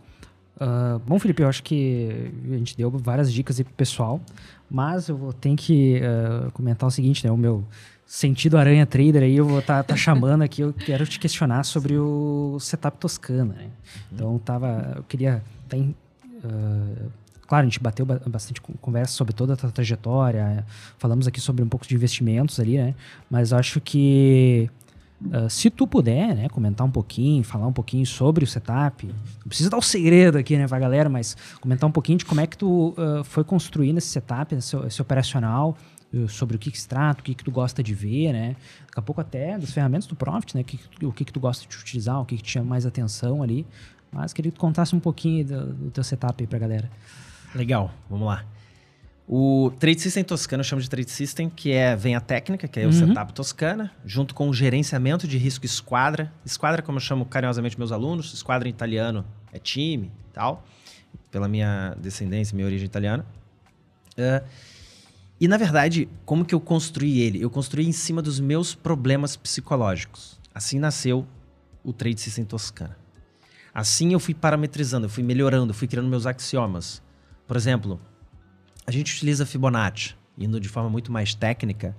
Uh, 0.56 0.98
bom, 1.06 1.18
Felipe, 1.18 1.42
eu 1.42 1.48
acho 1.48 1.62
que 1.62 2.32
a 2.44 2.56
gente 2.56 2.76
deu 2.76 2.90
várias 2.90 3.32
dicas 3.32 3.58
aí 3.58 3.64
pro 3.64 3.74
pessoal, 3.74 4.20
mas 4.70 5.08
eu 5.08 5.16
vou 5.16 5.32
ter 5.32 5.54
que 5.54 6.00
uh, 6.00 6.50
comentar 6.52 6.86
o 6.88 6.90
seguinte, 6.90 7.24
né? 7.24 7.30
O 7.30 7.36
meu 7.36 7.64
sentido 8.06 8.56
aranha 8.56 8.86
trader 8.86 9.22
aí, 9.22 9.36
eu 9.36 9.44
vou 9.44 9.58
estar 9.58 9.82
tá, 9.82 9.94
tá 9.94 9.96
chamando 9.96 10.42
aqui, 10.42 10.62
eu 10.62 10.72
quero 10.72 11.04
te 11.06 11.18
questionar 11.18 11.64
sobre 11.64 11.98
o 11.98 12.56
setup 12.60 12.98
Toscana, 12.98 13.54
né? 13.54 13.68
Então, 14.12 14.38
tava, 14.38 14.94
eu 14.96 15.02
queria... 15.02 15.42
Uh, 15.74 17.10
Claro, 17.46 17.62
a 17.62 17.68
gente 17.68 17.80
bateu 17.80 18.04
bastante 18.04 18.60
conversa 18.60 19.14
sobre 19.14 19.32
toda 19.32 19.52
a 19.52 19.56
trajetória, 19.56 20.66
falamos 20.98 21.26
aqui 21.26 21.40
sobre 21.40 21.62
um 21.62 21.68
pouco 21.68 21.86
de 21.86 21.94
investimentos 21.94 22.58
ali, 22.58 22.76
né? 22.76 22.94
Mas 23.30 23.52
acho 23.52 23.80
que 23.80 24.68
uh, 25.24 25.48
se 25.48 25.70
tu 25.70 25.86
puder, 25.86 26.34
né, 26.34 26.48
comentar 26.48 26.84
um 26.84 26.90
pouquinho, 26.90 27.44
falar 27.44 27.68
um 27.68 27.72
pouquinho 27.72 28.04
sobre 28.04 28.42
o 28.42 28.46
setup, 28.46 29.06
não 29.06 29.48
precisa 29.48 29.70
dar 29.70 29.76
o 29.76 29.78
um 29.78 29.82
segredo 29.82 30.38
aqui, 30.38 30.56
né, 30.56 30.66
pra 30.66 30.78
galera, 30.78 31.08
mas 31.08 31.36
comentar 31.60 31.88
um 31.88 31.92
pouquinho 31.92 32.18
de 32.18 32.24
como 32.24 32.40
é 32.40 32.48
que 32.48 32.58
tu 32.58 32.88
uh, 32.98 33.22
foi 33.22 33.44
construindo 33.44 33.98
esse 33.98 34.08
setup, 34.08 34.52
esse, 34.52 34.76
esse 34.78 35.00
operacional, 35.00 35.76
sobre 36.28 36.56
o 36.56 36.58
que, 36.58 36.70
que 36.70 36.80
se 36.80 36.88
trata, 36.88 37.20
o 37.20 37.24
que, 37.24 37.34
que 37.34 37.44
tu 37.44 37.50
gosta 37.50 37.82
de 37.82 37.94
ver, 37.94 38.32
né? 38.32 38.56
Daqui 38.86 38.98
a 38.98 39.02
pouco 39.02 39.20
até 39.20 39.58
das 39.58 39.72
ferramentas 39.72 40.06
do 40.06 40.16
Profit, 40.16 40.56
né? 40.56 40.62
O 40.62 40.64
que, 40.64 40.80
o 41.04 41.12
que, 41.12 41.24
que 41.24 41.32
tu 41.32 41.40
gosta 41.40 41.68
de 41.68 41.76
utilizar, 41.76 42.20
o 42.20 42.24
que, 42.24 42.36
que 42.36 42.42
te 42.42 42.52
chama 42.52 42.70
mais 42.70 42.86
atenção 42.86 43.42
ali. 43.42 43.66
Mas 44.12 44.32
queria 44.32 44.50
que 44.50 44.56
tu 44.56 44.60
contasse 44.60 44.94
um 44.94 45.00
pouquinho 45.00 45.44
do, 45.44 45.66
do 45.74 45.90
teu 45.90 46.04
setup 46.04 46.42
aí 46.42 46.46
pra 46.46 46.58
galera. 46.58 46.90
Legal, 47.54 47.92
vamos 48.08 48.26
lá. 48.26 48.44
O 49.28 49.72
Trade 49.80 50.00
System 50.00 50.22
Toscana 50.22 50.60
eu 50.60 50.64
chamo 50.64 50.80
de 50.80 50.88
Trade 50.88 51.10
System, 51.10 51.50
que 51.50 51.72
é 51.72 51.96
vem 51.96 52.14
a 52.14 52.20
técnica, 52.20 52.68
que 52.68 52.78
é 52.78 52.84
o 52.84 52.86
uhum. 52.86 52.92
setup 52.92 53.32
Toscana, 53.32 53.90
junto 54.04 54.34
com 54.34 54.48
o 54.48 54.54
gerenciamento 54.54 55.26
de 55.26 55.36
risco 55.36 55.66
esquadra. 55.66 56.32
Esquadra, 56.44 56.80
como 56.80 56.98
eu 56.98 57.02
chamo 57.02 57.24
carinhosamente 57.26 57.76
meus 57.76 57.90
alunos, 57.90 58.32
esquadra 58.32 58.68
em 58.68 58.70
italiano 58.70 59.24
é 59.52 59.58
time 59.58 60.12
e 60.30 60.32
tal, 60.32 60.64
pela 61.30 61.48
minha 61.48 61.96
descendência, 61.98 62.54
minha 62.54 62.66
origem 62.66 62.86
italiana. 62.86 63.26
Uh, 64.12 64.46
e 65.38 65.46
na 65.46 65.56
verdade, 65.56 66.08
como 66.24 66.44
que 66.44 66.54
eu 66.54 66.60
construí 66.60 67.20
ele? 67.20 67.42
Eu 67.42 67.50
construí 67.50 67.86
em 67.86 67.92
cima 67.92 68.22
dos 68.22 68.40
meus 68.40 68.74
problemas 68.74 69.36
psicológicos. 69.36 70.40
Assim 70.54 70.78
nasceu 70.78 71.26
o 71.84 71.92
Trade 71.92 72.20
System 72.20 72.44
Toscana. 72.44 72.96
Assim 73.74 74.14
eu 74.14 74.18
fui 74.18 74.32
parametrizando, 74.32 75.04
eu 75.04 75.10
fui 75.10 75.22
melhorando, 75.22 75.70
eu 75.70 75.74
fui 75.74 75.86
criando 75.86 76.08
meus 76.08 76.24
axiomas. 76.24 77.02
Por 77.46 77.56
exemplo, 77.56 78.00
a 78.86 78.90
gente 78.90 79.14
utiliza 79.14 79.44
Fibonacci, 79.44 80.16
indo 80.38 80.58
de 80.58 80.68
forma 80.68 80.88
muito 80.88 81.12
mais 81.12 81.34
técnica. 81.34 81.94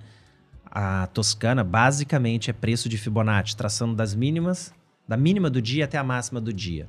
A 0.66 1.06
Toscana 1.06 1.62
basicamente 1.62 2.50
é 2.50 2.52
preço 2.52 2.88
de 2.88 2.98
Fibonacci, 2.98 3.56
traçando 3.56 3.94
das 3.94 4.14
mínimas, 4.16 4.74
da 5.06 5.16
mínima 5.16 5.48
do 5.48 5.62
dia 5.62 5.84
até 5.84 5.96
a 5.96 6.02
máxima 6.02 6.40
do 6.40 6.52
dia. 6.52 6.88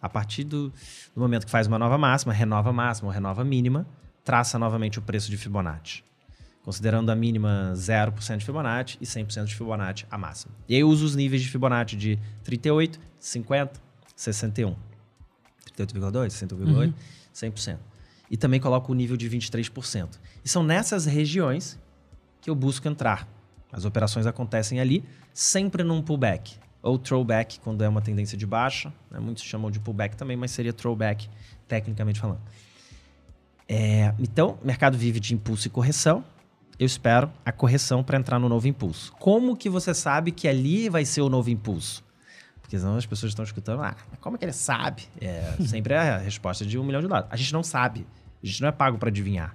A 0.00 0.08
partir 0.08 0.44
do, 0.44 0.72
do 1.12 1.20
momento 1.20 1.44
que 1.44 1.50
faz 1.50 1.66
uma 1.66 1.78
nova 1.78 1.98
máxima, 1.98 2.32
renova 2.32 2.72
máxima 2.72 3.08
ou 3.08 3.12
renova 3.12 3.44
mínima, 3.44 3.84
traça 4.28 4.58
novamente 4.58 4.98
o 4.98 5.02
preço 5.02 5.30
de 5.30 5.38
Fibonacci. 5.38 6.04
Considerando 6.62 7.08
a 7.10 7.16
mínima 7.16 7.72
0% 7.74 8.36
de 8.36 8.44
Fibonacci 8.44 8.98
e 9.00 9.06
100% 9.06 9.46
de 9.46 9.54
Fibonacci 9.54 10.04
a 10.10 10.18
máxima. 10.18 10.52
E 10.68 10.74
aí 10.74 10.82
eu 10.82 10.88
uso 10.90 11.06
os 11.06 11.16
níveis 11.16 11.40
de 11.40 11.48
Fibonacci 11.48 11.96
de 11.96 12.18
38, 12.44 13.00
50, 13.18 13.80
61. 14.14 14.76
38,2, 15.74 16.26
60,8, 16.26 16.66
uhum. 16.66 16.92
100% 17.34 17.78
e 18.30 18.36
também 18.36 18.60
coloco 18.60 18.92
o 18.92 18.94
nível 18.94 19.16
de 19.16 19.30
23%. 19.30 20.18
E 20.44 20.48
são 20.50 20.62
nessas 20.62 21.06
regiões 21.06 21.78
que 22.42 22.50
eu 22.50 22.54
busco 22.54 22.86
entrar. 22.86 23.26
As 23.72 23.86
operações 23.86 24.26
acontecem 24.26 24.78
ali, 24.78 25.02
sempre 25.32 25.82
num 25.82 26.02
pullback. 26.02 26.56
Ou 26.82 26.98
throwback, 26.98 27.60
quando 27.60 27.82
é 27.82 27.88
uma 27.88 28.02
tendência 28.02 28.36
de 28.36 28.46
baixa. 28.46 28.92
Né? 29.10 29.18
Muitos 29.18 29.42
chamam 29.42 29.70
de 29.70 29.80
pullback 29.80 30.18
também, 30.18 30.36
mas 30.36 30.50
seria 30.50 30.74
throwback, 30.74 31.30
tecnicamente 31.66 32.20
falando. 32.20 32.42
É, 33.68 34.14
então, 34.18 34.58
o 34.62 34.66
mercado 34.66 34.96
vive 34.96 35.20
de 35.20 35.34
impulso 35.34 35.66
e 35.66 35.70
correção. 35.70 36.24
Eu 36.78 36.86
espero 36.86 37.30
a 37.44 37.52
correção 37.52 38.02
para 38.02 38.16
entrar 38.16 38.38
no 38.38 38.48
novo 38.48 38.66
impulso. 38.66 39.12
Como 39.18 39.56
que 39.56 39.68
você 39.68 39.92
sabe 39.92 40.30
que 40.32 40.48
ali 40.48 40.88
vai 40.88 41.04
ser 41.04 41.20
o 41.20 41.28
novo 41.28 41.50
impulso? 41.50 42.02
Porque 42.62 42.78
senão 42.78 42.96
as 42.96 43.06
pessoas 43.06 43.30
estão 43.30 43.44
escutando, 43.44 43.82
ah, 43.82 43.96
como 44.20 44.36
é 44.36 44.38
que 44.38 44.44
ele 44.44 44.52
sabe? 44.52 45.02
É 45.20 45.56
sempre 45.66 45.94
a 45.94 46.18
resposta 46.18 46.64
de 46.64 46.78
um 46.78 46.84
milhão 46.84 47.00
de 47.00 47.08
dólares. 47.08 47.28
A 47.30 47.36
gente 47.36 47.52
não 47.52 47.62
sabe. 47.62 48.06
A 48.42 48.46
gente 48.46 48.60
não 48.60 48.68
é 48.68 48.72
pago 48.72 48.96
para 48.96 49.08
adivinhar. 49.08 49.54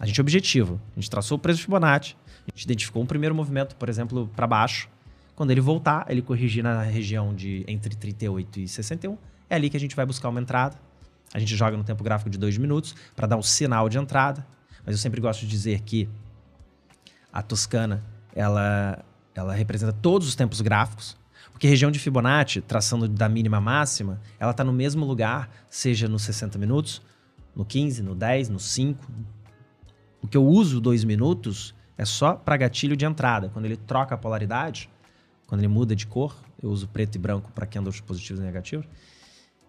A 0.00 0.06
gente 0.06 0.20
é 0.20 0.22
objetivo. 0.22 0.80
A 0.96 1.00
gente 1.00 1.10
traçou 1.10 1.36
o 1.36 1.38
preço 1.38 1.62
Fibonacci, 1.62 2.16
a 2.46 2.50
gente 2.50 2.64
identificou 2.64 3.02
um 3.02 3.06
primeiro 3.06 3.34
movimento, 3.34 3.76
por 3.76 3.88
exemplo, 3.88 4.30
para 4.34 4.46
baixo. 4.46 4.88
Quando 5.34 5.50
ele 5.50 5.60
voltar, 5.60 6.06
ele 6.08 6.20
corrigir 6.20 6.62
na 6.62 6.82
região 6.82 7.34
de 7.34 7.64
entre 7.66 7.94
38 7.94 8.60
e 8.60 8.68
61. 8.68 9.16
É 9.48 9.54
ali 9.54 9.70
que 9.70 9.76
a 9.76 9.80
gente 9.80 9.96
vai 9.96 10.04
buscar 10.04 10.28
uma 10.28 10.40
entrada. 10.40 10.76
A 11.32 11.38
gente 11.38 11.54
joga 11.56 11.76
no 11.76 11.84
tempo 11.84 12.02
gráfico 12.02 12.28
de 12.28 12.38
dois 12.38 12.58
minutos 12.58 12.94
para 13.14 13.26
dar 13.26 13.36
um 13.36 13.42
sinal 13.42 13.88
de 13.88 13.98
entrada. 13.98 14.46
Mas 14.84 14.94
eu 14.94 14.98
sempre 14.98 15.20
gosto 15.20 15.40
de 15.40 15.46
dizer 15.46 15.80
que 15.80 16.08
a 17.32 17.42
Toscana 17.42 18.04
ela, 18.34 19.04
ela 19.34 19.54
representa 19.54 19.92
todos 19.92 20.26
os 20.26 20.34
tempos 20.34 20.60
gráficos. 20.60 21.16
Porque 21.52 21.68
região 21.68 21.90
de 21.90 21.98
Fibonacci, 21.98 22.60
traçando 22.60 23.06
da 23.06 23.28
mínima 23.28 23.60
máxima, 23.60 24.20
ela 24.38 24.50
está 24.50 24.64
no 24.64 24.72
mesmo 24.72 25.04
lugar, 25.04 25.50
seja 25.68 26.08
nos 26.08 26.22
60 26.22 26.58
minutos, 26.58 27.02
no 27.54 27.64
15, 27.64 28.02
no 28.02 28.14
10, 28.14 28.48
no 28.48 28.58
5. 28.58 29.06
O 30.22 30.26
que 30.26 30.36
eu 30.36 30.44
uso 30.44 30.80
dois 30.80 31.04
minutos 31.04 31.74
é 31.96 32.04
só 32.04 32.34
para 32.34 32.56
gatilho 32.56 32.96
de 32.96 33.04
entrada. 33.04 33.50
Quando 33.50 33.66
ele 33.66 33.76
troca 33.76 34.14
a 34.14 34.18
polaridade, 34.18 34.88
quando 35.46 35.60
ele 35.60 35.68
muda 35.68 35.94
de 35.94 36.06
cor, 36.06 36.34
eu 36.62 36.70
uso 36.70 36.88
preto 36.88 37.16
e 37.16 37.18
branco 37.18 37.50
para 37.52 37.66
candles 37.66 38.00
positivos 38.00 38.40
e 38.40 38.44
negativos. 38.44 38.86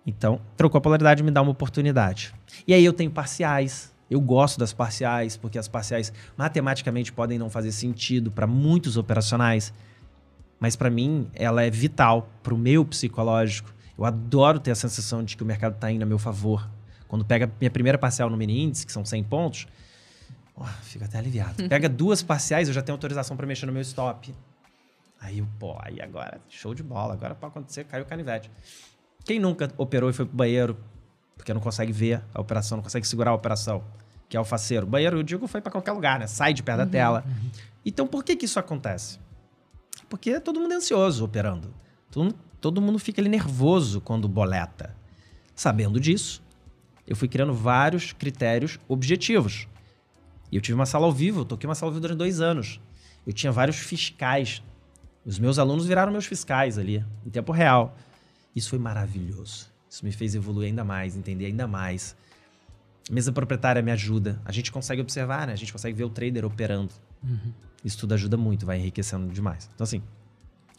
Então, 0.06 0.42
trocou 0.58 0.80
a 0.80 0.82
polaridade 0.82 1.22
me 1.22 1.32
dá 1.32 1.42
uma 1.42 1.52
oportunidade. 1.52 2.34
E 2.68 2.74
aí 2.74 2.84
eu 2.84 2.94
tenho 2.94 3.12
parciais. 3.12 3.94
Eu 4.10 4.20
gosto 4.20 4.60
das 4.60 4.74
parciais, 4.74 5.38
porque 5.38 5.58
as 5.58 5.68
parciais 5.68 6.12
matematicamente 6.36 7.14
podem 7.14 7.38
não 7.40 7.50
fazer 7.50 7.72
sentido 7.72 8.30
para 8.30 8.46
muitos 8.46 8.98
operacionais 8.98 9.74
mas 10.62 10.76
para 10.76 10.92
mim 10.92 11.28
ela 11.34 11.64
é 11.64 11.72
vital 11.72 12.30
para 12.44 12.54
o 12.54 12.58
meu 12.58 12.86
psicológico. 12.86 13.74
Eu 13.98 14.06
adoro 14.06 14.60
ter 14.60 14.70
a 14.70 14.76
sensação 14.76 15.24
de 15.24 15.36
que 15.36 15.42
o 15.42 15.46
mercado 15.46 15.74
está 15.74 15.92
indo 15.92 16.04
a 16.04 16.06
meu 16.06 16.20
favor. 16.20 16.70
Quando 17.08 17.26
pega 17.26 17.52
minha 17.60 17.72
primeira 17.72 17.98
parcial 17.98 18.30
no 18.30 18.38
mini 18.38 18.62
índice, 18.62 18.86
que 18.86 18.92
são 18.92 19.04
100 19.04 19.24
pontos, 19.24 19.68
oh, 20.56 20.64
fico 20.84 21.04
até 21.04 21.18
aliviado. 21.18 21.56
Pega 21.68 21.90
duas 21.90 22.22
parciais, 22.22 22.68
eu 22.68 22.74
já 22.76 22.82
tenho 22.84 22.94
autorização 22.94 23.36
para 23.36 23.48
mexer 23.48 23.66
no 23.66 23.74
meu 23.74 23.82
stop. 23.82 24.34
Aí 25.20 25.40
eu, 25.40 25.48
pô, 25.60 25.76
aí 25.82 26.00
agora, 26.00 26.40
show 26.48 26.76
de 26.76 26.84
bola, 26.84 27.16
agora 27.16 27.34
pode 27.34 27.52
acontecer, 27.52 27.84
caiu 27.86 28.04
o 28.04 28.08
canivete. 28.08 28.50
Quem 29.24 29.40
nunca 29.40 29.72
operou 29.78 30.10
e 30.10 30.14
foi 30.14 30.26
pro 30.26 30.36
banheiro, 30.36 30.78
porque 31.38 31.54
não 31.54 31.62
consegue 31.62 31.92
ver 31.92 32.22
a 32.34 32.42
operação, 32.42 32.78
não 32.78 32.84
consegue 32.84 33.08
segurar 33.08 33.32
a 33.32 33.34
operação, 33.34 33.84
que 34.28 34.36
é 34.36 34.40
o 34.40 34.46
faceiro. 34.46 34.86
Banheiro, 34.86 35.18
eu 35.18 35.24
digo, 35.24 35.48
foi 35.48 35.62
para 35.62 35.72
qualquer 35.72 35.92
lugar, 35.92 36.20
né? 36.20 36.28
Sai 36.28 36.54
de 36.54 36.64
perto 36.64 36.80
uhum, 36.80 36.86
da 36.86 36.92
tela. 36.92 37.24
Uhum. 37.28 37.50
Então, 37.86 38.08
por 38.08 38.24
que 38.24 38.36
que 38.36 38.46
isso 38.46 38.60
acontece? 38.60 39.20
Porque 40.10 40.40
todo 40.40 40.60
mundo 40.60 40.74
é 40.74 40.78
ansioso 40.78 41.24
operando. 41.24 41.74
Todo, 42.10 42.36
todo 42.60 42.82
mundo 42.82 43.00
fica 43.00 43.22
ali 43.22 43.30
nervoso 43.30 44.02
quando 44.02 44.28
boleta. 44.28 44.96
Sabendo 45.56 46.00
disso, 46.00 46.44
eu 47.08 47.16
fui 47.16 47.28
criando 47.28 47.54
vários 47.54 48.14
critérios 48.14 48.80
objetivos. 48.88 49.68
E 50.52 50.56
eu 50.56 50.62
tive 50.62 50.76
uma 50.76 50.86
sala 50.86 51.06
ao 51.06 51.12
vivo, 51.12 51.42
eu 51.42 51.46
toquei 51.46 51.68
uma 51.68 51.76
sala 51.76 51.90
ao 51.90 51.94
vivo 51.94 52.02
durante 52.02 52.18
dois 52.18 52.42
anos. 52.42 52.80
Eu 53.26 53.34
tinha 53.34 53.52
vários 53.52 53.78
fiscais. 53.78 54.62
Os 55.26 55.40
meus 55.40 55.60
alunos 55.60 55.86
viraram 55.86 56.12
meus 56.12 56.26
fiscais 56.26 56.78
ali, 56.78 57.06
em 57.26 57.30
tempo 57.30 57.52
real. 57.52 57.96
Isso 58.56 58.70
foi 58.70 58.80
maravilhoso. 58.80 59.68
Isso 59.90 60.06
me 60.06 60.12
fez 60.12 60.36
evoluir 60.36 60.68
ainda 60.68 60.84
mais, 60.84 61.16
entender 61.16 61.46
ainda 61.46 61.68
mais. 61.68 62.16
A 63.10 63.14
mesa 63.14 63.32
proprietária 63.32 63.82
me 63.82 63.92
ajuda. 63.92 64.42
A 64.46 64.52
gente 64.52 64.72
consegue 64.72 65.02
observar, 65.02 65.48
né? 65.48 65.54
A 65.54 65.58
gente 65.58 65.72
consegue 65.72 65.98
ver 65.98 66.04
o 66.04 66.10
trader 66.10 66.46
operando. 66.46 66.94
Uhum. 67.24 67.52
Isso 67.84 67.98
tudo 67.98 68.14
ajuda 68.14 68.38
muito, 68.38 68.66
vai 68.66 68.78
enriquecendo 68.78 69.32
demais. 69.34 69.70
Então, 69.74 69.84
assim, 69.84 70.00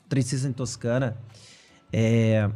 o 0.05 0.09
trade 0.09 0.47
em 0.47 0.53
Toscana 0.53 1.17
é 1.93 2.49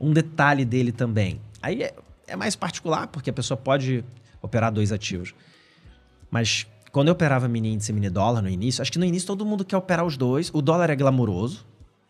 um 0.00 0.12
detalhe 0.12 0.64
dele 0.64 0.92
também. 0.92 1.40
Aí 1.60 1.82
é, 1.82 1.94
é 2.26 2.36
mais 2.36 2.54
particular, 2.54 3.08
porque 3.08 3.30
a 3.30 3.32
pessoa 3.32 3.56
pode 3.56 4.04
operar 4.42 4.72
dois 4.72 4.92
ativos. 4.92 5.34
Mas 6.30 6.66
quando 6.92 7.08
eu 7.08 7.12
operava 7.12 7.48
mini 7.48 7.72
índice 7.72 7.90
e 7.90 7.94
mini 7.94 8.10
dólar 8.10 8.42
no 8.42 8.48
início, 8.48 8.82
acho 8.82 8.92
que 8.92 8.98
no 8.98 9.04
início 9.04 9.26
todo 9.26 9.44
mundo 9.44 9.64
quer 9.64 9.76
operar 9.76 10.04
os 10.04 10.16
dois. 10.16 10.50
O 10.52 10.62
dólar 10.62 10.90
é 10.90 10.96
glamuroso. 10.96 11.66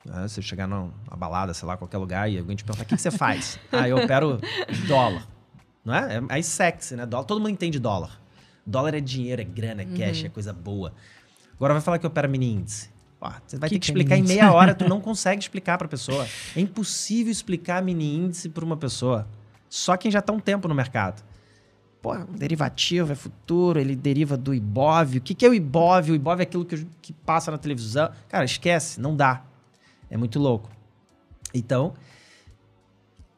Né? 0.08 0.26
Você 0.26 0.42
chegar 0.42 0.66
numa 0.66 0.92
balada, 1.16 1.54
sei 1.54 1.66
lá, 1.66 1.76
qualquer 1.76 1.98
lugar, 1.98 2.30
e 2.30 2.38
alguém 2.38 2.56
te 2.56 2.64
perguntar, 2.64 2.84
o 2.84 2.86
que, 2.86 2.96
que 2.96 3.02
você 3.02 3.10
faz? 3.10 3.58
ah, 3.72 3.88
eu 3.88 3.98
opero 3.98 4.40
dólar. 4.86 5.26
Não 5.84 5.94
é? 5.94 6.16
É 6.16 6.20
mais 6.20 6.46
sexy, 6.46 6.96
né? 6.96 7.06
Dólar, 7.06 7.24
todo 7.24 7.38
mundo 7.38 7.50
entende 7.50 7.78
dólar. 7.78 8.20
Dólar 8.66 8.94
é 8.94 9.00
dinheiro, 9.00 9.40
é 9.40 9.44
grana, 9.44 9.82
é 9.82 9.84
cash, 9.84 10.20
uhum. 10.20 10.26
é 10.26 10.28
coisa 10.28 10.52
boa. 10.52 10.92
Agora 11.54 11.74
vai 11.74 11.82
falar 11.82 11.98
que 11.98 12.06
opera 12.06 12.28
mini 12.28 12.52
índice. 12.52 12.90
Ó, 13.20 13.32
você 13.46 13.56
vai 13.58 13.68
que 13.68 13.76
ter 13.76 13.80
que 13.80 13.86
explicar 13.86 14.16
em 14.16 14.22
meia 14.22 14.52
hora, 14.52 14.74
tu 14.74 14.88
não 14.88 15.00
consegue 15.00 15.42
explicar 15.42 15.76
para 15.76 15.86
a 15.86 15.90
pessoa. 15.90 16.26
É 16.54 16.60
impossível 16.60 17.32
explicar 17.32 17.82
mini 17.82 18.16
índice 18.16 18.48
para 18.48 18.64
uma 18.64 18.76
pessoa. 18.76 19.26
Só 19.68 19.96
quem 19.96 20.10
já 20.10 20.20
está 20.20 20.32
um 20.32 20.40
tempo 20.40 20.68
no 20.68 20.74
mercado. 20.74 21.22
Pô, 22.00 22.14
derivativo 22.16 23.12
é 23.12 23.14
futuro, 23.16 23.80
ele 23.80 23.96
deriva 23.96 24.36
do 24.36 24.54
IBOV. 24.54 25.18
O 25.18 25.20
que, 25.20 25.34
que 25.34 25.44
é 25.44 25.48
o 25.48 25.54
IBOV? 25.54 26.12
O 26.12 26.14
IBOV 26.14 26.40
é 26.40 26.42
aquilo 26.44 26.64
que, 26.64 26.86
que 27.02 27.12
passa 27.12 27.50
na 27.50 27.58
televisão. 27.58 28.10
Cara, 28.28 28.44
esquece, 28.44 29.00
não 29.00 29.16
dá. 29.16 29.42
É 30.10 30.16
muito 30.16 30.38
louco. 30.38 30.70
Então, 31.52 31.94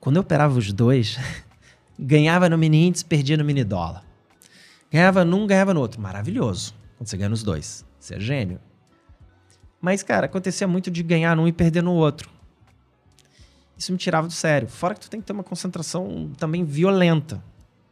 quando 0.00 0.16
eu 0.16 0.22
operava 0.22 0.58
os 0.58 0.72
dois, 0.72 1.18
ganhava 1.98 2.48
no 2.48 2.56
mini 2.56 2.86
índice, 2.86 3.04
perdia 3.04 3.36
no 3.36 3.44
mini 3.44 3.64
dólar. 3.64 4.04
Ganhava 4.90 5.24
num, 5.24 5.46
ganhava 5.46 5.72
no 5.72 5.80
outro. 5.80 6.00
Maravilhoso. 6.00 6.74
Quando 6.96 7.08
você 7.08 7.16
ganha 7.16 7.28
nos 7.28 7.42
dois. 7.42 7.84
Você 7.98 8.16
é 8.16 8.20
gênio. 8.20 8.60
Mas, 9.80 10.02
cara, 10.02 10.26
acontecia 10.26 10.66
muito 10.66 10.90
de 10.90 11.02
ganhar 11.02 11.36
num 11.36 11.46
e 11.46 11.52
perder 11.52 11.82
no 11.82 11.92
outro. 11.92 12.28
Isso 13.76 13.92
me 13.92 13.98
tirava 13.98 14.26
do 14.26 14.32
sério. 14.32 14.68
Fora 14.68 14.94
que 14.94 15.00
tu 15.00 15.10
tem 15.10 15.20
que 15.20 15.26
ter 15.26 15.32
uma 15.32 15.44
concentração 15.44 16.30
também 16.36 16.64
violenta 16.64 17.42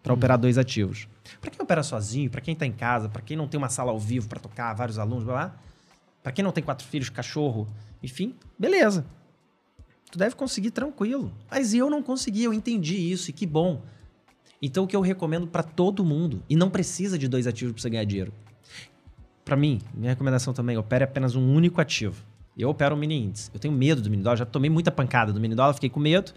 para 0.02 0.12
uhum. 0.12 0.18
operar 0.18 0.38
dois 0.38 0.59
ativos. 0.59 1.09
Para 1.40 1.50
quem 1.50 1.62
opera 1.62 1.82
sozinho, 1.82 2.30
para 2.30 2.40
quem 2.40 2.52
está 2.52 2.66
em 2.66 2.72
casa, 2.72 3.09
para 3.09 3.22
quem 3.22 3.36
não 3.36 3.48
tem 3.48 3.56
uma 3.59 3.68
sala 3.68 3.90
ao 3.90 3.98
vivo 3.98 4.28
para 4.28 4.40
tocar 4.40 4.74
vários 4.74 4.98
alunos, 4.98 5.24
blá, 5.24 5.34
blá 5.34 5.68
para 6.22 6.32
quem 6.32 6.44
não 6.44 6.52
tem 6.52 6.62
quatro 6.62 6.86
filhos, 6.86 7.09
cachorro, 7.09 7.66
enfim, 8.02 8.34
beleza. 8.58 9.04
Tu 10.10 10.18
deve 10.18 10.34
conseguir 10.34 10.70
tranquilo. 10.70 11.32
Mas 11.50 11.74
eu 11.74 11.90
não 11.90 12.02
consegui, 12.02 12.44
eu 12.44 12.54
entendi 12.54 12.96
isso 12.96 13.30
e 13.30 13.32
que 13.32 13.46
bom. 13.46 13.82
Então 14.60 14.84
o 14.84 14.86
que 14.86 14.96
eu 14.96 15.00
recomendo 15.00 15.46
para 15.46 15.62
todo 15.62 16.04
mundo, 16.04 16.42
e 16.48 16.56
não 16.56 16.70
precisa 16.70 17.18
de 17.18 17.28
dois 17.28 17.46
ativos 17.46 17.72
para 17.72 17.82
você 17.82 17.90
ganhar 17.90 18.04
dinheiro 18.04 18.32
para 19.48 19.56
mim, 19.56 19.80
minha 19.94 20.12
recomendação 20.12 20.52
também, 20.52 20.76
opere 20.76 21.02
apenas 21.02 21.34
um 21.34 21.54
único 21.54 21.80
ativo. 21.80 22.22
Eu 22.56 22.68
opero 22.68 22.94
um 22.94 22.98
mini 22.98 23.16
índice. 23.16 23.50
Eu 23.54 23.58
tenho 23.58 23.72
medo 23.72 24.02
do 24.02 24.10
mini 24.10 24.22
dólar, 24.22 24.36
já 24.36 24.44
tomei 24.44 24.68
muita 24.68 24.90
pancada 24.90 25.32
do 25.32 25.40
mini 25.40 25.54
dólar, 25.54 25.72
fiquei 25.72 25.88
com 25.88 25.98
medo. 25.98 26.32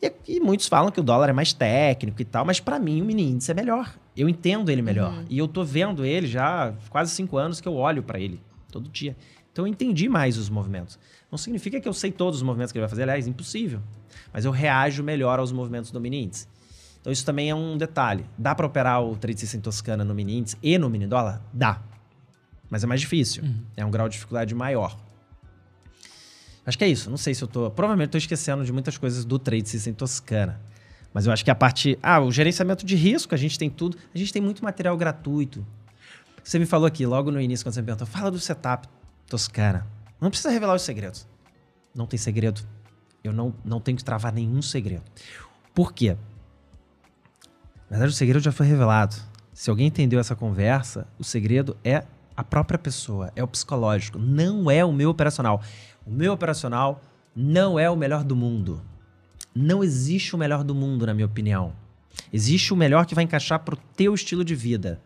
E, 0.00 0.10
e 0.26 0.40
muitos 0.40 0.66
falam 0.66 0.90
que 0.90 0.98
o 0.98 1.02
dólar 1.02 1.28
é 1.28 1.32
mais 1.34 1.52
técnico 1.52 2.22
e 2.22 2.24
tal, 2.24 2.44
mas 2.44 2.60
para 2.60 2.78
mim 2.78 3.02
o 3.02 3.04
mini 3.04 3.30
índice 3.30 3.50
é 3.50 3.54
melhor. 3.54 3.94
Eu 4.16 4.26
entendo 4.26 4.70
ele 4.70 4.80
melhor. 4.80 5.12
Uhum. 5.12 5.24
E 5.28 5.36
eu 5.36 5.46
tô 5.46 5.62
vendo 5.62 6.04
ele 6.04 6.26
já 6.26 6.68
há 6.68 6.72
quase 6.88 7.10
cinco 7.14 7.36
anos 7.36 7.60
que 7.60 7.68
eu 7.68 7.74
olho 7.74 8.02
para 8.02 8.18
ele 8.18 8.40
todo 8.72 8.88
dia. 8.88 9.14
Então 9.54 9.68
eu 9.68 9.70
entendi 9.70 10.08
mais 10.08 10.36
os 10.36 10.50
movimentos. 10.50 10.98
Não 11.30 11.38
significa 11.38 11.80
que 11.80 11.88
eu 11.88 11.92
sei 11.92 12.10
todos 12.10 12.38
os 12.38 12.42
movimentos 12.42 12.72
que 12.72 12.78
ele 12.78 12.82
vai 12.82 12.88
fazer, 12.88 13.04
aliás, 13.04 13.28
impossível. 13.28 13.80
Mas 14.32 14.44
eu 14.44 14.50
reajo 14.50 15.00
melhor 15.04 15.38
aos 15.38 15.52
movimentos 15.52 15.92
do 15.92 16.00
mini 16.00 16.24
índice. 16.24 16.48
Então 17.00 17.12
isso 17.12 17.24
também 17.24 17.50
é 17.50 17.54
um 17.54 17.78
detalhe. 17.78 18.26
Dá 18.36 18.52
para 18.52 18.66
operar 18.66 19.00
o 19.00 19.14
trade 19.14 19.38
600 19.38 19.62
Toscana 19.62 20.04
no 20.04 20.12
mini 20.12 20.38
índice 20.38 20.56
e 20.60 20.76
no 20.76 20.90
mini 20.90 21.06
dólar? 21.06 21.40
Dá. 21.52 21.80
Mas 22.68 22.82
é 22.82 22.86
mais 22.88 23.00
difícil. 23.00 23.44
Uhum. 23.44 23.62
É 23.76 23.84
um 23.84 23.92
grau 23.92 24.08
de 24.08 24.14
dificuldade 24.14 24.52
maior. 24.56 24.98
Acho 26.66 26.76
que 26.76 26.82
é 26.82 26.88
isso. 26.88 27.08
Não 27.08 27.16
sei 27.16 27.32
se 27.32 27.44
eu 27.44 27.46
tô. 27.46 27.70
Provavelmente 27.70 28.08
estou 28.08 28.18
esquecendo 28.18 28.64
de 28.64 28.72
muitas 28.72 28.98
coisas 28.98 29.24
do 29.24 29.38
trade 29.38 29.68
system 29.68 29.94
toscana. 29.94 30.60
Mas 31.12 31.26
eu 31.26 31.32
acho 31.32 31.44
que 31.44 31.50
a 31.52 31.54
parte. 31.54 31.96
Ah, 32.02 32.18
o 32.18 32.32
gerenciamento 32.32 32.84
de 32.84 32.96
risco, 32.96 33.32
a 33.32 33.38
gente 33.38 33.56
tem 33.56 33.70
tudo. 33.70 33.96
A 34.12 34.18
gente 34.18 34.32
tem 34.32 34.42
muito 34.42 34.64
material 34.64 34.96
gratuito. 34.96 35.64
Você 36.42 36.58
me 36.58 36.66
falou 36.66 36.88
aqui, 36.88 37.06
logo 37.06 37.30
no 37.30 37.40
início, 37.40 37.64
quando 37.64 37.74
você 37.74 37.82
me 37.82 37.86
perguntou, 37.86 38.08
fala 38.08 38.32
do 38.32 38.40
setup 38.40 38.88
toscana. 39.34 39.84
Não 40.20 40.30
precisa 40.30 40.50
revelar 40.50 40.76
os 40.76 40.82
segredos. 40.82 41.26
Não 41.92 42.06
tem 42.06 42.16
segredo. 42.16 42.60
Eu 43.22 43.32
não, 43.32 43.52
não 43.64 43.80
tenho 43.80 43.98
que 43.98 44.04
travar 44.04 44.32
nenhum 44.32 44.62
segredo. 44.62 45.02
Por 45.74 45.92
quê? 45.92 46.16
Na 47.90 47.98
verdade, 47.98 48.12
o 48.12 48.16
segredo 48.16 48.44
já 48.44 48.52
foi 48.52 48.66
revelado. 48.66 49.16
Se 49.52 49.70
alguém 49.70 49.88
entendeu 49.88 50.20
essa 50.20 50.36
conversa, 50.36 51.08
o 51.18 51.24
segredo 51.24 51.76
é 51.82 52.04
a 52.36 52.44
própria 52.44 52.78
pessoa, 52.78 53.32
é 53.34 53.42
o 53.42 53.48
psicológico, 53.48 54.18
não 54.18 54.70
é 54.70 54.84
o 54.84 54.92
meu 54.92 55.10
operacional. 55.10 55.60
O 56.06 56.10
meu 56.10 56.32
operacional 56.32 57.02
não 57.34 57.76
é 57.76 57.90
o 57.90 57.96
melhor 57.96 58.22
do 58.22 58.36
mundo. 58.36 58.80
Não 59.52 59.82
existe 59.82 60.34
o 60.34 60.38
melhor 60.38 60.62
do 60.62 60.74
mundo, 60.76 61.06
na 61.06 61.14
minha 61.14 61.26
opinião. 61.26 61.72
Existe 62.32 62.72
o 62.72 62.76
melhor 62.76 63.04
que 63.04 63.16
vai 63.16 63.24
encaixar 63.24 63.58
pro 63.60 63.76
teu 63.96 64.14
estilo 64.14 64.44
de 64.44 64.54
vida. 64.54 65.00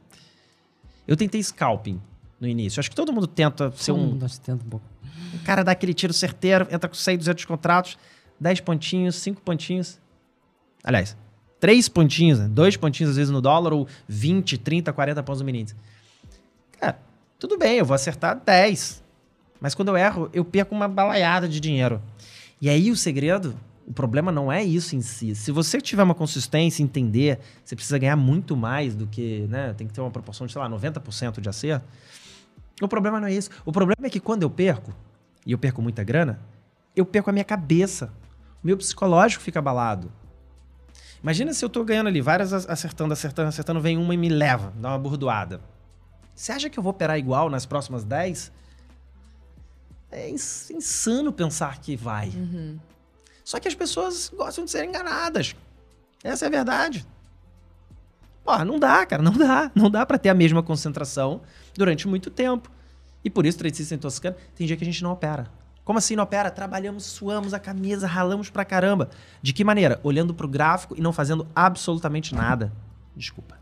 Eu 1.07 1.17
tentei 1.17 1.43
scalping 1.43 1.99
no 2.41 2.47
início. 2.47 2.81
Acho 2.81 2.91
que 2.91 2.97
todo 2.97 3.13
mundo 3.13 3.27
tenta 3.27 3.71
ser 3.73 3.93
todo 3.93 4.01
um. 4.01 4.07
Mundo 4.09 4.27
tenta 4.45 4.65
um 4.65 4.69
pouco. 4.69 4.87
O 5.35 5.45
cara 5.45 5.63
dá 5.63 5.73
aquele 5.73 5.93
tiro 5.93 6.13
certeiro, 6.13 6.67
entra 6.71 6.89
com 6.89 6.95
100, 6.95 7.19
200 7.19 7.45
contratos, 7.45 7.99
10 8.41 8.61
pontinhos, 8.61 9.17
5 9.17 9.41
pontinhos. 9.43 9.99
Aliás, 10.83 11.17
3 11.61 11.89
pontinhos, 11.89 12.39
2 12.39 12.75
né? 12.75 12.81
pontinhos 12.81 13.11
às 13.11 13.17
vezes 13.17 13.31
no 13.31 13.41
dólar, 13.41 13.73
ou 13.73 13.87
20, 14.07 14.59
30, 14.59 14.93
40 14.93 15.23
pontos 15.23 15.41
no 15.41 15.47
mini. 15.47 15.67
Cara, 16.81 16.99
tudo 17.39 17.59
bem, 17.59 17.79
eu 17.79 17.85
vou 17.85 17.95
acertar 17.95 18.41
10. 18.45 19.03
Mas 19.61 19.75
quando 19.75 19.89
eu 19.89 19.97
erro, 19.97 20.31
eu 20.33 20.45
perco 20.45 20.75
uma 20.75 20.87
balaiada 20.87 21.49
de 21.49 21.59
dinheiro. 21.59 22.01
E 22.61 22.69
aí 22.69 22.91
o 22.91 22.97
segredo, 22.97 23.57
o 23.87 23.93
problema 23.93 24.31
não 24.31 24.51
é 24.53 24.63
isso 24.63 24.95
em 24.95 25.01
si. 25.01 25.35
Se 25.35 25.51
você 25.51 25.81
tiver 25.81 26.03
uma 26.03 26.15
consistência, 26.15 26.83
entender, 26.83 27.41
você 27.65 27.75
precisa 27.75 27.99
ganhar 27.99 28.17
muito 28.17 28.57
mais 28.57 28.95
do 28.95 29.07
que, 29.07 29.47
né? 29.49 29.75
Tem 29.77 29.87
que 29.87 29.93
ter 29.93 30.01
uma 30.01 30.11
proporção 30.11 30.47
de, 30.47 30.53
sei 30.53 30.63
lá, 30.63 30.69
90% 30.69 31.41
de 31.41 31.49
acerto. 31.49 31.87
O 32.81 32.89
problema 32.89 33.21
não 33.21 33.29
é 33.29 33.33
isso. 33.33 33.51
O 33.65 33.73
problema 33.73 34.07
é 34.07 34.11
que 34.11 34.21
quando 34.21 34.43
eu 34.43 34.51
perco, 34.51 34.95
e 35.45 35.53
eu 35.53 35.59
perco 35.59 35.83
muita 35.83 36.05
grana, 36.05 36.41
eu 36.95 37.05
perco 37.05 37.31
a 37.31 37.33
minha 37.33 37.45
cabeça. 37.45 38.13
O 38.63 38.67
meu 38.67 38.77
psicológico 38.77 39.43
fica 39.43 39.59
abalado. 39.59 40.13
Imagina 41.23 41.53
se 41.53 41.65
eu 41.65 41.69
tô 41.69 41.85
ganhando 41.85 42.07
ali, 42.07 42.21
várias 42.21 42.53
acertando, 42.53 43.13
acertando, 43.13 43.49
acertando, 43.49 43.81
vem 43.81 43.97
uma 43.97 44.15
e 44.15 44.17
me 44.17 44.29
leva, 44.29 44.73
dá 44.77 44.91
uma 44.91 44.99
burdoada. 44.99 45.61
Você 46.35 46.53
acha 46.53 46.71
que 46.71 46.79
eu 46.79 46.83
vou 46.83 46.91
operar 46.91 47.19
igual 47.19 47.51
nas 47.51 47.67
próximas 47.67 48.05
10? 48.05 48.53
É 50.11 50.31
insano 50.31 51.33
pensar 51.33 51.81
que 51.81 51.97
vai. 51.97 52.29
Uhum. 52.29 52.79
Só 53.45 53.59
que 53.59 53.67
as 53.67 53.75
pessoas 53.75 54.31
gostam 54.35 54.65
de 54.65 54.71
ser 54.71 54.85
enganadas. 54.85 55.57
Essa 56.23 56.47
é 56.47 56.49
a 56.49 56.51
verdade. 56.51 57.07
Porra, 58.45 58.65
não 58.65 58.79
dá, 58.79 59.05
cara, 59.05 59.23
não 59.23 59.33
dá. 59.33 59.71
Não 59.77 59.91
dá 59.91 60.07
para 60.07 60.19
ter 60.19 60.31
a 60.31 60.35
mesma 60.35 60.63
concentração 60.63 61.43
durante 61.75 62.09
muito 62.09 62.31
tempo. 62.31 62.71
E 63.23 63.29
por 63.29 63.45
isso, 63.45 63.59
tradicista 63.59 63.95
em 63.95 63.99
Toscana, 63.99 64.37
tem 64.55 64.67
dia 64.67 64.77
que 64.77 64.85
a 64.85 64.87
gente 64.87 65.03
não 65.03 65.13
opera. 65.13 65.51
Como 65.85 65.99
assim 65.99 66.17
não 66.17 66.25
opera? 66.25 66.51
Trabalhamos, 66.51 67.05
suamos 67.05 67.53
a 67.53 67.59
camisa, 67.59 68.07
ralamos 68.07 68.51
pra 68.51 68.65
caramba. 68.65 69.11
De 69.43 69.53
que 69.53 69.65
maneira? 69.65 69.99
Olhando 70.03 70.35
pro 70.35 70.47
gráfico 70.47 70.95
e 70.97 71.01
não 71.01 71.13
fazendo 71.13 71.47
absolutamente 71.55 72.35
nada. 72.35 72.73
Desculpa. 73.17 73.59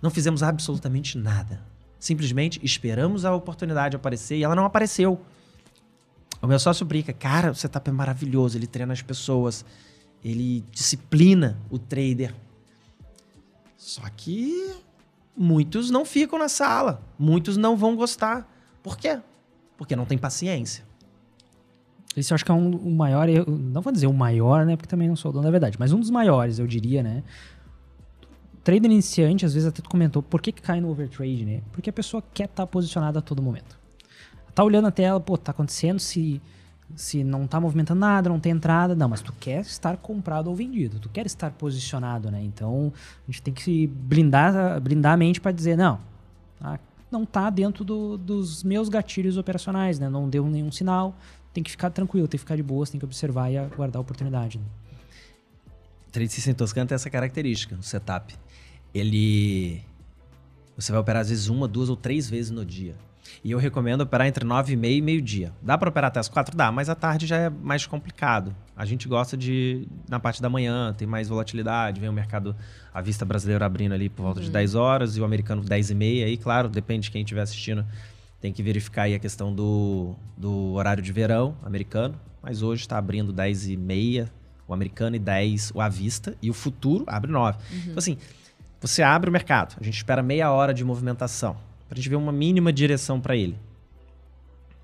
Não 0.00 0.10
fizemos 0.10 0.42
absolutamente 0.42 1.16
nada. 1.16 1.62
Simplesmente 1.98 2.60
esperamos 2.62 3.24
a 3.24 3.34
oportunidade 3.34 3.96
aparecer 3.96 4.36
e 4.36 4.44
ela 4.44 4.54
não 4.54 4.64
apareceu. 4.64 5.20
O 6.42 6.46
meu 6.46 6.58
sócio 6.58 6.84
brinca, 6.84 7.12
cara, 7.12 7.50
o 7.50 7.54
setup 7.54 7.88
é 7.88 7.92
maravilhoso, 7.92 8.58
ele 8.58 8.66
treina 8.66 8.92
as 8.92 9.00
pessoas, 9.00 9.64
ele 10.22 10.62
disciplina 10.70 11.58
o 11.70 11.78
trader. 11.78 12.34
Só 13.84 14.00
que 14.16 14.76
muitos 15.36 15.90
não 15.90 16.06
ficam 16.06 16.38
na 16.38 16.48
sala, 16.48 17.02
muitos 17.18 17.58
não 17.58 17.76
vão 17.76 17.94
gostar. 17.94 18.50
Por 18.82 18.96
quê? 18.96 19.20
Porque 19.76 19.94
não 19.94 20.06
tem 20.06 20.16
paciência. 20.16 20.86
Esse 22.16 22.32
eu 22.32 22.34
acho 22.34 22.46
que 22.46 22.50
é 22.50 22.54
um, 22.54 22.74
um 22.76 22.96
maior, 22.96 23.28
não 23.46 23.82
vou 23.82 23.92
dizer 23.92 24.06
o 24.06 24.12
maior, 24.14 24.64
né? 24.64 24.74
Porque 24.74 24.88
também 24.88 25.06
não 25.06 25.14
sou 25.14 25.30
o 25.30 25.34
dono 25.34 25.44
da 25.44 25.50
verdade, 25.50 25.76
mas 25.78 25.92
um 25.92 26.00
dos 26.00 26.08
maiores, 26.08 26.58
eu 26.58 26.66
diria, 26.66 27.02
né? 27.02 27.22
Trader 28.62 28.90
iniciante, 28.90 29.44
às 29.44 29.52
vezes 29.52 29.68
até 29.68 29.82
tu 29.82 29.90
comentou, 29.90 30.22
por 30.22 30.40
que, 30.40 30.50
que 30.50 30.62
cai 30.62 30.80
no 30.80 30.88
overtrade, 30.88 31.44
né? 31.44 31.60
Porque 31.70 31.90
a 31.90 31.92
pessoa 31.92 32.24
quer 32.32 32.44
estar 32.44 32.62
tá 32.62 32.66
posicionada 32.66 33.18
a 33.18 33.22
todo 33.22 33.42
momento. 33.42 33.78
Tá 34.54 34.64
olhando 34.64 34.88
a 34.88 34.90
tela, 34.90 35.20
pô, 35.20 35.36
tá 35.36 35.50
acontecendo 35.50 35.98
se 35.98 36.40
se 36.94 37.24
não 37.24 37.46
tá 37.46 37.60
movimentando 37.60 38.00
nada, 38.00 38.28
não 38.28 38.38
tem 38.38 38.52
entrada, 38.52 38.94
não, 38.94 39.08
mas 39.08 39.20
tu 39.20 39.32
quer 39.32 39.60
estar 39.62 39.96
comprado 39.96 40.48
ou 40.48 40.54
vendido, 40.54 40.98
tu 40.98 41.08
quer 41.08 41.26
estar 41.26 41.50
posicionado, 41.50 42.30
né? 42.30 42.42
Então, 42.42 42.92
a 43.26 43.30
gente 43.30 43.42
tem 43.42 43.54
que 43.54 43.86
blindar, 43.86 44.80
blindar 44.80 45.14
a 45.14 45.16
mente 45.16 45.40
para 45.40 45.52
dizer, 45.52 45.76
não, 45.76 45.98
tá 46.60 46.78
não 47.10 47.24
tá 47.24 47.48
dentro 47.48 47.84
do, 47.84 48.16
dos 48.16 48.62
meus 48.62 48.88
gatilhos 48.88 49.36
operacionais, 49.36 49.98
né? 49.98 50.08
Não 50.08 50.28
deu 50.28 50.46
nenhum 50.46 50.70
sinal, 50.70 51.16
tem 51.52 51.62
que 51.62 51.70
ficar 51.70 51.90
tranquilo, 51.90 52.26
tem 52.26 52.36
que 52.36 52.44
ficar 52.44 52.56
de 52.56 52.62
boa, 52.62 52.84
tem 52.86 52.98
que 52.98 53.04
observar 53.04 53.50
e 53.50 53.56
aguardar 53.56 53.98
a 53.98 54.00
oportunidade. 54.00 54.58
Né? 54.58 54.64
Trade 56.10 56.32
System 56.32 56.54
Toscano 56.54 56.86
tem 56.86 56.96
essa 56.96 57.10
característica, 57.10 57.76
o 57.76 57.82
setup. 57.82 58.34
Ele... 58.92 59.82
Você 60.76 60.90
vai 60.90 61.00
operar 61.00 61.22
às 61.22 61.28
vezes 61.28 61.48
uma, 61.48 61.68
duas 61.68 61.88
ou 61.88 61.96
três 61.96 62.28
vezes 62.28 62.50
no 62.50 62.64
dia. 62.64 62.96
E 63.42 63.50
eu 63.50 63.58
recomendo 63.58 64.02
operar 64.02 64.26
entre 64.26 64.44
9 64.44 64.72
e 64.72 64.76
meia 64.76 64.96
e 64.96 65.00
meio-dia. 65.00 65.52
Dá 65.62 65.76
para 65.76 65.88
operar 65.88 66.08
até 66.08 66.20
as 66.20 66.28
4? 66.28 66.56
Dá, 66.56 66.70
mas 66.70 66.88
à 66.88 66.94
tarde 66.94 67.26
já 67.26 67.36
é 67.36 67.50
mais 67.50 67.86
complicado. 67.86 68.54
A 68.76 68.84
gente 68.84 69.08
gosta 69.08 69.36
de, 69.36 69.86
na 70.08 70.18
parte 70.18 70.40
da 70.40 70.48
manhã, 70.48 70.94
tem 70.96 71.06
mais 71.06 71.28
volatilidade, 71.28 72.00
vem 72.00 72.08
o 72.08 72.12
mercado 72.12 72.56
à 72.92 73.00
vista 73.00 73.24
brasileiro 73.24 73.64
abrindo 73.64 73.92
ali 73.92 74.08
por 74.08 74.22
volta 74.22 74.40
uhum. 74.40 74.46
de 74.46 74.52
10 74.52 74.74
horas 74.74 75.16
e 75.16 75.20
o 75.20 75.24
americano 75.24 75.62
10 75.62 75.90
e 75.90 75.94
meia. 75.94 76.26
Aí, 76.26 76.36
claro, 76.36 76.68
depende 76.68 77.04
de 77.04 77.10
quem 77.10 77.22
estiver 77.22 77.42
assistindo, 77.42 77.84
tem 78.40 78.52
que 78.52 78.62
verificar 78.62 79.02
aí 79.02 79.14
a 79.14 79.18
questão 79.18 79.54
do, 79.54 80.14
do 80.36 80.72
horário 80.72 81.02
de 81.02 81.12
verão 81.12 81.56
americano. 81.62 82.18
Mas 82.42 82.62
hoje 82.62 82.82
está 82.82 82.98
abrindo 82.98 83.32
10 83.32 83.68
e 83.68 83.76
meia 83.76 84.30
o 84.66 84.72
americano 84.72 85.16
e 85.16 85.18
10 85.18 85.72
o 85.74 85.80
à 85.80 85.88
vista. 85.88 86.36
E 86.42 86.50
o 86.50 86.54
futuro 86.54 87.04
abre 87.06 87.30
9. 87.30 87.58
Uhum. 87.58 87.78
Então, 87.78 87.98
assim, 87.98 88.18
você 88.80 89.02
abre 89.02 89.30
o 89.30 89.32
mercado, 89.32 89.76
a 89.80 89.84
gente 89.84 89.96
espera 89.96 90.22
meia 90.22 90.50
hora 90.50 90.74
de 90.74 90.84
movimentação 90.84 91.56
para 91.88 91.94
a 91.94 91.96
gente 91.96 92.08
ver 92.08 92.16
uma 92.16 92.32
mínima 92.32 92.72
direção 92.72 93.20
para 93.20 93.36
ele. 93.36 93.58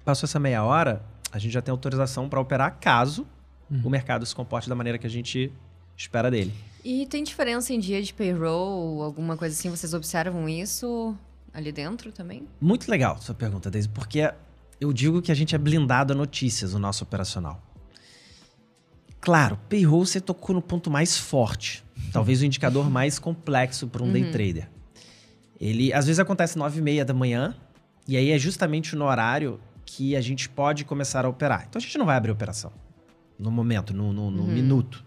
Passou 0.05 0.27
essa 0.27 0.39
meia 0.39 0.65
hora, 0.65 1.03
a 1.33 1.39
gente 1.39 1.53
já 1.53 1.63
tem 1.63 1.71
autorização 1.71 2.29
para 2.29 2.41
operar 2.41 2.79
caso 2.81 3.27
uhum. 3.71 3.83
o 3.85 3.91
mercado 3.91 4.27
se 4.27 4.35
comporte 4.35 4.69
da 4.69 4.75
maneira 4.75 4.99
que 4.99 5.07
a 5.07 5.11
gente 5.11 5.53
espera 5.97 6.31
dele. 6.31 6.53
E 6.85 7.07
tem 7.07 7.23
diferença 7.23 7.73
em 7.73 7.79
dia 7.79 8.03
de 8.03 8.13
payroll, 8.13 9.03
alguma 9.03 9.37
coisa 9.37 9.55
assim? 9.55 9.69
Vocês 9.69 9.93
observam 9.93 10.49
isso 10.49 11.15
ali 11.53 11.71
dentro 11.71 12.11
também? 12.11 12.47
Muito 12.61 12.91
legal 12.91 13.21
sua 13.21 13.35
pergunta, 13.35 13.71
Deise, 13.71 13.89
porque 13.89 14.33
eu 14.81 14.93
digo 14.93 15.21
que 15.21 15.31
a 15.31 15.35
gente 15.35 15.55
é 15.55 15.59
blindado 15.59 16.13
a 16.13 16.17
notícias 16.17 16.73
no 16.73 16.79
nosso 16.79 17.05
operacional. 17.05 17.63
Claro, 19.21 19.59
payroll 19.69 20.07
você 20.07 20.21
tocou 20.21 20.55
no 20.55 20.63
ponto 20.63 20.91
mais 20.91 21.19
forte, 21.19 21.85
talvez 22.11 22.41
o 22.41 22.47
indicador 22.47 22.89
mais 22.89 23.19
complexo 23.19 23.87
para 23.87 24.03
um 24.03 24.07
uhum. 24.07 24.13
day 24.13 24.31
trader. 24.31 24.71
Ele 25.61 25.93
às 25.93 26.07
vezes 26.07 26.19
acontece 26.19 26.57
nove 26.57 26.79
e 26.79 26.83
meia 26.83 27.05
da 27.05 27.13
manhã 27.13 27.55
e 28.09 28.17
aí 28.17 28.31
é 28.31 28.39
justamente 28.39 28.97
no 28.97 29.05
horário 29.05 29.61
que 29.85 30.17
a 30.17 30.21
gente 30.21 30.49
pode 30.49 30.85
começar 30.85 31.25
a 31.25 31.29
operar. 31.29 31.67
Então 31.69 31.79
a 31.79 31.83
gente 31.83 31.99
não 31.99 32.07
vai 32.07 32.17
abrir 32.17 32.31
operação 32.31 32.73
no 33.39 33.51
momento, 33.51 33.93
no, 33.93 34.13
no, 34.13 34.31
no 34.31 34.43
uhum. 34.43 34.49
minuto. 34.49 35.05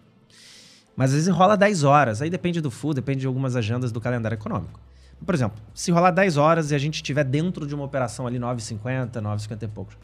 Mas 0.95 1.09
às 1.11 1.15
vezes 1.15 1.33
rola 1.33 1.57
10 1.57 1.83
horas, 1.83 2.21
aí 2.21 2.29
depende 2.29 2.61
do 2.61 2.69
full, 2.69 2.93
depende 2.93 3.21
de 3.21 3.27
algumas 3.27 3.55
agendas 3.55 3.91
do 3.91 3.99
calendário 3.99 4.35
econômico. 4.35 4.79
Por 5.25 5.33
exemplo, 5.33 5.61
se 5.73 5.91
rolar 5.91 6.11
10 6.11 6.37
horas 6.37 6.71
e 6.71 6.75
a 6.75 6.77
gente 6.77 6.95
estiver 6.95 7.23
dentro 7.23 7.65
de 7.65 7.73
uma 7.73 7.83
operação 7.85 8.27
ali 8.27 8.37
9,50, 8.37 9.13
9,50 9.13 9.63
e 9.63 9.67
poucos. 9.67 9.97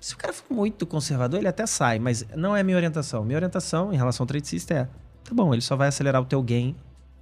Se 0.00 0.14
o 0.14 0.16
cara 0.16 0.32
for 0.32 0.52
muito 0.52 0.86
conservador, 0.86 1.38
ele 1.38 1.48
até 1.48 1.66
sai, 1.66 1.98
mas 1.98 2.26
não 2.34 2.56
é 2.56 2.62
minha 2.62 2.76
orientação. 2.76 3.24
Minha 3.24 3.38
orientação 3.38 3.92
em 3.92 3.96
relação 3.96 4.24
ao 4.24 4.26
trade 4.26 4.46
system 4.46 4.78
é: 4.78 4.84
tá 5.22 5.34
bom, 5.34 5.52
ele 5.52 5.62
só 5.62 5.76
vai 5.76 5.88
acelerar 5.88 6.20
o 6.20 6.24
teu 6.24 6.42
gain 6.42 6.74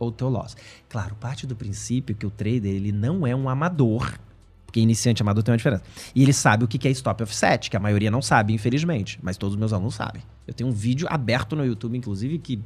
ou 0.03 0.12
teu 0.12 0.29
loss. 0.29 0.57
Claro, 0.89 1.15
parte 1.16 1.47
do 1.47 1.55
princípio 1.55 2.15
que 2.15 2.27
o 2.27 2.31
trader 2.31 2.73
ele 2.73 2.93
não 2.93 3.27
é 3.27 3.35
um 3.35 3.49
amador, 3.49 4.19
porque 4.66 4.81
iniciante 4.81 5.20
e 5.20 5.23
amador 5.23 5.43
tem 5.43 5.53
uma 5.53 5.57
diferença. 5.57 5.85
E 6.15 6.23
ele 6.23 6.33
sabe 6.33 6.65
o 6.65 6.69
que 6.69 6.89
é 6.89 6.91
stop 6.91 7.23
offset, 7.23 7.70
que 7.70 7.77
a 7.77 7.81
maioria 7.81 8.11
não 8.11 8.23
sabe, 8.23 8.53
infelizmente, 8.53 9.19
mas 9.23 9.37
todos 9.37 9.55
os 9.55 9.59
meus 9.59 9.73
alunos 9.73 9.95
sabem. 9.95 10.23
Eu 10.47 10.55
tenho 10.55 10.70
um 10.70 10.73
vídeo 10.73 11.07
aberto 11.11 11.55
no 11.55 11.65
YouTube, 11.65 11.97
inclusive, 11.97 12.39
que 12.39 12.61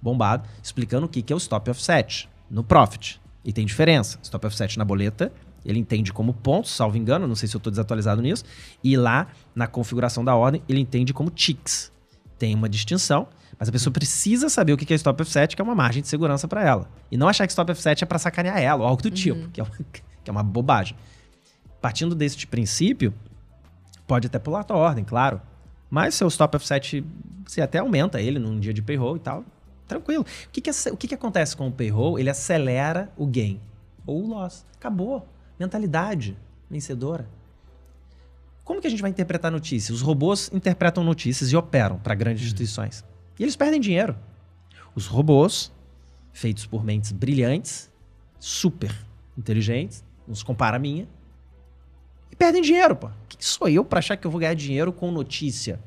bombado, 0.00 0.48
explicando 0.62 1.06
o 1.06 1.08
que 1.08 1.32
é 1.32 1.34
o 1.34 1.38
stop 1.38 1.70
offset 1.70 2.28
no 2.50 2.62
profit. 2.62 3.20
E 3.44 3.52
tem 3.52 3.64
diferença. 3.64 4.18
Stop 4.22 4.46
offset 4.46 4.78
na 4.78 4.84
boleta, 4.84 5.32
ele 5.64 5.80
entende 5.80 6.12
como 6.12 6.32
pontos, 6.32 6.70
salvo 6.70 6.96
engano, 6.96 7.26
não 7.26 7.34
sei 7.34 7.48
se 7.48 7.56
eu 7.56 7.58
estou 7.58 7.70
desatualizado 7.70 8.22
nisso. 8.22 8.44
E 8.82 8.96
lá, 8.96 9.26
na 9.54 9.66
configuração 9.66 10.24
da 10.24 10.34
ordem, 10.34 10.62
ele 10.68 10.80
entende 10.80 11.12
como 11.12 11.30
ticks. 11.30 11.90
Tem 12.38 12.54
uma 12.54 12.68
distinção. 12.68 13.26
Mas 13.58 13.68
a 13.68 13.72
pessoa 13.72 13.92
precisa 13.92 14.48
saber 14.48 14.72
o 14.72 14.76
que 14.76 14.92
é 14.92 14.96
stop 14.96 15.20
offset, 15.22 15.56
que 15.56 15.62
é 15.62 15.64
uma 15.64 15.74
margem 15.74 16.02
de 16.02 16.08
segurança 16.08 16.46
para 16.46 16.62
ela. 16.62 16.88
E 17.10 17.16
não 17.16 17.28
achar 17.28 17.46
que 17.46 17.52
stop 17.52 17.70
offset 17.72 18.04
é 18.04 18.06
para 18.06 18.18
sacanear 18.18 18.58
ela, 18.58 18.82
ou 18.82 18.88
algo 18.88 19.02
do 19.02 19.08
uhum. 19.08 19.14
tipo, 19.14 19.48
que 19.48 19.60
é, 19.60 19.64
uma, 19.64 19.72
que 20.24 20.30
é 20.30 20.32
uma 20.32 20.42
bobagem. 20.42 20.96
Partindo 21.80 22.14
desse 22.14 22.46
princípio, 22.46 23.14
pode 24.06 24.26
até 24.26 24.38
pular 24.38 24.60
a 24.60 24.64
tua 24.64 24.76
ordem, 24.76 25.04
claro. 25.04 25.40
Mas 25.88 26.14
seu 26.14 26.28
stop 26.28 26.56
offset, 26.56 27.04
você 27.46 27.62
até 27.62 27.78
aumenta 27.78 28.20
ele 28.20 28.38
num 28.38 28.58
dia 28.60 28.74
de 28.74 28.82
payroll 28.82 29.16
e 29.16 29.20
tal, 29.20 29.44
tranquilo. 29.86 30.22
O 30.22 30.50
que, 30.50 30.60
que, 30.60 30.70
o 30.90 30.96
que, 30.96 31.08
que 31.08 31.14
acontece 31.14 31.56
com 31.56 31.68
o 31.68 31.72
payroll? 31.72 32.18
Ele 32.18 32.28
acelera 32.28 33.10
o 33.16 33.26
gain 33.26 33.60
ou 34.06 34.22
o 34.22 34.28
loss. 34.28 34.66
Acabou. 34.76 35.26
Mentalidade 35.58 36.36
vencedora. 36.70 37.26
Como 38.64 38.80
que 38.80 38.86
a 38.86 38.90
gente 38.90 39.00
vai 39.00 39.10
interpretar 39.10 39.50
notícias? 39.50 39.96
Os 39.96 40.02
robôs 40.02 40.50
interpretam 40.52 41.04
notícias 41.04 41.52
e 41.52 41.56
operam 41.56 41.98
para 41.98 42.14
grandes 42.14 42.42
uhum. 42.42 42.46
instituições. 42.46 43.04
E 43.38 43.42
eles 43.42 43.56
perdem 43.56 43.80
dinheiro. 43.80 44.16
Os 44.94 45.06
robôs, 45.06 45.72
feitos 46.32 46.66
por 46.66 46.84
mentes 46.84 47.12
brilhantes, 47.12 47.90
super 48.38 48.94
inteligentes, 49.36 50.04
nos 50.26 50.42
compara 50.42 50.76
a 50.76 50.80
minha, 50.80 51.06
e 52.30 52.36
perdem 52.36 52.62
dinheiro, 52.62 52.96
pô. 52.96 53.10
Quem 53.28 53.38
sou 53.40 53.68
eu 53.68 53.84
para 53.84 53.98
achar 53.98 54.16
que 54.16 54.26
eu 54.26 54.30
vou 54.30 54.40
ganhar 54.40 54.54
dinheiro 54.54 54.92
com 54.92 55.10
notícia? 55.10 55.78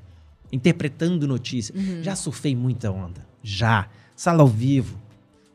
Interpretando 0.52 1.28
notícia. 1.28 1.76
Uhum. 1.76 2.02
Já 2.04 2.16
surfei 2.16 2.56
muita 2.56 2.92
onda. 2.92 3.26
Já. 3.44 3.90
Sala 4.16 4.42
ao 4.42 4.48
vivo. 4.48 5.00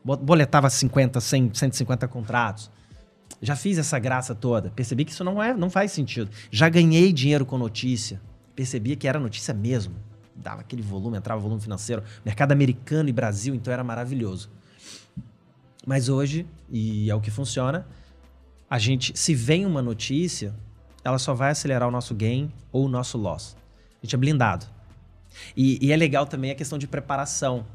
Boletava 0.03 0.69
50, 0.69 1.19
100, 1.19 1.51
150 1.53 2.07
contratos. 2.07 2.69
Já 3.41 3.55
fiz 3.55 3.77
essa 3.77 3.97
graça 3.97 4.35
toda. 4.35 4.69
Percebi 4.69 5.03
que 5.03 5.11
isso 5.11 5.23
não, 5.23 5.41
é, 5.41 5.53
não 5.53 5.69
faz 5.69 5.91
sentido. 5.91 6.29
Já 6.51 6.69
ganhei 6.69 7.11
dinheiro 7.11 7.45
com 7.45 7.57
notícia. 7.57 8.21
Percebia 8.55 8.95
que 8.95 9.07
era 9.07 9.19
notícia 9.19 9.53
mesmo 9.53 9.95
dava 10.35 10.61
aquele 10.61 10.81
volume, 10.81 11.17
entrava 11.17 11.39
volume 11.39 11.61
financeiro. 11.61 12.03
Mercado 12.23 12.51
americano 12.51 13.09
e 13.09 13.13
Brasil, 13.13 13.55
então 13.55 13.71
era 13.71 13.83
maravilhoso. 13.83 14.49
Mas 15.85 16.09
hoje, 16.09 16.45
e 16.69 17.09
é 17.09 17.15
o 17.15 17.21
que 17.21 17.31
funciona, 17.31 17.87
a 18.69 18.79
gente, 18.79 19.17
se 19.17 19.35
vem 19.35 19.65
uma 19.65 19.81
notícia, 19.81 20.53
ela 21.03 21.19
só 21.19 21.33
vai 21.33 21.51
acelerar 21.51 21.87
o 21.87 21.91
nosso 21.91 22.15
gain 22.15 22.51
ou 22.71 22.85
o 22.85 22.89
nosso 22.89 23.17
loss. 23.17 23.55
A 24.01 24.05
gente 24.05 24.15
é 24.15 24.17
blindado. 24.17 24.65
E, 25.55 25.85
e 25.85 25.91
é 25.91 25.95
legal 25.95 26.25
também 26.25 26.51
a 26.51 26.55
questão 26.55 26.77
de 26.77 26.87
preparação. 26.87 27.65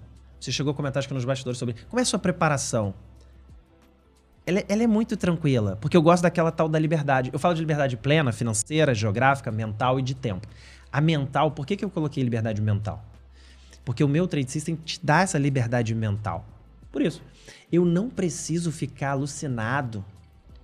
Você 0.40 0.50
chegou 0.50 0.72
a 0.72 0.74
comentar 0.74 1.06
que 1.06 1.14
nos 1.14 1.24
bastidores 1.24 1.58
sobre 1.58 1.74
como 1.88 2.00
é 2.00 2.02
a 2.02 2.06
sua 2.06 2.18
preparação. 2.18 2.94
Ela, 4.46 4.60
é, 4.60 4.66
ela, 4.68 4.82
é 4.82 4.86
muito 4.86 5.16
tranquila, 5.16 5.76
porque 5.80 5.96
eu 5.96 6.02
gosto 6.02 6.22
daquela 6.22 6.50
tal 6.50 6.68
da 6.68 6.78
liberdade. 6.78 7.30
Eu 7.32 7.38
falo 7.38 7.54
de 7.54 7.60
liberdade 7.60 7.96
plena, 7.96 8.32
financeira, 8.32 8.94
geográfica, 8.94 9.52
mental 9.52 10.00
e 10.00 10.02
de 10.02 10.14
tempo. 10.14 10.48
A 10.92 11.00
mental, 11.00 11.50
por 11.52 11.66
que, 11.66 11.76
que 11.76 11.84
eu 11.84 11.90
coloquei 11.90 12.22
liberdade 12.22 12.60
mental? 12.60 13.04
Porque 13.84 14.02
o 14.02 14.08
meu 14.08 14.26
trade 14.26 14.50
system 14.50 14.76
te 14.76 15.00
dá 15.02 15.20
essa 15.20 15.38
liberdade 15.38 15.94
mental. 15.94 16.44
Por 16.90 17.02
isso, 17.02 17.22
eu 17.70 17.84
não 17.84 18.10
preciso 18.10 18.72
ficar 18.72 19.10
alucinado 19.10 20.04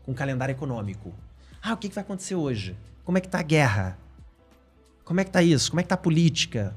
com 0.04 0.12
o 0.12 0.14
calendário 0.14 0.52
econômico. 0.52 1.14
Ah, 1.62 1.72
o 1.72 1.76
que, 1.76 1.88
que 1.88 1.94
vai 1.94 2.02
acontecer 2.02 2.34
hoje? 2.34 2.76
Como 3.04 3.18
é 3.18 3.20
que 3.20 3.28
tá 3.28 3.38
a 3.38 3.42
guerra? 3.42 3.98
Como 5.04 5.20
é 5.20 5.24
que 5.24 5.30
tá 5.30 5.42
isso? 5.42 5.70
Como 5.70 5.80
é 5.80 5.82
que 5.82 5.88
tá 5.88 5.94
a 5.94 5.98
política? 5.98 6.74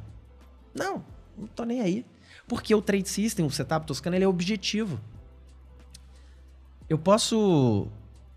Não, 0.73 1.03
não 1.37 1.47
tô 1.47 1.63
nem 1.63 1.81
aí. 1.81 2.05
Porque 2.47 2.73
o 2.73 2.81
trade 2.81 3.09
system, 3.09 3.45
o 3.45 3.49
setup 3.51 3.85
toscano, 3.85 4.15
ele 4.15 4.25
é 4.25 4.27
objetivo. 4.27 4.99
Eu 6.87 6.97
posso 6.97 7.87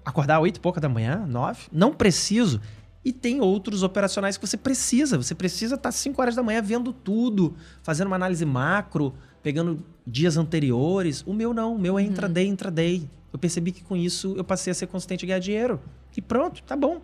acordar 0.04 0.40
oito 0.40 0.56
e 0.56 0.60
pouca 0.60 0.80
da 0.80 0.88
manhã, 0.88 1.24
nove, 1.26 1.68
não 1.70 1.94
preciso. 1.94 2.60
E 3.04 3.12
tem 3.12 3.40
outros 3.40 3.82
operacionais 3.82 4.36
que 4.36 4.46
você 4.46 4.56
precisa. 4.56 5.16
Você 5.16 5.34
precisa 5.34 5.74
estar 5.74 5.90
5 5.90 6.20
horas 6.20 6.36
da 6.36 6.42
manhã 6.42 6.62
vendo 6.62 6.92
tudo, 6.92 7.56
fazendo 7.82 8.06
uma 8.06 8.16
análise 8.16 8.44
macro, 8.44 9.14
pegando 9.42 9.82
dias 10.06 10.36
anteriores. 10.36 11.22
O 11.26 11.32
meu 11.32 11.52
não, 11.52 11.74
o 11.74 11.78
meu 11.78 11.98
é 11.98 12.02
uhum. 12.02 12.08
intraday, 12.08 12.46
intraday. 12.46 13.10
Eu 13.32 13.38
percebi 13.38 13.72
que 13.72 13.82
com 13.82 13.96
isso 13.96 14.34
eu 14.36 14.44
passei 14.44 14.70
a 14.70 14.74
ser 14.74 14.86
consistente 14.86 15.24
e 15.24 15.26
ganhar 15.26 15.40
dinheiro. 15.40 15.80
E 16.16 16.20
pronto, 16.20 16.62
tá 16.62 16.76
bom. 16.76 17.00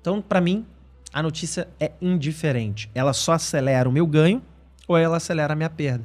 Então, 0.00 0.20
para 0.20 0.40
mim, 0.40 0.66
a 1.12 1.22
notícia 1.22 1.68
é 1.78 1.92
indiferente. 2.00 2.90
Ela 2.94 3.12
só 3.12 3.32
acelera 3.32 3.88
o 3.88 3.92
meu 3.92 4.06
ganho 4.06 4.42
ou 4.88 4.96
ela 4.96 5.18
acelera 5.18 5.52
a 5.52 5.56
minha 5.56 5.70
perda. 5.70 6.04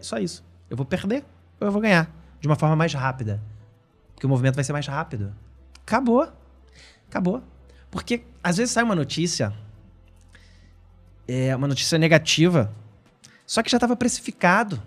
Só 0.00 0.18
isso. 0.18 0.42
Eu 0.70 0.76
vou 0.76 0.86
perder 0.86 1.24
ou 1.60 1.66
eu 1.66 1.72
vou 1.72 1.82
ganhar. 1.82 2.10
De 2.40 2.46
uma 2.46 2.56
forma 2.56 2.76
mais 2.76 2.94
rápida. 2.94 3.42
Porque 4.14 4.26
o 4.26 4.28
movimento 4.28 4.54
vai 4.54 4.64
ser 4.64 4.72
mais 4.72 4.86
rápido. 4.86 5.34
Acabou. 5.82 6.28
Acabou. 7.08 7.42
Porque 7.94 8.24
às 8.42 8.56
vezes 8.56 8.72
sai 8.72 8.82
uma 8.82 8.96
notícia, 8.96 9.54
é 11.28 11.54
uma 11.54 11.68
notícia 11.68 11.96
negativa, 11.96 12.74
só 13.46 13.62
que 13.62 13.70
já 13.70 13.76
estava 13.76 13.94
precificado. 13.94 14.82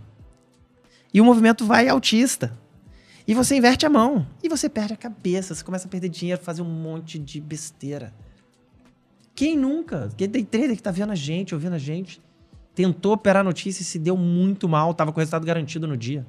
E 1.13 1.21
o 1.21 1.23
movimento 1.23 1.65
vai 1.65 1.87
autista. 1.87 2.51
E 3.25 3.33
você 3.33 3.55
inverte 3.55 3.85
a 3.85 3.89
mão. 3.89 4.27
E 4.43 4.49
você 4.49 4.67
perde 4.67 4.91
a 4.91 4.97
cabeça. 4.97 5.55
Você 5.55 5.63
começa 5.63 5.87
a 5.87 5.89
perder 5.89 6.09
dinheiro, 6.09 6.41
fazer 6.41 6.61
um 6.61 6.65
monte 6.65 7.17
de 7.17 7.39
besteira. 7.39 8.13
Quem 9.33 9.57
nunca? 9.57 10.09
Quem 10.17 10.27
tem 10.27 10.43
trader 10.43 10.75
que 10.75 10.83
tá 10.83 10.91
vendo 10.91 11.13
a 11.13 11.15
gente, 11.15 11.55
ouvindo 11.55 11.75
a 11.75 11.79
gente, 11.79 12.21
tentou 12.75 13.13
operar 13.13 13.39
a 13.39 13.43
notícia 13.45 13.83
e 13.83 13.85
se 13.85 13.97
deu 13.97 14.17
muito 14.17 14.67
mal, 14.67 14.93
tava 14.93 15.13
com 15.13 15.19
o 15.19 15.21
resultado 15.21 15.45
garantido 15.45 15.87
no 15.87 15.95
dia. 15.95 16.27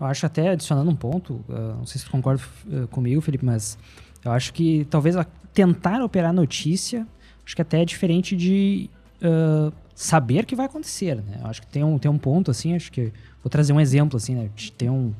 Eu 0.00 0.06
acho 0.06 0.26
até, 0.26 0.48
adicionando 0.48 0.90
um 0.90 0.96
ponto, 0.96 1.34
uh, 1.48 1.76
não 1.78 1.86
sei 1.86 2.00
se 2.00 2.04
tu 2.04 2.10
concorda 2.10 2.42
uh, 2.66 2.88
comigo, 2.88 3.20
Felipe, 3.20 3.44
mas 3.44 3.78
eu 4.24 4.32
acho 4.32 4.52
que 4.52 4.84
talvez 4.90 5.14
tentar 5.54 6.02
operar 6.02 6.32
notícia, 6.32 7.06
acho 7.46 7.54
que 7.54 7.62
até 7.62 7.80
é 7.80 7.84
diferente 7.84 8.36
de 8.36 8.90
uh, 9.22 9.72
saber 9.94 10.44
que 10.44 10.56
vai 10.56 10.66
acontecer, 10.66 11.16
né? 11.16 11.40
Acho 11.44 11.62
que 11.62 11.68
tem 11.68 11.84
um, 11.84 11.98
tem 11.98 12.10
um 12.10 12.18
ponto, 12.18 12.50
assim, 12.50 12.74
acho 12.74 12.90
que... 12.90 13.12
Vou 13.42 13.48
trazer 13.48 13.72
um 13.72 13.80
exemplo, 13.80 14.16
assim, 14.16 14.34
né? 14.34 14.50
Tem 14.76 14.90
um, 14.90 15.12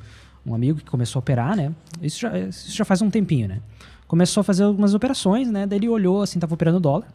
um 0.45 0.53
amigo 0.53 0.79
que 0.79 0.85
começou 0.85 1.19
a 1.19 1.21
operar, 1.21 1.55
né? 1.55 1.71
Isso 2.01 2.19
já, 2.19 2.37
isso 2.37 2.75
já 2.75 2.83
faz 2.83 3.01
um 3.01 3.09
tempinho, 3.09 3.47
né? 3.47 3.61
Começou 4.07 4.41
a 4.41 4.43
fazer 4.43 4.63
algumas 4.63 4.93
operações, 4.93 5.49
né? 5.49 5.65
Daí 5.65 5.79
ele 5.79 5.87
olhou, 5.87 6.21
assim, 6.21 6.37
tava 6.37 6.53
operando 6.53 6.79
dólar. 6.79 7.07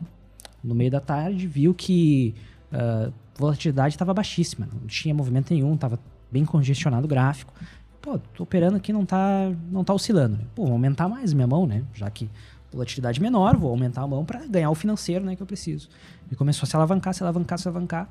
No 0.63 0.75
meio 0.75 0.91
da 0.91 1.01
tarde, 1.01 1.47
viu 1.47 1.75
que 1.75 2.35
uh, 2.73 3.13
volatilidade 3.37 3.95
estava 3.95 4.15
baixíssima. 4.15 4.69
Não 4.73 4.87
tinha 4.87 5.15
movimento 5.15 5.53
nenhum, 5.53 5.75
estava 5.75 5.99
bem 6.31 6.45
congestionado 6.45 7.07
o 7.07 7.09
gráfico. 7.09 7.53
Pô, 8.01 8.19
tô 8.19 8.45
operando 8.45 8.77
aqui, 8.77 8.93
não 8.93 9.05
tá, 9.05 9.53
não 9.71 9.85
tá 9.85 9.93
oscilando. 9.93 10.39
Pô, 10.55 10.65
vou 10.65 10.73
aumentar 10.73 11.09
mais 11.09 11.33
minha 11.33 11.47
mão, 11.47 11.67
né? 11.67 11.83
Já 11.95 12.09
que 12.11 12.31
volatilidade 12.73 13.21
menor, 13.21 13.57
vou 13.57 13.71
aumentar 13.71 14.03
a 14.03 14.07
mão 14.07 14.25
para 14.25 14.47
ganhar 14.47 14.71
o 14.71 14.75
financeiro 14.75 15.25
né, 15.25 15.37
que 15.37 15.43
eu 15.43 15.47
preciso. 15.47 15.89
E 16.31 16.37
começou 16.37 16.65
a 16.65 16.67
se 16.67 16.77
alavancar, 16.77 17.15
se 17.15 17.23
alavancar, 17.23 17.59
se 17.59 17.69
alavancar. 17.69 18.09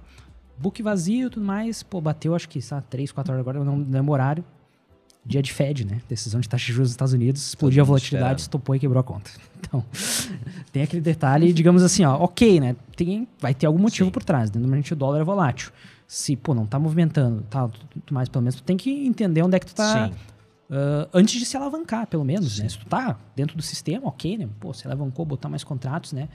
Book 0.57 0.83
vazio 0.83 1.27
e 1.27 1.29
tudo 1.29 1.45
mais. 1.45 1.83
Pô, 1.83 2.01
bateu 2.01 2.35
acho 2.35 2.49
que, 2.49 2.61
sabe, 2.61 2.85
3, 2.89 3.11
4 3.11 3.33
horas 3.33 3.41
agora, 3.41 3.63
não 3.63 3.77
lembro 3.89 4.11
horário. 4.11 4.43
Dia 5.25 5.41
de 5.41 5.53
Fed, 5.53 5.85
né? 5.85 6.01
Decisão 6.07 6.39
de 6.39 6.49
taxa 6.49 6.65
de 6.65 6.73
juros 6.73 6.89
dos 6.89 6.93
Estados 6.93 7.13
Unidos. 7.13 7.47
Explodiu 7.47 7.83
a 7.83 7.85
volatilidade, 7.85 8.41
estopou 8.41 8.75
e 8.75 8.79
quebrou 8.79 8.99
a 8.99 9.03
conta. 9.03 9.31
Então, 9.59 9.85
tem 10.71 10.81
aquele 10.81 11.01
detalhe, 11.01 11.53
digamos 11.53 11.83
assim, 11.83 12.03
ó, 12.03 12.15
ok, 12.15 12.59
né? 12.61 12.75
Tem, 12.95 13.27
vai 13.39 13.53
ter 13.53 13.67
algum 13.67 13.77
motivo 13.77 14.05
Sim. 14.05 14.11
por 14.11 14.23
trás. 14.23 14.49
Né? 14.49 14.59
Normalmente 14.59 14.93
o 14.93 14.95
dólar 14.95 15.19
é 15.19 15.23
volátil. 15.23 15.69
Se, 16.07 16.35
pô, 16.35 16.55
não 16.55 16.65
tá 16.65 16.79
movimentando, 16.79 17.43
tá, 17.49 17.67
tudo 17.67 18.11
mais, 18.11 18.29
pelo 18.29 18.41
menos, 18.41 18.55
tu 18.55 18.63
tem 18.63 18.77
que 18.77 19.05
entender 19.05 19.43
onde 19.43 19.57
é 19.57 19.59
que 19.59 19.67
tu 19.67 19.75
tá 19.75 20.07
Sim 20.07 20.13
Uh, 20.69 21.09
antes 21.11 21.39
de 21.39 21.45
se 21.45 21.57
alavancar, 21.57 22.05
pelo 22.05 22.23
menos, 22.23 22.59
né? 22.59 22.69
Se 22.69 22.77
tu 22.77 22.85
tá 22.85 23.17
dentro 23.35 23.57
do 23.57 23.63
sistema, 23.63 24.07
ok, 24.07 24.37
né? 24.37 24.47
Pô, 24.59 24.71
se 24.71 24.85
alavancou, 24.85 25.25
botar 25.25 25.49
mais 25.49 25.63
contratos, 25.63 26.13
né? 26.13 26.29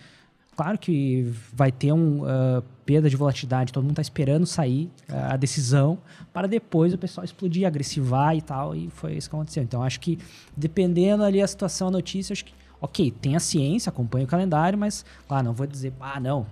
Claro 0.57 0.77
que 0.77 1.33
vai 1.53 1.71
ter 1.71 1.93
um 1.93 2.23
uh, 2.23 2.63
perda 2.85 3.09
de 3.09 3.17
volatilidade, 3.17 3.73
todo 3.73 3.85
mundo 3.85 3.95
tá 3.95 4.03
esperando 4.03 4.45
sair 4.45 4.91
uh, 5.09 5.33
a 5.33 5.37
decisão 5.37 5.99
para 6.33 6.49
depois 6.49 6.93
o 6.93 6.99
pessoal 6.99 7.25
explodir, 7.25 7.67
agressivar 7.67 8.37
e 8.37 8.43
tal, 8.43 8.75
e 8.75 8.91
foi 8.91 9.15
isso 9.15 9.31
que 9.31 9.37
aconteceu. 9.37 9.63
Então, 9.63 9.83
acho 9.83 10.01
que 10.01 10.19
dependendo 10.57 11.23
ali 11.23 11.41
a 11.41 11.47
situação, 11.47 11.89
a 11.89 11.91
notícia, 11.93 12.33
acho 12.33 12.45
que, 12.45 12.55
ok, 12.81 13.13
tem 13.13 13.37
a 13.37 13.41
ciência, 13.41 13.91
acompanha 13.91 14.25
o 14.25 14.29
calendário, 14.29 14.77
mas, 14.77 15.05
claro, 15.29 15.45
não 15.45 15.53
vou 15.53 15.67
dizer, 15.67 15.93
ah, 16.01 16.19
não, 16.19 16.47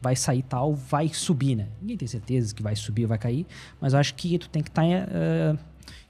vai 0.00 0.14
sair 0.16 0.42
tal, 0.42 0.74
vai 0.74 1.08
subir, 1.08 1.54
né? 1.54 1.68
Ninguém 1.80 1.96
tem 1.96 2.08
certeza 2.08 2.54
que 2.54 2.62
vai 2.62 2.74
subir 2.74 3.02
ou 3.02 3.08
vai 3.08 3.18
cair, 3.18 3.46
mas 3.80 3.92
eu 3.92 3.98
acho 3.98 4.14
que 4.14 4.38
tu 4.38 4.48
tem 4.48 4.62
que 4.62 4.70
estar 4.70 4.82
tá, 4.82 5.58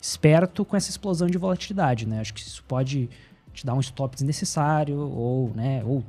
esperto 0.00 0.64
com 0.64 0.76
essa 0.76 0.90
explosão 0.90 1.28
de 1.28 1.38
volatilidade, 1.38 2.06
né? 2.06 2.20
Acho 2.20 2.32
que 2.32 2.40
isso 2.40 2.62
pode 2.64 3.08
te 3.52 3.66
dar 3.66 3.74
um 3.74 3.80
stop 3.80 4.14
desnecessário 4.14 4.98
ou, 4.98 5.52
né, 5.54 5.82
ou 5.84 6.04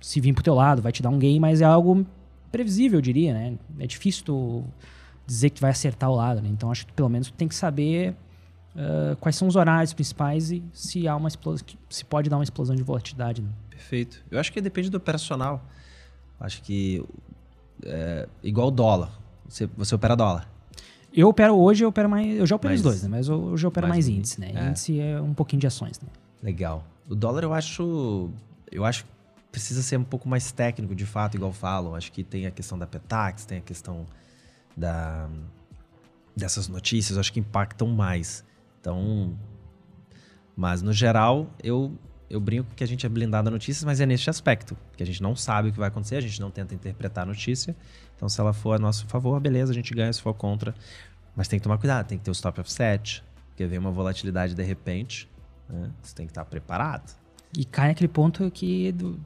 se 0.00 0.20
vir 0.20 0.32
pro 0.32 0.42
teu 0.42 0.54
lado 0.54 0.82
vai 0.82 0.90
te 0.90 1.00
dar 1.00 1.10
um 1.10 1.18
gain, 1.18 1.38
mas 1.38 1.60
é 1.60 1.64
algo 1.64 2.04
previsível, 2.50 2.98
eu 2.98 3.02
diria, 3.02 3.32
né? 3.32 3.56
É 3.78 3.86
difícil 3.86 4.24
tu 4.24 4.64
dizer 5.26 5.50
que 5.50 5.60
vai 5.60 5.70
acertar 5.70 6.10
o 6.10 6.16
lado, 6.16 6.42
né? 6.42 6.48
Então 6.48 6.70
acho 6.70 6.86
que 6.86 6.92
pelo 6.92 7.08
menos 7.08 7.30
tu 7.30 7.34
tem 7.34 7.46
que 7.46 7.54
saber 7.54 8.16
uh, 8.74 9.16
quais 9.20 9.36
são 9.36 9.46
os 9.46 9.56
horários 9.56 9.92
principais 9.92 10.50
e 10.50 10.62
se 10.72 11.06
há 11.06 11.14
uma 11.16 11.28
explosão, 11.28 11.64
se 11.88 12.04
pode 12.04 12.28
dar 12.28 12.36
uma 12.36 12.44
explosão 12.44 12.74
de 12.74 12.82
volatilidade. 12.82 13.42
Né? 13.42 13.48
Perfeito. 13.70 14.22
Eu 14.30 14.38
acho 14.38 14.52
que 14.52 14.60
depende 14.60 14.90
do 14.90 14.96
operacional. 14.96 15.64
Acho 16.40 16.60
que 16.62 17.02
é, 17.84 18.28
igual 18.42 18.70
dólar. 18.70 19.10
Você, 19.48 19.66
você 19.76 19.94
opera 19.94 20.16
dólar. 20.16 20.51
Eu 21.14 21.28
opero 21.28 21.54
hoje, 21.54 21.84
eu 21.84 21.88
opero 21.88 22.08
mais. 22.08 22.38
Eu 22.38 22.46
já 22.46 22.56
opero 22.56 22.70
mais, 22.70 22.80
os 22.80 22.84
dois, 22.84 23.02
né? 23.02 23.08
Mas 23.08 23.28
hoje 23.28 23.64
eu 23.64 23.68
opero 23.68 23.88
mais, 23.88 24.06
mais 24.06 24.16
índice, 24.16 24.40
né? 24.40 24.52
É. 24.54 24.68
Índice 24.68 25.00
é 25.00 25.20
um 25.20 25.34
pouquinho 25.34 25.60
de 25.60 25.66
ações, 25.66 26.00
né? 26.00 26.08
Legal. 26.42 26.84
O 27.08 27.14
dólar 27.14 27.42
eu 27.42 27.52
acho. 27.52 28.30
Eu 28.70 28.84
acho 28.84 29.04
que 29.04 29.10
precisa 29.50 29.82
ser 29.82 29.98
um 29.98 30.04
pouco 30.04 30.28
mais 30.28 30.50
técnico, 30.50 30.94
de 30.94 31.04
fato, 31.04 31.36
igual 31.36 31.52
falam. 31.52 31.94
Acho 31.94 32.10
que 32.10 32.24
tem 32.24 32.46
a 32.46 32.50
questão 32.50 32.78
da 32.78 32.86
Petax, 32.86 33.44
tem 33.44 33.58
a 33.58 33.60
questão 33.60 34.06
da, 34.74 35.28
dessas 36.34 36.68
notícias, 36.68 37.18
acho 37.18 37.32
que 37.32 37.40
impactam 37.40 37.88
mais. 37.88 38.44
Então. 38.80 39.36
Mas 40.56 40.82
no 40.82 40.92
geral, 40.92 41.50
eu, 41.62 41.92
eu 42.28 42.40
brinco 42.40 42.74
que 42.74 42.82
a 42.82 42.86
gente 42.86 43.04
é 43.04 43.08
blindado 43.08 43.48
a 43.48 43.50
notícias, 43.50 43.84
mas 43.84 44.00
é 44.00 44.06
neste 44.06 44.28
aspecto. 44.30 44.76
Que 44.96 45.02
a 45.02 45.06
gente 45.06 45.22
não 45.22 45.36
sabe 45.36 45.68
o 45.68 45.72
que 45.72 45.78
vai 45.78 45.88
acontecer, 45.88 46.16
a 46.16 46.20
gente 46.20 46.40
não 46.40 46.50
tenta 46.50 46.74
interpretar 46.74 47.24
a 47.24 47.26
notícia. 47.26 47.76
Então, 48.22 48.28
se 48.28 48.40
ela 48.40 48.52
for 48.52 48.74
a 48.74 48.78
nosso 48.78 49.04
favor, 49.08 49.40
beleza, 49.40 49.72
a 49.72 49.74
gente 49.74 49.92
ganha. 49.92 50.12
Se 50.12 50.22
for 50.22 50.32
contra, 50.32 50.72
mas 51.34 51.48
tem 51.48 51.58
que 51.58 51.64
tomar 51.64 51.76
cuidado, 51.76 52.06
tem 52.06 52.16
que 52.16 52.22
ter 52.22 52.30
o 52.30 52.32
stop 52.32 52.60
offset, 52.60 53.20
porque 53.48 53.66
vem 53.66 53.80
uma 53.80 53.90
volatilidade 53.90 54.54
de 54.54 54.62
repente, 54.62 55.28
né? 55.68 55.90
Você 56.00 56.14
tem 56.14 56.26
que 56.26 56.30
estar 56.30 56.44
preparado. 56.44 57.16
E 57.58 57.64
cai 57.64 57.88
naquele 57.88 58.06
ponto 58.06 58.48
que 58.52 58.92
do... 58.92 59.18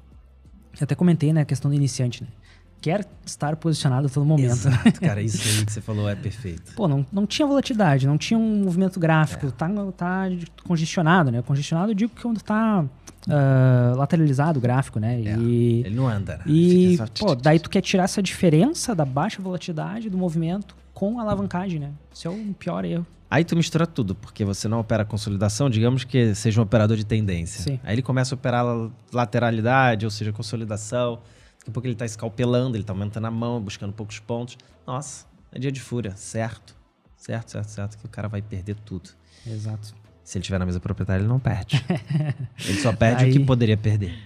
eu 0.80 0.84
até 0.84 0.94
comentei, 0.94 1.30
né, 1.30 1.42
a 1.42 1.44
questão 1.44 1.70
do 1.70 1.74
iniciante, 1.74 2.24
né? 2.24 2.30
Quer 2.80 3.06
estar 3.24 3.56
posicionado 3.56 4.06
a 4.06 4.10
todo 4.10 4.24
momento. 4.24 4.52
Exato, 4.52 5.00
cara, 5.00 5.20
isso 5.22 5.42
aí 5.46 5.64
que 5.64 5.72
você 5.72 5.80
falou 5.80 6.08
é 6.08 6.14
perfeito. 6.14 6.72
Pô, 6.74 6.86
não, 6.86 7.04
não 7.12 7.26
tinha 7.26 7.46
volatilidade, 7.46 8.06
não 8.06 8.16
tinha 8.16 8.38
um 8.38 8.64
movimento 8.64 9.00
gráfico, 9.00 9.46
é. 9.46 9.50
tá, 9.50 9.68
tá 9.96 10.28
congestionado, 10.64 11.30
né? 11.30 11.42
Congestionado 11.42 11.90
eu 11.90 11.94
digo 11.94 12.12
que 12.14 12.22
quando 12.22 12.40
tá 12.42 12.84
uh, 13.26 13.96
lateralizado 13.96 14.58
o 14.58 14.62
gráfico, 14.62 14.98
né? 14.98 15.20
É, 15.20 15.36
e, 15.36 15.82
ele 15.84 15.94
não 15.94 16.06
anda, 16.06 16.36
né? 16.38 16.44
E, 16.46 16.98
pô, 17.18 17.34
daí 17.34 17.58
tu 17.58 17.68
quer 17.68 17.80
tirar 17.80 18.04
essa 18.04 18.22
diferença 18.22 18.94
da 18.94 19.04
baixa 19.04 19.42
volatilidade 19.42 20.08
do 20.08 20.16
movimento 20.16 20.76
com 20.94 21.18
a 21.18 21.22
alavancagem, 21.22 21.80
né? 21.80 21.90
Isso 22.12 22.28
é 22.28 22.30
o 22.30 22.54
pior 22.58 22.84
erro. 22.84 23.06
Aí 23.28 23.44
tu 23.44 23.56
mistura 23.56 23.86
tudo, 23.86 24.14
porque 24.14 24.44
você 24.44 24.68
não 24.68 24.78
opera 24.78 25.04
consolidação, 25.04 25.68
digamos 25.68 26.04
que 26.04 26.34
seja 26.34 26.60
um 26.60 26.64
operador 26.64 26.96
de 26.96 27.04
tendência. 27.04 27.62
Sim. 27.62 27.80
Aí 27.82 27.94
ele 27.94 28.02
começa 28.02 28.34
a 28.34 28.36
operar 28.36 28.64
lateralidade, 29.12 30.04
ou 30.04 30.10
seja, 30.10 30.32
consolidação. 30.32 31.18
Daqui 31.66 31.70
a 31.70 31.72
pouco 31.72 31.86
ele 31.88 31.94
está 31.94 32.04
escalpelando, 32.04 32.76
ele 32.76 32.84
está 32.84 32.92
aumentando 32.92 33.26
a 33.26 33.30
mão, 33.30 33.60
buscando 33.60 33.92
poucos 33.92 34.20
pontos. 34.20 34.56
Nossa, 34.86 35.26
é 35.50 35.58
dia 35.58 35.72
de 35.72 35.80
fúria, 35.80 36.14
certo. 36.14 36.76
Certo, 37.16 37.50
certo, 37.50 37.68
certo, 37.68 37.98
que 37.98 38.06
o 38.06 38.08
cara 38.08 38.28
vai 38.28 38.40
perder 38.40 38.76
tudo. 38.76 39.10
Exato. 39.44 39.92
Se 40.22 40.38
ele 40.38 40.44
tiver 40.44 40.58
na 40.58 40.66
mesa 40.66 40.78
proprietária, 40.78 41.22
ele 41.22 41.28
não 41.28 41.40
perde. 41.40 41.84
ele 42.64 42.78
só 42.80 42.92
perde 42.92 43.24
Aí, 43.24 43.30
o 43.30 43.32
que 43.32 43.40
poderia 43.40 43.76
perder. 43.76 44.16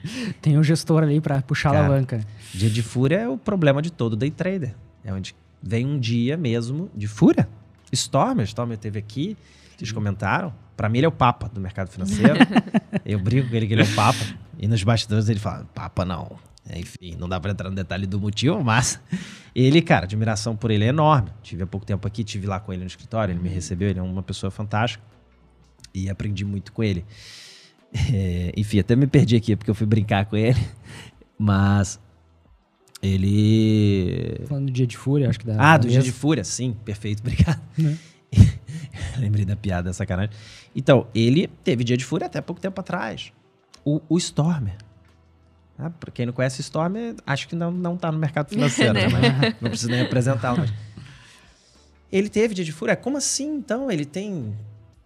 Tem 0.43 0.59
um 0.59 0.63
gestor 0.63 1.03
ali 1.03 1.19
para 1.19 1.41
puxar 1.41 1.71
Cara, 1.71 1.83
a 1.83 1.87
alavanca. 1.87 2.21
Dia 2.53 2.69
de 2.69 2.83
fúria 2.83 3.17
é 3.17 3.29
o 3.29 3.39
problema 3.39 3.81
de 3.81 3.91
todo 3.91 4.17
day 4.17 4.31
trader. 4.31 4.75
É 5.03 5.11
onde 5.11 5.35
vem 5.63 5.87
um 5.87 5.99
dia 5.99 6.37
mesmo 6.37 6.91
de 6.95 7.07
fúria. 7.07 7.49
Stormer, 7.91 8.45
Stormer 8.45 8.77
teve 8.77 8.99
aqui, 8.99 9.35
vocês 9.79 9.93
comentaram. 9.93 10.53
Para 10.77 10.91
mim, 10.91 10.99
ele 10.99 11.07
é 11.07 11.09
o 11.09 11.13
papa 11.13 11.49
do 11.49 11.59
mercado 11.59 11.89
financeiro. 11.89 12.35
eu 13.05 13.19
brinco 13.19 13.49
com 13.49 13.57
ele 13.57 13.67
que 13.67 13.73
ele 13.73 13.83
é 13.83 13.87
o 13.87 13.95
papa. 13.95 14.19
E 14.59 14.69
nos 14.69 14.83
bastidores 14.83 15.27
ele 15.31 15.41
fala, 15.41 15.67
papa 15.75 16.05
não. 16.05 16.39
Enfim, 16.79 17.17
não 17.19 17.29
dá 17.29 17.41
para 17.41 17.51
entrar 17.53 17.69
no 17.69 17.77
detalhe 17.77 18.07
do 18.07 18.21
motivo, 18.21 18.63
mas 18.63 19.01
ele, 19.55 19.83
cara, 19.83 20.05
admiração 20.05 20.57
por 20.57 20.71
ele 20.71 20.85
é 20.85 20.89
enorme. 20.89 21.31
Tive 21.43 21.63
há 21.63 21.67
pouco 21.67 21.87
tempo 21.87 22.07
aqui, 22.07 22.23
tive 22.23 22.47
lá 22.47 22.61
com 22.61 22.73
ele 22.73 22.83
no 22.83 22.87
escritório, 22.87 23.33
ele 23.33 23.41
me 23.41 23.49
recebeu, 23.49 23.89
ele 23.89 23.99
é 23.99 24.03
uma 24.03 24.23
pessoa 24.23 24.51
fantástica 24.51 25.03
e 25.95 26.09
aprendi 26.09 26.45
muito 26.45 26.73
com 26.73 26.83
ele. 26.83 27.05
É, 28.13 28.53
enfim, 28.57 28.79
até 28.79 28.95
me 28.95 29.07
perdi 29.07 29.37
aqui 29.37 29.57
porque 29.57 29.71
eu 29.71 29.75
fui 29.75 29.87
brincar 29.87 30.27
com 30.27 30.37
ele, 30.37 30.59
mas 31.39 31.99
ele. 33.03 34.41
Falando 34.47 34.67
do 34.67 34.73
Dia 34.73 34.87
de 34.87 34.97
Fúria, 34.97 35.29
acho 35.29 35.41
que 35.41 35.47
dá. 35.47 35.57
Ah, 35.59 35.77
do 35.77 35.89
Dia 35.89 36.03
de 36.03 36.13
Fúria, 36.13 36.45
sim, 36.45 36.77
perfeito, 36.85 37.21
obrigado. 37.25 37.61
Né? 37.77 37.99
Lembrei 39.19 39.45
da 39.45 39.57
piada, 39.57 39.93
sacanagem. 39.93 40.31
Então, 40.75 41.07
ele 41.15 41.49
teve 41.65 41.83
Dia 41.83 41.97
de 41.97 42.05
Fúria 42.05 42.27
até 42.27 42.41
pouco 42.41 42.61
tempo 42.61 42.81
atrás. 42.81 43.33
O, 43.85 44.01
o 44.09 44.19
Stormer. 44.19 44.77
Ah, 45.83 45.91
pra 45.91 46.11
quem 46.11 46.27
não 46.27 46.33
conhece 46.33 46.61
o 46.61 46.63
Stormer, 46.63 47.15
acho 47.27 47.49
que 47.49 47.57
não, 47.57 47.71
não 47.71 47.97
tá 47.97 48.13
no 48.13 48.19
mercado 48.19 48.49
financeiro, 48.51 48.93
né? 48.93 49.09
né? 49.09 49.57
não 49.61 49.71
preciso 49.71 49.91
nem 49.91 50.03
apresentá-lo. 50.03 50.65
Ele 52.13 52.29
teve 52.29 52.55
Dia 52.55 52.65
de 52.65 52.73
Fúria. 52.73 52.97
Como 52.97 53.17
assim, 53.17 53.57
então? 53.57 53.91
Ele 53.91 54.05
tem 54.05 54.55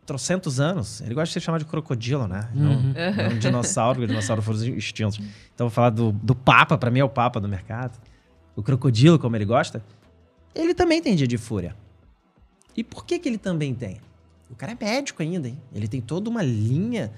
trocentos 0.07 0.59
anos. 0.59 1.01
Ele 1.01 1.15
gosta 1.15 1.27
de 1.27 1.33
ser 1.35 1.41
chamado 1.41 1.61
de 1.63 1.67
crocodilo, 1.67 2.27
né? 2.27 2.49
Uhum. 2.55 2.63
Não, 2.63 3.15
não 3.29 3.35
um 3.35 3.39
dinossauro, 3.39 3.99
porque 3.99 4.09
dinossauros 4.09 4.45
foram 4.45 4.77
extintos. 4.77 5.19
Então, 5.55 5.69
vou 5.69 5.71
falar 5.71 5.91
do, 5.91 6.13
do 6.13 6.35
Papa, 6.35 6.77
para 6.77 6.91
mim 6.91 7.01
é 7.01 7.05
o 7.05 7.09
Papa 7.09 7.41
do 7.41 7.49
mercado. 7.49 7.99
O 8.57 8.63
crocodilo, 8.63 9.19
como 9.19 9.37
ele 9.37 9.45
gosta. 9.45 9.83
Ele 10.55 10.75
também 10.75 11.03
tem 11.03 11.15
dia 11.15 11.27
de 11.27 11.37
fúria. 11.37 11.77
E 12.77 12.83
por 12.83 13.05
que, 13.05 13.19
que 13.19 13.29
ele 13.29 13.39
também 13.39 13.75
tem? 13.75 14.01
O 14.51 14.55
cara 14.55 14.73
é 14.73 14.85
médico 14.85 15.23
ainda, 15.23 15.49
hein? 15.49 15.59
Ele 15.75 15.89
tem 15.89 16.01
toda 16.01 16.29
uma 16.31 16.43
linha 16.43 17.13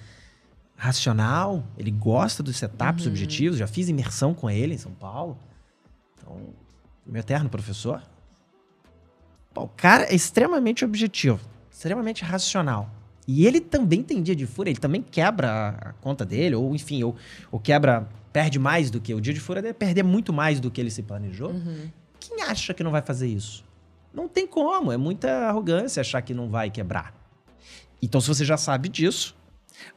racional, 0.77 1.65
ele 1.77 1.91
gosta 1.91 2.43
dos 2.43 2.57
setups 2.57 3.07
uhum. 3.07 3.13
objetivos. 3.13 3.59
Já 3.59 3.67
fiz 3.67 3.89
imersão 3.89 4.35
com 4.35 4.51
ele 4.51 4.75
em 4.75 4.79
São 4.79 4.93
Paulo. 4.93 5.39
Então, 6.17 6.39
meu 7.05 7.21
eterno 7.21 7.49
professor. 7.49 8.03
Pô, 9.55 9.63
o 9.63 9.69
cara 9.69 10.05
é 10.05 10.15
extremamente 10.15 10.85
objetivo 10.85 11.41
extremamente 11.77 12.25
racional. 12.25 12.91
E 13.29 13.47
ele 13.47 13.61
também 13.61 14.03
tem 14.03 14.23
dia 14.23 14.35
de 14.35 14.47
fúria, 14.47 14.71
ele 14.71 14.79
também 14.79 15.03
quebra 15.03 15.69
a 15.69 15.93
conta 15.95 16.25
dele, 16.25 16.55
ou 16.55 16.75
enfim, 16.75 17.03
ou, 17.03 17.15
ou 17.51 17.61
quebra, 17.61 18.09
perde 18.33 18.59
mais 18.59 18.91
do 18.91 19.01
que. 19.01 19.13
O 19.13 19.21
dia 19.21 19.35
de 19.35 19.41
fúria 19.41 19.61
deve 19.61 19.75
perder 19.75 20.03
muito 20.03 20.33
mais 20.33 20.59
do 20.59 20.71
que 20.71 20.81
ele 20.81 20.91
se 20.91 21.03
planejou. 21.03 21.51
Uhum. 21.51 21.91
Quem 22.19 22.43
acha 22.43 22.73
que 22.73 22.83
não 22.83 22.91
vai 22.91 23.03
fazer 23.03 23.27
isso? 23.27 23.65
Não 24.15 24.27
tem 24.27 24.47
como, 24.47 24.91
é 24.91 24.97
muita 24.97 25.31
arrogância 25.49 26.01
achar 26.01 26.23
que 26.23 26.33
não 26.33 26.49
vai 26.49 26.71
quebrar. 26.71 27.15
Então, 28.01 28.21
se 28.21 28.29
você 28.29 28.45
já 28.45 28.57
sabe 28.57 28.89
disso, 28.89 29.36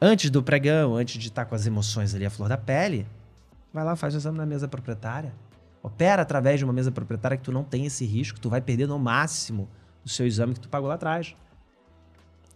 antes 0.00 0.30
do 0.30 0.42
pregão, 0.42 0.94
antes 0.96 1.20
de 1.20 1.28
estar 1.28 1.44
com 1.44 1.54
as 1.54 1.66
emoções 1.66 2.14
ali 2.14 2.26
à 2.26 2.30
flor 2.30 2.48
da 2.48 2.56
pele, 2.56 3.06
vai 3.72 3.84
lá, 3.84 3.96
faz 3.96 4.14
o 4.14 4.16
exame 4.16 4.38
na 4.38 4.46
mesa 4.46 4.68
proprietária. 4.68 5.32
Opera 5.82 6.22
através 6.22 6.58
de 6.58 6.64
uma 6.64 6.72
mesa 6.72 6.92
proprietária 6.92 7.36
que 7.36 7.42
tu 7.42 7.52
não 7.52 7.64
tem 7.64 7.86
esse 7.86 8.04
risco, 8.04 8.38
tu 8.38 8.50
vai 8.50 8.60
perder 8.60 8.86
no 8.86 8.98
máximo 8.98 9.68
o 10.04 10.08
seu 10.08 10.26
exame 10.26 10.54
que 10.54 10.60
tu 10.60 10.68
pagou 10.68 10.88
lá 10.88 10.94
atrás. 10.94 11.34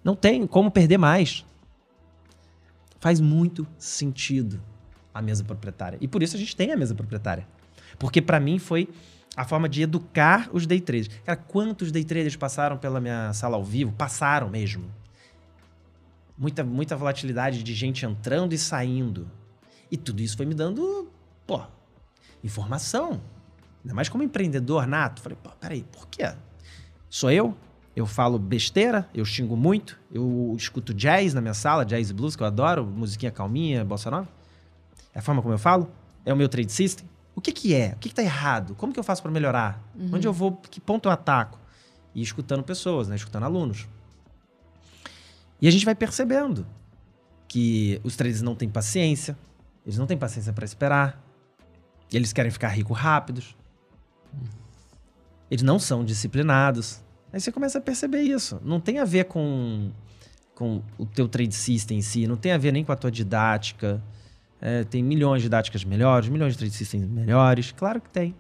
Não 0.03 0.15
tem 0.15 0.47
como 0.47 0.71
perder 0.71 0.99
mais. 0.99 1.45
Faz 3.01 3.21
muito 3.21 3.67
sentido 3.79 4.61
a 5.13 5.23
mesa 5.23 5.45
proprietária. 5.45 5.97
E 6.01 6.09
por 6.09 6.23
isso 6.23 6.37
a 6.37 6.39
gente 6.39 6.55
tem 6.55 6.73
a 6.73 6.77
mesa 6.77 6.95
proprietária. 6.95 7.47
Porque 7.99 8.21
para 8.21 8.39
mim 8.41 8.59
foi 8.59 8.89
a 9.37 9.45
forma 9.45 9.69
de 9.69 9.83
educar 9.83 10.49
os 10.53 10.67
day 10.67 10.81
traders. 10.81 11.09
Cara, 11.25 11.37
quantos 11.37 11.91
day 11.91 12.05
traders 12.05 12.37
passaram 12.37 12.77
pela 12.77 13.01
minha 13.01 13.33
sala 13.33 13.57
ao 13.57 13.65
vivo? 13.65 13.93
Passaram 13.93 14.51
mesmo. 14.51 14.85
Muita, 16.37 16.65
muita 16.65 16.97
volatilidade 16.97 17.63
de 17.63 17.75
gente 17.75 18.05
entrando 18.05 18.53
e 18.53 18.59
saindo. 18.59 19.31
E 19.91 19.97
tudo 19.97 20.21
isso 20.21 20.37
foi 20.37 20.47
me 20.47 20.55
dando, 20.55 21.09
pô, 21.47 21.61
informação. 22.43 23.21
Ainda 23.83 23.95
mais 23.95 24.09
como 24.09 24.23
empreendedor 24.23 24.87
nato. 24.87 25.21
Falei, 25.21 25.39
pô, 25.41 25.51
peraí, 25.51 25.85
por 25.85 26.09
quê? 26.09 26.35
Sou 27.09 27.31
eu? 27.31 27.57
Eu 27.95 28.07
falo 28.07 28.41
besteira, 28.41 29.09
eu 29.15 29.25
xingo 29.25 29.57
muito, 29.57 30.01
eu 30.11 30.53
escuto 30.57 30.93
jazz 30.93 31.33
na 31.33 31.41
minha 31.41 31.55
sala, 31.55 31.85
jazz 31.85 32.11
e 32.11 32.13
blues, 32.13 32.35
que 32.35 32.43
eu 32.43 32.47
adoro, 32.47 32.85
musiquinha 32.85 33.31
calminha, 33.31 33.85
bossa 33.85 34.11
nova. 34.11 34.29
É 35.15 35.21
a 35.21 35.23
forma 35.23 35.41
como 35.41 35.55
eu 35.55 35.59
falo? 35.59 35.89
É 36.25 36.33
o 36.33 36.37
meu 36.37 36.49
trade 36.49 36.73
system? 36.73 37.09
O 37.37 37.41
que 37.41 37.53
que 37.53 37.73
é? 37.73 37.93
O 37.95 37.99
que 37.99 38.09
que 38.09 38.15
tá 38.15 38.23
errado? 38.23 38.75
Como 38.75 38.93
que 38.93 38.99
eu 38.99 39.05
faço 39.05 39.23
para 39.23 39.31
melhorar? 39.31 39.81
Uhum. 39.95 40.11
Onde 40.15 40.27
eu 40.27 40.33
vou? 40.33 40.57
Que 40.57 40.81
ponto 40.81 41.09
eu 41.09 41.13
ataco? 41.13 41.61
E 42.13 42.21
escutando 42.21 42.65
pessoas, 42.65 43.07
né? 43.07 43.15
Escutando 43.15 43.45
alunos. 43.45 43.89
E 45.65 45.69
a 45.69 45.71
gente 45.71 45.87
vai 45.87 45.95
percebendo 45.95 46.67
que 47.49 47.99
os 48.05 48.17
traders 48.17 48.43
não 48.43 48.55
têm 48.55 48.69
paciência, 48.69 49.35
eles 49.87 49.97
não 49.97 50.07
têm 50.07 50.19
paciência 50.19 50.53
para 50.53 50.65
esperar, 50.65 51.25
eles 52.13 52.35
querem 52.35 52.51
ficar 52.51 52.69
ricos 52.69 52.99
rápidos, 52.99 53.57
eles 55.51 55.63
não 55.63 55.79
são 55.79 56.05
disciplinados, 56.05 57.03
Aí 57.35 57.41
você 57.41 57.51
começa 57.51 57.79
a 57.79 57.81
perceber 57.81 58.21
isso. 58.21 58.61
Não 58.65 58.79
tem 58.79 59.01
a 59.01 59.05
ver 59.05 59.25
com, 59.25 59.91
com 60.55 60.81
o 60.97 61.05
teu 61.05 61.27
trade 61.27 61.53
system 61.53 61.99
em 61.99 62.01
si, 62.01 62.29
não 62.29 62.37
tem 62.37 62.53
a 62.53 62.59
ver 62.59 62.71
nem 62.71 62.85
com 62.85 62.93
a 62.93 62.97
tua 62.97 63.11
didática. 63.11 64.01
É, 64.61 64.85
tem 64.85 65.03
milhões 65.03 65.43
de 65.43 65.47
didáticas 65.47 65.83
melhores, 65.83 66.29
milhões 66.29 66.53
de 66.53 66.61
trade 66.61 66.73
systems 66.73 67.09
melhores. 67.09 67.73
Claro 67.73 68.01
que 68.01 68.09
tem. 68.09 68.37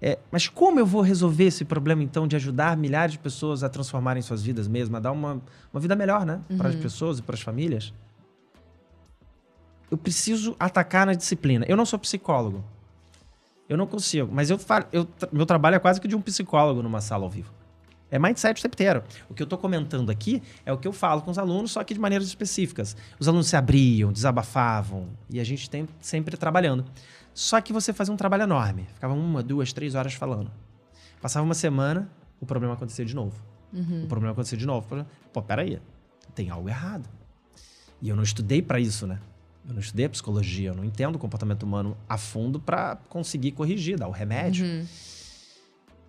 É, 0.00 0.18
mas 0.30 0.46
como 0.48 0.78
eu 0.78 0.84
vou 0.84 1.00
resolver 1.00 1.44
esse 1.44 1.64
problema, 1.64 2.02
então, 2.02 2.26
de 2.28 2.36
ajudar 2.36 2.76
milhares 2.76 3.12
de 3.12 3.18
pessoas 3.18 3.64
a 3.64 3.68
transformarem 3.68 4.22
suas 4.22 4.42
vidas 4.42 4.68
mesmo, 4.68 4.96
a 4.96 5.00
dar 5.00 5.12
uma, 5.12 5.40
uma 5.72 5.80
vida 5.80 5.96
melhor, 5.96 6.26
né? 6.26 6.40
Uhum. 6.50 6.58
Para 6.58 6.68
as 6.68 6.74
pessoas 6.74 7.18
e 7.18 7.22
para 7.22 7.34
as 7.34 7.40
famílias? 7.40 7.94
Eu 9.90 9.96
preciso 9.96 10.54
atacar 10.58 11.06
na 11.06 11.14
disciplina. 11.14 11.64
Eu 11.68 11.76
não 11.76 11.86
sou 11.86 11.98
psicólogo. 11.98 12.62
Eu 13.68 13.76
não 13.76 13.86
consigo. 13.86 14.28
Mas 14.32 14.50
eu, 14.50 14.58
eu 14.92 15.08
meu 15.32 15.46
trabalho 15.46 15.76
é 15.76 15.78
quase 15.78 16.00
que 16.00 16.08
de 16.08 16.14
um 16.14 16.20
psicólogo 16.20 16.82
numa 16.82 17.00
sala 17.00 17.24
ao 17.24 17.30
vivo. 17.30 17.52
É 18.10 18.18
mindset 18.18 18.60
o 18.60 18.62
tempo 18.62 18.74
inteiro. 18.74 19.02
O 19.28 19.34
que 19.34 19.42
eu 19.42 19.44
estou 19.44 19.58
comentando 19.58 20.10
aqui 20.10 20.42
é 20.64 20.72
o 20.72 20.78
que 20.78 20.86
eu 20.86 20.92
falo 20.92 21.22
com 21.22 21.30
os 21.30 21.38
alunos, 21.38 21.72
só 21.72 21.82
que 21.82 21.92
de 21.92 21.98
maneiras 21.98 22.28
específicas. 22.28 22.96
Os 23.18 23.26
alunos 23.26 23.48
se 23.48 23.56
abriam, 23.56 24.12
desabafavam, 24.12 25.08
e 25.28 25.40
a 25.40 25.44
gente 25.44 25.68
tem 25.68 25.88
sempre 26.00 26.36
trabalhando. 26.36 26.84
Só 27.36 27.60
que 27.60 27.70
você 27.70 27.92
fazia 27.92 28.14
um 28.14 28.16
trabalho 28.16 28.44
enorme. 28.44 28.86
Ficava 28.94 29.12
uma, 29.12 29.42
duas, 29.42 29.70
três 29.70 29.94
horas 29.94 30.14
falando. 30.14 30.50
Passava 31.20 31.44
uma 31.44 31.52
semana, 31.52 32.10
o 32.40 32.46
problema 32.46 32.72
acontecia 32.72 33.04
de 33.04 33.14
novo. 33.14 33.38
Uhum. 33.70 34.04
O 34.04 34.06
problema 34.06 34.32
acontecia 34.32 34.56
de 34.56 34.64
novo. 34.64 35.04
Pô, 35.34 35.42
peraí, 35.42 35.78
tem 36.34 36.48
algo 36.48 36.66
errado. 36.66 37.06
E 38.00 38.08
eu 38.08 38.16
não 38.16 38.22
estudei 38.22 38.62
para 38.62 38.80
isso, 38.80 39.06
né? 39.06 39.20
Eu 39.68 39.74
não 39.74 39.80
estudei 39.80 40.06
a 40.06 40.08
psicologia, 40.08 40.70
eu 40.70 40.74
não 40.74 40.82
entendo 40.82 41.16
o 41.16 41.18
comportamento 41.18 41.64
humano 41.64 41.94
a 42.08 42.16
fundo 42.16 42.58
para 42.58 42.96
conseguir 43.10 43.52
corrigir, 43.52 43.98
dar 43.98 44.08
o 44.08 44.12
remédio. 44.12 44.64
Uhum. 44.64 44.86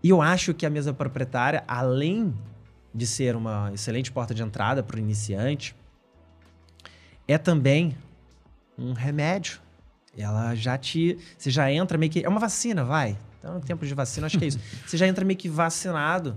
E 0.01 0.07
eu 0.07 0.21
acho 0.21 0.53
que 0.53 0.65
a 0.65 0.69
mesa 0.69 0.93
proprietária, 0.93 1.61
além 1.67 2.33
de 2.95 3.05
ser 3.05 3.35
uma 3.35 3.69
excelente 3.73 4.13
porta 4.13 4.33
de 4.33 4.41
entrada 4.41 4.81
para 4.81 4.95
o 4.95 4.99
iniciante, 4.99 5.75
é 7.27 7.37
também 7.37 7.97
um 8.77 8.93
remédio. 8.93 9.66
Ela 10.17 10.55
já 10.55 10.77
te. 10.77 11.17
Você 11.37 11.51
já 11.51 11.71
entra 11.71 11.97
meio 11.97 12.11
que. 12.11 12.25
É 12.25 12.29
uma 12.29 12.39
vacina, 12.39 12.83
vai. 12.83 13.17
Então, 13.39 13.59
tempo 13.61 13.85
de 13.85 13.93
vacina, 13.93 14.25
acho 14.25 14.37
que 14.37 14.45
é 14.45 14.47
isso. 14.47 14.59
Você 14.85 14.97
já 14.97 15.07
entra 15.07 15.23
meio 15.23 15.37
que 15.37 15.47
vacinado. 15.47 16.35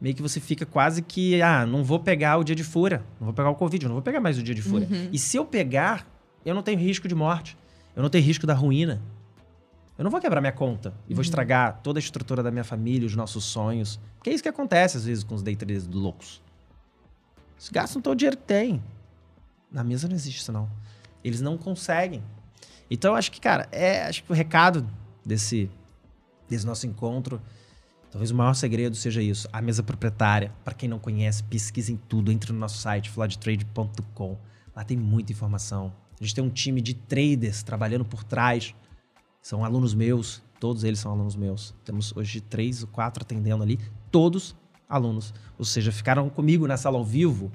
Meio 0.00 0.16
que 0.16 0.22
você 0.22 0.40
fica 0.40 0.66
quase 0.66 1.00
que. 1.00 1.40
Ah, 1.40 1.64
não 1.64 1.84
vou 1.84 2.00
pegar 2.00 2.36
o 2.36 2.42
dia 2.42 2.56
de 2.56 2.64
fúria. 2.64 3.04
Não 3.20 3.26
vou 3.26 3.32
pegar 3.32 3.50
o 3.50 3.54
Covid, 3.54 3.86
não 3.86 3.92
vou 3.92 4.02
pegar 4.02 4.18
mais 4.18 4.36
o 4.36 4.42
dia 4.42 4.52
de 4.52 4.60
fúria. 4.60 4.88
Uhum. 4.90 5.08
E 5.12 5.16
se 5.18 5.36
eu 5.36 5.44
pegar, 5.44 6.04
eu 6.44 6.56
não 6.56 6.62
tenho 6.62 6.80
risco 6.80 7.06
de 7.06 7.14
morte. 7.14 7.56
Eu 7.94 8.02
não 8.02 8.10
tenho 8.10 8.24
risco 8.24 8.44
da 8.44 8.52
ruína. 8.52 9.00
Eu 9.96 10.02
não 10.02 10.10
vou 10.10 10.20
quebrar 10.20 10.40
minha 10.40 10.52
conta 10.52 10.92
e 11.06 11.12
uhum. 11.12 11.16
vou 11.16 11.22
estragar 11.22 11.80
toda 11.84 12.00
a 12.00 12.02
estrutura 12.02 12.42
da 12.42 12.50
minha 12.50 12.64
família, 12.64 13.06
os 13.06 13.14
nossos 13.14 13.44
sonhos. 13.44 14.00
Que 14.24 14.30
é 14.30 14.32
isso 14.32 14.42
que 14.42 14.48
acontece 14.48 14.96
às 14.96 15.04
vezes 15.04 15.22
com 15.22 15.36
os 15.36 15.42
day 15.42 15.54
traders 15.54 15.86
loucos. 15.86 16.42
Eles 17.56 17.68
gastam 17.68 18.02
todo 18.02 18.14
o 18.14 18.16
dinheiro 18.16 18.36
que 18.36 18.42
tem. 18.42 18.82
Na 19.70 19.84
mesa 19.84 20.08
não 20.08 20.16
existe 20.16 20.40
isso, 20.40 20.50
não. 20.50 20.68
Eles 21.22 21.40
não 21.40 21.56
conseguem. 21.56 22.24
Então, 22.92 23.14
acho 23.14 23.32
que, 23.32 23.40
cara, 23.40 23.66
é, 23.72 24.02
acho 24.02 24.22
que 24.22 24.30
o 24.30 24.34
recado 24.34 24.86
desse, 25.24 25.70
desse 26.46 26.66
nosso 26.66 26.86
encontro, 26.86 27.40
talvez 28.10 28.30
o 28.30 28.34
maior 28.34 28.52
segredo 28.52 28.94
seja 28.94 29.22
isso. 29.22 29.48
A 29.50 29.62
mesa 29.62 29.82
proprietária. 29.82 30.52
Para 30.62 30.74
quem 30.74 30.90
não 30.90 30.98
conhece, 30.98 31.42
pesquisem 31.42 31.98
tudo. 32.06 32.30
Entre 32.30 32.52
no 32.52 32.58
nosso 32.58 32.76
site, 32.76 33.08
floodtrade.com. 33.08 34.36
Lá 34.76 34.84
tem 34.84 34.98
muita 34.98 35.32
informação. 35.32 35.90
A 36.20 36.22
gente 36.22 36.34
tem 36.34 36.44
um 36.44 36.50
time 36.50 36.82
de 36.82 36.92
traders 36.92 37.62
trabalhando 37.62 38.04
por 38.04 38.22
trás. 38.22 38.74
São 39.40 39.64
alunos 39.64 39.94
meus, 39.94 40.42
todos 40.60 40.84
eles 40.84 40.98
são 40.98 41.12
alunos 41.12 41.34
meus. 41.34 41.74
Temos 41.86 42.14
hoje 42.14 42.42
três 42.42 42.82
ou 42.82 42.88
quatro 42.88 43.22
atendendo 43.22 43.62
ali, 43.62 43.80
todos 44.10 44.54
alunos. 44.86 45.32
Ou 45.58 45.64
seja, 45.64 45.90
ficaram 45.90 46.28
comigo 46.28 46.66
na 46.66 46.76
sala 46.76 46.98
ao 46.98 47.04
vivo 47.06 47.50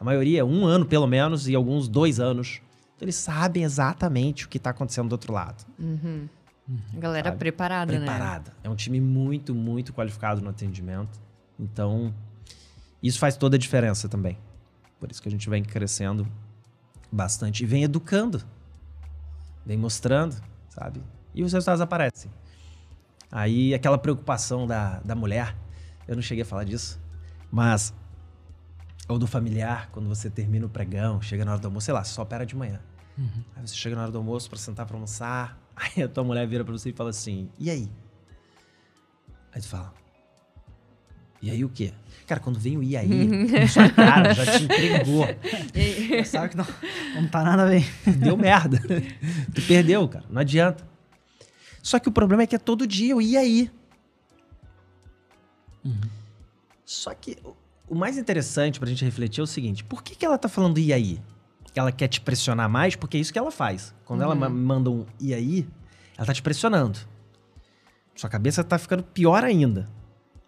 A 0.00 0.04
maioria, 0.04 0.46
um 0.46 0.64
ano 0.64 0.86
pelo 0.86 1.06
menos, 1.06 1.46
e 1.46 1.54
alguns 1.54 1.88
dois 1.88 2.18
anos. 2.18 2.62
Então, 2.98 3.06
eles 3.06 3.14
sabem 3.14 3.62
exatamente 3.62 4.44
o 4.44 4.48
que 4.48 4.56
está 4.56 4.70
acontecendo 4.70 5.08
do 5.08 5.12
outro 5.12 5.32
lado. 5.32 5.64
Uhum. 5.78 6.28
Galera 6.94 7.28
Sabe? 7.28 7.38
preparada, 7.38 7.92
né? 7.92 8.04
Preparada. 8.04 8.52
É 8.64 8.68
um 8.68 8.74
time 8.74 9.00
muito, 9.00 9.54
muito 9.54 9.92
qualificado 9.92 10.40
no 10.40 10.50
atendimento. 10.50 11.20
Então, 11.56 12.12
isso 13.00 13.20
faz 13.20 13.36
toda 13.36 13.54
a 13.54 13.58
diferença 13.58 14.08
também. 14.08 14.36
Por 14.98 15.12
isso 15.12 15.22
que 15.22 15.28
a 15.28 15.30
gente 15.30 15.48
vem 15.48 15.62
crescendo 15.62 16.26
bastante 17.10 17.62
e 17.62 17.66
vem 17.66 17.84
educando. 17.84 18.42
Vem 19.64 19.78
mostrando, 19.78 20.34
sabe? 20.68 21.00
E 21.32 21.44
os 21.44 21.52
resultados 21.52 21.80
aparecem. 21.80 22.28
Aí, 23.30 23.74
aquela 23.74 23.96
preocupação 23.96 24.66
da, 24.66 24.98
da 25.04 25.14
mulher, 25.14 25.56
eu 26.08 26.16
não 26.16 26.22
cheguei 26.22 26.42
a 26.42 26.46
falar 26.46 26.64
disso, 26.64 27.00
mas. 27.48 27.94
Ou 29.08 29.18
do 29.18 29.26
familiar, 29.26 29.88
quando 29.90 30.08
você 30.08 30.28
termina 30.28 30.66
o 30.66 30.68
pregão, 30.68 31.20
chega 31.22 31.44
na 31.44 31.52
hora 31.52 31.60
do 31.60 31.66
almoço, 31.66 31.86
sei 31.86 31.94
lá, 31.94 32.04
só 32.04 32.22
opera 32.22 32.44
de 32.44 32.54
manhã. 32.54 32.80
Aí 33.56 33.66
você 33.66 33.74
chega 33.74 33.96
na 33.96 34.02
hora 34.02 34.12
do 34.12 34.18
almoço 34.18 34.48
para 34.48 34.58
sentar 34.58 34.86
para 34.86 34.94
almoçar, 34.94 35.58
aí 35.74 36.02
a 36.02 36.08
tua 36.08 36.22
mulher 36.22 36.46
vira 36.46 36.64
para 36.64 36.72
você 36.72 36.90
e 36.90 36.92
fala 36.92 37.10
assim: 37.10 37.50
"E 37.58 37.70
aí?" 37.70 37.90
Aí 39.52 39.60
tu 39.60 39.68
fala: 39.68 39.92
"E 41.42 41.50
aí 41.50 41.64
o 41.64 41.68
quê?" 41.68 41.92
Cara, 42.28 42.40
quando 42.40 42.60
vem 42.60 42.76
o 42.76 42.82
e 42.82 42.94
aí, 42.94 43.08
sua 43.68 43.88
cara 43.90 44.34
já 44.34 44.58
te 44.58 44.64
entregou. 44.64 45.24
Sabe 46.26 46.50
que 46.50 46.56
não, 46.58 46.66
não 47.14 47.26
tá 47.26 47.42
nada 47.42 47.66
bem. 47.66 47.82
Deu 48.18 48.36
merda. 48.36 48.78
tu 49.54 49.62
perdeu, 49.62 50.06
cara. 50.06 50.26
Não 50.28 50.42
adianta. 50.42 50.86
Só 51.82 51.98
que 51.98 52.06
o 52.06 52.12
problema 52.12 52.42
é 52.42 52.46
que 52.46 52.54
é 52.54 52.58
todo 52.58 52.86
dia 52.86 53.16
o 53.16 53.22
e 53.22 53.34
aí. 53.34 53.70
Só 56.84 57.14
que 57.14 57.38
o- 57.88 57.94
mais 57.94 58.16
interessante 58.18 58.78
pra 58.78 58.88
gente 58.88 59.04
refletir 59.04 59.40
é 59.40 59.44
o 59.44 59.46
seguinte: 59.46 59.82
por 59.84 60.02
que, 60.02 60.14
que 60.14 60.24
ela 60.24 60.38
tá 60.38 60.48
falando 60.48 60.78
e 60.78 60.92
aí? 60.92 61.20
Ela 61.74 61.92
quer 61.92 62.08
te 62.08 62.20
pressionar 62.20 62.68
mais? 62.68 62.96
Porque 62.96 63.16
é 63.16 63.20
isso 63.20 63.32
que 63.32 63.38
ela 63.38 63.50
faz. 63.52 63.94
Quando 64.04 64.22
ela 64.22 64.34
ma- 64.34 64.48
manda 64.48 64.90
um 64.90 65.06
e 65.20 65.32
aí, 65.32 65.68
ela 66.16 66.26
tá 66.26 66.34
te 66.34 66.42
pressionando. 66.42 66.98
Sua 68.16 68.28
cabeça 68.28 68.64
tá 68.64 68.78
ficando 68.78 69.02
pior 69.04 69.44
ainda. 69.44 69.88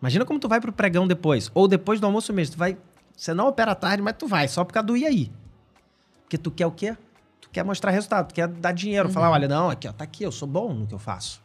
Imagina 0.01 0.25
como 0.25 0.41
tu 0.41 0.49
vai 0.49 0.61
pro 0.61 0.73
pregão 0.73 1.07
depois. 1.07 1.51
Ou 1.55 1.69
depois 1.69 2.01
do 2.01 2.07
almoço 2.07 2.33
mesmo. 2.33 2.55
Tu 2.55 2.59
vai. 2.59 2.77
Você 3.17 3.33
não 3.35 3.47
opera 3.49 3.75
tarde, 3.75 4.03
mas 4.03 4.17
tu 4.19 4.27
vai, 4.27 4.49
só 4.49 4.65
por 4.65 4.73
causa 4.73 4.87
do 4.87 4.97
e 4.97 5.07
aí. 5.07 5.31
Porque 6.23 6.39
tu 6.39 6.51
quer 6.51 6.67
o 6.67 6.73
quê? 6.73 6.97
Tu 7.41 7.49
quer 7.51 7.63
mostrar 7.65 7.91
resultado, 7.91 8.29
tu 8.29 8.35
quer 8.35 8.49
dar 8.49 8.73
dinheiro, 8.73 9.09
falar, 9.11 9.31
olha, 9.31 9.47
não, 9.47 9.69
aqui, 9.71 9.87
ó, 9.87 9.93
tá 9.93 10.05
aqui, 10.05 10.25
eu 10.25 10.33
sou 10.33 10.49
bom 10.49 10.73
no 10.73 10.87
que 10.87 10.95
eu 10.95 10.99
faço. 10.99 11.43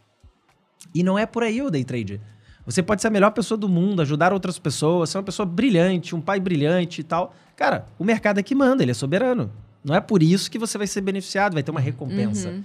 E 0.93 1.03
não 1.03 1.19
é 1.19 1.25
por 1.25 1.43
aí 1.43 1.61
o 1.61 1.69
day 1.69 1.83
trade. 1.83 2.21
Você 2.65 2.81
pode 2.81 3.01
ser 3.01 3.09
a 3.09 3.11
melhor 3.11 3.31
pessoa 3.31 3.57
do 3.57 3.69
mundo, 3.69 4.01
ajudar 4.01 4.33
outras 4.33 4.57
pessoas, 4.57 5.11
ser 5.11 5.17
uma 5.17 5.23
pessoa 5.23 5.45
brilhante, 5.45 6.15
um 6.15 6.21
pai 6.21 6.39
brilhante 6.39 7.01
e 7.01 7.03
tal. 7.03 7.35
Cara, 7.55 7.87
o 7.99 8.03
mercado 8.03 8.39
é 8.39 8.43
que 8.43 8.55
manda, 8.55 8.83
ele 8.83 8.91
é 8.91 8.95
soberano. 8.95 9.51
Não 9.83 9.93
é 9.93 10.01
por 10.01 10.23
isso 10.23 10.49
que 10.49 10.57
você 10.57 10.77
vai 10.77 10.87
ser 10.87 11.01
beneficiado, 11.01 11.53
vai 11.53 11.61
ter 11.61 11.69
uma 11.69 11.79
recompensa. 11.79 12.49
Uhum. 12.49 12.63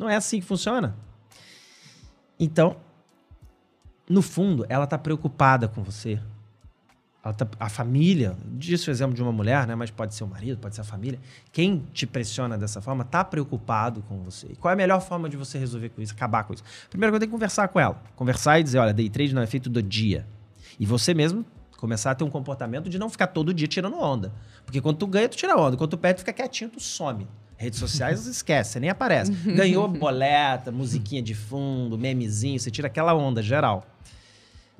Não 0.00 0.08
é 0.08 0.16
assim 0.16 0.40
que 0.40 0.46
funciona. 0.46 0.96
Então, 2.40 2.76
no 4.08 4.22
fundo, 4.22 4.64
ela 4.68 4.86
tá 4.86 4.96
preocupada 4.96 5.68
com 5.68 5.82
você. 5.82 6.18
A 7.60 7.68
família, 7.68 8.36
disse 8.46 8.88
o 8.88 8.90
exemplo 8.90 9.14
de 9.14 9.22
uma 9.22 9.30
mulher, 9.30 9.64
né? 9.64 9.76
Mas 9.76 9.92
pode 9.92 10.12
ser 10.12 10.24
o 10.24 10.26
marido, 10.26 10.58
pode 10.58 10.74
ser 10.74 10.80
a 10.80 10.84
família. 10.84 11.20
Quem 11.52 11.86
te 11.92 12.04
pressiona 12.04 12.58
dessa 12.58 12.80
forma 12.80 13.04
tá 13.04 13.22
preocupado 13.22 14.02
com 14.08 14.24
você. 14.24 14.48
E 14.50 14.56
qual 14.56 14.70
é 14.70 14.74
a 14.74 14.76
melhor 14.76 15.00
forma 15.00 15.28
de 15.28 15.36
você 15.36 15.56
resolver 15.56 15.90
com 15.90 16.02
isso, 16.02 16.12
acabar 16.12 16.42
com 16.42 16.52
isso? 16.52 16.64
Primeiro, 16.90 17.14
eu 17.14 17.20
tenho 17.20 17.28
que 17.28 17.32
conversar 17.32 17.68
com 17.68 17.78
ela. 17.78 18.02
Conversar 18.16 18.58
e 18.58 18.64
dizer, 18.64 18.78
olha, 18.78 18.92
day 18.92 19.08
trade 19.08 19.32
não 19.32 19.42
é 19.42 19.46
feito 19.46 19.70
do 19.70 19.80
dia. 19.80 20.26
E 20.80 20.84
você 20.84 21.14
mesmo 21.14 21.46
começar 21.82 22.10
a 22.10 22.14
ter 22.14 22.24
um 22.24 22.30
comportamento 22.30 22.88
de 22.88 22.98
não 22.98 23.08
ficar 23.08 23.28
todo 23.28 23.54
dia 23.54 23.68
tirando 23.68 23.96
onda. 23.96 24.32
Porque 24.64 24.80
quando 24.80 24.96
tu 24.96 25.06
ganha, 25.06 25.28
tu 25.28 25.36
tira 25.36 25.56
onda. 25.56 25.76
Quando 25.76 25.90
tu 25.90 25.98
perde, 25.98 26.16
tu 26.16 26.20
fica 26.20 26.32
quietinho, 26.32 26.70
tu 26.70 26.80
some. 26.80 27.26
Redes 27.56 27.78
sociais, 27.78 28.26
esquece, 28.26 28.72
você 28.72 28.80
nem 28.80 28.90
aparece. 28.90 29.30
Ganhou 29.54 29.86
boleta, 29.86 30.72
musiquinha 30.72 31.22
de 31.22 31.34
fundo, 31.34 31.96
memezinho, 31.96 32.58
você 32.58 32.70
tira 32.70 32.88
aquela 32.88 33.14
onda 33.14 33.40
geral. 33.42 33.86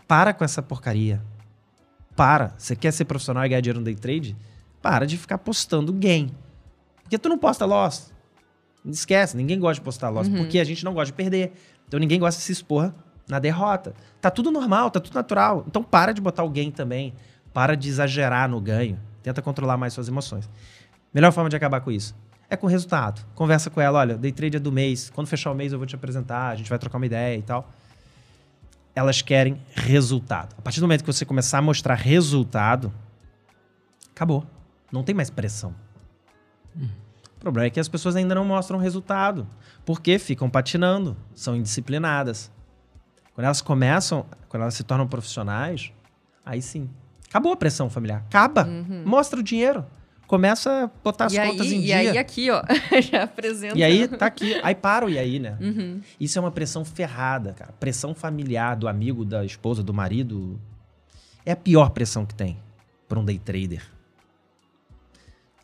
Para 0.09 0.33
com 0.33 0.45
essa 0.45 0.61
porcaria. 0.61 1.23
Para. 2.17 2.55
Você 2.57 2.77
quer 2.77 2.93
ser 2.93 3.05
profissional 3.05 3.45
e 3.45 3.49
ganhar 3.49 3.61
dinheiro 3.61 3.79
no 3.79 3.85
day 3.85 3.95
trade? 3.95 4.37
Para 4.81 5.07
de 5.07 5.17
ficar 5.17 5.39
postando 5.39 5.93
gain. 5.93 6.31
Porque 7.03 7.19
tu 7.19 7.29
não 7.29 7.39
posta 7.39 7.65
loss. 7.65 8.13
Esquece, 8.85 9.37
ninguém 9.37 9.59
gosta 9.59 9.75
de 9.75 9.81
postar 9.83 10.09
loss, 10.09 10.29
porque 10.29 10.59
a 10.59 10.65
gente 10.65 10.85
não 10.85 10.93
gosta 10.93 11.07
de 11.07 11.13
perder. 11.13 11.53
Então 11.87 12.01
ninguém 12.01 12.19
gosta 12.19 12.39
de 12.39 12.45
se 12.45 12.53
expor 12.53 12.93
na 13.29 13.39
derrota. 13.39 13.95
Tá 14.21 14.31
tudo 14.31 14.51
normal, 14.51 14.91
tá 14.91 14.99
tudo 14.99 15.15
natural. 15.15 15.65
Então 15.69 15.83
para 15.83 16.13
de 16.13 16.21
botar 16.21 16.43
o 16.43 16.51
gain 16.51 16.71
também. 16.71 17.15
Para 17.53 17.77
de 17.77 17.89
exagerar 17.89 18.49
no 18.49 18.61
ganho. 18.61 18.99
Tenta 19.23 19.41
controlar 19.41 19.77
mais 19.77 19.93
suas 19.93 20.09
emoções. 20.09 20.49
Melhor 21.15 21.31
forma 21.33 21.49
de 21.49 21.57
acabar 21.57 21.81
com 21.81 21.91
isso 21.91 22.15
é 22.53 22.57
com 22.57 22.67
resultado. 22.67 23.25
Conversa 23.35 23.71
com 23.71 23.81
ela, 23.81 23.99
olha, 23.99 24.15
day 24.15 24.31
trade 24.31 24.59
é 24.59 24.61
do 24.61 24.71
mês. 24.71 25.09
Quando 25.09 25.27
fechar 25.27 25.51
o 25.51 25.55
mês 25.55 25.73
eu 25.73 25.79
vou 25.79 25.87
te 25.87 25.95
apresentar, 25.95 26.51
a 26.51 26.55
gente 26.55 26.69
vai 26.69 26.79
trocar 26.79 26.99
uma 26.99 27.07
ideia 27.07 27.39
e 27.39 27.41
tal. 27.41 27.71
Elas 28.95 29.23
querem 29.23 29.61
resultado. 29.75 30.55
A 30.59 30.63
partir 30.63 30.81
do 30.81 30.85
momento 30.85 31.03
que 31.03 31.13
você 31.13 31.25
começar 31.25 31.59
a 31.59 31.63
mostrar 31.63 31.95
resultado, 31.95 32.93
acabou. 34.11 34.47
Não 34.91 35.03
tem 35.03 35.15
mais 35.15 35.31
pressão. 35.31 35.75
O 36.77 37.41
problema 37.41 37.67
é 37.67 37.71
que 37.71 37.81
as 37.81 37.89
pessoas 37.89 38.15
ainda 38.15 38.35
não 38.35 38.45
mostram 38.45 38.79
resultado, 38.79 39.47
porque 39.85 40.19
ficam 40.19 40.49
patinando, 40.49 41.17
são 41.35 41.57
indisciplinadas. 41.57 42.53
Quando 43.35 43.47
elas 43.47 43.61
começam, 43.63 44.27
quando 44.49 44.63
elas 44.63 44.75
se 44.75 44.85
tornam 44.85 45.09
profissionais, 45.09 45.93
aí 46.45 46.61
sim. 46.61 46.89
Acabou 47.29 47.53
a 47.53 47.57
pressão 47.57 47.89
familiar. 47.89 48.23
Acaba. 48.29 48.67
Mostra 49.05 49.41
o 49.41 49.43
dinheiro. 49.43 49.87
Começa 50.33 50.85
a 50.85 50.87
botar 51.05 51.27
as 51.27 51.35
Uhum. 51.35 51.45
E 51.45 51.47
contas 51.51 51.67
aí, 51.67 51.75
em 51.75 51.79
e 51.79 51.83
dia. 51.83 51.97
aí 51.99 52.17
aqui, 52.17 52.51
ó, 52.51 52.63
já 53.13 53.25
apresenta. 53.25 53.77
E 53.77 53.83
aí, 53.85 54.09
tá 54.09 54.25
aqui. 54.25 54.59
Aí 54.63 54.75
para 54.75 55.05
o 55.05 55.11
e 55.11 55.19
aí, 55.19 55.39
né? 55.39 55.59
Uhum. 55.61 56.01
Isso 56.19 56.39
é 56.39 56.41
uma 56.41 56.51
pressão 56.51 56.87
ferrada, 56.87 57.53
cara. 57.53 57.71
Pressão 57.79 58.15
familiar 58.15 58.75
do 58.75 58.89
amigo, 58.89 59.27
da 59.27 59.45
esposa, 59.45 59.83
do 59.83 59.93
marido. 59.93 60.59
É 61.45 61.53
a 61.53 61.57
pior 61.57 61.91
pressão 61.91 62.25
que 62.25 62.35
tem 62.35 62.59
para 63.07 63.19
um 63.19 63.25
day 63.27 63.39
trader. 63.39 63.83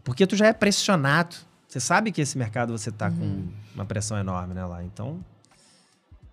Porque 0.05 0.27
tu 0.27 0.37
já 0.37 0.49
é 0.49 0.53
pressionado. 0.53 1.35
Você 1.67 1.81
sabe 1.81 2.13
que 2.13 2.21
esse 2.21 2.37
mercado 2.37 2.77
você 2.77 2.93
tá 2.93 3.11
com 3.11 3.49
uma 3.75 3.87
pressão 3.87 4.19
enorme, 4.19 4.53
né, 4.53 4.67
lá. 4.67 4.85
Então, 4.85 5.25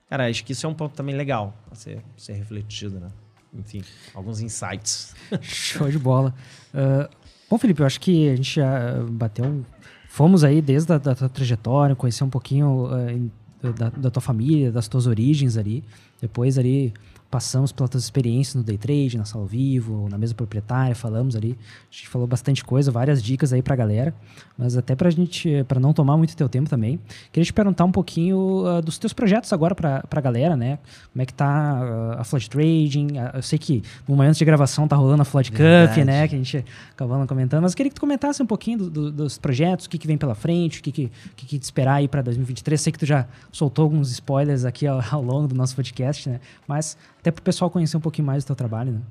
cara, 0.09 0.27
acho 0.29 0.43
que 0.43 0.51
isso 0.51 0.65
é 0.65 0.69
um 0.69 0.73
ponto 0.73 0.93
também 0.93 1.15
legal 1.15 1.53
a 1.71 1.75
ser, 1.75 2.03
ser 2.17 2.33
refletido, 2.33 2.99
né? 2.99 3.07
Enfim, 3.53 3.81
alguns 4.13 4.41
insights. 4.41 5.15
Show 5.41 5.89
de 5.89 5.97
bola. 5.97 6.35
Ah, 6.77 7.09
bom, 7.49 7.57
Felipe, 7.57 7.81
eu 7.81 7.85
acho 7.85 7.99
que 7.99 8.29
a 8.29 8.35
gente 8.35 8.55
já 8.55 8.93
bateu. 9.09 9.45
um- 9.45 9.63
Fomos 10.09 10.45
aí 10.45 10.61
desde 10.61 10.93
a 10.93 10.97
da 10.97 11.13
tua 11.13 11.27
trajetória, 11.27 11.93
conhecer 11.95 12.23
um 12.23 12.29
pouquinho 12.29 12.87
em- 13.09 13.29
da, 13.77 13.89
da 13.89 14.09
tua 14.09 14.21
família, 14.21 14.71
das 14.71 14.87
tuas 14.87 15.07
origens 15.07 15.57
ali. 15.57 15.83
Depois 16.21 16.57
ali 16.57 16.93
passamos 17.35 17.73
pelas 17.73 17.89
tuas 17.89 18.05
experiências 18.05 18.55
no 18.55 18.63
day 18.63 18.77
trade, 18.77 19.17
na 19.17 19.25
sala 19.25 19.43
ao 19.43 19.47
vivo, 19.47 20.07
na 20.09 20.17
mesa 20.17 20.33
proprietária, 20.33 20.95
falamos 20.95 21.35
ali. 21.35 21.57
A 21.91 21.93
gente 21.93 22.07
falou 22.07 22.25
bastante 22.25 22.63
coisa, 22.63 22.89
várias 22.91 23.21
dicas 23.21 23.51
aí 23.51 23.61
pra 23.61 23.75
galera. 23.75 24.13
Mas 24.57 24.77
até 24.77 24.95
pra 24.95 25.09
gente, 25.09 25.65
para 25.67 25.77
não 25.77 25.91
tomar 25.91 26.15
muito 26.15 26.33
teu 26.33 26.47
tempo 26.47 26.69
também, 26.69 26.97
queria 27.33 27.43
te 27.45 27.51
perguntar 27.51 27.83
um 27.83 27.91
pouquinho 27.91 28.65
ah, 28.65 28.79
dos 28.79 28.97
teus 28.97 29.11
projetos 29.11 29.51
agora 29.51 29.75
pra, 29.75 30.01
pra 30.09 30.21
galera, 30.21 30.55
né? 30.55 30.79
Como 31.11 31.21
é 31.21 31.25
que 31.25 31.33
tá 31.33 31.45
ah, 31.45 32.21
a 32.21 32.23
Flood 32.23 32.49
Trading? 32.49 33.17
Ah, 33.17 33.31
eu 33.35 33.41
sei 33.41 33.59
que 33.59 33.83
no 34.07 34.15
momento 34.15 34.37
de 34.37 34.45
gravação 34.45 34.87
tá 34.87 34.95
rolando 34.95 35.21
a 35.23 35.25
Flood 35.25 35.51
Cup, 35.51 35.59
né? 36.05 36.27
Que 36.29 36.35
a 36.35 36.37
gente 36.37 36.63
acabou 36.91 37.17
não 37.19 37.27
comentando, 37.27 37.63
mas 37.63 37.73
eu 37.73 37.75
queria 37.75 37.89
que 37.89 37.95
tu 37.95 37.99
comentasse 38.01 38.41
um 38.41 38.45
pouquinho 38.47 38.77
do- 38.77 38.89
do- 38.89 39.11
dos 39.11 39.37
projetos, 39.37 39.87
o 39.87 39.89
que, 39.89 39.97
que 39.97 40.07
vem 40.07 40.17
pela 40.17 40.35
frente, 40.35 40.79
o 40.79 40.83
que, 40.83 40.91
que, 40.93 41.05
o 41.05 41.35
que, 41.35 41.45
que 41.47 41.59
te 41.59 41.63
esperar 41.63 41.95
aí 41.95 42.07
pra 42.07 42.21
2023. 42.21 42.79
Sei 42.79 42.93
que 42.93 42.99
tu 42.99 43.05
já 43.05 43.27
soltou 43.51 43.83
alguns 43.83 44.09
spoilers 44.09 44.63
aqui 44.63 44.87
ao, 44.87 45.01
ao 45.11 45.21
longo 45.21 45.49
do 45.49 45.55
nosso 45.55 45.75
podcast, 45.75 46.29
né? 46.29 46.39
Mas 46.65 46.97
até 47.25 47.31
pro 47.31 47.41
pessoal 47.41 47.71
conhecer 47.71 47.97
um 47.97 48.01
pouquinho 48.01 48.27
mais 48.27 48.43
do 48.43 48.47
teu 48.47 48.55
trabalho, 48.55 48.91
né? 48.91 49.01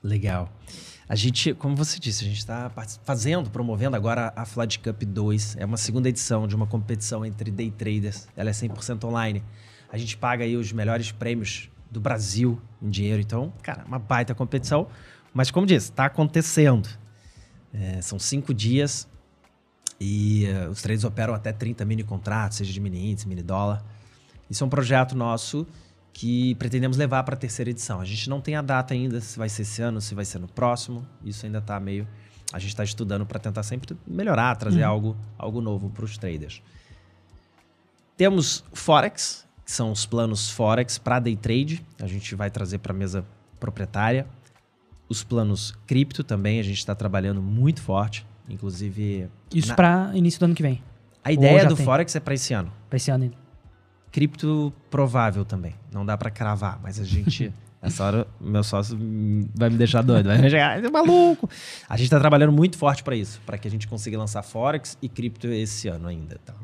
Legal. 0.00 0.48
A 1.08 1.16
gente, 1.16 1.52
como 1.54 1.74
você 1.74 1.98
disse, 1.98 2.24
a 2.24 2.28
gente 2.28 2.38
está 2.38 2.70
fazendo, 3.02 3.50
promovendo 3.50 3.96
agora 3.96 4.32
a 4.36 4.44
Flood 4.44 4.78
Cup 4.78 5.02
2. 5.02 5.56
É 5.58 5.64
uma 5.64 5.76
segunda 5.76 6.08
edição 6.08 6.46
de 6.46 6.54
uma 6.54 6.68
competição 6.68 7.26
entre 7.26 7.50
day 7.50 7.72
traders. 7.72 8.28
Ela 8.36 8.50
é 8.50 8.52
100% 8.52 9.02
online. 9.04 9.42
A 9.90 9.98
gente 9.98 10.16
paga 10.16 10.44
aí 10.44 10.56
os 10.56 10.72
melhores 10.72 11.10
prêmios 11.10 11.68
do 11.90 12.00
Brasil 12.00 12.62
em 12.80 12.88
dinheiro. 12.88 13.20
Então, 13.20 13.52
cara, 13.60 13.84
uma 13.84 13.98
baita 13.98 14.36
competição. 14.36 14.86
Mas, 15.32 15.50
como 15.50 15.66
disse, 15.66 15.90
está 15.90 16.06
acontecendo. 16.06 16.88
É, 17.72 18.00
são 18.00 18.20
cinco 18.20 18.54
dias 18.54 19.08
e 19.98 20.46
eh, 20.46 20.68
os 20.68 20.80
traders 20.80 21.02
operam 21.02 21.34
até 21.34 21.52
30 21.52 21.84
mini 21.84 22.04
contratos, 22.04 22.58
seja 22.58 22.72
de 22.72 22.78
mini 22.78 23.10
índice, 23.10 23.26
mini 23.26 23.42
dólar. 23.42 23.84
Isso 24.48 24.62
é 24.62 24.66
um 24.66 24.70
projeto 24.70 25.16
nosso 25.16 25.66
que 26.16 26.54
pretendemos 26.54 26.96
levar 26.96 27.24
para 27.24 27.34
a 27.34 27.36
terceira 27.36 27.70
edição. 27.70 28.00
A 28.00 28.04
gente 28.04 28.30
não 28.30 28.40
tem 28.40 28.54
a 28.54 28.62
data 28.62 28.94
ainda, 28.94 29.20
se 29.20 29.36
vai 29.36 29.48
ser 29.48 29.62
esse 29.62 29.82
ano, 29.82 30.00
se 30.00 30.14
vai 30.14 30.24
ser 30.24 30.38
no 30.38 30.46
próximo. 30.46 31.04
Isso 31.24 31.44
ainda 31.44 31.58
está 31.58 31.78
meio. 31.80 32.06
A 32.52 32.58
gente 32.60 32.68
está 32.70 32.84
estudando 32.84 33.26
para 33.26 33.40
tentar 33.40 33.64
sempre 33.64 33.96
melhorar, 34.06 34.54
trazer 34.56 34.84
algo, 34.84 35.16
algo 35.36 35.60
novo 35.60 35.90
para 35.90 36.04
os 36.04 36.16
traders. 36.16 36.62
Temos 38.16 38.64
Forex, 38.72 39.44
que 39.64 39.72
são 39.72 39.90
os 39.90 40.06
planos 40.06 40.48
Forex 40.50 40.98
para 40.98 41.18
day 41.18 41.36
trade. 41.36 41.84
A 42.00 42.06
gente 42.06 42.34
vai 42.36 42.48
trazer 42.50 42.78
para 42.78 42.92
a 42.92 42.96
mesa 42.96 43.24
proprietária. 43.58 44.24
Os 45.08 45.24
planos 45.24 45.74
cripto 45.86 46.22
também, 46.22 46.60
a 46.60 46.62
gente 46.62 46.78
está 46.78 46.94
trabalhando 46.94 47.42
muito 47.42 47.82
forte. 47.82 48.24
Inclusive. 48.48 49.28
Isso 49.52 49.68
na- 49.68 49.74
para 49.74 50.10
início 50.14 50.38
do 50.38 50.44
ano 50.44 50.54
que 50.54 50.62
vem, 50.62 50.80
A 51.24 51.32
ideia 51.32 51.66
do 51.66 51.74
tem? 51.74 51.84
Forex 51.84 52.14
é 52.14 52.20
para 52.20 52.34
esse 52.34 52.54
ano. 52.54 52.72
para 52.88 52.96
esse 52.98 53.10
ano 53.10 53.24
ainda. 53.24 53.36
Cripto 54.14 54.72
provável 54.88 55.44
também. 55.44 55.74
Não 55.92 56.06
dá 56.06 56.16
para 56.16 56.30
cravar, 56.30 56.78
mas 56.80 57.00
a 57.00 57.04
gente. 57.04 57.52
Essa 57.82 58.04
hora, 58.04 58.28
meu 58.40 58.62
sócio 58.62 58.96
hum, 58.96 59.48
vai 59.52 59.68
me 59.68 59.76
deixar 59.76 60.02
doido. 60.02 60.26
Vai 60.26 60.38
me 60.38 60.48
chegar, 60.48 60.78
é 60.78 60.88
maluco. 60.88 61.50
A 61.88 61.96
gente 61.96 62.10
tá 62.10 62.20
trabalhando 62.20 62.52
muito 62.52 62.78
forte 62.78 63.02
para 63.02 63.16
isso, 63.16 63.40
para 63.44 63.58
que 63.58 63.66
a 63.66 63.70
gente 63.70 63.88
consiga 63.88 64.16
lançar 64.16 64.44
Forex 64.44 64.96
e 65.02 65.08
cripto 65.08 65.48
esse 65.48 65.88
ano 65.88 66.06
ainda. 66.06 66.38
Tá? 66.46 66.54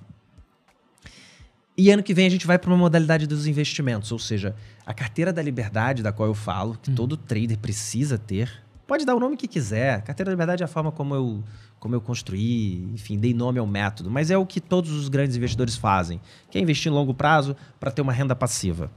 E 1.77 1.91
ano 1.91 2.05
que 2.05 2.15
vem 2.15 2.29
a 2.29 2.31
gente 2.31 2.47
vai 2.47 2.57
para 2.57 2.71
uma 2.71 2.77
modalidade 2.77 3.27
dos 3.27 3.49
investimentos, 3.49 4.13
ou 4.13 4.19
seja, 4.21 4.55
a 4.87 4.95
carteira 4.95 5.33
da 5.33 5.43
liberdade 5.43 6.05
da 6.05 6.13
qual 6.13 6.29
eu 6.29 6.35
falo, 6.35 6.79
que 6.81 6.93
todo 6.93 7.17
trader 7.17 7.59
precisa 7.59 8.17
ter. 8.17 8.63
Pode 8.91 9.07
dar 9.07 9.15
o 9.15 9.21
nome 9.21 9.37
que 9.37 9.47
quiser. 9.47 10.03
Carteira 10.03 10.31
da 10.31 10.33
liberdade 10.33 10.65
é 10.65 10.67
a 10.67 10.69
forma 10.69 10.91
como 10.91 11.15
eu, 11.15 11.45
como 11.79 11.95
eu 11.95 12.01
construí, 12.01 12.91
enfim, 12.93 13.17
dei 13.17 13.33
nome 13.33 13.61
ao 13.61 13.65
método, 13.65 14.11
mas 14.11 14.33
é 14.33 14.37
o 14.37 14.45
que 14.45 14.61
todos 14.61 14.91
os 14.91 15.09
grandes 15.09 15.37
investidores 15.37 15.77
fazem, 15.77 16.21
que 16.51 16.59
é 16.59 16.61
investir 16.61 16.91
em 16.91 16.95
longo 16.97 17.15
prazo 17.15 17.57
para 17.79 17.93
ter 17.93 18.03
uma 18.03 18.13
renda 18.13 18.35
passiva. 18.35 18.91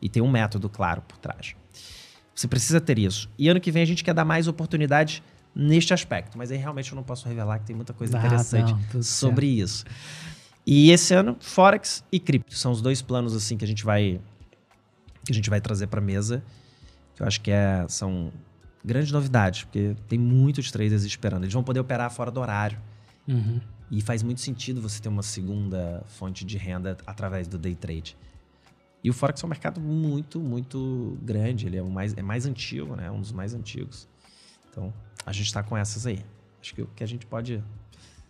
E 0.00 0.08
tem 0.08 0.22
um 0.22 0.30
método 0.30 0.70
claro 0.70 1.02
por 1.02 1.18
trás. 1.18 1.54
Você 2.34 2.48
precisa 2.48 2.80
ter 2.80 2.98
isso. 2.98 3.28
E 3.38 3.46
ano 3.50 3.60
que 3.60 3.70
vem 3.70 3.82
a 3.82 3.86
gente 3.86 4.02
quer 4.02 4.14
dar 4.14 4.24
mais 4.24 4.48
oportunidades 4.48 5.22
neste 5.54 5.92
aspecto, 5.92 6.38
mas 6.38 6.50
aí 6.50 6.56
realmente 6.56 6.90
eu 6.90 6.96
não 6.96 7.02
posso 7.02 7.28
revelar 7.28 7.58
que 7.58 7.66
tem 7.66 7.76
muita 7.76 7.92
coisa 7.92 8.16
Ah, 8.16 8.20
interessante 8.24 8.74
não, 8.94 9.02
sobre 9.02 9.46
isso. 9.46 9.84
E 10.66 10.90
esse 10.90 11.12
ano, 11.12 11.36
Forex 11.38 12.02
e 12.10 12.18
cripto 12.18 12.56
são 12.56 12.72
os 12.72 12.80
dois 12.80 13.02
planos 13.02 13.36
assim 13.36 13.58
que 13.58 13.64
a 13.66 13.68
gente 13.68 13.84
vai 13.84 14.18
que 15.22 15.32
a 15.32 15.34
gente 15.34 15.50
vai 15.50 15.60
trazer 15.60 15.86
para 15.88 16.00
mesa. 16.00 16.42
Que 17.14 17.22
eu 17.22 17.26
acho 17.26 17.42
que 17.42 17.50
é, 17.50 17.84
são 17.90 18.32
grandes 18.84 19.10
novidades, 19.10 19.64
porque 19.64 19.96
tem 20.08 20.18
muitos 20.18 20.70
traders 20.70 21.04
esperando. 21.04 21.44
Eles 21.44 21.54
vão 21.54 21.62
poder 21.62 21.80
operar 21.80 22.10
fora 22.10 22.30
do 22.30 22.40
horário. 22.40 22.78
Uhum. 23.26 23.60
E 23.90 24.00
faz 24.00 24.22
muito 24.22 24.40
sentido 24.40 24.80
você 24.80 25.00
ter 25.00 25.08
uma 25.08 25.22
segunda 25.22 26.02
fonte 26.06 26.44
de 26.44 26.56
renda 26.56 26.96
através 27.06 27.46
do 27.46 27.58
day 27.58 27.74
trade. 27.74 28.16
E 29.02 29.10
o 29.10 29.12
Forex 29.12 29.42
é 29.42 29.46
um 29.46 29.48
mercado 29.48 29.80
muito, 29.80 30.40
muito 30.40 31.18
grande. 31.22 31.66
Ele 31.66 31.76
é, 31.76 31.82
o 31.82 31.90
mais, 31.90 32.16
é 32.16 32.22
mais 32.22 32.46
antigo, 32.46 32.96
né? 32.96 33.10
Um 33.10 33.20
dos 33.20 33.32
mais 33.32 33.54
antigos. 33.54 34.08
Então, 34.70 34.92
a 35.24 35.32
gente 35.32 35.46
está 35.46 35.62
com 35.62 35.76
essas 35.76 36.06
aí. 36.06 36.24
Acho 36.60 36.74
que 36.74 36.82
o 36.82 36.86
que 36.96 37.04
a 37.04 37.06
gente 37.06 37.26
pode 37.26 37.62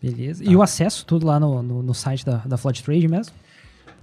Beleza. 0.04 0.44
Tá. 0.44 0.50
E 0.50 0.54
o 0.54 0.62
acesso 0.62 1.06
tudo 1.06 1.26
lá 1.26 1.40
no, 1.40 1.62
no, 1.62 1.82
no 1.82 1.94
site 1.94 2.26
da, 2.26 2.36
da 2.38 2.58
Flood 2.58 2.82
Trade 2.82 3.08
mesmo? 3.08 3.34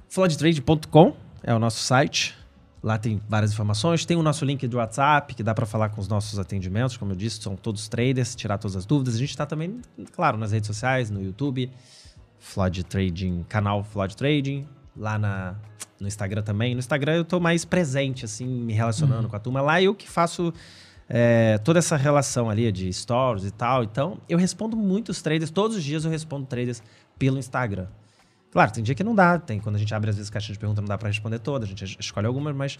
Floodtrade.com 0.10 1.16
é 1.44 1.54
o 1.54 1.60
nosso 1.60 1.84
site. 1.84 2.36
Lá 2.84 2.98
tem 2.98 3.22
várias 3.30 3.52
informações. 3.52 4.06
Tem 4.06 4.18
o 4.18 4.24
nosso 4.24 4.44
link 4.44 4.68
do 4.68 4.78
WhatsApp, 4.78 5.36
que 5.36 5.44
dá 5.44 5.54
para 5.54 5.66
falar 5.66 5.90
com 5.90 6.02
os 6.02 6.08
nossos 6.08 6.40
atendimentos. 6.40 6.98
Como 6.98 7.12
eu 7.12 7.16
disse, 7.16 7.40
são 7.42 7.56
todos 7.56 7.88
traders, 7.88 8.36
tirar 8.36 8.58
todas 8.58 8.76
as 8.76 8.86
dúvidas. 8.86 9.16
A 9.16 9.18
gente 9.20 9.30
está 9.30 9.46
também, 9.46 9.82
claro, 10.12 10.38
nas 10.38 10.52
redes 10.52 10.68
sociais, 10.68 11.12
no 11.12 11.22
YouTube, 11.22 11.72
Flood 12.40 12.84
Trading, 12.86 13.46
canal 13.48 13.84
Flood 13.84 14.18
Trading, 14.18 14.68
lá 14.98 15.20
na, 15.20 15.56
no 16.00 16.08
Instagram 16.08 16.42
também. 16.42 16.74
No 16.74 16.80
Instagram 16.80 17.14
eu 17.14 17.22
estou 17.22 17.40
mais 17.40 17.64
presente, 17.64 18.26
assim, 18.26 18.48
me 18.48 18.74
relacionando 18.74 19.30
com 19.30 19.36
a 19.36 19.40
turma. 19.40 19.62
Lá 19.62 19.80
eu 19.80 19.94
que 19.94 20.10
faço 20.10 20.52
é, 21.08 21.60
toda 21.60 21.78
essa 21.78 21.96
relação 21.96 22.50
ali 22.50 22.72
de 22.72 22.92
stories 22.92 23.46
e 23.46 23.52
tal. 23.52 23.84
Então, 23.84 24.18
eu 24.28 24.40
respondo 24.40 24.76
muitos 24.76 25.22
traders. 25.22 25.52
Todos 25.52 25.78
os 25.78 25.84
dias 25.84 26.04
eu 26.04 26.10
respondo 26.10 26.48
traders 26.48 26.82
pelo 27.20 27.38
Instagram. 27.38 27.86
Claro, 28.52 28.72
tem 28.72 28.84
dia 28.84 28.94
que 28.94 29.04
não 29.04 29.16
dá. 29.16 29.40
Tem 29.40 29.60
quando 29.60 29.76
a 29.78 29.80
gente 29.80 29.94
abre 29.96 30.10
às 30.10 30.16
vezes 30.18 30.30
caixa 30.30 30.52
de 30.52 30.60
pergunta 30.60 30.82
não 30.82 30.88
dá 30.88 30.98
para 30.98 31.08
responder 31.08 31.40
todas. 31.40 31.68
A 31.68 31.70
gente 31.70 31.84
es- 31.86 31.96
escolhe 32.00 32.28
algumas, 32.28 32.56
mas 32.56 32.78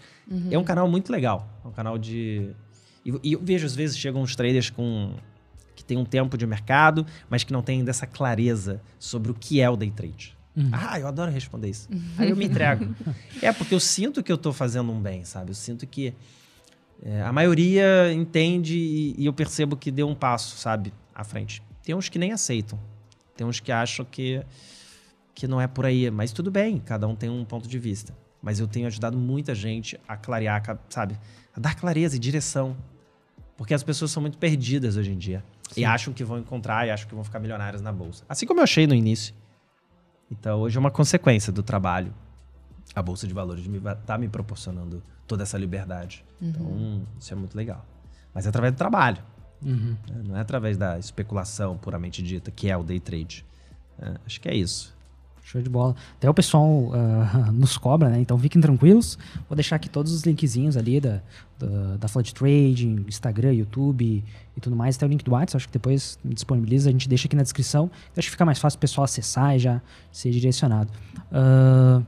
é 0.50 0.58
um 0.58 0.64
canal 0.64 0.86
muito 0.88 1.10
legal. 1.10 1.48
É 1.64 1.68
um 1.68 1.72
canal 1.72 1.96
de 1.98 2.50
e, 3.04 3.12
e 3.22 3.32
eu 3.32 3.40
vejo 3.42 3.64
às 3.66 3.74
vezes 3.74 3.96
chegam 3.98 4.20
uns 4.22 4.36
traders 4.36 4.68
com 4.70 5.14
que 5.74 5.82
tem 5.82 5.96
um 5.96 6.04
tempo 6.04 6.36
de 6.36 6.46
mercado, 6.46 7.06
mas 7.30 7.42
que 7.42 7.52
não 7.52 7.62
tem 7.62 7.78
ainda 7.78 7.90
essa 7.90 8.06
clareza 8.06 8.80
sobre 8.98 9.30
o 9.30 9.34
que 9.34 9.60
é 9.60 9.68
o 9.70 9.76
day 9.76 9.90
trade. 9.90 10.36
Ah, 10.70 11.00
eu 11.00 11.08
adoro 11.08 11.30
responder 11.32 11.70
isso. 11.70 11.88
Aí 12.18 12.28
eu 12.28 12.36
me 12.36 12.44
entrego. 12.44 12.94
é 13.40 13.50
porque 13.52 13.74
eu 13.74 13.80
sinto 13.80 14.22
que 14.22 14.30
eu 14.30 14.36
tô 14.36 14.52
fazendo 14.52 14.92
um 14.92 15.00
bem, 15.00 15.24
sabe? 15.24 15.50
Eu 15.50 15.54
sinto 15.54 15.86
que 15.86 16.12
é, 17.02 17.22
a 17.22 17.32
maioria 17.32 18.12
entende 18.12 18.76
e, 18.76 19.14
e 19.22 19.24
eu 19.24 19.32
percebo 19.32 19.74
que 19.78 19.90
deu 19.90 20.06
um 20.06 20.14
passo, 20.14 20.58
sabe, 20.58 20.92
à 21.14 21.24
frente. 21.24 21.62
Tem 21.82 21.94
uns 21.94 22.10
que 22.10 22.18
nem 22.18 22.32
aceitam. 22.32 22.78
Tem 23.34 23.46
uns 23.46 23.58
que 23.60 23.72
acham 23.72 24.04
que, 24.04 24.42
que 25.34 25.46
não 25.46 25.60
é 25.60 25.66
por 25.66 25.86
aí. 25.86 26.10
Mas 26.10 26.32
tudo 26.32 26.50
bem, 26.50 26.78
cada 26.78 27.06
um 27.06 27.14
tem 27.14 27.30
um 27.30 27.44
ponto 27.44 27.68
de 27.68 27.78
vista. 27.78 28.14
Mas 28.42 28.58
eu 28.58 28.66
tenho 28.66 28.86
ajudado 28.86 29.16
muita 29.16 29.54
gente 29.54 29.98
a 30.06 30.16
clarear, 30.16 30.62
sabe? 30.88 31.18
A 31.54 31.60
dar 31.60 31.76
clareza 31.76 32.16
e 32.16 32.18
direção. 32.18 32.76
Porque 33.56 33.74
as 33.74 33.82
pessoas 33.82 34.10
são 34.10 34.20
muito 34.20 34.38
perdidas 34.38 34.96
hoje 34.96 35.12
em 35.12 35.18
dia. 35.18 35.44
E 35.76 35.84
acham 35.84 36.12
que 36.12 36.24
vão 36.24 36.38
encontrar 36.38 36.86
e 36.86 36.90
acham 36.90 37.08
que 37.08 37.14
vão 37.14 37.24
ficar 37.24 37.38
milionárias 37.38 37.80
na 37.80 37.92
bolsa. 37.92 38.24
Assim 38.28 38.46
como 38.46 38.60
eu 38.60 38.64
achei 38.64 38.86
no 38.86 38.94
início. 38.94 39.34
Então, 40.30 40.60
hoje 40.60 40.76
é 40.76 40.80
uma 40.80 40.90
consequência 40.90 41.52
do 41.52 41.62
trabalho. 41.62 42.12
A 42.94 43.02
Bolsa 43.02 43.26
de 43.26 43.32
Valores 43.32 43.64
está 44.00 44.18
me 44.18 44.28
proporcionando 44.28 45.02
toda 45.26 45.42
essa 45.44 45.56
liberdade. 45.56 46.24
Então, 46.40 47.06
isso 47.18 47.32
é 47.32 47.36
muito 47.36 47.56
legal. 47.56 47.86
Mas 48.34 48.46
é 48.46 48.48
através 48.48 48.72
do 48.74 48.76
trabalho. 48.76 49.22
Uhum. 49.64 49.96
né? 50.10 50.22
Não 50.24 50.36
é 50.36 50.40
através 50.40 50.76
da 50.76 50.98
especulação 50.98 51.78
puramente 51.78 52.22
dita, 52.22 52.50
que 52.50 52.68
é 52.68 52.76
o 52.76 52.82
day 52.82 52.98
trade. 52.98 53.44
É, 53.98 54.16
acho 54.26 54.40
que 54.40 54.48
é 54.48 54.54
isso. 54.54 54.91
Show 55.42 55.60
de 55.60 55.68
bola. 55.68 55.94
Até 56.16 56.30
o 56.30 56.34
pessoal 56.34 56.90
ah, 56.94 57.50
nos 57.52 57.76
cobra, 57.76 58.08
né? 58.08 58.20
Então 58.20 58.38
fiquem 58.38 58.60
tranquilos. 58.60 59.18
Vou 59.48 59.56
deixar 59.56 59.76
aqui 59.76 59.88
todos 59.88 60.12
os 60.12 60.22
linkzinhos 60.22 60.76
ali 60.76 61.00
da, 61.00 61.20
da, 61.58 61.96
da 61.98 62.08
Flood 62.08 62.32
Trading, 62.32 63.04
Instagram, 63.08 63.52
YouTube 63.54 64.24
e 64.56 64.60
tudo 64.60 64.76
mais. 64.76 64.96
Até 64.96 65.06
o 65.06 65.08
link 65.08 65.24
do 65.24 65.32
WhatsApp, 65.32 65.56
acho 65.56 65.66
que 65.66 65.72
depois 65.72 66.18
disponibiliza, 66.24 66.88
a 66.88 66.92
gente 66.92 67.08
deixa 67.08 67.26
aqui 67.26 67.36
na 67.36 67.42
descrição. 67.42 67.90
Acho 68.16 68.28
que 68.28 68.30
fica 68.30 68.44
mais 68.44 68.58
fácil 68.58 68.76
o 68.76 68.80
pessoal 68.80 69.04
acessar 69.04 69.56
e 69.56 69.58
já 69.58 69.82
ser 70.10 70.30
direcionado. 70.30 70.90
Uh, 71.30 72.04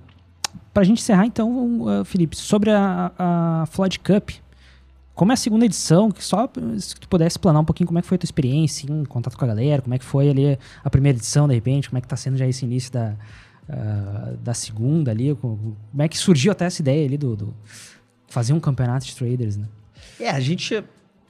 Para 0.72 0.82
a 0.82 0.86
gente 0.86 1.00
encerrar, 1.00 1.26
então, 1.26 1.86
ah, 1.88 2.04
Felipe, 2.04 2.36
sobre 2.36 2.70
a, 2.70 3.12
a 3.18 3.66
Flood 3.66 3.98
Cup, 4.00 4.30
como 5.14 5.30
é 5.30 5.34
a 5.34 5.36
segunda 5.36 5.64
edição, 5.64 6.10
que 6.10 6.24
só 6.24 6.50
se 6.78 6.96
tu 6.96 7.08
pudesse 7.08 7.34
explanar 7.34 7.62
um 7.62 7.64
pouquinho 7.64 7.86
como 7.86 7.98
é 7.98 8.02
que 8.02 8.08
foi 8.08 8.16
a 8.16 8.18
tua 8.18 8.26
experiência, 8.26 8.90
em 8.90 9.04
contato 9.04 9.36
com 9.38 9.44
a 9.44 9.48
galera, 9.48 9.80
como 9.82 9.94
é 9.94 9.98
que 9.98 10.04
foi 10.04 10.28
ali 10.28 10.58
a 10.82 10.90
primeira 10.90 11.16
edição, 11.16 11.46
de 11.46 11.54
repente, 11.54 11.88
como 11.88 11.98
é 11.98 12.00
que 12.00 12.08
tá 12.08 12.16
sendo 12.16 12.36
já 12.36 12.46
esse 12.46 12.64
início 12.64 12.92
da, 12.92 13.14
ah, 13.68 14.34
da 14.42 14.54
segunda 14.54 15.10
ali, 15.10 15.34
co- 15.34 15.58
como 15.90 16.02
é 16.02 16.08
que 16.08 16.18
surgiu 16.18 16.50
até 16.52 16.64
essa 16.64 16.82
ideia 16.82 17.06
ali 17.06 17.16
do, 17.16 17.36
do 17.36 17.54
fazer 18.28 18.52
um 18.52 18.60
campeonato 18.60 19.06
de 19.06 19.14
traders, 19.14 19.56
né? 19.56 19.68
É, 20.18 20.30
a 20.30 20.40
gente, 20.40 20.82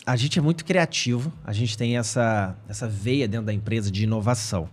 a 0.07 0.17
gente 0.17 0.39
é 0.39 0.43
muito 0.43 0.65
criativo, 0.65 1.33
a 1.45 1.53
gente 1.53 1.77
tem 1.77 1.97
essa, 1.99 2.57
essa 2.69 2.89
veia 2.89 3.29
dentro 3.29 3.47
da 3.47 3.53
empresa 3.53 3.91
de 3.91 4.05
inovação. 4.05 4.69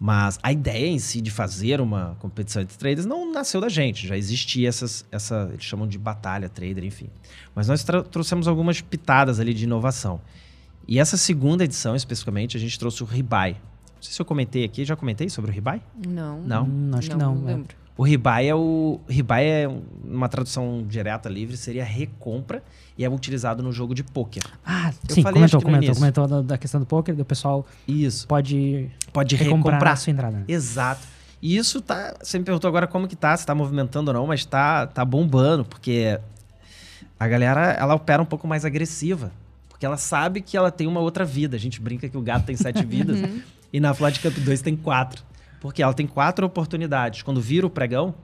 Mas 0.00 0.38
a 0.42 0.52
ideia 0.52 0.86
em 0.86 0.98
si 0.98 1.20
de 1.20 1.30
fazer 1.30 1.80
uma 1.80 2.16
competição 2.20 2.62
de 2.62 2.76
traders 2.78 3.04
não 3.04 3.32
nasceu 3.32 3.60
da 3.60 3.68
gente. 3.68 4.06
Já 4.06 4.16
existia 4.16 4.68
essas, 4.68 5.04
essa, 5.10 5.48
eles 5.52 5.64
chamam 5.64 5.88
de 5.88 5.98
batalha 5.98 6.48
trader, 6.48 6.84
enfim. 6.84 7.08
Mas 7.54 7.66
nós 7.66 7.84
trouxemos 8.10 8.46
algumas 8.46 8.80
pitadas 8.80 9.40
ali 9.40 9.52
de 9.52 9.64
inovação. 9.64 10.20
E 10.86 10.98
essa 10.98 11.16
segunda 11.16 11.64
edição, 11.64 11.96
especificamente, 11.96 12.56
a 12.56 12.60
gente 12.60 12.78
trouxe 12.78 13.02
o 13.02 13.06
Ribai. 13.06 13.52
Não 13.52 14.02
sei 14.02 14.14
se 14.14 14.22
eu 14.22 14.24
comentei 14.24 14.64
aqui, 14.64 14.84
já 14.84 14.94
comentei 14.94 15.28
sobre 15.28 15.50
o 15.50 15.54
Ribai? 15.54 15.82
Não. 16.06 16.40
Não. 16.42 16.64
Hum, 16.64 16.90
acho 16.94 17.10
que 17.10 17.16
não. 17.16 17.34
é. 17.48 17.52
lembro. 17.52 17.76
O 17.98 18.04
ribai 18.04 18.48
é 18.48 18.54
o 18.54 19.00
ribai 19.08 19.44
é 19.64 19.68
um- 19.68 19.82
uma 20.04 20.28
tradução 20.28 20.84
direta 20.88 21.28
livre 21.28 21.56
seria 21.56 21.84
recompra 21.84 22.62
e 22.96 23.04
é 23.04 23.10
utilizado 23.10 23.60
no 23.62 23.72
jogo 23.72 23.92
de 23.94 24.04
pôquer. 24.04 24.42
Ah, 24.64 24.92
Eu 25.08 25.14
sim, 25.16 25.22
falei, 25.22 25.34
comentou, 25.34 25.60
comentou, 25.60 25.94
comentou 25.96 26.28
da, 26.28 26.40
da 26.42 26.56
questão 26.56 26.78
do 26.80 26.86
poker, 26.86 27.14
do 27.16 27.24
pessoal 27.24 27.66
Isso. 27.88 28.26
pode 28.28 28.88
Pode 29.12 29.34
recomprar, 29.34 29.74
recomprar. 29.74 29.92
a 29.94 29.96
sua 29.96 30.12
entrada. 30.12 30.36
né? 30.38 30.44
Exato. 30.46 31.06
E 31.42 31.56
isso 31.56 31.80
tá. 31.80 32.14
Você 32.22 32.38
me 32.38 32.44
perguntou 32.44 32.68
agora 32.68 32.86
como 32.86 33.06
que 33.08 33.16
tá, 33.16 33.36
se 33.36 33.44
tá 33.44 33.52
movimentando 33.54 34.10
ou 34.12 34.14
não, 34.16 34.26
mas 34.28 34.44
tá, 34.44 34.86
tá 34.86 35.04
bombando, 35.04 35.64
porque 35.64 36.18
a 37.18 37.26
galera 37.28 37.72
ela 37.72 37.94
opera 37.96 38.22
um 38.22 38.26
pouco 38.26 38.46
mais 38.46 38.64
agressiva. 38.64 39.32
Porque 39.68 39.84
ela 39.86 39.96
sabe 39.96 40.40
que 40.40 40.56
ela 40.56 40.70
tem 40.72 40.86
uma 40.86 41.00
outra 41.00 41.24
vida. 41.24 41.56
A 41.56 41.60
gente 41.60 41.80
brinca 41.80 42.08
que 42.08 42.16
o 42.16 42.20
gato 42.20 42.44
tem 42.46 42.56
sete 42.56 42.82
vidas 42.86 43.18
e 43.72 43.78
na 43.80 43.92
Flood 43.94 44.18
Cup 44.20 44.34
2 44.38 44.62
tem 44.62 44.76
quatro. 44.76 45.22
Porque 45.60 45.82
ela 45.82 45.94
tem 45.94 46.06
quatro 46.06 46.46
oportunidades. 46.46 47.22
Quando 47.22 47.40
vira 47.40 47.66
o 47.66 47.70
pregão, 47.70 48.14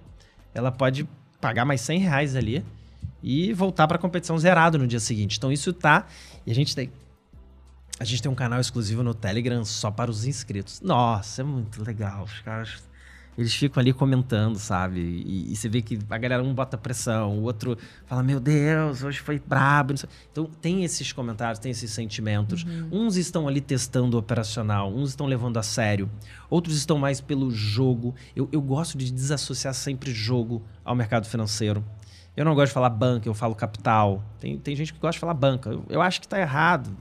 ela 0.55 0.70
pode 0.70 1.09
pagar 1.40 1.65
mais 1.65 1.81
100 1.81 1.98
reais 1.98 2.36
ali 2.36 2.65
e 3.23 3.52
voltar 3.52 3.86
para 3.86 3.97
a 3.97 4.01
competição 4.01 4.39
zerado 4.39 4.78
no 4.78 4.86
dia 4.86 5.01
seguinte. 5.01 5.36
Então 5.36 5.51
isso 5.51 5.73
tá. 5.73 6.06
E 6.47 6.51
a 6.51 6.55
gente 6.55 6.74
tem. 6.74 6.93
A 7.98 8.05
gente 8.05 8.23
tem 8.23 8.31
um 8.31 8.35
canal 8.35 8.61
exclusivo 8.61 9.02
no 9.02 9.15
Telegram 9.15 9.65
só 9.65 9.90
para 9.90 10.11
os 10.11 10.24
inscritos. 10.24 10.81
Nossa, 10.81 11.43
é 11.43 11.44
muito 11.44 11.82
legal. 11.82 12.24
Os 12.24 12.40
caras. 12.40 12.82
Eles 13.36 13.55
ficam 13.55 13.81
ali 13.81 13.93
comentando, 13.93 14.56
sabe? 14.59 15.01
E, 15.01 15.52
e 15.52 15.56
você 15.56 15.69
vê 15.69 15.82
que 15.82 15.98
a 16.09 16.19
galera, 16.19 16.43
um 16.43 16.55
bota 16.55 16.78
pressão, 16.78 17.39
o 17.39 17.43
outro 17.43 17.77
fala: 18.06 18.23
Meu 18.23 18.39
Deus, 18.39 19.02
hoje 19.02 19.20
foi 19.20 19.39
brabo. 19.39 19.94
Então, 20.31 20.48
tem 20.61 20.85
esses 20.85 21.12
comentários, 21.12 21.59
tem 21.59 21.73
esses 21.73 21.90
sentimentos. 21.90 22.65
Uns 22.93 23.16
estão 23.16 23.48
ali 23.48 23.61
testando 23.61 24.16
o 24.16 24.20
operacional, 24.20 24.93
uns 24.93 25.11
estão 25.11 25.27
levando 25.27 25.56
a 25.59 25.62
sério, 25.62 26.09
outros 26.48 26.77
estão 26.77 26.98
mais 26.98 27.20
pelo 27.20 27.51
jogo. 27.51 28.15
Eu, 28.36 28.48
eu 28.52 28.62
gosto 28.62 28.97
de 28.97 29.11
desassociar 29.11 29.74
sempre 29.74 30.12
jogo 30.12 30.62
ao 30.85 30.94
mercado 30.94 31.27
financeiro. 31.27 31.85
Eu 32.36 32.44
não 32.44 32.55
gosto 32.55 32.69
de 32.69 32.74
falar 32.74 32.90
banca, 32.90 33.28
eu 33.28 33.35
falo 33.35 33.55
capital. 33.55 34.24
Tem, 34.40 34.59
tem 34.59 34.74
gente 34.74 34.93
que 34.93 34.98
gosta 34.98 35.12
de 35.12 35.20
falar 35.20 35.35
banca. 35.35 35.70
Eu, 35.70 35.85
eu 35.89 36.02
acho 36.02 36.20
que 36.20 36.27
está 36.27 36.40
errado. 36.40 36.97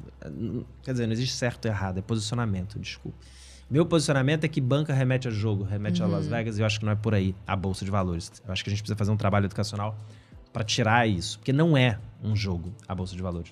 Quer 0.84 0.92
dizer, 0.92 1.08
não 1.08 1.14
existe 1.14 1.36
certo 1.36 1.66
ou 1.66 1.72
errado, 1.72 1.98
é 1.98 2.02
posicionamento, 2.02 2.80
desculpa. 2.80 3.18
Meu 3.74 3.88
posicionamento 3.88 4.44
é 4.44 4.48
que 4.48 4.62
banca 4.62 4.94
remete 4.94 5.28
a 5.28 5.32
jogo, 5.32 5.64
remete 5.64 6.00
uhum. 6.00 6.08
a 6.08 6.12
Las 6.12 6.28
Vegas, 6.28 6.60
e 6.60 6.62
eu 6.62 6.66
acho 6.68 6.78
que 6.78 6.86
não 6.86 6.92
é 6.92 6.96
por 6.96 7.16
aí 7.16 7.36
a 7.48 7.56
bolsa 7.56 7.84
de 7.84 7.90
valores. 7.90 8.32
Eu 8.46 8.54
acho 8.54 8.64
que 8.64 8.70
a 8.70 8.72
gente 8.72 8.84
precisa 8.84 8.96
fazer 8.96 9.10
um 9.10 9.18
trabalho 9.18 9.46
educacional 9.46 9.98
para 10.54 10.64
tirar 10.64 11.10
isso, 11.10 11.40
porque 11.40 11.52
não 11.52 11.76
é 11.76 11.98
um 12.24 12.36
jogo 12.36 12.72
a 12.88 12.94
bolsa 12.94 13.16
de 13.16 13.24
valores. 13.24 13.52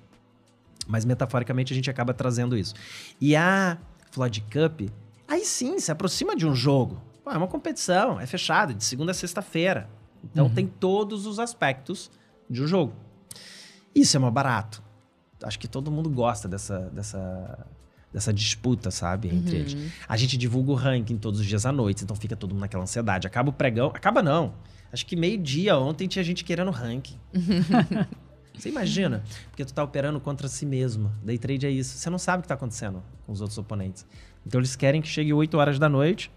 Mas 0.85 1.05
metaforicamente 1.05 1.73
a 1.73 1.75
gente 1.75 1.89
acaba 1.89 2.13
trazendo 2.13 2.55
isso. 2.55 2.75
E 3.19 3.35
a 3.35 3.79
Floyd 4.11 4.41
Cup, 4.41 4.91
aí 5.27 5.43
sim, 5.43 5.79
se 5.79 5.91
aproxima 5.91 6.35
de 6.35 6.45
um 6.45 6.53
jogo. 6.53 7.01
Pô, 7.23 7.31
é 7.31 7.37
uma 7.37 7.47
competição, 7.47 8.19
é 8.19 8.27
fechado, 8.27 8.75
de 8.75 8.83
segunda 8.83 9.13
a 9.13 9.15
sexta-feira. 9.15 9.89
Então 10.23 10.45
uhum. 10.45 10.53
tem 10.53 10.67
todos 10.67 11.25
os 11.25 11.39
aspectos 11.39 12.11
de 12.47 12.61
um 12.61 12.67
jogo. 12.67 12.93
Isso 13.95 14.17
é 14.17 14.19
mais 14.19 14.31
barato. 14.31 14.83
Acho 15.41 15.57
que 15.57 15.67
todo 15.67 15.89
mundo 15.89 16.11
gosta 16.11 16.47
dessa, 16.47 16.91
dessa, 16.91 17.65
dessa 18.13 18.33
disputa, 18.33 18.91
sabe, 18.91 19.29
entre 19.29 19.55
uhum. 19.55 19.61
eles. 19.61 19.77
A 20.07 20.17
gente 20.17 20.37
divulga 20.37 20.71
o 20.71 20.75
ranking 20.75 21.17
todos 21.17 21.39
os 21.39 21.45
dias 21.45 21.65
à 21.65 21.71
noite, 21.71 22.03
então 22.03 22.15
fica 22.15 22.35
todo 22.35 22.51
mundo 22.51 22.61
naquela 22.61 22.83
ansiedade. 22.83 23.25
Acaba 23.25 23.49
o 23.49 23.53
pregão. 23.53 23.87
Acaba 23.87 24.21
não. 24.21 24.53
Acho 24.91 25.05
que 25.05 25.15
meio-dia 25.15 25.77
ontem 25.77 26.07
tinha 26.07 26.23
gente 26.23 26.43
querendo 26.43 26.71
ranking. 26.71 27.17
Você 28.57 28.69
imagina? 28.69 29.23
Porque 29.49 29.63
tu 29.63 29.73
tá 29.73 29.83
operando 29.83 30.19
contra 30.19 30.47
si 30.47 30.65
mesmo. 30.65 31.11
Day 31.23 31.37
trade 31.37 31.65
é 31.65 31.71
isso. 31.71 31.97
Você 31.97 32.09
não 32.09 32.19
sabe 32.19 32.39
o 32.39 32.41
que 32.43 32.47
tá 32.49 32.53
acontecendo 32.53 33.01
com 33.25 33.31
os 33.31 33.39
outros 33.39 33.57
oponentes. 33.57 34.05
Então 34.45 34.59
eles 34.59 34.75
querem 34.75 35.01
que 35.01 35.07
chegue 35.07 35.33
8 35.33 35.57
horas 35.57 35.79
da 35.79 35.87
noite 35.87 36.29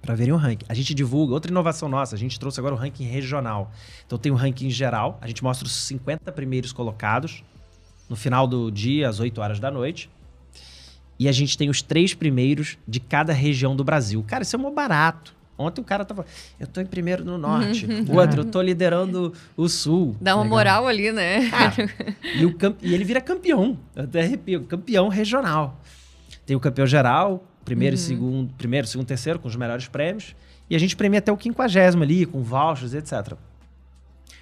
para 0.00 0.14
verem 0.14 0.32
o 0.32 0.36
ranking. 0.36 0.64
A 0.68 0.74
gente 0.74 0.94
divulga, 0.94 1.34
outra 1.34 1.50
inovação 1.50 1.88
nossa, 1.88 2.14
a 2.14 2.18
gente 2.18 2.38
trouxe 2.38 2.60
agora 2.60 2.74
o 2.74 2.78
ranking 2.78 3.04
regional. 3.04 3.72
Então 4.06 4.16
tem 4.16 4.30
o 4.30 4.36
ranking 4.36 4.70
geral, 4.70 5.18
a 5.20 5.26
gente 5.26 5.42
mostra 5.42 5.66
os 5.66 5.74
50 5.74 6.30
primeiros 6.32 6.72
colocados 6.72 7.42
no 8.08 8.14
final 8.14 8.46
do 8.46 8.70
dia, 8.70 9.08
às 9.08 9.18
8 9.18 9.40
horas 9.40 9.58
da 9.58 9.70
noite. 9.70 10.08
E 11.18 11.28
a 11.28 11.32
gente 11.32 11.56
tem 11.56 11.70
os 11.70 11.82
três 11.82 12.14
primeiros 12.14 12.76
de 12.86 13.00
cada 13.00 13.32
região 13.32 13.74
do 13.74 13.82
Brasil. 13.82 14.22
Cara, 14.26 14.42
isso 14.42 14.54
é 14.54 14.58
muito 14.58 14.74
barato. 14.74 15.34
Ontem 15.58 15.80
o 15.80 15.84
cara 15.84 16.04
tava. 16.04 16.26
Eu 16.60 16.66
tô 16.66 16.80
em 16.80 16.86
primeiro 16.86 17.24
no 17.24 17.38
norte. 17.38 17.86
o 18.08 18.16
outro, 18.16 18.42
eu 18.42 18.44
tô 18.44 18.60
liderando 18.60 19.32
o 19.56 19.68
sul. 19.68 20.14
Dá 20.20 20.34
uma 20.34 20.42
Legal. 20.42 20.56
moral 20.56 20.86
ali, 20.86 21.10
né? 21.10 21.48
Cara, 21.48 21.74
e, 22.34 22.44
o 22.44 22.54
camp... 22.54 22.78
e 22.82 22.92
ele 22.92 23.04
vira 23.04 23.20
campeão. 23.20 23.78
Eu 23.94 24.04
até 24.04 24.22
arrepio. 24.22 24.64
Campeão 24.64 25.08
regional. 25.08 25.80
Tem 26.44 26.54
o 26.54 26.60
campeão 26.60 26.86
geral, 26.86 27.44
primeiro, 27.64 27.96
uhum. 27.96 28.02
segundo, 28.02 28.54
primeiro, 28.54 28.86
segundo, 28.86 29.06
terceiro, 29.06 29.38
com 29.38 29.48
os 29.48 29.56
melhores 29.56 29.88
prêmios. 29.88 30.36
E 30.68 30.76
a 30.76 30.78
gente 30.78 30.94
premia 30.94 31.20
até 31.20 31.32
o 31.32 31.36
quinquagésimo 31.36 32.02
ali, 32.02 32.26
com 32.26 32.42
vouchers, 32.42 32.92
etc. 32.92 33.34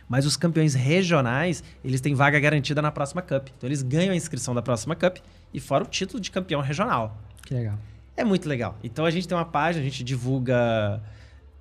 Mas 0.09 0.27
os 0.27 0.37
campeões 0.37 0.75
regionais, 0.75 1.63
eles 1.85 2.01
têm 2.01 2.15
vaga 2.15 2.39
garantida 2.41 2.83
na 2.83 2.91
próxima 2.91 3.23
Cup. 3.23 3.49
Então 3.57 3.69
eles 3.69 3.83
ganham 3.83 4.13
a 4.13 4.17
inscrição 4.17 4.55
da 4.55 4.61
próxima 4.61 4.95
Cup 4.95 5.19
e 5.55 5.61
fora 5.61 5.85
o 5.85 5.87
título 5.87 6.21
de 6.21 6.33
campeão 6.33 6.61
regional. 6.61 7.17
Que 7.47 7.55
legal. 7.55 7.79
É 8.17 8.25
muito 8.25 8.49
legal. 8.49 8.77
Então 8.83 9.07
a 9.07 9.11
gente 9.11 9.27
tem 9.27 9.37
uma 9.39 9.45
página, 9.45 9.81
a 9.81 9.89
gente 9.89 10.03
divulga 10.03 11.01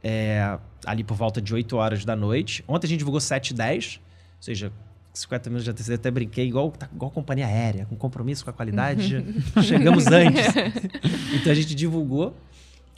é, 0.04 0.58
ali 0.86 1.04
por 1.04 1.16
volta 1.16 1.40
de 1.40 1.54
8 1.54 1.76
horas 1.78 2.04
da 2.04 2.16
noite. 2.16 2.64
Ontem 2.68 2.88
a 2.88 2.90
gente 2.90 3.00
divulgou 3.00 3.22
7 3.22 3.52
e 3.52 3.54
10, 3.54 4.02
ou 4.38 4.44
seja, 4.44 4.72
50 5.14 5.50
minutos 5.50 5.64
de 5.64 5.72
antecedência, 5.72 6.00
até 6.00 6.10
brinquei, 6.10 6.48
igual, 6.48 6.72
tá, 6.72 6.90
igual 6.92 7.12
companhia 7.12 7.46
aérea, 7.46 7.86
com 7.86 7.96
compromisso 7.96 8.44
com 8.44 8.50
a 8.50 8.54
qualidade. 8.54 9.24
chegamos 9.62 10.08
antes. 10.08 10.48
então 11.34 11.52
a 11.52 11.56
gente 11.56 11.76
divulgou. 11.76 12.36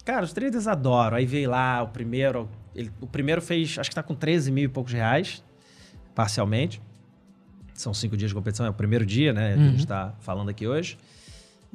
Cara, 0.06 0.24
os 0.24 0.32
traders 0.32 0.68
adoram. 0.68 1.18
Aí 1.18 1.26
veio 1.26 1.50
lá 1.50 1.84
o 1.84 1.90
primeiro. 1.90 2.48
Ele, 2.74 2.92
o 3.02 3.08
primeiro 3.08 3.42
fez, 3.42 3.78
acho 3.78 3.90
que 3.90 3.96
tá 3.96 4.04
com 4.04 4.16
13 4.16 4.52
mil 4.52 4.64
e 4.64 4.68
poucos 4.68 4.94
reais, 4.94 5.44
parcialmente. 6.14 6.82
São 7.76 7.94
cinco 7.94 8.18
dias 8.18 8.32
de 8.32 8.36
competição, 8.36 8.66
é 8.66 8.70
o 8.70 8.74
primeiro 8.74 9.06
dia, 9.06 9.32
né? 9.32 9.52
Uhum. 9.52 9.56
Que 9.56 9.62
a 9.62 9.70
gente 9.70 9.80
está 9.80 10.16
falando 10.20 10.50
aqui 10.50 10.68
hoje 10.68 10.98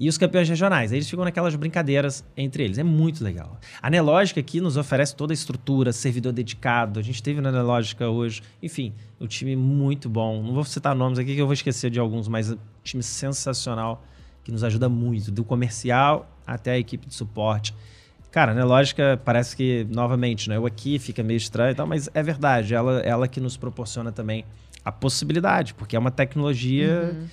e 0.01 0.09
os 0.09 0.17
campeões 0.17 0.49
regionais. 0.49 0.93
Eles 0.93 1.09
ficam 1.09 1.27
naquelas 1.27 1.55
brincadeiras 1.55 2.25
entre 2.35 2.65
eles. 2.65 2.79
É 2.79 2.83
muito 2.83 3.23
legal. 3.23 3.61
A 3.83 3.91
Nelógica 3.91 4.41
aqui 4.41 4.59
nos 4.59 4.79
oferece 4.79 5.15
toda 5.15 5.33
a 5.33 5.35
estrutura, 5.35 5.93
servidor 5.93 6.33
dedicado. 6.33 6.99
A 6.99 7.03
gente 7.03 7.23
teve 7.23 7.39
na 7.43 7.53
Nelógica 7.53 8.09
hoje. 8.09 8.43
Enfim, 8.63 8.95
o 9.21 9.25
um 9.25 9.27
time 9.27 9.55
muito 9.55 10.09
bom. 10.09 10.43
Não 10.43 10.55
vou 10.55 10.65
citar 10.65 10.95
nomes 10.95 11.19
aqui 11.19 11.35
que 11.35 11.41
eu 11.41 11.45
vou 11.45 11.53
esquecer 11.53 11.91
de 11.91 12.01
alguns, 12.01 12.29
mas 12.29 12.51
um 12.51 12.57
time 12.83 13.03
sensacional 13.03 14.03
que 14.43 14.51
nos 14.51 14.65
ajuda 14.65 14.89
muito, 14.89 15.31
do 15.31 15.45
comercial 15.45 16.35
até 16.47 16.73
a 16.73 16.79
equipe 16.79 17.07
de 17.07 17.15
suporte. 17.15 17.75
Cara, 18.31 18.53
a 18.53 18.55
Nelógica 18.55 19.21
parece 19.23 19.55
que, 19.55 19.87
novamente, 19.91 20.49
né, 20.49 20.57
eu 20.57 20.65
aqui 20.65 20.99
fica 20.99 21.23
meio 21.23 21.37
estranho 21.37 21.73
e 21.73 21.75
tal, 21.75 21.87
mas 21.87 22.09
é 22.15 22.23
verdade. 22.23 22.75
Ela, 22.75 23.01
ela 23.01 23.29
que 23.29 23.39
nos 23.39 23.59
proporciona 23.59 24.11
também 24.11 24.47
a 24.85 24.93
possibilidade, 24.93 25.75
porque 25.75 25.97
é 25.97 25.99
uma 25.99 26.11
tecnologia 26.11 27.13
uhum. 27.13 27.27